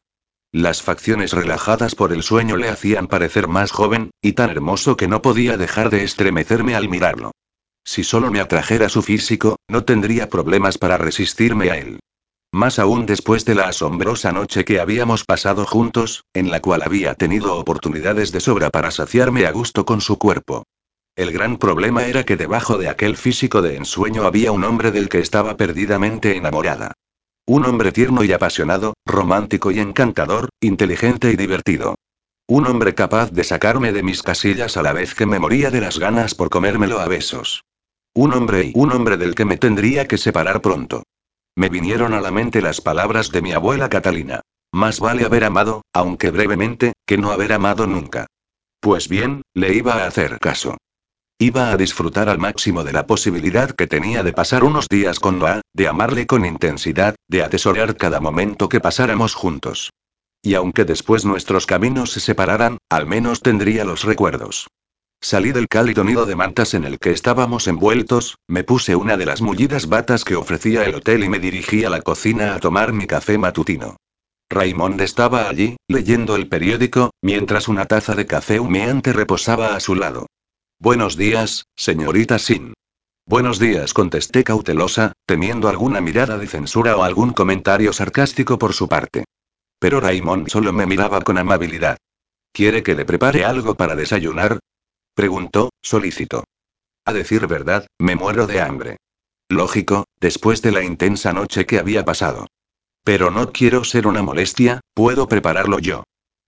Las 0.53 0.83
facciones 0.83 1.33
relajadas 1.33 1.95
por 1.95 2.13
el 2.13 2.23
sueño 2.23 2.57
le 2.57 2.69
hacían 2.69 3.07
parecer 3.07 3.49
más 3.49 3.71
joven, 3.71 4.11
y 4.21 4.33
tan 4.33 4.51
hermoso 4.51 4.97
que 4.97 5.09
no 5.09 5.23
podía 5.23 5.57
dejar 5.57 5.91
de 5.91 6.05
estremecerme 6.05 6.75
al 6.75 6.89
mirarlo. 6.89 7.33
Si 7.85 8.05
solo 8.05 8.31
me 8.31 8.41
atrajera 8.41 8.89
su 8.89 9.03
físico, 9.03 9.57
no 9.69 9.85
tendría 9.85 10.29
problemas 10.29 10.79
para 10.79 10.99
resistirme 10.99 11.71
a 11.71 11.79
él. 11.79 12.01
Más 12.53 12.79
aún 12.79 13.05
después 13.05 13.45
de 13.45 13.55
la 13.55 13.69
asombrosa 13.69 14.33
noche 14.33 14.65
que 14.65 14.81
habíamos 14.81 15.25
pasado 15.25 15.67
juntos, 15.67 16.25
en 16.33 16.51
la 16.51 16.61
cual 16.61 16.83
había 16.83 17.15
tenido 17.15 17.57
oportunidades 17.57 18.33
de 18.33 18.41
sobra 18.41 18.71
para 18.71 18.91
saciarme 18.91 19.47
a 19.47 19.53
gusto 19.53 19.85
con 19.85 20.01
su 20.01 20.19
cuerpo. 20.19 20.65
El 21.15 21.33
gran 21.33 21.59
problema 21.59 22.07
era 22.07 22.25
que 22.25 22.37
debajo 22.37 22.79
de 22.79 22.89
aquel 22.89 23.17
físico 23.17 23.61
de 23.61 23.77
ensueño 23.77 24.25
había 24.25 24.53
un 24.53 24.65
hombre 24.65 24.93
del 24.93 25.09
que 25.09 25.19
estaba 25.19 25.57
perdidamente 25.57 26.37
enamorada. 26.37 26.93
Un 27.45 27.67
hombre 27.67 27.93
tierno 27.93 28.25
y 28.25 28.33
apasionado, 28.33 28.95
romántico 29.05 29.71
y 29.71 29.81
encantador, 29.81 30.49
inteligente 30.61 31.33
y 31.33 31.37
divertido. 31.37 31.97
Un 32.51 32.67
hombre 32.67 32.95
capaz 32.95 33.31
de 33.31 33.45
sacarme 33.45 33.93
de 33.93 34.03
mis 34.03 34.23
casillas 34.23 34.79
a 34.79 34.83
la 34.83 34.95
vez 34.95 35.15
que 35.15 35.27
me 35.27 35.39
moría 35.39 35.71
de 35.71 35.83
las 35.83 35.99
ganas 35.99 36.35
por 36.35 36.49
comérmelo 36.49 36.99
a 36.99 37.07
besos. 37.07 37.67
Un 38.15 38.33
hombre 38.33 38.69
y 38.69 38.73
un 38.75 38.91
hombre 38.91 39.19
del 39.19 39.35
que 39.35 39.45
me 39.45 39.59
tendría 39.59 40.09
que 40.09 40.17
separar 40.17 40.63
pronto. 40.63 41.03
Me 41.55 41.69
vinieron 41.69 42.15
a 42.15 42.23
la 42.23 42.31
mente 42.31 42.63
las 42.63 42.81
palabras 42.81 43.31
de 43.33 43.43
mi 43.43 43.53
abuela 43.53 43.91
Catalina. 43.91 44.41
Más 44.73 44.99
vale 44.99 45.27
haber 45.27 45.45
amado, 45.45 45.83
aunque 45.93 46.31
brevemente, 46.31 46.95
que 47.05 47.19
no 47.19 47.33
haber 47.33 47.53
amado 47.53 47.87
nunca. 47.87 48.27
Pues 48.81 49.11
bien, 49.11 49.43
le 49.53 49.75
iba 49.75 50.03
a 50.03 50.07
hacer 50.07 50.39
caso. 50.39 50.79
Iba 51.39 51.71
a 51.71 51.77
disfrutar 51.77 52.31
al 52.31 52.39
máximo 52.39 52.83
de 52.83 52.95
la 52.95 53.07
posibilidad 53.07 53.73
que 53.73 53.87
tenía 53.87 54.23
de 54.23 54.33
pasar 54.33 54.65
unos 54.65 54.89
días 54.89 55.21
con 55.21 55.39
Noah, 55.39 55.61
de 55.75 55.87
amarle 55.87 56.27
con 56.27 56.47
intensidad, 56.47 57.15
de 57.29 57.43
atesorar 57.43 57.97
cada 57.99 58.21
momento 58.21 58.71
que 58.71 58.81
pasáramos 58.81 59.35
juntos. 59.35 59.91
Y 60.43 60.55
aunque 60.55 60.85
después 60.85 61.25
nuestros 61.25 61.67
caminos 61.67 62.13
se 62.13 62.21
separaran, 62.21 62.79
al 62.89 63.07
menos 63.07 63.41
tendría 63.41 63.85
los 63.85 64.05
recuerdos. 64.05 64.69
Salí 65.21 65.51
del 65.51 65.67
cálido 65.67 66.05
nido 66.05 66.27
de 66.27 66.37
mantas 66.37 66.75
en 66.75 66.85
el 66.85 67.01
que 67.01 67.11
estábamos 67.11 67.67
envueltos, 67.67 68.39
me 68.47 68.63
puse 68.63 68.95
una 68.95 69.17
de 69.17 69.27
las 69.27 69.43
mullidas 69.43 69.89
batas 69.89 70.25
que 70.25 70.37
ofrecía 70.37 70.85
el 70.85 70.95
hotel 70.95 71.25
y 71.25 71.29
me 71.29 71.41
dirigí 71.41 71.85
a 71.85 71.91
la 71.91 72.03
cocina 72.03 72.55
a 72.55 72.61
tomar 72.61 72.93
mi 72.93 73.07
café 73.07 73.37
matutino. 73.37 73.97
Raymond 74.49 75.01
estaba 75.01 75.49
allí, 75.49 75.77
leyendo 75.89 76.37
el 76.37 76.49
periódico, 76.49 77.11
mientras 77.21 77.67
una 77.69 77.87
taza 77.87 78.15
de 78.15 78.27
café 78.27 78.61
humeante 78.61 79.13
reposaba 79.13 79.75
a 79.75 79.81
su 79.81 79.95
lado. 79.95 80.27
Buenos 80.79 81.17
días, 81.17 81.65
señorita 81.77 82.39
Sin. 82.39 82.75
Buenos 83.27 83.59
días, 83.59 83.93
contesté 83.93 84.45
cautelosa, 84.45 85.13
temiendo 85.27 85.69
alguna 85.69 86.01
mirada 86.01 86.39
de 86.39 86.47
censura 86.47 86.97
o 86.97 87.03
algún 87.03 87.33
comentario 87.33 87.93
sarcástico 87.93 88.59
por 88.59 88.73
su 88.73 88.89
parte. 88.89 89.25
Pero 89.79 90.01
Raymond 90.01 90.49
solo 90.49 90.73
me 90.73 90.87
miraba 90.87 91.21
con 91.21 91.39
amabilidad. 91.39 91.99
¿Quiere 92.53 92.83
que 92.83 92.95
le 92.95 93.05
prepare 93.05 93.45
algo 93.45 93.75
para 93.75 93.95
desayunar? 93.95 94.59
Preguntó, 95.15 95.71
solícito. 95.83 96.45
A 97.05 97.13
decir 97.13 97.47
verdad, 97.47 97.87
me 97.99 98.17
muero 98.17 98.47
de 98.47 98.61
hambre. 98.61 98.97
Lógico, 99.49 100.05
después 100.21 100.61
de 100.63 100.73
la 100.73 100.83
intensa 100.83 101.33
noche 101.33 101.67
que 101.67 101.79
había 101.79 102.05
pasado. 102.05 102.47
Pero 103.05 103.31
no 103.31 103.53
quiero 103.53 103.85
ser 103.85 104.07
una 104.07 104.23
molestia, 104.23 104.81
puedo 104.95 105.29
prepararlo 105.29 105.79
yo. 105.79 106.05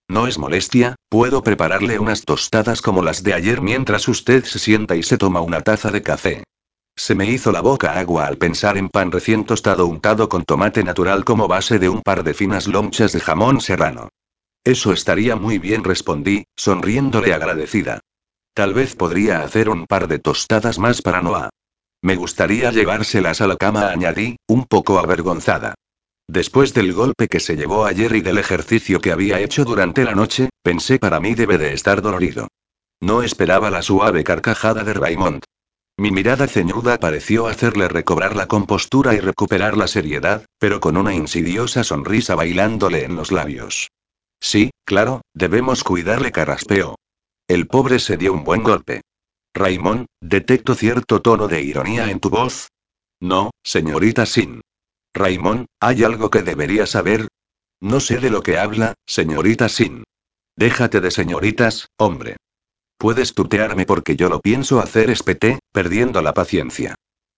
No 0.09 0.27
es 0.27 0.39
molestia, 0.39 0.97
puedo 1.09 1.43
prepararle 1.43 1.99
unas 1.99 2.25
tostadas 2.25 2.83
como 2.83 3.03
las 3.03 3.23
de 3.23 3.33
ayer 3.33 3.61
mientras 3.61 4.09
usted 4.09 4.45
se 4.45 4.59
sienta 4.59 4.97
y 4.97 5.03
se 5.03 5.17
toma 5.17 5.41
una 5.41 5.63
taza 5.63 5.91
de 5.91 6.03
café. 6.03 6.45
Se 7.03 7.15
me 7.15 7.25
hizo 7.25 7.51
la 7.51 7.63
boca 7.63 7.99
agua 7.99 8.27
al 8.27 8.37
pensar 8.37 8.77
en 8.77 8.91
pan 8.91 9.11
recién 9.11 9.47
tostado 9.47 9.87
untado 9.87 10.29
con 10.29 10.45
tomate 10.45 10.85
natural 10.85 11.25
como 11.25 11.49
base 11.49 11.79
de 11.79 11.89
un 11.89 12.03
par 12.03 12.25
de 12.25 12.35
finas 12.35 12.67
lonchas 12.69 13.15
de 13.15 13.21
jamón 13.21 13.63
serrano. 13.63 14.11
Eso 14.65 14.93
estaría 14.93 15.35
muy 15.35 15.59
bien, 15.59 15.83
respondí, 15.83 16.45
sonriéndole 16.57 17.33
agradecida. 17.33 18.01
Tal 18.53 18.75
vez 18.75 18.97
podría 18.97 19.41
hacer 19.41 19.71
un 19.71 19.87
par 19.87 20.09
de 20.09 20.19
tostadas 20.19 20.79
más 20.79 21.01
para 21.01 21.23
Noah. 21.23 21.49
Me 22.03 22.17
gustaría 22.17 22.71
llevárselas 22.71 23.41
a 23.41 23.47
la 23.47 23.57
cama, 23.57 23.89
añadí, 23.89 24.37
un 24.47 24.67
poco 24.67 24.99
avergonzada. 24.99 25.77
Después 26.29 26.75
del 26.75 26.93
golpe 26.93 27.29
que 27.29 27.41
se 27.41 27.57
llevó 27.57 27.87
ayer 27.87 28.15
y 28.15 28.21
del 28.21 28.37
ejercicio 28.37 29.01
que 29.01 29.13
había 29.13 29.41
hecho 29.41 29.65
durante 29.65 30.05
la 30.05 30.15
noche, 30.15 30.51
pensé 30.63 30.99
para 30.99 31.19
mí 31.19 31.35
debe 31.35 31.57
de 31.57 31.73
estar 31.73 32.03
dolorido. 32.03 32.49
No 33.01 33.23
esperaba 33.23 33.71
la 33.71 33.81
suave 33.81 34.23
carcajada 34.23 34.85
de 34.85 34.93
Raymond. 34.93 35.45
Mi 36.01 36.11
mirada 36.11 36.47
ceñuda 36.47 36.97
pareció 36.97 37.47
hacerle 37.47 37.87
recobrar 37.87 38.35
la 38.35 38.47
compostura 38.47 39.13
y 39.15 39.21
recuperar 39.21 39.77
la 39.77 39.87
seriedad, 39.87 40.47
pero 40.59 40.81
con 40.81 40.97
una 40.97 41.13
insidiosa 41.13 41.85
sonrisa 41.85 42.35
bailándole 42.35 43.05
en 43.05 43.17
los 43.17 43.31
labios. 43.31 43.91
Sí, 44.41 44.71
claro, 44.87 45.21
debemos 45.35 45.85
cuidarle, 45.85 46.33
carraspeó. 46.33 46.95
El 47.47 47.67
pobre 47.67 47.99
se 47.99 48.17
dio 48.17 48.33
un 48.33 48.45
buen 48.45 48.63
golpe. 48.63 49.03
Raymond, 49.53 50.07
detecto 50.23 50.75
cierto 50.75 51.21
tono 51.21 51.49
de 51.49 51.61
ironía 51.61 52.11
en 52.11 52.19
tu 52.19 52.31
voz. 52.31 52.69
No, 53.21 53.51
señorita 53.63 54.25
Sin. 54.25 54.63
Raymond, 55.13 55.67
¿hay 55.81 56.03
algo 56.03 56.31
que 56.31 56.41
debería 56.41 56.87
saber? 56.87 57.29
No 57.79 58.01
sé 58.01 58.21
de 58.21 58.31
lo 58.31 58.43
que 58.43 58.57
habla, 58.57 58.95
señorita 59.05 59.69
Sin. 59.69 60.05
Déjate 60.57 61.03
de 61.03 61.11
señoritas, 61.11 61.89
hombre. 61.99 62.37
Puedes 63.01 63.33
tutearme 63.33 63.87
porque 63.87 64.15
yo 64.15 64.29
lo 64.29 64.41
pienso 64.41 64.79
hacer, 64.79 65.09
espeté, 65.09 65.59
perdiendo 65.73 66.21
la 66.21 66.35
paciencia. 66.35 66.97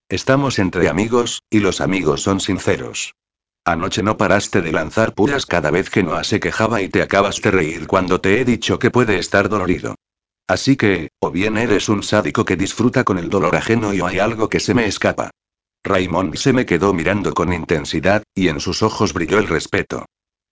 Estamos 0.08 0.58
entre 0.58 0.88
amigos, 0.88 1.40
y 1.48 1.60
los 1.60 1.80
amigos 1.80 2.20
son 2.20 2.40
sinceros. 2.40 3.14
Anoche 3.64 4.02
no 4.02 4.16
paraste 4.16 4.60
de 4.60 4.72
lanzar 4.72 5.14
puras 5.14 5.46
cada 5.46 5.70
vez 5.70 5.88
que 5.88 6.02
Noah 6.02 6.24
se 6.24 6.40
quejaba 6.40 6.82
y 6.82 6.88
te 6.88 7.00
acabas 7.00 7.40
de 7.40 7.52
reír 7.52 7.86
cuando 7.86 8.20
te 8.20 8.40
he 8.40 8.44
dicho 8.44 8.80
que 8.80 8.90
puede 8.90 9.20
estar 9.20 9.48
dolorido. 9.48 9.94
Así 10.48 10.74
que, 10.74 11.10
o 11.20 11.30
bien 11.30 11.56
eres 11.56 11.88
un 11.88 12.02
sádico 12.02 12.44
que 12.44 12.56
disfruta 12.56 13.04
con 13.04 13.16
el 13.20 13.30
dolor 13.30 13.54
ajeno 13.54 13.94
y 13.94 14.00
o 14.00 14.06
hay 14.08 14.18
algo 14.18 14.48
que 14.48 14.58
se 14.58 14.74
me 14.74 14.86
escapa. 14.86 15.30
Raymond 15.84 16.34
se 16.34 16.52
me 16.52 16.66
quedó 16.66 16.92
mirando 16.92 17.34
con 17.34 17.52
intensidad, 17.52 18.24
y 18.34 18.48
en 18.48 18.58
sus 18.58 18.82
ojos 18.82 19.12
brilló 19.12 19.38
el 19.38 19.46
respeto. 19.46 20.06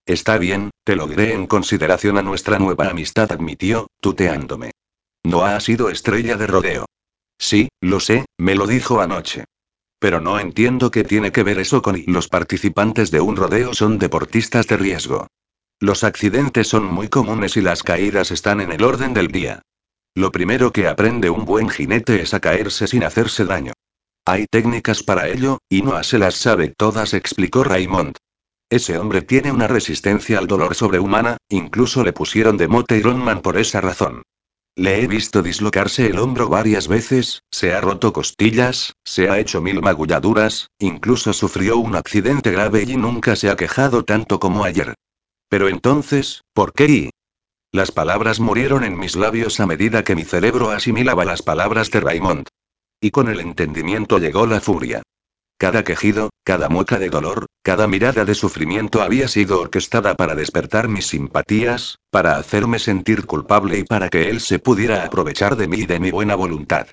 Está 0.07 0.39
bien, 0.39 0.71
te 0.85 0.95
lo 0.95 1.09
diré 1.09 1.35
en 1.35 1.49
consideración 1.49 2.17
a 2.17 2.23
nuestra 2.23 2.61
nueva 2.61 2.87
amistad, 2.87 3.33
admitió, 3.33 3.89
tuteándome. 4.01 4.71
Noah 5.25 5.57
ha 5.57 5.61
sido 5.61 5.91
estrella 5.91 6.37
de 6.37 6.47
rodeo. 6.47 6.87
Sí, 7.39 7.69
lo 7.81 8.01
sé, 8.01 8.27
me 8.39 8.55
lo 8.55 8.67
dijo 8.67 9.01
anoche. 9.01 9.45
Pero 9.99 10.21
no 10.21 10.39
entiendo 10.39 10.91
qué 10.91 11.05
tiene 11.05 11.31
que 11.31 11.43
ver 11.43 11.59
eso 11.59 11.83
con 11.83 12.03
los 12.07 12.29
participantes 12.29 13.11
de 13.11 13.21
un 13.21 13.37
rodeo 13.37 13.75
son 13.75 13.99
deportistas 13.99 14.67
de 14.67 14.77
riesgo. 14.77 15.27
Los 15.79 16.05
accidentes 16.05 16.69
son 16.69 16.85
muy 16.85 17.09
comunes 17.09 17.57
y 17.57 17.61
las 17.61 17.83
caídas 17.83 18.31
están 18.31 18.61
en 18.61 18.73
el 18.73 18.83
orden 18.83 19.15
del 19.15 19.29
día. 19.29 19.63
Lo 20.15 20.33
primero 20.33 20.73
que 20.73 20.89
aprende 20.89 21.31
un 21.31 21.45
buen 21.45 21.69
jinete 21.69 22.21
es 22.21 22.35
a 22.35 22.41
caerse 22.41 22.87
sin 22.87 23.05
hacerse 23.05 23.45
daño. 23.45 23.73
Hay 24.27 24.47
técnicas 24.47 25.03
para 25.03 25.29
ello, 25.29 25.59
y 25.69 25.83
no 25.83 26.03
se 26.03 26.19
las 26.19 26.35
sabe 26.35 26.75
todas, 26.77 27.15
explicó 27.15 27.65
Raymond. 27.65 28.17
Ese 28.69 28.99
hombre 28.99 29.23
tiene 29.23 29.51
una 29.53 29.67
resistencia 29.67 30.39
al 30.39 30.47
dolor 30.47 30.75
sobrehumana, 30.75 31.37
incluso 31.49 32.05
le 32.05 32.13
pusieron 32.13 32.57
de 32.57 32.69
mote 32.69 32.99
Ironman 32.99 33.41
por 33.41 33.59
esa 33.59 33.81
razón. 33.81 34.23
Le 34.81 35.03
he 35.03 35.07
visto 35.07 35.43
dislocarse 35.43 36.07
el 36.07 36.19
hombro 36.19 36.49
varias 36.49 36.89
veces, 36.89 37.43
se 37.51 37.75
ha 37.75 37.83
roto 37.83 38.15
costillas, 38.15 38.95
se 39.05 39.29
ha 39.29 39.39
hecho 39.39 39.61
mil 39.61 39.83
magulladuras, 39.83 40.71
incluso 40.79 41.35
sufrió 41.35 41.77
un 41.77 41.97
accidente 41.97 42.51
grave 42.51 42.85
y 42.89 42.97
nunca 42.97 43.37
se 43.37 43.51
ha 43.51 43.57
quejado 43.57 44.07
tanto 44.07 44.41
como 44.41 44.65
ayer. 44.65 44.95
Pero 45.51 45.69
entonces, 45.69 46.45
¿por 46.55 46.73
qué? 46.73 47.11
Las 47.73 47.93
palabras 47.93 48.41
murieron 48.41 48.83
en 48.83 48.99
mis 48.99 49.17
labios 49.17 49.61
a 49.61 49.67
medida 49.67 50.03
que 50.03 50.17
mi 50.17 50.25
cerebro 50.25 50.71
asimilaba 50.71 51.27
las 51.27 51.43
palabras 51.43 51.91
de 51.91 52.01
Raymond. 52.01 52.47
Y 53.03 53.11
con 53.11 53.29
el 53.29 53.41
entendimiento 53.41 54.17
llegó 54.17 54.47
la 54.47 54.63
furia. 54.63 55.03
Cada 55.61 55.85
quejido, 55.85 56.31
cada 56.43 56.71
mueca 56.71 56.99
de 56.99 57.11
dolor, 57.11 57.45
cada 57.63 57.87
mirada 57.87 58.25
de 58.25 58.35
sufrimiento 58.35 59.03
había 59.03 59.29
sido 59.29 59.61
orquestada 59.61 60.15
para 60.15 60.35
despertar 60.35 60.89
mis 60.89 61.09
simpatías, 61.09 61.99
para 62.11 62.39
hacerme 62.39 62.79
sentir 62.79 63.27
culpable 63.27 63.79
y 63.79 63.85
para 63.85 64.09
que 64.09 64.31
él 64.31 64.41
se 64.41 64.59
pudiera 64.59 65.05
aprovechar 65.05 65.57
de 65.57 65.69
mí 65.69 65.81
y 65.81 65.87
de 65.87 66.01
mi 66.01 66.11
buena 66.11 66.35
voluntad. 66.35 66.87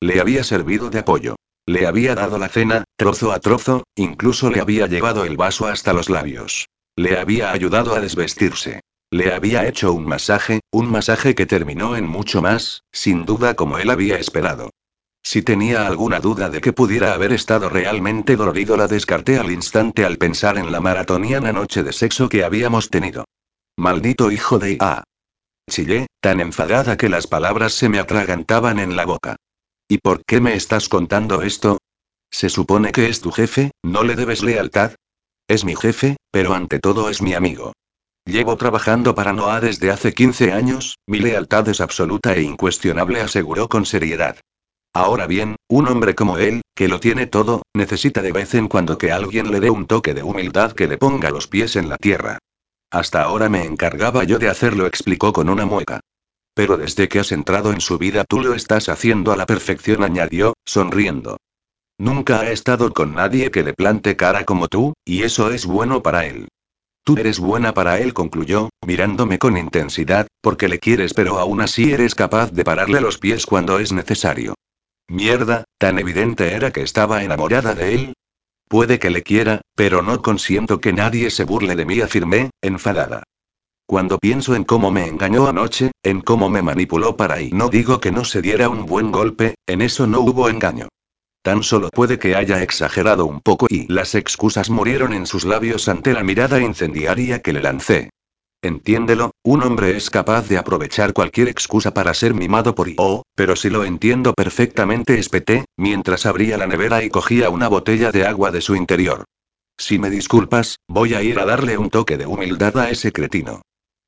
Le 0.00 0.18
había 0.18 0.44
servido 0.44 0.88
de 0.88 1.00
apoyo. 1.00 1.36
Le 1.66 1.86
había 1.86 2.14
dado 2.14 2.38
la 2.38 2.48
cena, 2.48 2.84
trozo 2.96 3.32
a 3.32 3.38
trozo, 3.38 3.84
incluso 3.96 4.50
le 4.50 4.60
había 4.60 4.86
llevado 4.86 5.26
el 5.26 5.36
vaso 5.36 5.66
hasta 5.66 5.92
los 5.92 6.08
labios. 6.08 6.70
Le 6.96 7.18
había 7.18 7.52
ayudado 7.52 7.94
a 7.94 8.00
desvestirse. 8.00 8.80
Le 9.10 9.34
había 9.34 9.68
hecho 9.68 9.92
un 9.92 10.06
masaje, 10.06 10.60
un 10.70 10.90
masaje 10.90 11.34
que 11.34 11.44
terminó 11.44 11.96
en 11.96 12.06
mucho 12.06 12.40
más, 12.40 12.80
sin 12.92 13.26
duda 13.26 13.52
como 13.52 13.76
él 13.76 13.90
había 13.90 14.16
esperado. 14.16 14.70
Si 15.26 15.42
tenía 15.42 15.88
alguna 15.88 16.20
duda 16.20 16.50
de 16.50 16.60
que 16.60 16.72
pudiera 16.72 17.12
haber 17.12 17.32
estado 17.32 17.68
realmente 17.68 18.36
dolorido 18.36 18.76
la 18.76 18.86
descarté 18.86 19.40
al 19.40 19.50
instante 19.50 20.04
al 20.04 20.18
pensar 20.18 20.56
en 20.56 20.70
la 20.70 20.80
maratoniana 20.80 21.52
noche 21.52 21.82
de 21.82 21.92
sexo 21.92 22.28
que 22.28 22.44
habíamos 22.44 22.90
tenido. 22.90 23.24
Maldito 23.76 24.30
hijo 24.30 24.60
de 24.60 24.76
A. 24.78 25.02
Chillé, 25.68 26.06
tan 26.20 26.38
enfadada 26.38 26.96
que 26.96 27.08
las 27.08 27.26
palabras 27.26 27.72
se 27.72 27.88
me 27.88 27.98
atragantaban 27.98 28.78
en 28.78 28.94
la 28.94 29.04
boca. 29.04 29.34
¿Y 29.88 29.98
por 29.98 30.24
qué 30.24 30.40
me 30.40 30.54
estás 30.54 30.88
contando 30.88 31.42
esto? 31.42 31.78
Se 32.30 32.48
supone 32.48 32.92
que 32.92 33.08
es 33.08 33.20
tu 33.20 33.32
jefe, 33.32 33.72
¿no 33.82 34.04
le 34.04 34.14
debes 34.14 34.44
lealtad? 34.44 34.92
Es 35.48 35.64
mi 35.64 35.74
jefe, 35.74 36.18
pero 36.30 36.54
ante 36.54 36.78
todo 36.78 37.10
es 37.10 37.20
mi 37.20 37.34
amigo. 37.34 37.72
Llevo 38.26 38.56
trabajando 38.56 39.16
para 39.16 39.32
Noah 39.32 39.60
desde 39.60 39.90
hace 39.90 40.14
15 40.14 40.52
años, 40.52 40.98
mi 41.04 41.18
lealtad 41.18 41.68
es 41.68 41.80
absoluta 41.80 42.32
e 42.36 42.42
incuestionable, 42.42 43.20
aseguró 43.20 43.68
con 43.68 43.86
seriedad. 43.86 44.36
Ahora 44.96 45.26
bien, 45.26 45.56
un 45.68 45.88
hombre 45.88 46.14
como 46.14 46.38
él, 46.38 46.62
que 46.74 46.88
lo 46.88 47.00
tiene 47.00 47.26
todo, 47.26 47.60
necesita 47.74 48.22
de 48.22 48.32
vez 48.32 48.54
en 48.54 48.66
cuando 48.66 48.96
que 48.96 49.12
alguien 49.12 49.50
le 49.50 49.60
dé 49.60 49.68
un 49.68 49.86
toque 49.86 50.14
de 50.14 50.22
humildad 50.22 50.72
que 50.72 50.88
le 50.88 50.96
ponga 50.96 51.28
los 51.28 51.48
pies 51.48 51.76
en 51.76 51.90
la 51.90 51.98
tierra. 51.98 52.38
Hasta 52.90 53.22
ahora 53.22 53.50
me 53.50 53.66
encargaba 53.66 54.24
yo 54.24 54.38
de 54.38 54.48
hacerlo, 54.48 54.86
explicó 54.86 55.34
con 55.34 55.50
una 55.50 55.66
mueca. 55.66 56.00
Pero 56.54 56.78
desde 56.78 57.10
que 57.10 57.18
has 57.18 57.30
entrado 57.30 57.72
en 57.72 57.82
su 57.82 57.98
vida 57.98 58.24
tú 58.24 58.40
lo 58.40 58.54
estás 58.54 58.88
haciendo 58.88 59.32
a 59.32 59.36
la 59.36 59.44
perfección, 59.44 60.02
añadió, 60.02 60.54
sonriendo. 60.64 61.36
Nunca 61.98 62.40
ha 62.40 62.50
estado 62.50 62.94
con 62.94 63.14
nadie 63.14 63.50
que 63.50 63.64
le 63.64 63.74
plante 63.74 64.16
cara 64.16 64.46
como 64.46 64.66
tú, 64.66 64.94
y 65.04 65.24
eso 65.24 65.50
es 65.50 65.66
bueno 65.66 66.02
para 66.02 66.24
él. 66.24 66.48
Tú 67.04 67.18
eres 67.18 67.38
buena 67.38 67.74
para 67.74 68.00
él, 68.00 68.14
concluyó, 68.14 68.70
mirándome 68.86 69.38
con 69.38 69.58
intensidad, 69.58 70.26
porque 70.40 70.70
le 70.70 70.78
quieres 70.78 71.12
pero 71.12 71.38
aún 71.38 71.60
así 71.60 71.92
eres 71.92 72.14
capaz 72.14 72.50
de 72.50 72.64
pararle 72.64 73.02
los 73.02 73.18
pies 73.18 73.44
cuando 73.44 73.78
es 73.78 73.92
necesario. 73.92 74.54
Mierda, 75.08 75.64
tan 75.78 75.98
evidente 75.98 76.54
era 76.54 76.72
que 76.72 76.82
estaba 76.82 77.22
enamorada 77.22 77.74
de 77.74 77.94
él. 77.94 78.12
Puede 78.68 78.98
que 78.98 79.10
le 79.10 79.22
quiera, 79.22 79.60
pero 79.76 80.02
no 80.02 80.20
consiento 80.20 80.80
que 80.80 80.92
nadie 80.92 81.30
se 81.30 81.44
burle 81.44 81.76
de 81.76 81.84
mí, 81.84 82.00
afirmé, 82.00 82.50
enfadada. 82.60 83.22
Cuando 83.86 84.18
pienso 84.18 84.56
en 84.56 84.64
cómo 84.64 84.90
me 84.90 85.06
engañó 85.06 85.46
anoche, 85.46 85.92
en 86.02 86.20
cómo 86.20 86.48
me 86.48 86.60
manipuló 86.60 87.16
para 87.16 87.40
y 87.40 87.52
no 87.52 87.68
digo 87.68 88.00
que 88.00 88.10
no 88.10 88.24
se 88.24 88.42
diera 88.42 88.68
un 88.68 88.86
buen 88.86 89.12
golpe, 89.12 89.54
en 89.66 89.80
eso 89.80 90.08
no 90.08 90.20
hubo 90.20 90.48
engaño. 90.48 90.88
Tan 91.42 91.62
solo 91.62 91.90
puede 91.90 92.18
que 92.18 92.34
haya 92.34 92.60
exagerado 92.60 93.26
un 93.26 93.40
poco 93.40 93.68
y 93.70 93.86
las 93.86 94.16
excusas 94.16 94.70
murieron 94.70 95.12
en 95.12 95.26
sus 95.26 95.44
labios 95.44 95.88
ante 95.88 96.12
la 96.12 96.24
mirada 96.24 96.60
incendiaria 96.60 97.40
que 97.40 97.52
le 97.52 97.62
lancé. 97.62 98.10
Entiéndelo, 98.66 99.30
un 99.44 99.62
hombre 99.62 99.96
es 99.96 100.10
capaz 100.10 100.48
de 100.48 100.58
aprovechar 100.58 101.12
cualquier 101.12 101.46
excusa 101.46 101.94
para 101.94 102.12
ser 102.14 102.34
mimado 102.34 102.74
por 102.74 102.88
I. 102.88 102.96
Oh, 102.98 103.22
pero 103.36 103.54
si 103.54 103.70
lo 103.70 103.84
entiendo 103.84 104.34
perfectamente, 104.34 105.20
espeté, 105.20 105.66
mientras 105.76 106.26
abría 106.26 106.58
la 106.58 106.66
nevera 106.66 107.04
y 107.04 107.08
cogía 107.08 107.48
una 107.48 107.68
botella 107.68 108.10
de 108.10 108.26
agua 108.26 108.50
de 108.50 108.60
su 108.60 108.74
interior. 108.74 109.24
Si 109.78 110.00
me 110.00 110.10
disculpas, 110.10 110.80
voy 110.88 111.14
a 111.14 111.22
ir 111.22 111.38
a 111.38 111.44
darle 111.44 111.78
un 111.78 111.90
toque 111.90 112.16
de 112.16 112.26
humildad 112.26 112.76
a 112.78 112.90
ese 112.90 113.12
cretino. 113.12 113.62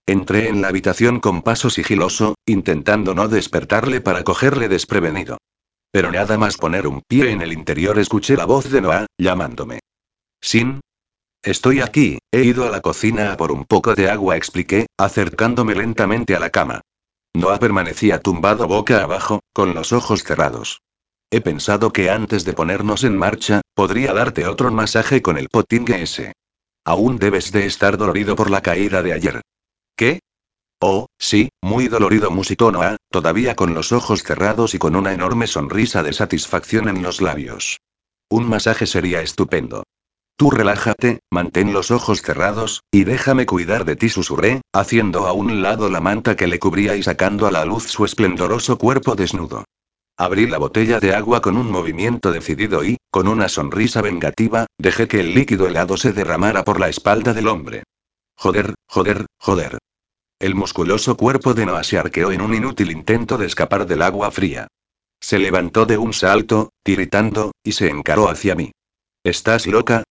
Entré 0.06 0.48
en 0.48 0.60
la 0.60 0.68
habitación 0.68 1.20
con 1.20 1.42
paso 1.42 1.70
sigiloso, 1.70 2.34
intentando 2.44 3.14
no 3.14 3.28
despertarle 3.28 4.00
para 4.00 4.24
cogerle 4.24 4.68
desprevenido. 4.68 5.38
Pero 5.92 6.10
nada 6.10 6.36
más 6.36 6.56
poner 6.56 6.88
un 6.88 7.02
pie 7.06 7.30
en 7.30 7.42
el 7.42 7.52
interior 7.52 7.96
escuché 8.00 8.36
la 8.36 8.44
voz 8.44 8.68
de 8.68 8.80
Noah, 8.80 9.06
llamándome. 9.16 9.78
Sin. 10.40 10.80
Estoy 11.42 11.80
aquí, 11.80 12.18
he 12.32 12.42
ido 12.42 12.66
a 12.66 12.70
la 12.70 12.80
cocina 12.80 13.32
a 13.32 13.36
por 13.36 13.52
un 13.52 13.64
poco 13.64 13.94
de 13.94 14.10
agua, 14.10 14.36
expliqué, 14.36 14.86
acercándome 14.98 15.74
lentamente 15.74 16.34
a 16.34 16.40
la 16.40 16.50
cama. 16.50 16.80
Noah 17.34 17.60
permanecía 17.60 18.20
tumbado 18.20 18.66
boca 18.66 19.02
abajo, 19.02 19.40
con 19.52 19.72
los 19.74 19.92
ojos 19.92 20.24
cerrados. 20.24 20.80
He 21.30 21.40
pensado 21.40 21.92
que 21.92 22.10
antes 22.10 22.44
de 22.44 22.54
ponernos 22.54 23.04
en 23.04 23.16
marcha, 23.16 23.60
podría 23.74 24.12
darte 24.12 24.46
otro 24.46 24.72
masaje 24.72 25.22
con 25.22 25.38
el 25.38 25.48
potingue 25.48 26.02
ese. 26.02 26.32
Aún 26.84 27.18
debes 27.18 27.52
de 27.52 27.66
estar 27.66 27.98
dolorido 27.98 28.34
por 28.34 28.50
la 28.50 28.62
caída 28.62 29.02
de 29.02 29.12
ayer. 29.12 29.40
¿Qué? 29.94 30.20
Oh, 30.80 31.06
sí, 31.18 31.50
muy 31.62 31.88
dolorido 31.88 32.30
musitó 32.30 32.72
Noah, 32.72 32.96
todavía 33.10 33.54
con 33.54 33.74
los 33.74 33.92
ojos 33.92 34.22
cerrados 34.22 34.74
y 34.74 34.78
con 34.78 34.96
una 34.96 35.12
enorme 35.12 35.46
sonrisa 35.46 36.02
de 36.02 36.12
satisfacción 36.12 36.88
en 36.88 37.02
los 37.02 37.20
labios. 37.20 37.78
Un 38.30 38.48
masaje 38.48 38.86
sería 38.86 39.20
estupendo. 39.20 39.84
Tú 40.38 40.52
relájate, 40.52 41.18
mantén 41.32 41.72
los 41.72 41.90
ojos 41.90 42.22
cerrados, 42.22 42.84
y 42.92 43.02
déjame 43.02 43.44
cuidar 43.44 43.84
de 43.84 43.96
ti, 43.96 44.08
susurré, 44.08 44.60
haciendo 44.72 45.26
a 45.26 45.32
un 45.32 45.62
lado 45.62 45.90
la 45.90 46.00
manta 46.00 46.36
que 46.36 46.46
le 46.46 46.60
cubría 46.60 46.94
y 46.94 47.02
sacando 47.02 47.48
a 47.48 47.50
la 47.50 47.64
luz 47.64 47.88
su 47.88 48.04
esplendoroso 48.04 48.78
cuerpo 48.78 49.16
desnudo. 49.16 49.64
Abrí 50.16 50.46
la 50.46 50.58
botella 50.58 51.00
de 51.00 51.12
agua 51.12 51.40
con 51.40 51.56
un 51.56 51.68
movimiento 51.72 52.30
decidido 52.30 52.84
y, 52.84 52.98
con 53.10 53.26
una 53.26 53.48
sonrisa 53.48 54.00
vengativa, 54.00 54.66
dejé 54.78 55.08
que 55.08 55.18
el 55.18 55.34
líquido 55.34 55.66
helado 55.66 55.96
se 55.96 56.12
derramara 56.12 56.62
por 56.62 56.78
la 56.78 56.88
espalda 56.88 57.34
del 57.34 57.48
hombre. 57.48 57.82
Joder, 58.36 58.74
joder, 58.86 59.26
joder. 59.40 59.78
El 60.38 60.54
musculoso 60.54 61.16
cuerpo 61.16 61.52
de 61.52 61.66
Noah 61.66 61.82
se 61.82 61.98
arqueó 61.98 62.30
en 62.30 62.42
un 62.42 62.54
inútil 62.54 62.92
intento 62.92 63.38
de 63.38 63.46
escapar 63.46 63.88
del 63.88 64.02
agua 64.02 64.30
fría. 64.30 64.68
Se 65.20 65.40
levantó 65.40 65.84
de 65.84 65.98
un 65.98 66.12
salto, 66.12 66.70
tiritando, 66.84 67.50
y 67.64 67.72
se 67.72 67.88
encaró 67.88 68.28
hacia 68.28 68.54
mí. 68.54 68.70
¿Estás 69.24 69.66
loca? 69.66 70.04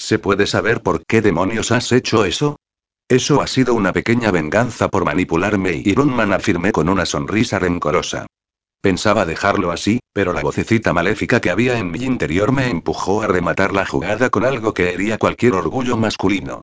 ¿Se 0.00 0.18
puede 0.18 0.46
saber 0.46 0.82
por 0.82 1.04
qué 1.04 1.20
demonios 1.20 1.70
has 1.70 1.92
hecho 1.92 2.24
eso? 2.24 2.56
Eso 3.06 3.42
ha 3.42 3.46
sido 3.46 3.74
una 3.74 3.92
pequeña 3.92 4.30
venganza 4.30 4.88
por 4.88 5.04
manipularme 5.04 5.82
y 5.84 5.94
Runman 5.94 6.32
afirmé 6.32 6.72
con 6.72 6.88
una 6.88 7.04
sonrisa 7.04 7.58
rencorosa. 7.58 8.24
Pensaba 8.80 9.26
dejarlo 9.26 9.70
así, 9.70 10.00
pero 10.14 10.32
la 10.32 10.40
vocecita 10.40 10.94
maléfica 10.94 11.42
que 11.42 11.50
había 11.50 11.78
en 11.78 11.90
mi 11.90 11.98
interior 12.02 12.50
me 12.50 12.70
empujó 12.70 13.20
a 13.20 13.26
rematar 13.26 13.74
la 13.74 13.84
jugada 13.84 14.30
con 14.30 14.46
algo 14.46 14.72
que 14.72 14.94
hería 14.94 15.18
cualquier 15.18 15.52
orgullo 15.52 15.98
masculino. 15.98 16.62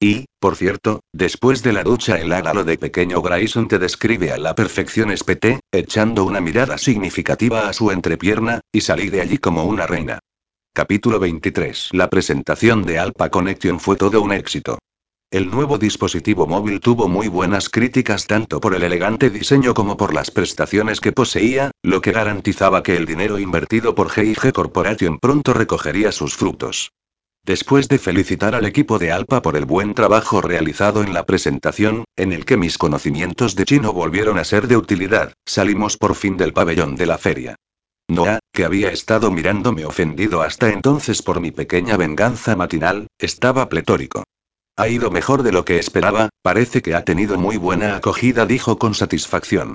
Y, 0.00 0.26
por 0.38 0.54
cierto, 0.54 1.00
después 1.12 1.64
de 1.64 1.72
la 1.72 1.82
ducha 1.82 2.20
el 2.20 2.32
ágalo 2.32 2.62
de 2.62 2.78
pequeño 2.78 3.20
Grayson 3.20 3.66
te 3.66 3.80
describe 3.80 4.30
a 4.30 4.38
la 4.38 4.54
perfección 4.54 5.10
espeté, 5.10 5.58
echando 5.72 6.24
una 6.24 6.40
mirada 6.40 6.78
significativa 6.78 7.68
a 7.68 7.72
su 7.72 7.90
entrepierna, 7.90 8.60
y 8.70 8.82
salí 8.82 9.10
de 9.10 9.22
allí 9.22 9.38
como 9.38 9.64
una 9.64 9.88
reina. 9.88 10.20
Capítulo 10.76 11.18
23. 11.18 11.88
La 11.92 12.10
presentación 12.10 12.82
de 12.82 12.98
Alpha 12.98 13.30
Connection 13.30 13.80
fue 13.80 13.96
todo 13.96 14.20
un 14.20 14.30
éxito. 14.30 14.78
El 15.30 15.50
nuevo 15.50 15.78
dispositivo 15.78 16.46
móvil 16.46 16.80
tuvo 16.80 17.08
muy 17.08 17.28
buenas 17.28 17.70
críticas 17.70 18.26
tanto 18.26 18.60
por 18.60 18.74
el 18.74 18.82
elegante 18.82 19.30
diseño 19.30 19.72
como 19.72 19.96
por 19.96 20.12
las 20.12 20.30
prestaciones 20.30 21.00
que 21.00 21.12
poseía, 21.12 21.70
lo 21.82 22.02
que 22.02 22.12
garantizaba 22.12 22.82
que 22.82 22.94
el 22.94 23.06
dinero 23.06 23.38
invertido 23.38 23.94
por 23.94 24.08
G&G 24.08 24.52
Corporation 24.52 25.18
pronto 25.18 25.54
recogería 25.54 26.12
sus 26.12 26.36
frutos. 26.36 26.92
Después 27.42 27.88
de 27.88 27.98
felicitar 27.98 28.54
al 28.54 28.66
equipo 28.66 28.98
de 28.98 29.12
Alpa 29.12 29.40
por 29.40 29.56
el 29.56 29.64
buen 29.64 29.94
trabajo 29.94 30.42
realizado 30.42 31.02
en 31.02 31.14
la 31.14 31.24
presentación, 31.24 32.04
en 32.16 32.34
el 32.34 32.44
que 32.44 32.58
mis 32.58 32.76
conocimientos 32.76 33.56
de 33.56 33.64
chino 33.64 33.94
volvieron 33.94 34.38
a 34.38 34.44
ser 34.44 34.68
de 34.68 34.76
utilidad, 34.76 35.32
salimos 35.46 35.96
por 35.96 36.14
fin 36.14 36.36
del 36.36 36.52
pabellón 36.52 36.96
de 36.96 37.06
la 37.06 37.16
feria. 37.16 37.56
Noah, 38.08 38.38
que 38.52 38.64
había 38.64 38.90
estado 38.90 39.30
mirándome 39.30 39.84
ofendido 39.84 40.42
hasta 40.42 40.70
entonces 40.70 41.22
por 41.22 41.40
mi 41.40 41.50
pequeña 41.50 41.96
venganza 41.96 42.54
matinal, 42.54 43.08
estaba 43.18 43.68
pletórico. 43.68 44.24
Ha 44.76 44.88
ido 44.88 45.10
mejor 45.10 45.42
de 45.42 45.52
lo 45.52 45.64
que 45.64 45.78
esperaba, 45.78 46.28
parece 46.42 46.82
que 46.82 46.94
ha 46.94 47.04
tenido 47.04 47.38
muy 47.38 47.56
buena 47.56 47.96
acogida, 47.96 48.46
dijo 48.46 48.78
con 48.78 48.94
satisfacción. 48.94 49.74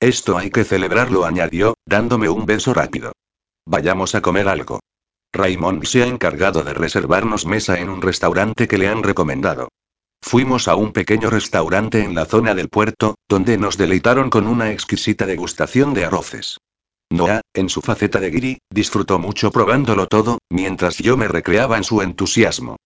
Esto 0.00 0.38
hay 0.38 0.50
que 0.50 0.64
celebrarlo, 0.64 1.24
añadió, 1.24 1.74
dándome 1.86 2.28
un 2.28 2.46
beso 2.46 2.74
rápido. 2.74 3.12
Vayamos 3.66 4.14
a 4.14 4.22
comer 4.22 4.48
algo. 4.48 4.80
Raymond 5.32 5.84
se 5.84 6.02
ha 6.02 6.06
encargado 6.06 6.64
de 6.64 6.72
reservarnos 6.72 7.46
mesa 7.46 7.78
en 7.78 7.90
un 7.90 8.00
restaurante 8.00 8.66
que 8.66 8.78
le 8.78 8.88
han 8.88 9.02
recomendado. 9.02 9.68
Fuimos 10.22 10.66
a 10.66 10.74
un 10.74 10.92
pequeño 10.92 11.30
restaurante 11.30 12.02
en 12.02 12.14
la 12.14 12.24
zona 12.24 12.54
del 12.54 12.68
puerto, 12.68 13.16
donde 13.28 13.56
nos 13.58 13.76
deleitaron 13.76 14.30
con 14.30 14.46
una 14.46 14.72
exquisita 14.72 15.26
degustación 15.26 15.94
de 15.94 16.06
arroces. 16.06 16.58
Noah, 17.10 17.40
en 17.54 17.68
su 17.68 17.80
faceta 17.80 18.20
de 18.20 18.30
guiri, 18.30 18.58
disfrutó 18.70 19.18
mucho 19.18 19.50
probándolo 19.50 20.06
todo, 20.06 20.38
mientras 20.50 20.98
yo 20.98 21.16
me 21.16 21.28
recreaba 21.28 21.76
en 21.76 21.84
su 21.84 22.02
entusiasmo. 22.02 22.76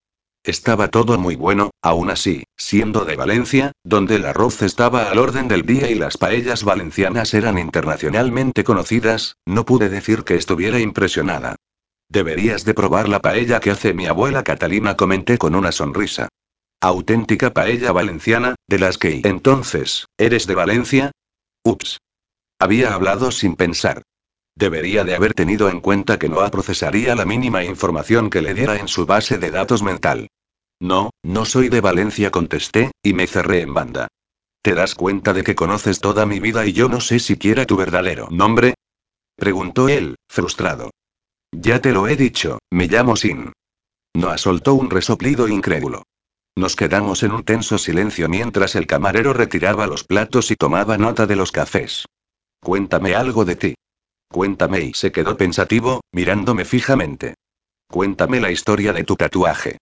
Estaba 0.45 0.89
todo 0.89 1.17
muy 1.17 1.35
bueno, 1.35 1.71
aún 1.81 2.09
así, 2.09 2.43
siendo 2.57 3.05
de 3.05 3.15
Valencia, 3.15 3.71
donde 3.83 4.17
el 4.17 4.25
arroz 4.25 4.61
estaba 4.61 5.09
al 5.09 5.17
orden 5.17 5.47
del 5.47 5.65
día 5.65 5.89
y 5.89 5.95
las 5.95 6.17
paellas 6.17 6.65
valencianas 6.65 7.33
eran 7.33 7.57
internacionalmente 7.57 8.65
conocidas, 8.65 9.37
no 9.45 9.65
pude 9.65 9.87
decir 9.87 10.23
que 10.25 10.35
estuviera 10.35 10.79
impresionada. 10.79 11.55
Deberías 12.09 12.65
de 12.65 12.73
probar 12.73 13.07
la 13.07 13.21
paella 13.21 13.61
que 13.61 13.71
hace 13.71 13.93
mi 13.93 14.05
abuela 14.05 14.43
Catalina, 14.43 14.97
comenté 14.97 15.37
con 15.37 15.55
una 15.55 15.71
sonrisa. 15.71 16.27
Auténtica 16.81 17.53
paella 17.53 17.93
valenciana, 17.93 18.55
de 18.67 18.79
las 18.79 18.97
que... 18.97 19.21
Entonces, 19.23 20.07
¿eres 20.17 20.45
de 20.45 20.55
Valencia? 20.55 21.11
Ups. 21.63 21.99
Había 22.59 22.93
hablado 22.93 23.31
sin 23.31 23.55
pensar. 23.55 24.03
Debería 24.55 25.03
de 25.03 25.15
haber 25.15 25.33
tenido 25.33 25.69
en 25.69 25.81
cuenta 25.81 26.19
que 26.19 26.29
no 26.29 26.49
procesaría 26.51 27.15
la 27.15 27.25
mínima 27.25 27.63
información 27.63 28.29
que 28.29 28.41
le 28.41 28.53
diera 28.53 28.77
en 28.77 28.87
su 28.87 29.05
base 29.05 29.37
de 29.37 29.51
datos 29.51 29.81
mental. 29.81 30.29
No, 30.79 31.11
no 31.23 31.45
soy 31.45 31.69
de 31.69 31.81
Valencia, 31.81 32.29
contesté, 32.29 32.91
y 33.01 33.13
me 33.13 33.27
cerré 33.27 33.61
en 33.61 33.73
banda. 33.73 34.07
¿Te 34.61 34.75
das 34.75 34.95
cuenta 34.95 35.33
de 35.33 35.43
que 35.43 35.55
conoces 35.55 35.99
toda 35.99 36.25
mi 36.25 36.39
vida 36.39 36.65
y 36.65 36.73
yo 36.73 36.87
no 36.87 37.01
sé 37.01 37.19
siquiera 37.19 37.65
tu 37.65 37.75
verdadero 37.75 38.27
nombre? 38.31 38.75
Preguntó 39.35 39.89
él, 39.89 40.15
frustrado. 40.29 40.91
Ya 41.51 41.81
te 41.81 41.91
lo 41.91 42.07
he 42.07 42.15
dicho, 42.15 42.59
me 42.71 42.87
llamo 42.87 43.15
Sin. 43.15 43.51
No 44.13 44.37
soltó 44.37 44.75
un 44.75 44.89
resoplido 44.89 45.47
incrédulo. 45.47 46.03
Nos 46.55 46.75
quedamos 46.75 47.23
en 47.23 47.31
un 47.31 47.43
tenso 47.43 47.77
silencio 47.79 48.29
mientras 48.29 48.75
el 48.75 48.85
camarero 48.85 49.33
retiraba 49.33 49.87
los 49.87 50.03
platos 50.03 50.51
y 50.51 50.55
tomaba 50.55 50.97
nota 50.97 51.25
de 51.25 51.35
los 51.35 51.51
cafés. 51.51 52.05
Cuéntame 52.61 53.15
algo 53.15 53.43
de 53.43 53.55
ti. 53.55 53.75
Cuéntame 54.33 54.81
y 54.81 54.93
se 54.95 55.11
quedó 55.11 55.37
pensativo, 55.37 56.01
mirándome 56.11 56.65
fijamente. 56.65 57.35
Cuéntame 57.87 58.39
la 58.39 58.49
historia 58.49 58.91
de 58.91 59.03
tu 59.03 59.15
tatuaje. 59.15 59.77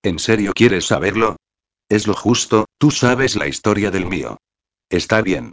¿En 0.00 0.20
serio 0.20 0.52
quieres 0.54 0.86
saberlo? 0.86 1.34
Es 1.88 2.06
lo 2.06 2.14
justo, 2.14 2.66
tú 2.78 2.92
sabes 2.92 3.34
la 3.34 3.48
historia 3.48 3.90
del 3.90 4.06
mío. 4.06 4.36
Está 4.88 5.22
bien. 5.22 5.50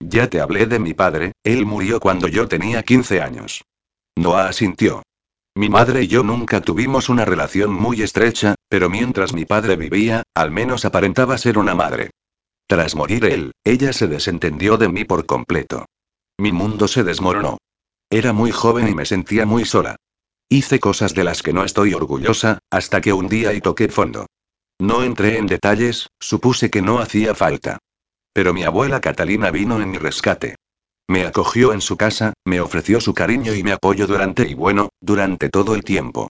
Ya 0.00 0.30
te 0.30 0.40
hablé 0.40 0.64
de 0.64 0.78
mi 0.78 0.94
padre, 0.94 1.32
él 1.44 1.66
murió 1.66 2.00
cuando 2.00 2.28
yo 2.28 2.48
tenía 2.48 2.82
15 2.82 3.20
años. 3.20 3.62
Noah 4.16 4.48
asintió. 4.48 5.02
Mi 5.54 5.68
madre 5.68 6.04
y 6.04 6.08
yo 6.08 6.22
nunca 6.22 6.62
tuvimos 6.62 7.10
una 7.10 7.26
relación 7.26 7.74
muy 7.74 8.00
estrecha, 8.00 8.54
pero 8.70 8.88
mientras 8.88 9.34
mi 9.34 9.44
padre 9.44 9.76
vivía, 9.76 10.22
al 10.34 10.50
menos 10.50 10.86
aparentaba 10.86 11.36
ser 11.36 11.58
una 11.58 11.74
madre. 11.74 12.08
Tras 12.66 12.94
morir 12.94 13.26
él, 13.26 13.52
ella 13.64 13.92
se 13.92 14.06
desentendió 14.06 14.78
de 14.78 14.88
mí 14.88 15.04
por 15.04 15.26
completo. 15.26 15.84
Mi 16.38 16.52
mundo 16.52 16.88
se 16.88 17.04
desmoronó. 17.04 17.58
Era 18.12 18.34
muy 18.34 18.50
joven 18.50 18.88
y 18.88 18.94
me 18.94 19.06
sentía 19.06 19.46
muy 19.46 19.64
sola. 19.64 19.96
Hice 20.50 20.78
cosas 20.80 21.14
de 21.14 21.24
las 21.24 21.42
que 21.42 21.54
no 21.54 21.64
estoy 21.64 21.94
orgullosa, 21.94 22.58
hasta 22.70 23.00
que 23.00 23.14
un 23.14 23.26
día 23.26 23.54
y 23.54 23.62
toqué 23.62 23.88
fondo. 23.88 24.26
No 24.78 25.02
entré 25.02 25.38
en 25.38 25.46
detalles, 25.46 26.10
supuse 26.20 26.68
que 26.68 26.82
no 26.82 26.98
hacía 26.98 27.34
falta. 27.34 27.78
Pero 28.34 28.52
mi 28.52 28.64
abuela 28.64 29.00
Catalina 29.00 29.50
vino 29.50 29.80
en 29.80 29.90
mi 29.90 29.96
rescate. 29.96 30.56
Me 31.08 31.24
acogió 31.24 31.72
en 31.72 31.80
su 31.80 31.96
casa, 31.96 32.34
me 32.44 32.60
ofreció 32.60 33.00
su 33.00 33.14
cariño 33.14 33.54
y 33.54 33.62
me 33.62 33.72
apoyo 33.72 34.06
durante 34.06 34.46
y 34.46 34.52
bueno, 34.52 34.90
durante 35.00 35.48
todo 35.48 35.74
el 35.74 35.82
tiempo. 35.82 36.28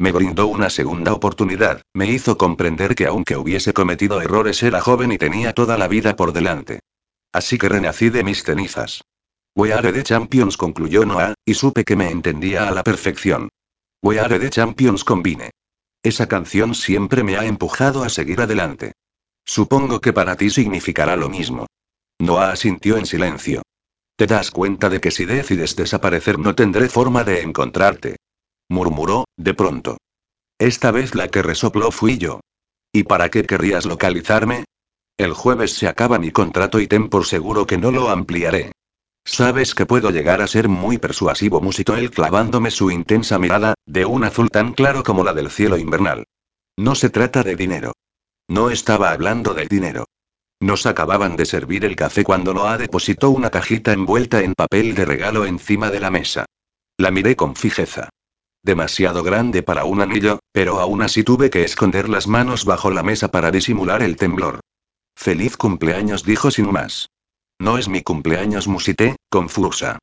Me 0.00 0.10
brindó 0.10 0.48
una 0.48 0.68
segunda 0.68 1.12
oportunidad, 1.12 1.82
me 1.94 2.10
hizo 2.10 2.36
comprender 2.38 2.96
que 2.96 3.06
aunque 3.06 3.36
hubiese 3.36 3.72
cometido 3.72 4.20
errores 4.20 4.64
era 4.64 4.80
joven 4.80 5.12
y 5.12 5.18
tenía 5.18 5.52
toda 5.52 5.78
la 5.78 5.86
vida 5.86 6.16
por 6.16 6.32
delante. 6.32 6.80
Así 7.32 7.56
que 7.56 7.68
renací 7.68 8.10
de 8.10 8.24
mis 8.24 8.42
cenizas. 8.42 9.02
We 9.56 9.72
are 9.72 9.92
the 9.92 10.04
champions 10.04 10.56
concluyó 10.56 11.04
Noah, 11.04 11.34
y 11.44 11.54
supe 11.54 11.84
que 11.84 11.96
me 11.96 12.10
entendía 12.10 12.68
a 12.68 12.70
la 12.70 12.84
perfección. 12.84 13.48
We 14.02 14.20
are 14.20 14.38
the 14.38 14.50
champions 14.50 15.04
combine. 15.04 15.50
Esa 16.02 16.28
canción 16.28 16.74
siempre 16.74 17.22
me 17.22 17.36
ha 17.36 17.44
empujado 17.44 18.02
a 18.02 18.08
seguir 18.08 18.40
adelante. 18.40 18.92
Supongo 19.44 20.00
que 20.00 20.12
para 20.12 20.36
ti 20.36 20.50
significará 20.50 21.16
lo 21.16 21.28
mismo. 21.28 21.66
Noah 22.20 22.52
asintió 22.52 22.96
en 22.96 23.06
silencio. 23.06 23.62
Te 24.16 24.26
das 24.26 24.50
cuenta 24.50 24.88
de 24.88 25.00
que 25.00 25.10
si 25.10 25.24
decides 25.24 25.76
desaparecer 25.76 26.38
no 26.38 26.54
tendré 26.54 26.88
forma 26.88 27.24
de 27.24 27.42
encontrarte. 27.42 28.16
Murmuró, 28.68 29.24
de 29.36 29.54
pronto. 29.54 29.96
Esta 30.58 30.90
vez 30.90 31.14
la 31.14 31.28
que 31.28 31.42
resopló 31.42 31.90
fui 31.90 32.18
yo. 32.18 32.40
¿Y 32.92 33.04
para 33.04 33.30
qué 33.30 33.44
querrías 33.44 33.86
localizarme? 33.86 34.64
El 35.16 35.32
jueves 35.32 35.72
se 35.72 35.88
acaba 35.88 36.18
mi 36.18 36.30
contrato 36.30 36.80
y 36.80 36.86
ten 36.86 37.08
por 37.08 37.26
seguro 37.26 37.66
que 37.66 37.78
no 37.78 37.90
lo 37.90 38.10
ampliaré. 38.10 38.72
Sabes 39.24 39.74
que 39.74 39.86
puedo 39.86 40.10
llegar 40.10 40.40
a 40.42 40.46
ser 40.46 40.68
muy 40.68 40.98
persuasivo, 40.98 41.60
musitó 41.60 41.96
él 41.96 42.10
clavándome 42.10 42.70
su 42.70 42.90
intensa 42.90 43.38
mirada, 43.38 43.74
de 43.86 44.04
un 44.04 44.24
azul 44.24 44.50
tan 44.50 44.72
claro 44.72 45.02
como 45.02 45.24
la 45.24 45.34
del 45.34 45.50
cielo 45.50 45.76
invernal. 45.76 46.24
No 46.76 46.94
se 46.94 47.10
trata 47.10 47.42
de 47.42 47.56
dinero. 47.56 47.92
No 48.48 48.70
estaba 48.70 49.10
hablando 49.10 49.54
del 49.54 49.68
dinero. 49.68 50.06
Nos 50.60 50.84
acababan 50.86 51.36
de 51.36 51.46
servir 51.46 51.84
el 51.84 51.96
café 51.96 52.24
cuando 52.24 52.52
Noah 52.52 52.76
depositó 52.76 53.30
una 53.30 53.50
cajita 53.50 53.92
envuelta 53.92 54.42
en 54.42 54.54
papel 54.54 54.94
de 54.94 55.04
regalo 55.04 55.46
encima 55.46 55.90
de 55.90 56.00
la 56.00 56.10
mesa. 56.10 56.46
La 56.98 57.10
miré 57.10 57.36
con 57.36 57.56
fijeza. 57.56 58.10
Demasiado 58.62 59.22
grande 59.22 59.62
para 59.62 59.84
un 59.84 60.02
anillo, 60.02 60.40
pero 60.52 60.80
aún 60.80 61.00
así 61.00 61.24
tuve 61.24 61.48
que 61.48 61.64
esconder 61.64 62.10
las 62.10 62.26
manos 62.26 62.66
bajo 62.66 62.90
la 62.90 63.02
mesa 63.02 63.28
para 63.28 63.50
disimular 63.50 64.02
el 64.02 64.16
temblor. 64.16 64.60
Feliz 65.16 65.56
cumpleaños, 65.56 66.24
dijo 66.24 66.50
sin 66.50 66.70
más. 66.70 67.08
No 67.60 67.76
es 67.76 67.88
mi 67.88 68.02
cumpleaños, 68.02 68.66
musité, 68.66 69.16
confusa. 69.28 69.98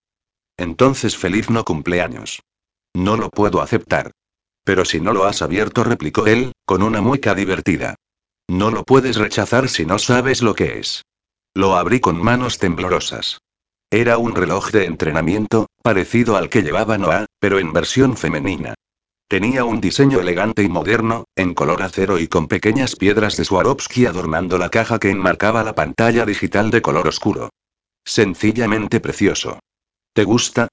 Entonces 0.58 1.18
feliz 1.18 1.50
no 1.50 1.64
cumpleaños. 1.66 2.42
No 2.94 3.18
lo 3.18 3.32
puedo 3.32 3.62
aceptar. 3.62 4.12
Pero 4.64 4.86
si 4.86 5.02
no 5.02 5.12
lo 5.12 5.26
has 5.26 5.42
abierto, 5.42 5.84
replicó 5.84 6.28
él, 6.28 6.52
con 6.66 6.84
una 6.84 7.02
mueca 7.02 7.34
divertida. 7.34 7.96
No 8.48 8.70
lo 8.70 8.84
puedes 8.84 9.18
rechazar 9.18 9.70
si 9.70 9.88
no 9.88 9.98
sabes 9.98 10.44
lo 10.44 10.54
que 10.54 10.78
es. 10.78 11.02
Lo 11.56 11.76
abrí 11.76 12.00
con 12.00 12.22
manos 12.22 12.60
temblorosas. 12.60 13.40
Era 13.90 14.20
un 14.20 14.36
reloj 14.36 14.70
de 14.70 14.86
entrenamiento, 14.86 15.66
parecido 15.82 16.38
al 16.38 16.50
que 16.50 16.62
llevaba 16.62 17.00
Noah, 17.00 17.26
pero 17.40 17.58
en 17.58 17.74
versión 17.74 18.18
femenina. 18.18 18.76
Tenía 19.30 19.66
un 19.66 19.82
diseño 19.82 20.22
elegante 20.22 20.64
y 20.64 20.70
moderno, 20.70 21.26
en 21.36 21.54
color 21.54 21.82
acero 21.82 22.18
y 22.18 22.30
con 22.30 22.48
pequeñas 22.48 22.96
piedras 22.96 23.36
de 23.36 23.44
Swarovski 23.44 24.06
adornando 24.06 24.58
la 24.58 24.70
caja 24.70 25.00
que 25.00 25.10
enmarcaba 25.10 25.66
la 25.66 25.76
pantalla 25.76 26.26
digital 26.26 26.72
de 26.72 26.82
color 26.82 27.10
oscuro. 27.10 27.50
Sencillamente 28.06 29.02
precioso. 29.02 29.60
¿Te 30.14 30.24
gusta? 30.24 30.70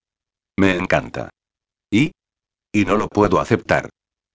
Me 0.56 0.76
encanta. 0.76 1.31
¿Y? 1.90 2.12
Y 2.72 2.85
no 2.85 2.97
lo 2.97 3.09
puedo 3.09 3.40
aceptar. 3.40 3.90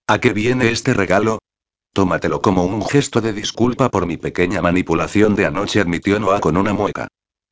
¿A 0.06 0.20
qué 0.20 0.34
viene 0.34 0.70
este 0.70 0.94
regalo? 0.94 1.40
Tómatelo 1.94 2.42
como 2.42 2.66
un 2.66 2.86
gesto 2.86 3.22
de 3.22 3.32
disculpa 3.32 3.88
por 3.88 4.06
mi 4.06 4.18
pequeña 4.18 4.62
manipulación 4.62 5.34
de 5.36 5.46
anoche, 5.46 5.80
admitió 5.80 6.20
Noah 6.20 6.42
con 6.42 6.58
una 6.58 6.74
mueca. 6.74 7.08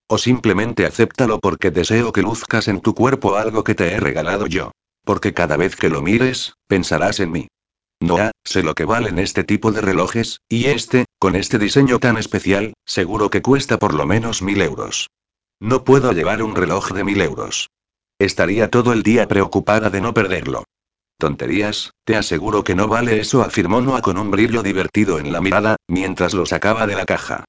O 0.09 0.17
simplemente 0.17 0.85
acéptalo 0.85 1.39
porque 1.39 1.71
deseo 1.71 2.11
que 2.11 2.23
luzcas 2.23 2.67
en 2.67 2.81
tu 2.81 2.93
cuerpo 2.93 3.37
algo 3.37 3.63
que 3.63 3.73
te 3.73 3.93
he 3.93 3.99
regalado 4.01 4.47
yo. 4.47 4.71
Porque 5.07 5.33
cada 5.33 5.55
vez 5.55 5.77
que 5.77 5.87
lo 5.87 6.01
mires, 6.01 6.55
pensarás 6.67 7.21
en 7.21 7.31
mí. 7.31 7.47
No, 8.01 8.17
sé 8.43 8.61
lo 8.61 8.75
que 8.75 8.83
valen 8.83 9.19
este 9.19 9.45
tipo 9.45 9.71
de 9.71 9.79
relojes, 9.79 10.41
y 10.49 10.65
este, 10.65 11.05
con 11.17 11.37
este 11.37 11.57
diseño 11.57 11.97
tan 11.99 12.17
especial, 12.17 12.73
seguro 12.85 13.29
que 13.29 13.41
cuesta 13.41 13.79
por 13.79 13.93
lo 13.93 14.05
menos 14.05 14.41
mil 14.41 14.61
euros. 14.61 15.09
No 15.61 15.85
puedo 15.85 16.11
llevar 16.11 16.43
un 16.43 16.55
reloj 16.55 16.91
de 16.91 17.05
mil 17.05 17.21
euros. 17.21 17.69
Estaría 18.19 18.69
todo 18.69 18.91
el 18.91 19.01
día 19.01 19.29
preocupada 19.29 19.89
de 19.89 20.01
no 20.01 20.13
perderlo. 20.13 20.65
Tonterías, 21.17 21.91
te 22.03 22.17
aseguro 22.17 22.65
que 22.65 22.75
no 22.75 22.89
vale 22.89 23.21
eso, 23.21 23.43
afirmó 23.43 23.79
Noah 23.79 24.01
con 24.01 24.17
un 24.17 24.29
brillo 24.29 24.61
divertido 24.61 25.19
en 25.19 25.31
la 25.31 25.39
mirada, 25.39 25.77
mientras 25.87 26.33
lo 26.33 26.45
sacaba 26.45 26.85
de 26.85 26.95
la 26.95 27.05
caja. 27.05 27.45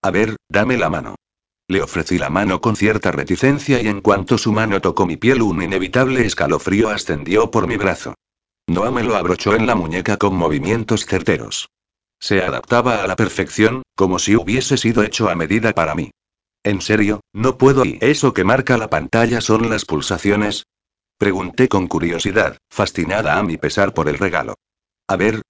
A 0.00 0.10
ver, 0.10 0.36
dame 0.48 0.78
la 0.78 0.88
mano. 0.88 1.16
Le 1.68 1.82
ofrecí 1.82 2.18
la 2.18 2.30
mano 2.30 2.60
con 2.60 2.76
cierta 2.76 3.12
reticencia 3.12 3.80
y 3.80 3.88
en 3.88 4.00
cuanto 4.00 4.38
su 4.38 4.52
mano 4.52 4.80
tocó 4.80 5.06
mi 5.06 5.16
piel 5.16 5.42
un 5.42 5.62
inevitable 5.62 6.26
escalofrío 6.26 6.90
ascendió 6.90 7.50
por 7.50 7.66
mi 7.66 7.76
brazo. 7.76 8.14
Noah 8.66 8.90
me 8.90 9.02
lo 9.02 9.16
abrochó 9.16 9.54
en 9.54 9.66
la 9.66 9.74
muñeca 9.74 10.16
con 10.16 10.34
movimientos 10.34 11.06
certeros. 11.06 11.68
Se 12.20 12.42
adaptaba 12.42 13.02
a 13.02 13.06
la 13.06 13.16
perfección, 13.16 13.82
como 13.96 14.18
si 14.18 14.36
hubiese 14.36 14.76
sido 14.76 15.02
hecho 15.02 15.28
a 15.28 15.34
medida 15.34 15.72
para 15.72 15.94
mí. 15.94 16.10
En 16.64 16.80
serio, 16.80 17.20
no 17.32 17.58
puedo 17.58 17.84
y 17.84 17.98
eso 18.00 18.32
que 18.32 18.44
marca 18.44 18.76
la 18.76 18.88
pantalla 18.88 19.40
son 19.40 19.68
las 19.68 19.84
pulsaciones. 19.84 20.64
Pregunté 21.18 21.68
con 21.68 21.88
curiosidad, 21.88 22.58
fascinada 22.70 23.38
a 23.38 23.42
mi 23.42 23.56
pesar 23.56 23.94
por 23.94 24.08
el 24.08 24.18
regalo. 24.18 24.54
A 25.08 25.16
ver. 25.16 25.42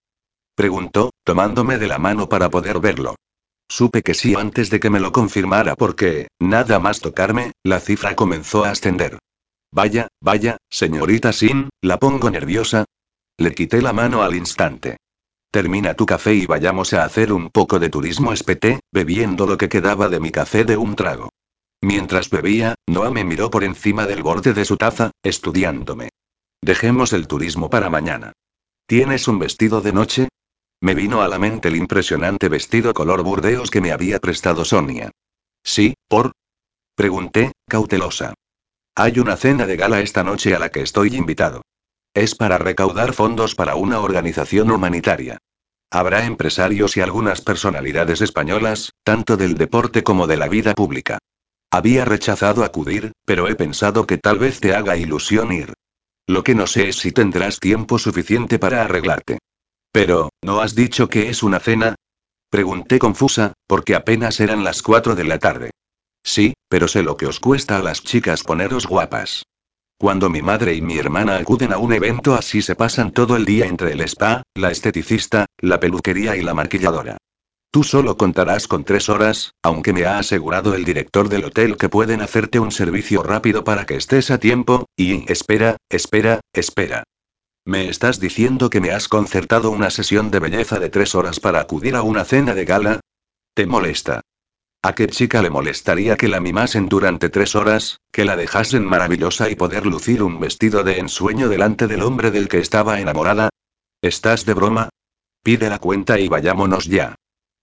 Preguntó, 0.55 1.11
tomándome 1.25 1.79
de 1.79 1.89
la 1.89 1.99
mano 1.99 2.29
para 2.29 2.51
poder 2.51 2.81
verlo. 2.81 3.17
Supe 3.75 4.03
que 4.03 4.13
sí 4.13 4.35
antes 4.35 4.69
de 4.69 4.81
que 4.81 4.91
me 4.91 5.01
lo 5.01 5.13
confirmara 5.13 5.77
porque, 5.77 6.29
nada 6.39 6.79
más 6.79 7.01
tocarme, 7.01 7.53
la 7.65 7.81
cifra 7.81 8.15
comenzó 8.15 8.67
a 8.67 8.71
ascender. 8.73 9.19
Vaya, 9.73 10.09
vaya, 10.21 10.59
señorita 10.69 11.33
Sin, 11.33 11.71
la 11.81 11.99
pongo 11.99 12.31
nerviosa. 12.31 12.85
Le 13.39 13.55
quité 13.55 13.81
la 13.81 13.95
mano 13.95 14.23
al 14.23 14.35
instante. 14.35 14.99
Termina 15.51 15.95
tu 15.95 16.05
café 16.05 16.35
y 16.35 16.45
vayamos 16.45 16.93
a 16.93 17.05
hacer 17.05 17.33
un 17.33 17.49
poco 17.49 17.79
de 17.79 17.89
turismo, 17.89 18.35
espeté, 18.35 18.81
bebiendo 18.93 19.47
lo 19.47 19.57
que 19.57 19.71
quedaba 19.71 20.11
de 20.11 20.21
mi 20.21 20.31
café 20.31 20.67
de 20.67 20.77
un 20.77 20.95
trago. 20.95 21.31
Mientras 21.81 22.29
bebía, 22.29 22.75
Noah 22.87 23.11
me 23.11 23.25
miró 23.25 23.51
por 23.51 23.65
encima 23.65 24.07
del 24.07 24.23
borde 24.23 24.53
de 24.53 24.67
su 24.67 24.77
taza, 24.77 25.13
estudiándome. 25.23 26.11
Dejemos 26.61 27.15
el 27.15 27.27
turismo 27.27 27.71
para 27.71 27.89
mañana. 27.89 28.35
¿Tienes 28.87 29.29
un 29.29 29.39
vestido 29.39 29.81
de 29.81 29.95
noche? 29.95 30.29
Me 30.83 30.97
vino 30.97 31.23
a 31.23 31.29
la 31.29 31.39
mente 31.39 31.69
el 31.69 31.77
impresionante 31.77 32.49
vestido 32.49 32.93
color 32.93 33.23
burdeos 33.23 33.71
que 33.71 33.81
me 33.81 33.93
había 33.93 34.19
prestado 34.19 34.65
Sonia. 34.65 35.13
¿Sí, 35.63 35.95
por? 36.09 36.33
Pregunté, 36.97 37.53
cautelosa. 37.69 38.35
Hay 38.97 39.21
una 39.21 39.37
cena 39.37 39.65
de 39.67 39.77
gala 39.77 40.01
esta 40.01 40.25
noche 40.25 40.57
a 40.57 40.59
la 40.59 40.71
que 40.71 40.83
estoy 40.83 41.15
invitado. 41.15 41.63
Es 42.15 42.35
para 42.35 42.59
recaudar 42.59 43.13
fondos 43.13 43.55
para 43.55 43.77
una 43.77 44.01
organización 44.01 44.73
humanitaria. 44.73 45.39
Habrá 45.89 46.25
empresarios 46.25 46.97
y 46.97 47.01
algunas 47.01 47.43
personalidades 47.43 48.21
españolas, 48.21 48.91
tanto 49.05 49.37
del 49.37 49.55
deporte 49.55 50.03
como 50.03 50.27
de 50.27 50.37
la 50.37 50.49
vida 50.49 50.75
pública. 50.75 51.19
Había 51.71 52.05
rechazado 52.05 52.65
acudir, 52.65 53.13
pero 53.25 53.47
he 53.47 53.55
pensado 53.55 54.05
que 54.05 54.19
tal 54.19 54.41
vez 54.41 54.59
te 54.59 54.75
haga 54.75 54.97
ilusión 54.97 55.53
ir. 55.53 55.75
Lo 56.27 56.43
que 56.43 56.57
no 56.57 56.67
sé 56.67 56.89
es 56.89 56.97
si 56.97 57.13
tendrás 57.13 57.61
tiempo 57.61 58.01
suficiente 58.01 58.59
para 58.59 58.83
arreglarte. 58.83 59.39
Pero, 59.93 60.31
¿no 60.43 60.61
has 60.61 60.75
dicho 60.75 61.09
que 61.09 61.29
es 61.29 61.43
una 61.43 61.61
cena? 61.61 61.95
Pregunté 62.51 62.99
confusa, 62.99 63.53
porque 63.67 63.95
apenas 63.95 64.41
eran 64.41 64.65
las 64.65 64.83
cuatro 64.83 65.15
de 65.15 65.25
la 65.25 65.39
tarde. 65.39 65.71
Sí, 66.25 66.55
pero 66.69 66.89
sé 66.89 67.03
lo 67.03 67.17
que 67.17 67.27
os 67.27 67.41
cuesta 67.41 67.77
a 67.77 67.83
las 67.83 68.03
chicas 68.03 68.43
poneros 68.43 68.87
guapas. 68.87 69.45
Cuando 69.99 70.31
mi 70.31 70.43
madre 70.43 70.75
y 70.75 70.83
mi 70.83 70.99
hermana 70.99 71.37
acuden 71.37 71.73
a 71.73 71.79
un 71.79 71.93
evento 71.93 72.35
así 72.35 72.61
se 72.63 72.75
pasan 72.75 73.13
todo 73.13 73.37
el 73.37 73.45
día 73.45 73.67
entre 73.67 73.93
el 73.93 74.01
spa, 74.01 74.43
la 74.55 74.71
esteticista, 74.71 75.47
la 75.59 75.79
peluquería 75.79 76.37
y 76.37 76.43
la 76.43 76.55
maquilladora. 76.55 77.19
Tú 77.71 77.85
solo 77.85 78.17
contarás 78.17 78.69
con 78.69 78.85
tres 78.85 79.09
horas, 79.09 79.53
aunque 79.63 79.93
me 79.93 80.05
ha 80.05 80.19
asegurado 80.19 80.75
el 80.75 80.85
director 80.85 81.29
del 81.29 81.45
hotel 81.45 81.77
que 81.77 81.89
pueden 81.89 82.21
hacerte 82.21 82.59
un 82.59 82.73
servicio 82.73 83.23
rápido 83.23 83.65
para 83.65 83.87
que 83.87 83.97
estés 83.97 84.31
a 84.31 84.39
tiempo, 84.39 84.87
y 84.97 85.31
espera, 85.31 85.77
espera, 85.89 86.41
espera. 86.53 87.05
¿Me 87.65 87.89
estás 87.89 88.19
diciendo 88.19 88.71
que 88.71 88.81
me 88.81 88.91
has 88.91 89.07
concertado 89.07 89.71
una 89.71 89.91
sesión 89.91 90.33
de 90.33 90.41
belleza 90.41 90.81
de 90.81 90.91
tres 90.91 91.15
horas 91.15 91.39
para 91.39 91.61
acudir 91.61 91.95
a 91.95 92.03
una 92.03 92.25
cena 92.25 92.55
de 92.55 92.65
gala? 92.65 93.01
¿Te 93.55 93.67
molesta? 93.67 94.23
¿A 94.83 94.97
qué 94.97 95.07
chica 95.07 95.43
le 95.43 95.51
molestaría 95.51 96.17
que 96.17 96.27
la 96.27 96.41
mimasen 96.41 96.89
durante 96.89 97.29
tres 97.29 97.55
horas, 97.55 98.01
que 98.11 98.25
la 98.25 98.35
dejasen 98.35 98.85
maravillosa 98.85 99.49
y 99.49 99.55
poder 99.55 99.87
lucir 99.87 100.25
un 100.25 100.41
vestido 100.41 100.83
de 100.83 100.99
ensueño 100.99 101.49
delante 101.49 101.87
del 101.87 102.03
hombre 102.03 102.33
del 102.33 102.49
que 102.49 102.59
estaba 102.59 102.99
enamorada? 102.99 103.51
¿Estás 104.03 104.45
de 104.45 104.55
broma? 104.55 104.89
Pide 105.45 105.71
la 105.71 105.79
cuenta 105.79 106.19
y 106.19 106.27
vayámonos 106.27 106.87
ya. 106.87 107.15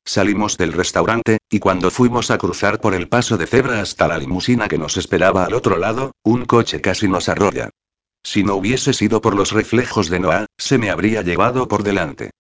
Salimos 0.06 0.58
del 0.58 0.72
restaurante, 0.72 1.40
y 1.50 1.60
cuando 1.60 1.92
fuimos 1.92 2.32
a 2.32 2.38
cruzar 2.38 2.80
por 2.80 2.94
el 2.94 3.10
paso 3.10 3.36
de 3.38 3.48
cebra 3.48 3.82
hasta 3.82 4.08
la 4.08 4.18
limusina 4.18 4.70
que 4.70 4.78
nos 4.78 4.96
esperaba 4.96 5.44
al 5.44 5.54
otro 5.54 5.78
lado, 5.78 6.14
un 6.24 6.46
coche 6.46 6.80
casi 6.80 7.10
nos 7.10 7.28
arrolla. 7.28 7.70
Si 8.24 8.44
no 8.44 8.56
hubiese 8.56 8.94
sido 8.94 9.22
por 9.22 9.36
los 9.36 9.52
reflejos 9.52 10.10
de 10.10 10.20
Noah, 10.20 10.46
se 10.58 10.78
me 10.78 10.90
habría 10.90 11.22
llevado 11.22 11.68
por 11.68 11.84
delante. 11.84 12.32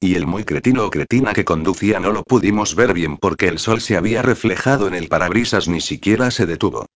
Y 0.00 0.14
el 0.14 0.26
muy 0.26 0.44
cretino 0.44 0.84
o 0.84 0.90
cretina 0.90 1.32
que 1.32 1.44
conducía 1.44 2.00
no 2.00 2.12
lo 2.12 2.22
pudimos 2.22 2.74
ver 2.74 2.92
bien 2.92 3.16
porque 3.16 3.48
el 3.48 3.58
sol 3.58 3.80
se 3.80 3.96
había 3.96 4.22
reflejado 4.22 4.86
en 4.88 4.94
el 4.94 5.08
parabrisas 5.08 5.68
ni 5.68 5.80
siquiera 5.80 6.30
se 6.30 6.46
detuvo. 6.46 6.86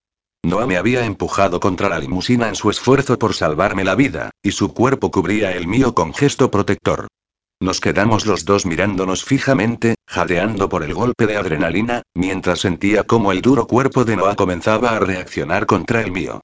Noah 0.43 0.67
me 0.67 0.77
había 0.77 1.05
empujado 1.05 1.61
contra 1.61 1.89
la 1.89 1.99
limusina 1.99 2.49
en 2.49 2.55
su 2.55 2.71
esfuerzo 2.71 3.19
por 3.19 3.35
salvarme 3.35 3.85
la 3.85 3.95
vida, 3.95 4.31
y 4.43 4.53
su 4.53 4.73
cuerpo 4.73 5.11
cubría 5.11 5.53
el 5.53 5.67
mío 5.67 5.95
con 5.95 6.15
gesto 6.15 6.51
protector. 6.51 7.09
Nos 7.63 7.81
quedamos 7.81 8.25
los 8.25 8.47
dos 8.47 8.65
mirándonos 8.65 9.23
fijamente, 9.23 9.97
jadeando 10.07 10.71
por 10.71 10.83
el 10.83 10.95
golpe 10.95 11.27
de 11.27 11.37
adrenalina, 11.37 12.03
mientras 12.15 12.61
sentía 12.61 13.05
cómo 13.05 13.33
el 13.33 13.43
duro 13.43 13.67
cuerpo 13.67 14.07
de 14.07 14.17
Noah 14.17 14.35
comenzaba 14.35 14.97
a 14.97 14.99
reaccionar 14.99 15.67
contra 15.67 16.01
el 16.01 16.11
mío. 16.11 16.41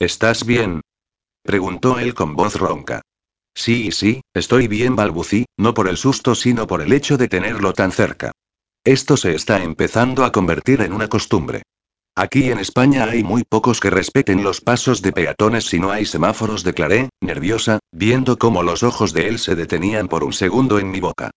¿Estás 0.00 0.44
bien? 0.44 0.80
Preguntó 1.46 2.00
él 2.00 2.12
con 2.12 2.34
voz 2.34 2.56
ronca. 2.56 3.02
Sí, 3.54 3.92
sí, 3.92 4.20
estoy 4.34 4.66
bien, 4.66 4.96
balbucí, 4.96 5.46
no 5.56 5.74
por 5.74 5.88
el 5.88 5.96
susto, 5.96 6.34
sino 6.34 6.66
por 6.66 6.82
el 6.82 6.92
hecho 6.92 7.16
de 7.16 7.28
tenerlo 7.28 7.72
tan 7.72 7.92
cerca. 7.92 8.32
Esto 8.84 9.16
se 9.16 9.34
está 9.34 9.62
empezando 9.62 10.24
a 10.24 10.32
convertir 10.32 10.80
en 10.80 10.92
una 10.92 11.08
costumbre. 11.08 11.62
Aquí 12.16 12.50
en 12.50 12.58
España 12.58 13.04
hay 13.04 13.22
muy 13.22 13.44
pocos 13.44 13.78
que 13.78 13.90
respeten 13.90 14.42
los 14.42 14.60
pasos 14.60 15.02
de 15.02 15.12
peatones 15.12 15.66
si 15.66 15.78
no 15.78 15.90
hay 15.92 16.04
semáforos, 16.04 16.64
declaré, 16.64 17.10
nerviosa, 17.20 17.78
viendo 17.92 18.38
cómo 18.38 18.64
los 18.64 18.82
ojos 18.82 19.12
de 19.12 19.28
él 19.28 19.38
se 19.38 19.54
detenían 19.54 20.08
por 20.08 20.24
un 20.24 20.32
segundo 20.32 20.80
en 20.80 20.90
mi 20.90 20.98
boca. 20.98 21.30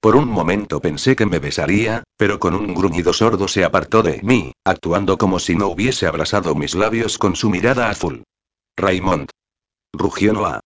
Por 0.00 0.16
un 0.16 0.28
momento 0.28 0.80
pensé 0.80 1.14
que 1.14 1.26
me 1.26 1.38
besaría, 1.38 2.02
pero 2.16 2.40
con 2.40 2.56
un 2.56 2.74
gruñido 2.74 3.12
sordo 3.12 3.46
se 3.46 3.64
apartó 3.64 4.02
de 4.02 4.20
mí, 4.24 4.52
actuando 4.64 5.16
como 5.18 5.38
si 5.38 5.54
no 5.54 5.68
hubiese 5.68 6.08
abrasado 6.08 6.56
mis 6.56 6.74
labios 6.74 7.16
con 7.18 7.36
su 7.36 7.48
mirada 7.48 7.88
azul. 7.88 8.24
Raymond. 8.76 9.28
Rugió 9.94 10.32
Noah. 10.32 10.60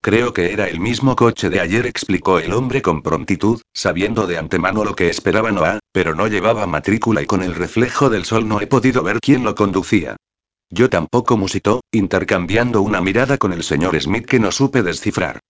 Creo 0.00 0.32
que 0.32 0.52
era 0.52 0.68
el 0.68 0.78
mismo 0.78 1.16
coche 1.16 1.50
de 1.50 1.60
ayer, 1.60 1.86
explicó 1.86 2.38
el 2.38 2.52
hombre 2.52 2.80
con 2.80 3.02
prontitud, 3.02 3.60
sabiendo 3.74 4.26
de 4.26 4.38
antemano 4.38 4.84
lo 4.84 4.94
que 4.94 5.10
esperaba 5.10 5.50
Noah, 5.50 5.80
pero 5.92 6.14
no 6.14 6.28
llevaba 6.28 6.66
matrícula 6.66 7.20
y 7.20 7.26
con 7.26 7.42
el 7.42 7.54
reflejo 7.54 8.08
del 8.08 8.24
sol 8.24 8.48
no 8.48 8.60
he 8.60 8.66
podido 8.66 9.02
ver 9.02 9.18
quién 9.20 9.44
lo 9.44 9.54
conducía. 9.54 10.16
Yo 10.70 10.88
tampoco 10.88 11.36
musitó, 11.36 11.80
intercambiando 11.90 12.80
una 12.80 13.00
mirada 13.00 13.38
con 13.38 13.52
el 13.52 13.64
señor 13.64 14.00
Smith 14.00 14.24
que 14.24 14.38
no 14.38 14.52
supe 14.52 14.82
descifrar. 14.84 15.40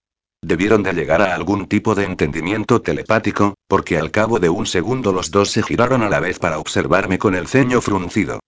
Debieron 0.42 0.82
de 0.82 0.94
llegar 0.94 1.20
a 1.20 1.34
algún 1.34 1.68
tipo 1.68 1.94
de 1.94 2.05
entendimiento 2.05 2.80
telepático, 2.80 3.55
porque 3.68 3.98
al 3.98 4.10
cabo 4.10 4.38
de 4.38 4.48
un 4.48 4.64
segundo 4.64 5.12
los 5.12 5.30
dos 5.30 5.51
se 5.51 5.62
giraron 5.62 6.02
a 6.02 6.09
la 6.09 6.20
vez 6.20 6.38
para 6.38 6.59
observarme 6.59 7.18
con 7.18 7.34
el 7.34 7.47
ceño 7.47 7.82
fruncido. 7.82 8.40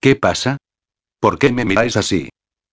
¿Qué 0.00 0.14
pasa? 0.14 0.58
¿Por 1.18 1.38
qué 1.38 1.50
me 1.50 1.64
miráis 1.64 1.96
así? 1.96 2.28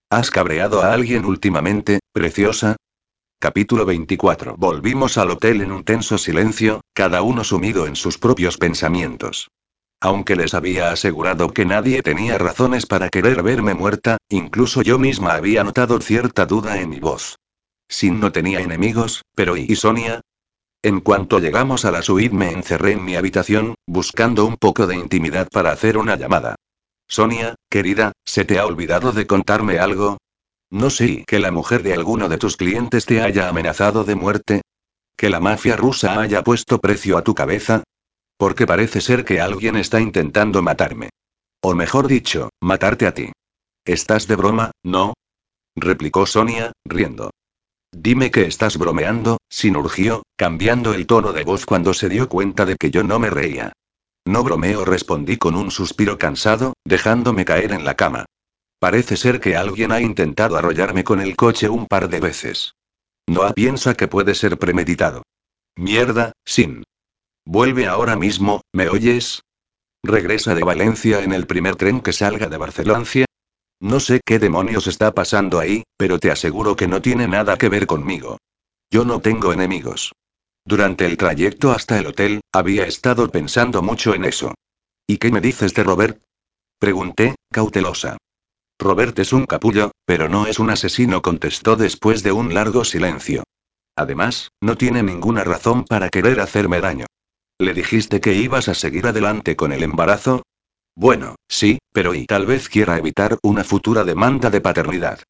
¿Has 0.08 0.30
cabreado 0.30 0.82
a 0.82 0.92
alguien 0.92 1.24
últimamente, 1.24 1.98
preciosa? 2.12 2.76
Capítulo 3.40 3.84
24. 3.84 4.56
Volvimos 4.56 5.18
al 5.18 5.32
hotel 5.32 5.62
en 5.62 5.72
un 5.72 5.82
tenso 5.82 6.16
silencio, 6.16 6.80
cada 6.94 7.22
uno 7.22 7.42
sumido 7.42 7.88
en 7.88 7.96
sus 7.96 8.16
propios 8.16 8.56
pensamientos. 8.56 9.48
Aunque 10.00 10.36
les 10.36 10.54
había 10.54 10.92
asegurado 10.92 11.52
que 11.52 11.64
nadie 11.64 12.02
tenía 12.02 12.38
razones 12.38 12.86
para 12.86 13.08
querer 13.08 13.42
verme 13.42 13.74
muerta, 13.74 14.18
incluso 14.28 14.80
yo 14.82 14.96
misma 15.00 15.32
había 15.34 15.64
notado 15.64 16.00
cierta 16.00 16.46
duda 16.46 16.80
en 16.80 16.88
mi 16.88 17.00
voz. 17.00 17.40
Sin 17.88 18.20
no 18.20 18.30
tenía 18.30 18.60
enemigos, 18.60 19.22
pero 19.34 19.56
¿y 19.56 19.74
Sonia? 19.74 20.20
En 20.82 21.00
cuanto 21.00 21.40
llegamos 21.40 21.84
a 21.84 21.90
la 21.90 22.02
suite 22.02 22.32
me 22.32 22.52
encerré 22.52 22.92
en 22.92 23.04
mi 23.04 23.16
habitación, 23.16 23.74
buscando 23.88 24.46
un 24.46 24.56
poco 24.56 24.86
de 24.86 24.94
intimidad 24.94 25.48
para 25.50 25.72
hacer 25.72 25.98
una 25.98 26.14
llamada. 26.14 26.54
Sonia, 27.08 27.54
querida, 27.70 28.12
¿se 28.24 28.44
te 28.44 28.58
ha 28.58 28.66
olvidado 28.66 29.12
de 29.12 29.26
contarme 29.26 29.78
algo? 29.78 30.18
No 30.70 30.90
sé, 30.90 31.24
que 31.26 31.38
la 31.38 31.52
mujer 31.52 31.82
de 31.82 31.94
alguno 31.94 32.28
de 32.28 32.38
tus 32.38 32.56
clientes 32.56 33.06
te 33.06 33.22
haya 33.22 33.48
amenazado 33.48 34.04
de 34.04 34.14
muerte. 34.16 34.62
Que 35.16 35.30
la 35.30 35.40
mafia 35.40 35.76
rusa 35.76 36.20
haya 36.20 36.42
puesto 36.42 36.78
precio 36.80 37.16
a 37.16 37.22
tu 37.22 37.34
cabeza. 37.34 37.84
Porque 38.36 38.66
parece 38.66 39.00
ser 39.00 39.24
que 39.24 39.40
alguien 39.40 39.76
está 39.76 40.00
intentando 40.00 40.60
matarme. 40.62 41.10
O 41.62 41.74
mejor 41.74 42.06
dicho, 42.06 42.50
matarte 42.60 43.06
a 43.06 43.14
ti. 43.14 43.32
¿Estás 43.84 44.26
de 44.26 44.36
broma, 44.36 44.72
no? 44.82 45.14
replicó 45.76 46.26
Sonia, 46.26 46.72
riendo. 46.84 47.30
Dime 47.92 48.30
que 48.30 48.42
estás 48.42 48.76
bromeando, 48.76 49.38
sin 49.48 49.76
urgió, 49.76 50.22
cambiando 50.36 50.92
el 50.92 51.06
tono 51.06 51.32
de 51.32 51.44
voz 51.44 51.64
cuando 51.64 51.94
se 51.94 52.08
dio 52.08 52.28
cuenta 52.28 52.66
de 52.66 52.76
que 52.76 52.90
yo 52.90 53.02
no 53.04 53.18
me 53.18 53.30
reía. 53.30 53.72
No 54.26 54.42
bromeo, 54.42 54.84
respondí 54.84 55.36
con 55.36 55.54
un 55.54 55.70
suspiro 55.70 56.18
cansado, 56.18 56.72
dejándome 56.84 57.44
caer 57.44 57.70
en 57.72 57.84
la 57.84 57.94
cama. 57.94 58.26
Parece 58.80 59.16
ser 59.16 59.40
que 59.40 59.56
alguien 59.56 59.92
ha 59.92 60.00
intentado 60.00 60.56
arrollarme 60.56 61.04
con 61.04 61.20
el 61.20 61.36
coche 61.36 61.68
un 61.68 61.86
par 61.86 62.08
de 62.08 62.18
veces. 62.18 62.74
Noah 63.28 63.54
piensa 63.54 63.94
que 63.94 64.08
puede 64.08 64.34
ser 64.34 64.58
premeditado. 64.58 65.22
Mierda, 65.76 66.32
sin. 66.44 66.82
Vuelve 67.44 67.86
ahora 67.86 68.16
mismo, 68.16 68.62
¿me 68.72 68.88
oyes? 68.88 69.42
Regresa 70.02 70.56
de 70.56 70.64
Valencia 70.64 71.22
en 71.22 71.32
el 71.32 71.46
primer 71.46 71.76
tren 71.76 72.00
que 72.00 72.12
salga 72.12 72.48
de 72.48 72.56
Barcelona. 72.56 73.04
No 73.80 74.00
sé 74.00 74.20
qué 74.24 74.40
demonios 74.40 74.88
está 74.88 75.14
pasando 75.14 75.60
ahí, 75.60 75.84
pero 75.96 76.18
te 76.18 76.32
aseguro 76.32 76.74
que 76.74 76.88
no 76.88 77.00
tiene 77.00 77.28
nada 77.28 77.56
que 77.56 77.68
ver 77.68 77.86
conmigo. 77.86 78.38
Yo 78.90 79.04
no 79.04 79.20
tengo 79.20 79.52
enemigos. 79.52 80.12
Durante 80.66 81.06
el 81.06 81.16
trayecto 81.16 81.70
hasta 81.70 81.96
el 81.96 82.08
hotel, 82.08 82.40
había 82.52 82.86
estado 82.86 83.30
pensando 83.30 83.82
mucho 83.82 84.14
en 84.14 84.24
eso. 84.24 84.52
¿Y 85.06 85.18
qué 85.18 85.30
me 85.30 85.40
dices 85.40 85.72
de 85.74 85.84
Robert? 85.84 86.20
Pregunté, 86.80 87.36
cautelosa. 87.52 88.16
Robert 88.76 89.16
es 89.20 89.32
un 89.32 89.46
capullo, 89.46 89.92
pero 90.04 90.28
no 90.28 90.48
es 90.48 90.58
un 90.58 90.70
asesino, 90.70 91.22
contestó 91.22 91.76
después 91.76 92.24
de 92.24 92.32
un 92.32 92.52
largo 92.52 92.84
silencio. 92.84 93.44
Además, 93.94 94.50
no 94.60 94.76
tiene 94.76 95.04
ninguna 95.04 95.44
razón 95.44 95.84
para 95.84 96.08
querer 96.08 96.40
hacerme 96.40 96.80
daño. 96.80 97.06
¿Le 97.58 97.72
dijiste 97.72 98.20
que 98.20 98.34
ibas 98.34 98.68
a 98.68 98.74
seguir 98.74 99.06
adelante 99.06 99.54
con 99.54 99.72
el 99.72 99.84
embarazo? 99.84 100.42
Bueno, 100.96 101.36
sí, 101.48 101.78
pero 101.92 102.12
y 102.12 102.26
tal 102.26 102.44
vez 102.44 102.68
quiera 102.68 102.98
evitar 102.98 103.38
una 103.42 103.62
futura 103.62 104.02
demanda 104.02 104.50
de 104.50 104.60
paternidad. 104.60 105.20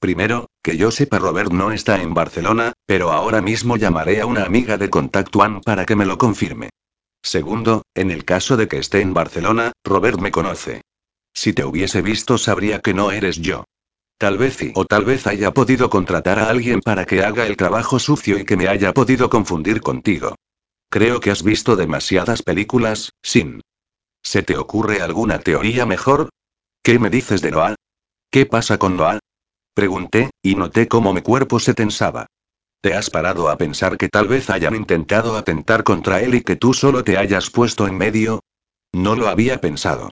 Primero, 0.00 0.46
que 0.62 0.76
yo 0.76 0.90
sepa 0.90 1.18
Robert 1.18 1.50
no 1.50 1.72
está 1.72 2.00
en 2.00 2.14
Barcelona, 2.14 2.72
pero 2.86 3.10
ahora 3.10 3.42
mismo 3.42 3.76
llamaré 3.76 4.20
a 4.20 4.26
una 4.26 4.44
amiga 4.44 4.78
de 4.78 4.90
Contact 4.90 5.34
One 5.34 5.60
para 5.64 5.86
que 5.86 5.96
me 5.96 6.06
lo 6.06 6.18
confirme. 6.18 6.70
Segundo, 7.20 7.82
en 7.94 8.12
el 8.12 8.24
caso 8.24 8.56
de 8.56 8.68
que 8.68 8.78
esté 8.78 9.00
en 9.00 9.12
Barcelona, 9.12 9.72
Robert 9.84 10.20
me 10.20 10.30
conoce. 10.30 10.82
Si 11.34 11.52
te 11.52 11.64
hubiese 11.64 12.00
visto 12.00 12.38
sabría 12.38 12.80
que 12.80 12.94
no 12.94 13.10
eres 13.10 13.38
yo. 13.38 13.64
Tal 14.18 14.38
vez 14.38 14.62
y 14.62 14.72
o 14.74 14.84
tal 14.84 15.04
vez 15.04 15.26
haya 15.26 15.52
podido 15.52 15.90
contratar 15.90 16.38
a 16.38 16.48
alguien 16.48 16.80
para 16.80 17.04
que 17.04 17.22
haga 17.22 17.46
el 17.46 17.56
trabajo 17.56 17.98
sucio 17.98 18.38
y 18.38 18.44
que 18.44 18.56
me 18.56 18.68
haya 18.68 18.92
podido 18.92 19.28
confundir 19.30 19.80
contigo. 19.80 20.36
Creo 20.90 21.20
que 21.20 21.30
has 21.30 21.42
visto 21.42 21.76
demasiadas 21.76 22.42
películas, 22.42 23.12
sin. 23.22 23.60
¿Se 24.22 24.42
te 24.42 24.56
ocurre 24.56 25.02
alguna 25.02 25.38
teoría 25.40 25.86
mejor? 25.86 26.30
¿Qué 26.82 26.98
me 26.98 27.10
dices 27.10 27.42
de 27.42 27.50
Noah? 27.50 27.74
¿Qué 28.30 28.46
pasa 28.46 28.78
con 28.78 28.96
Noah? 28.96 29.18
Pregunté, 29.78 30.30
y 30.42 30.56
noté 30.56 30.88
cómo 30.88 31.12
mi 31.12 31.22
cuerpo 31.22 31.60
se 31.60 31.72
tensaba. 31.72 32.26
¿Te 32.82 32.94
has 32.94 33.10
parado 33.10 33.48
a 33.48 33.56
pensar 33.56 33.96
que 33.96 34.08
tal 34.08 34.26
vez 34.26 34.50
hayan 34.50 34.74
intentado 34.74 35.36
atentar 35.36 35.84
contra 35.84 36.20
él 36.20 36.34
y 36.34 36.40
que 36.40 36.56
tú 36.56 36.74
solo 36.74 37.04
te 37.04 37.16
hayas 37.16 37.50
puesto 37.50 37.86
en 37.86 37.96
medio? 37.96 38.40
No 38.92 39.14
lo 39.14 39.28
había 39.28 39.60
pensado. 39.60 40.10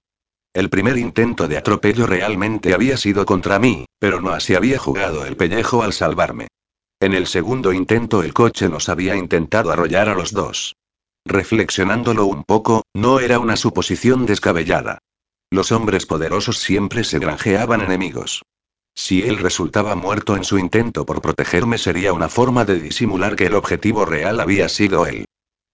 El 0.55 0.71
primer 0.71 0.97
intento 0.99 1.49
de 1.49 1.57
atropello 1.57 2.07
realmente 2.07 2.75
había 2.75 2.97
sido 2.97 3.27
contra 3.27 3.59
mí, 3.59 3.87
pero 3.99 4.21
no 4.21 4.31
así 4.31 4.55
había 4.55 4.79
jugado 4.79 5.27
el 5.27 5.37
pellejo 5.37 5.83
al 5.83 5.93
salvarme. 5.93 6.47
En 7.01 7.13
el 7.13 7.27
segundo 7.27 7.73
intento 7.73 8.23
el 8.23 8.33
coche 8.33 8.69
nos 8.69 8.89
había 8.89 9.17
intentado 9.17 9.73
arrollar 9.73 10.09
a 10.09 10.15
los 10.15 10.31
dos. 10.31 10.77
Reflexionándolo 11.25 12.27
un 12.27 12.45
poco, 12.45 12.85
no 12.95 13.19
era 13.19 13.41
una 13.41 13.57
suposición 13.57 14.27
descabellada. 14.27 14.99
Los 15.51 15.73
hombres 15.73 16.07
poderosos 16.07 16.59
siempre 16.59 17.03
se 17.03 17.19
granjeaban 17.19 17.81
enemigos. 17.81 18.43
Si 18.97 19.23
él 19.23 19.37
resultaba 19.37 19.95
muerto 19.95 20.37
en 20.37 20.43
su 20.43 20.59
intento 20.59 21.05
por 21.05 21.21
protegerme 21.21 21.77
sería 21.77 22.15
una 22.15 22.31
forma 22.31 22.65
de 22.65 22.81
disimular 22.81 23.37
que 23.37 23.47
el 23.47 23.55
objetivo 23.55 24.07
real 24.07 24.41
había 24.41 24.71
sido 24.71 25.07
él. 25.07 25.27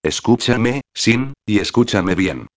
Escúchame, 0.02 0.82
Sin, 0.92 1.32
y 1.46 1.60
escúchame 1.60 2.16
bien. 2.16 2.48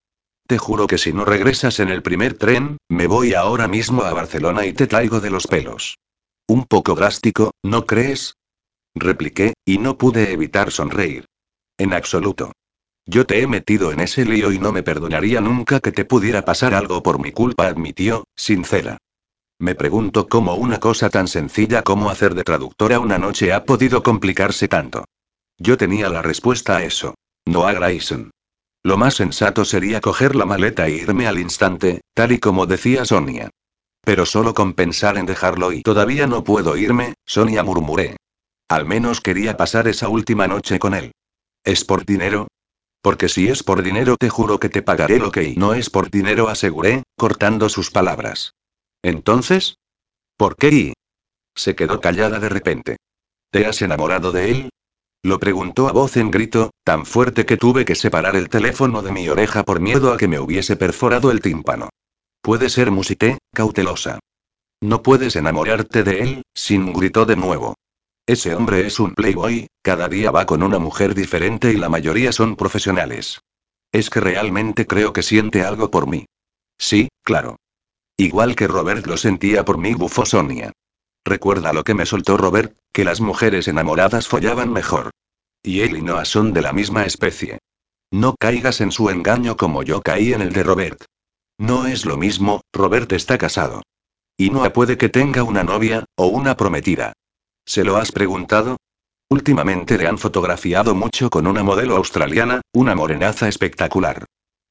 Te 0.47 0.57
juro 0.57 0.87
que 0.87 0.97
si 0.97 1.13
no 1.13 1.23
regresas 1.23 1.79
en 1.79 1.89
el 1.89 2.01
primer 2.01 2.37
tren, 2.37 2.77
me 2.89 3.05
voy 3.05 3.35
ahora 3.35 3.67
mismo 3.67 4.03
a 4.03 4.13
Barcelona 4.13 4.65
y 4.65 4.73
te 4.73 4.87
traigo 4.87 5.19
de 5.19 5.29
los 5.29 5.45
pelos. 5.45 5.97
Un 6.47 6.65
poco 6.65 6.95
drástico, 6.95 7.51
¿no 7.63 7.85
crees? 7.85 8.35
Repliqué, 8.95 9.53
y 9.65 9.77
no 9.77 9.97
pude 9.97 10.33
evitar 10.33 10.71
sonreír. 10.71 11.25
En 11.77 11.93
absoluto. 11.93 12.51
Yo 13.05 13.27
te 13.27 13.41
he 13.41 13.47
metido 13.47 13.91
en 13.91 13.99
ese 13.99 14.25
lío 14.25 14.51
y 14.51 14.57
no 14.57 14.71
me 14.71 14.81
perdonaría 14.81 15.41
nunca 15.41 15.79
que 15.79 15.91
te 15.91 16.05
pudiera 16.05 16.43
pasar 16.43 16.73
algo 16.73 17.03
por 17.03 17.19
mi 17.19 17.31
culpa, 17.31 17.67
admitió, 17.67 18.23
sincera. 18.35 18.97
Me 19.60 19.73
pregunto 19.73 20.27
cómo 20.27 20.56
una 20.56 20.80
cosa 20.80 21.10
tan 21.10 21.27
sencilla 21.27 21.82
como 21.82 22.10
hacer 22.10 22.36
de 22.36 22.44
traductora 22.44 22.99
una 22.99 23.18
noche 23.18 23.53
ha 23.53 23.64
podido 23.64 24.03
complicarse 24.03 24.68
tanto. 24.68 25.06
Yo 25.57 25.77
tenía 25.77 26.10
la 26.10 26.22
respuesta 26.22 26.77
a 26.77 26.84
eso. 26.84 27.15
No 27.45 27.65
a 27.65 27.72
Grayson. 27.72 28.32
Lo 28.84 28.98
más 28.98 29.15
sensato 29.15 29.64
sería 29.64 30.02
coger 30.02 30.36
la 30.36 30.45
maleta 30.45 30.88
e 30.88 30.91
irme 30.91 31.26
al 31.27 31.40
instante, 31.40 32.02
tal 32.14 32.34
y 32.34 32.40
como 32.40 32.65
decía 32.65 33.06
Sonia. 33.06 33.49
Pero 34.02 34.26
solo 34.26 34.53
con 34.53 34.73
pensar 34.73 35.18
en 35.18 35.26
dejarlo 35.26 35.72
y 35.72 35.82
todavía 35.82 36.27
no 36.27 36.44
puedo 36.44 36.76
irme, 36.76 37.14
Sonia 37.26 37.64
murmuré. 37.64 38.18
Al 38.68 38.86
menos 38.86 39.22
quería 39.22 39.57
pasar 39.57 39.88
esa 39.88 40.10
última 40.10 40.48
noche 40.48 40.80
con 40.80 40.94
él. 40.94 41.14
¿Es 41.64 41.86
por 41.86 42.06
dinero? 42.06 42.48
Porque 43.02 43.30
si 43.30 43.48
es 43.48 43.64
por 43.64 43.84
dinero 43.84 44.18
te 44.18 44.30
juro 44.30 44.60
que 44.60 44.69
te 44.69 44.82
pagaré 44.82 45.18
lo 45.18 45.32
que 45.32 45.44
y 45.44 45.56
no 45.56 45.73
es 45.73 45.90
por 45.90 46.11
dinero 46.11 46.49
aseguré, 46.49 47.03
cortando 47.15 47.69
sus 47.69 47.90
palabras. 47.90 48.53
Entonces, 49.06 49.77
¿por 50.36 50.56
qué 50.56 50.69
y? 50.69 50.94
Se 51.56 51.76
quedó 51.76 52.02
callada 52.02 52.40
de 52.40 52.49
repente. 52.49 52.98
¿Te 53.52 53.68
has 53.68 53.84
enamorado 53.84 54.32
de 54.32 54.49
él? 54.49 54.69
Lo 55.22 55.38
preguntó 55.38 55.88
a 55.88 55.91
voz 55.91 56.18
en 56.18 56.32
grito, 56.32 56.72
tan 56.84 57.06
fuerte 57.06 57.45
que 57.45 57.56
tuve 57.56 57.86
que 57.86 57.94
separar 57.94 58.36
el 58.36 58.49
teléfono 58.49 59.03
de 59.03 59.11
mi 59.11 59.30
oreja 59.30 59.61
por 59.61 59.80
miedo 59.80 60.11
a 60.11 60.18
que 60.18 60.27
me 60.27 60.40
hubiese 60.40 60.76
perforado 60.76 61.30
el 61.30 61.40
tímpano. 61.40 61.90
Puede 62.41 62.68
ser 62.68 62.90
musité, 62.90 63.38
cautelosa. 63.53 64.18
No 64.82 65.03
puedes 65.03 65.36
enamorarte 65.36 66.03
de 66.03 66.22
él, 66.22 66.41
sin 66.56 66.91
gritó 66.91 67.27
de 67.27 67.36
nuevo. 67.36 67.76
Ese 68.26 68.56
hombre 68.56 68.88
es 68.88 68.99
un 68.99 69.14
playboy, 69.14 69.68
cada 69.84 70.10
día 70.10 70.32
va 70.32 70.48
con 70.48 70.64
una 70.64 70.80
mujer 70.80 71.14
diferente 71.14 71.72
y 71.72 71.76
la 71.76 71.90
mayoría 71.90 72.32
son 72.32 72.56
profesionales. 72.56 73.40
Es 73.91 74.10
que 74.10 74.19
realmente 74.19 74.88
creo 74.88 75.14
que 75.14 75.22
siente 75.22 75.61
algo 75.61 75.91
por 75.91 76.07
mí. 76.07 76.26
Sí, 76.80 77.07
claro. 77.23 77.57
Igual 78.17 78.55
que 78.55 78.67
Robert 78.67 79.05
lo 79.07 79.17
sentía 79.17 79.65
por 79.65 79.77
mí, 79.77 79.93
bufó 79.93 80.25
Sonia. 80.25 80.71
Recuerda 81.25 81.73
lo 81.73 81.83
que 81.83 81.93
me 81.93 82.05
soltó 82.05 82.37
Robert, 82.37 82.77
que 82.93 83.03
las 83.03 83.19
mujeres 83.19 83.67
enamoradas 83.67 84.27
follaban 84.27 84.71
mejor. 84.71 85.11
Y 85.63 85.81
él 85.81 85.97
y 85.97 86.01
Noah 86.01 86.25
son 86.25 86.53
de 86.53 86.61
la 86.61 86.71
misma 86.71 87.05
especie. 87.05 87.59
No 88.11 88.35
caigas 88.39 88.79
en 88.81 88.91
su 88.91 89.09
engaño 89.09 89.57
como 89.57 89.83
yo 89.83 90.01
caí 90.01 90.33
en 90.33 90.41
el 90.41 90.53
de 90.53 90.63
Robert. 90.63 91.03
No 91.57 91.87
es 91.87 92.05
lo 92.05 92.17
mismo, 92.17 92.61
Robert 92.71 93.11
está 93.11 93.37
casado. 93.37 93.81
Y 94.37 94.49
Noah 94.49 94.71
puede 94.71 94.97
que 94.97 95.09
tenga 95.09 95.43
una 95.43 95.63
novia, 95.63 96.05
o 96.15 96.27
una 96.27 96.55
prometida. 96.55 97.13
¿Se 97.65 97.83
lo 97.83 97.97
has 97.97 98.11
preguntado? 98.11 98.77
Últimamente 99.29 99.97
le 99.97 100.07
han 100.07 100.19
fotografiado 100.19 100.93
mucho 100.93 101.29
con 101.29 101.47
una 101.47 101.63
modelo 101.63 101.95
australiana, 101.95 102.61
una 102.73 102.93
morenaza 102.93 103.47
espectacular. 103.47 104.25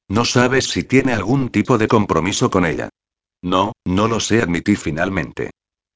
No 0.07 0.23
sabes 0.23 0.69
si 0.69 0.83
tiene 0.83 1.13
algún 1.13 1.49
tipo 1.49 1.77
de 1.77 1.87
compromiso 1.87 2.49
con 2.49 2.65
ella. 2.65 2.89
No, 3.45 3.73
no 3.85 4.07
lo 4.07 4.19
sé, 4.19 4.41
admití 4.41 4.75
finalmente. 4.75 5.51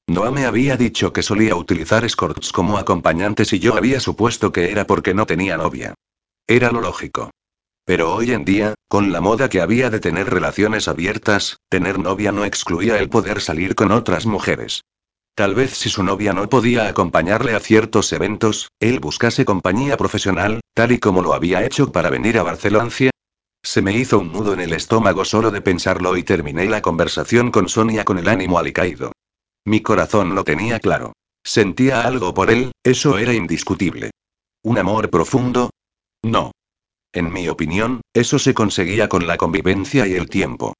Noah 0.07 0.29
me 0.29 0.45
había 0.45 0.77
dicho 0.77 1.11
que 1.11 1.23
solía 1.23 1.55
utilizar 1.55 2.05
escorts 2.05 2.51
como 2.51 2.77
acompañantes 2.77 3.53
y 3.53 3.59
yo 3.59 3.75
había 3.75 3.99
supuesto 3.99 4.51
que 4.51 4.71
era 4.71 4.85
porque 4.85 5.15
no 5.15 5.25
tenía 5.25 5.57
novia. 5.57 5.95
Era 6.45 6.71
lo 6.71 6.79
lógico. 6.79 7.31
Pero 7.85 8.13
hoy 8.13 8.33
en 8.33 8.45
día, 8.45 8.75
con 8.87 9.11
la 9.11 9.19
moda 9.19 9.49
que 9.49 9.61
había 9.61 9.89
de 9.89 9.99
tener 9.99 10.29
relaciones 10.29 10.87
abiertas, 10.87 11.57
tener 11.69 11.97
novia 11.97 12.31
no 12.31 12.45
excluía 12.45 12.99
el 12.99 13.09
poder 13.09 13.41
salir 13.41 13.73
con 13.73 13.91
otras 13.91 14.27
mujeres. 14.27 14.83
Tal 15.33 15.55
vez 15.55 15.71
si 15.71 15.89
su 15.89 16.03
novia 16.03 16.33
no 16.33 16.47
podía 16.49 16.87
acompañarle 16.87 17.55
a 17.55 17.59
ciertos 17.59 18.13
eventos, 18.13 18.69
él 18.79 18.99
buscase 18.99 19.43
compañía 19.43 19.97
profesional, 19.97 20.61
tal 20.75 20.91
y 20.91 20.99
como 20.99 21.23
lo 21.23 21.33
había 21.33 21.65
hecho 21.65 21.91
para 21.91 22.11
venir 22.11 22.37
a 22.37 22.43
Barcelona. 22.43 22.91
Se 23.63 23.81
me 23.81 23.93
hizo 23.93 24.19
un 24.19 24.31
nudo 24.31 24.53
en 24.53 24.61
el 24.61 24.73
estómago 24.73 25.25
solo 25.25 25.51
de 25.51 25.61
pensarlo 25.61 26.15
y 26.17 26.23
terminé 26.23 26.65
la 26.65 26.81
conversación 26.81 27.51
con 27.51 27.67
Sonia 27.67 28.05
con 28.05 28.17
el 28.17 28.29
ánimo 28.29 28.57
alicaído. 28.57 29.11
Mi 29.65 29.81
corazón 29.81 30.35
lo 30.35 30.43
tenía 30.43 30.79
claro. 30.79 31.13
Sentía 31.43 32.01
algo 32.01 32.33
por 32.33 32.51
él, 32.51 32.71
eso 32.83 33.17
era 33.17 33.33
indiscutible. 33.33 34.11
¿Un 34.63 34.77
amor 34.77 35.09
profundo? 35.09 35.71
No. 36.23 36.51
En 37.11 37.31
mi 37.33 37.49
opinión, 37.49 38.01
eso 38.13 38.39
se 38.39 38.53
conseguía 38.53 39.09
con 39.09 39.25
la 39.27 39.37
convivencia 39.37 40.05
y 40.07 40.13
el 40.13 40.29
tiempo. 40.29 40.73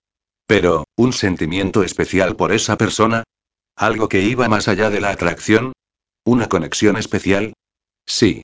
Pero, 0.46 0.86
¿un 0.96 1.14
sentimiento 1.14 1.84
especial 1.84 2.36
por 2.36 2.52
esa 2.52 2.78
persona? 2.78 3.24
¿Algo 3.76 4.10
que 4.10 4.22
iba 4.22 4.48
más 4.48 4.68
allá 4.68 4.90
de 4.90 5.02
la 5.02 5.10
atracción? 5.10 5.74
¿Una 6.26 6.48
conexión 6.48 6.98
especial? 6.98 7.54
Sí. 8.06 8.44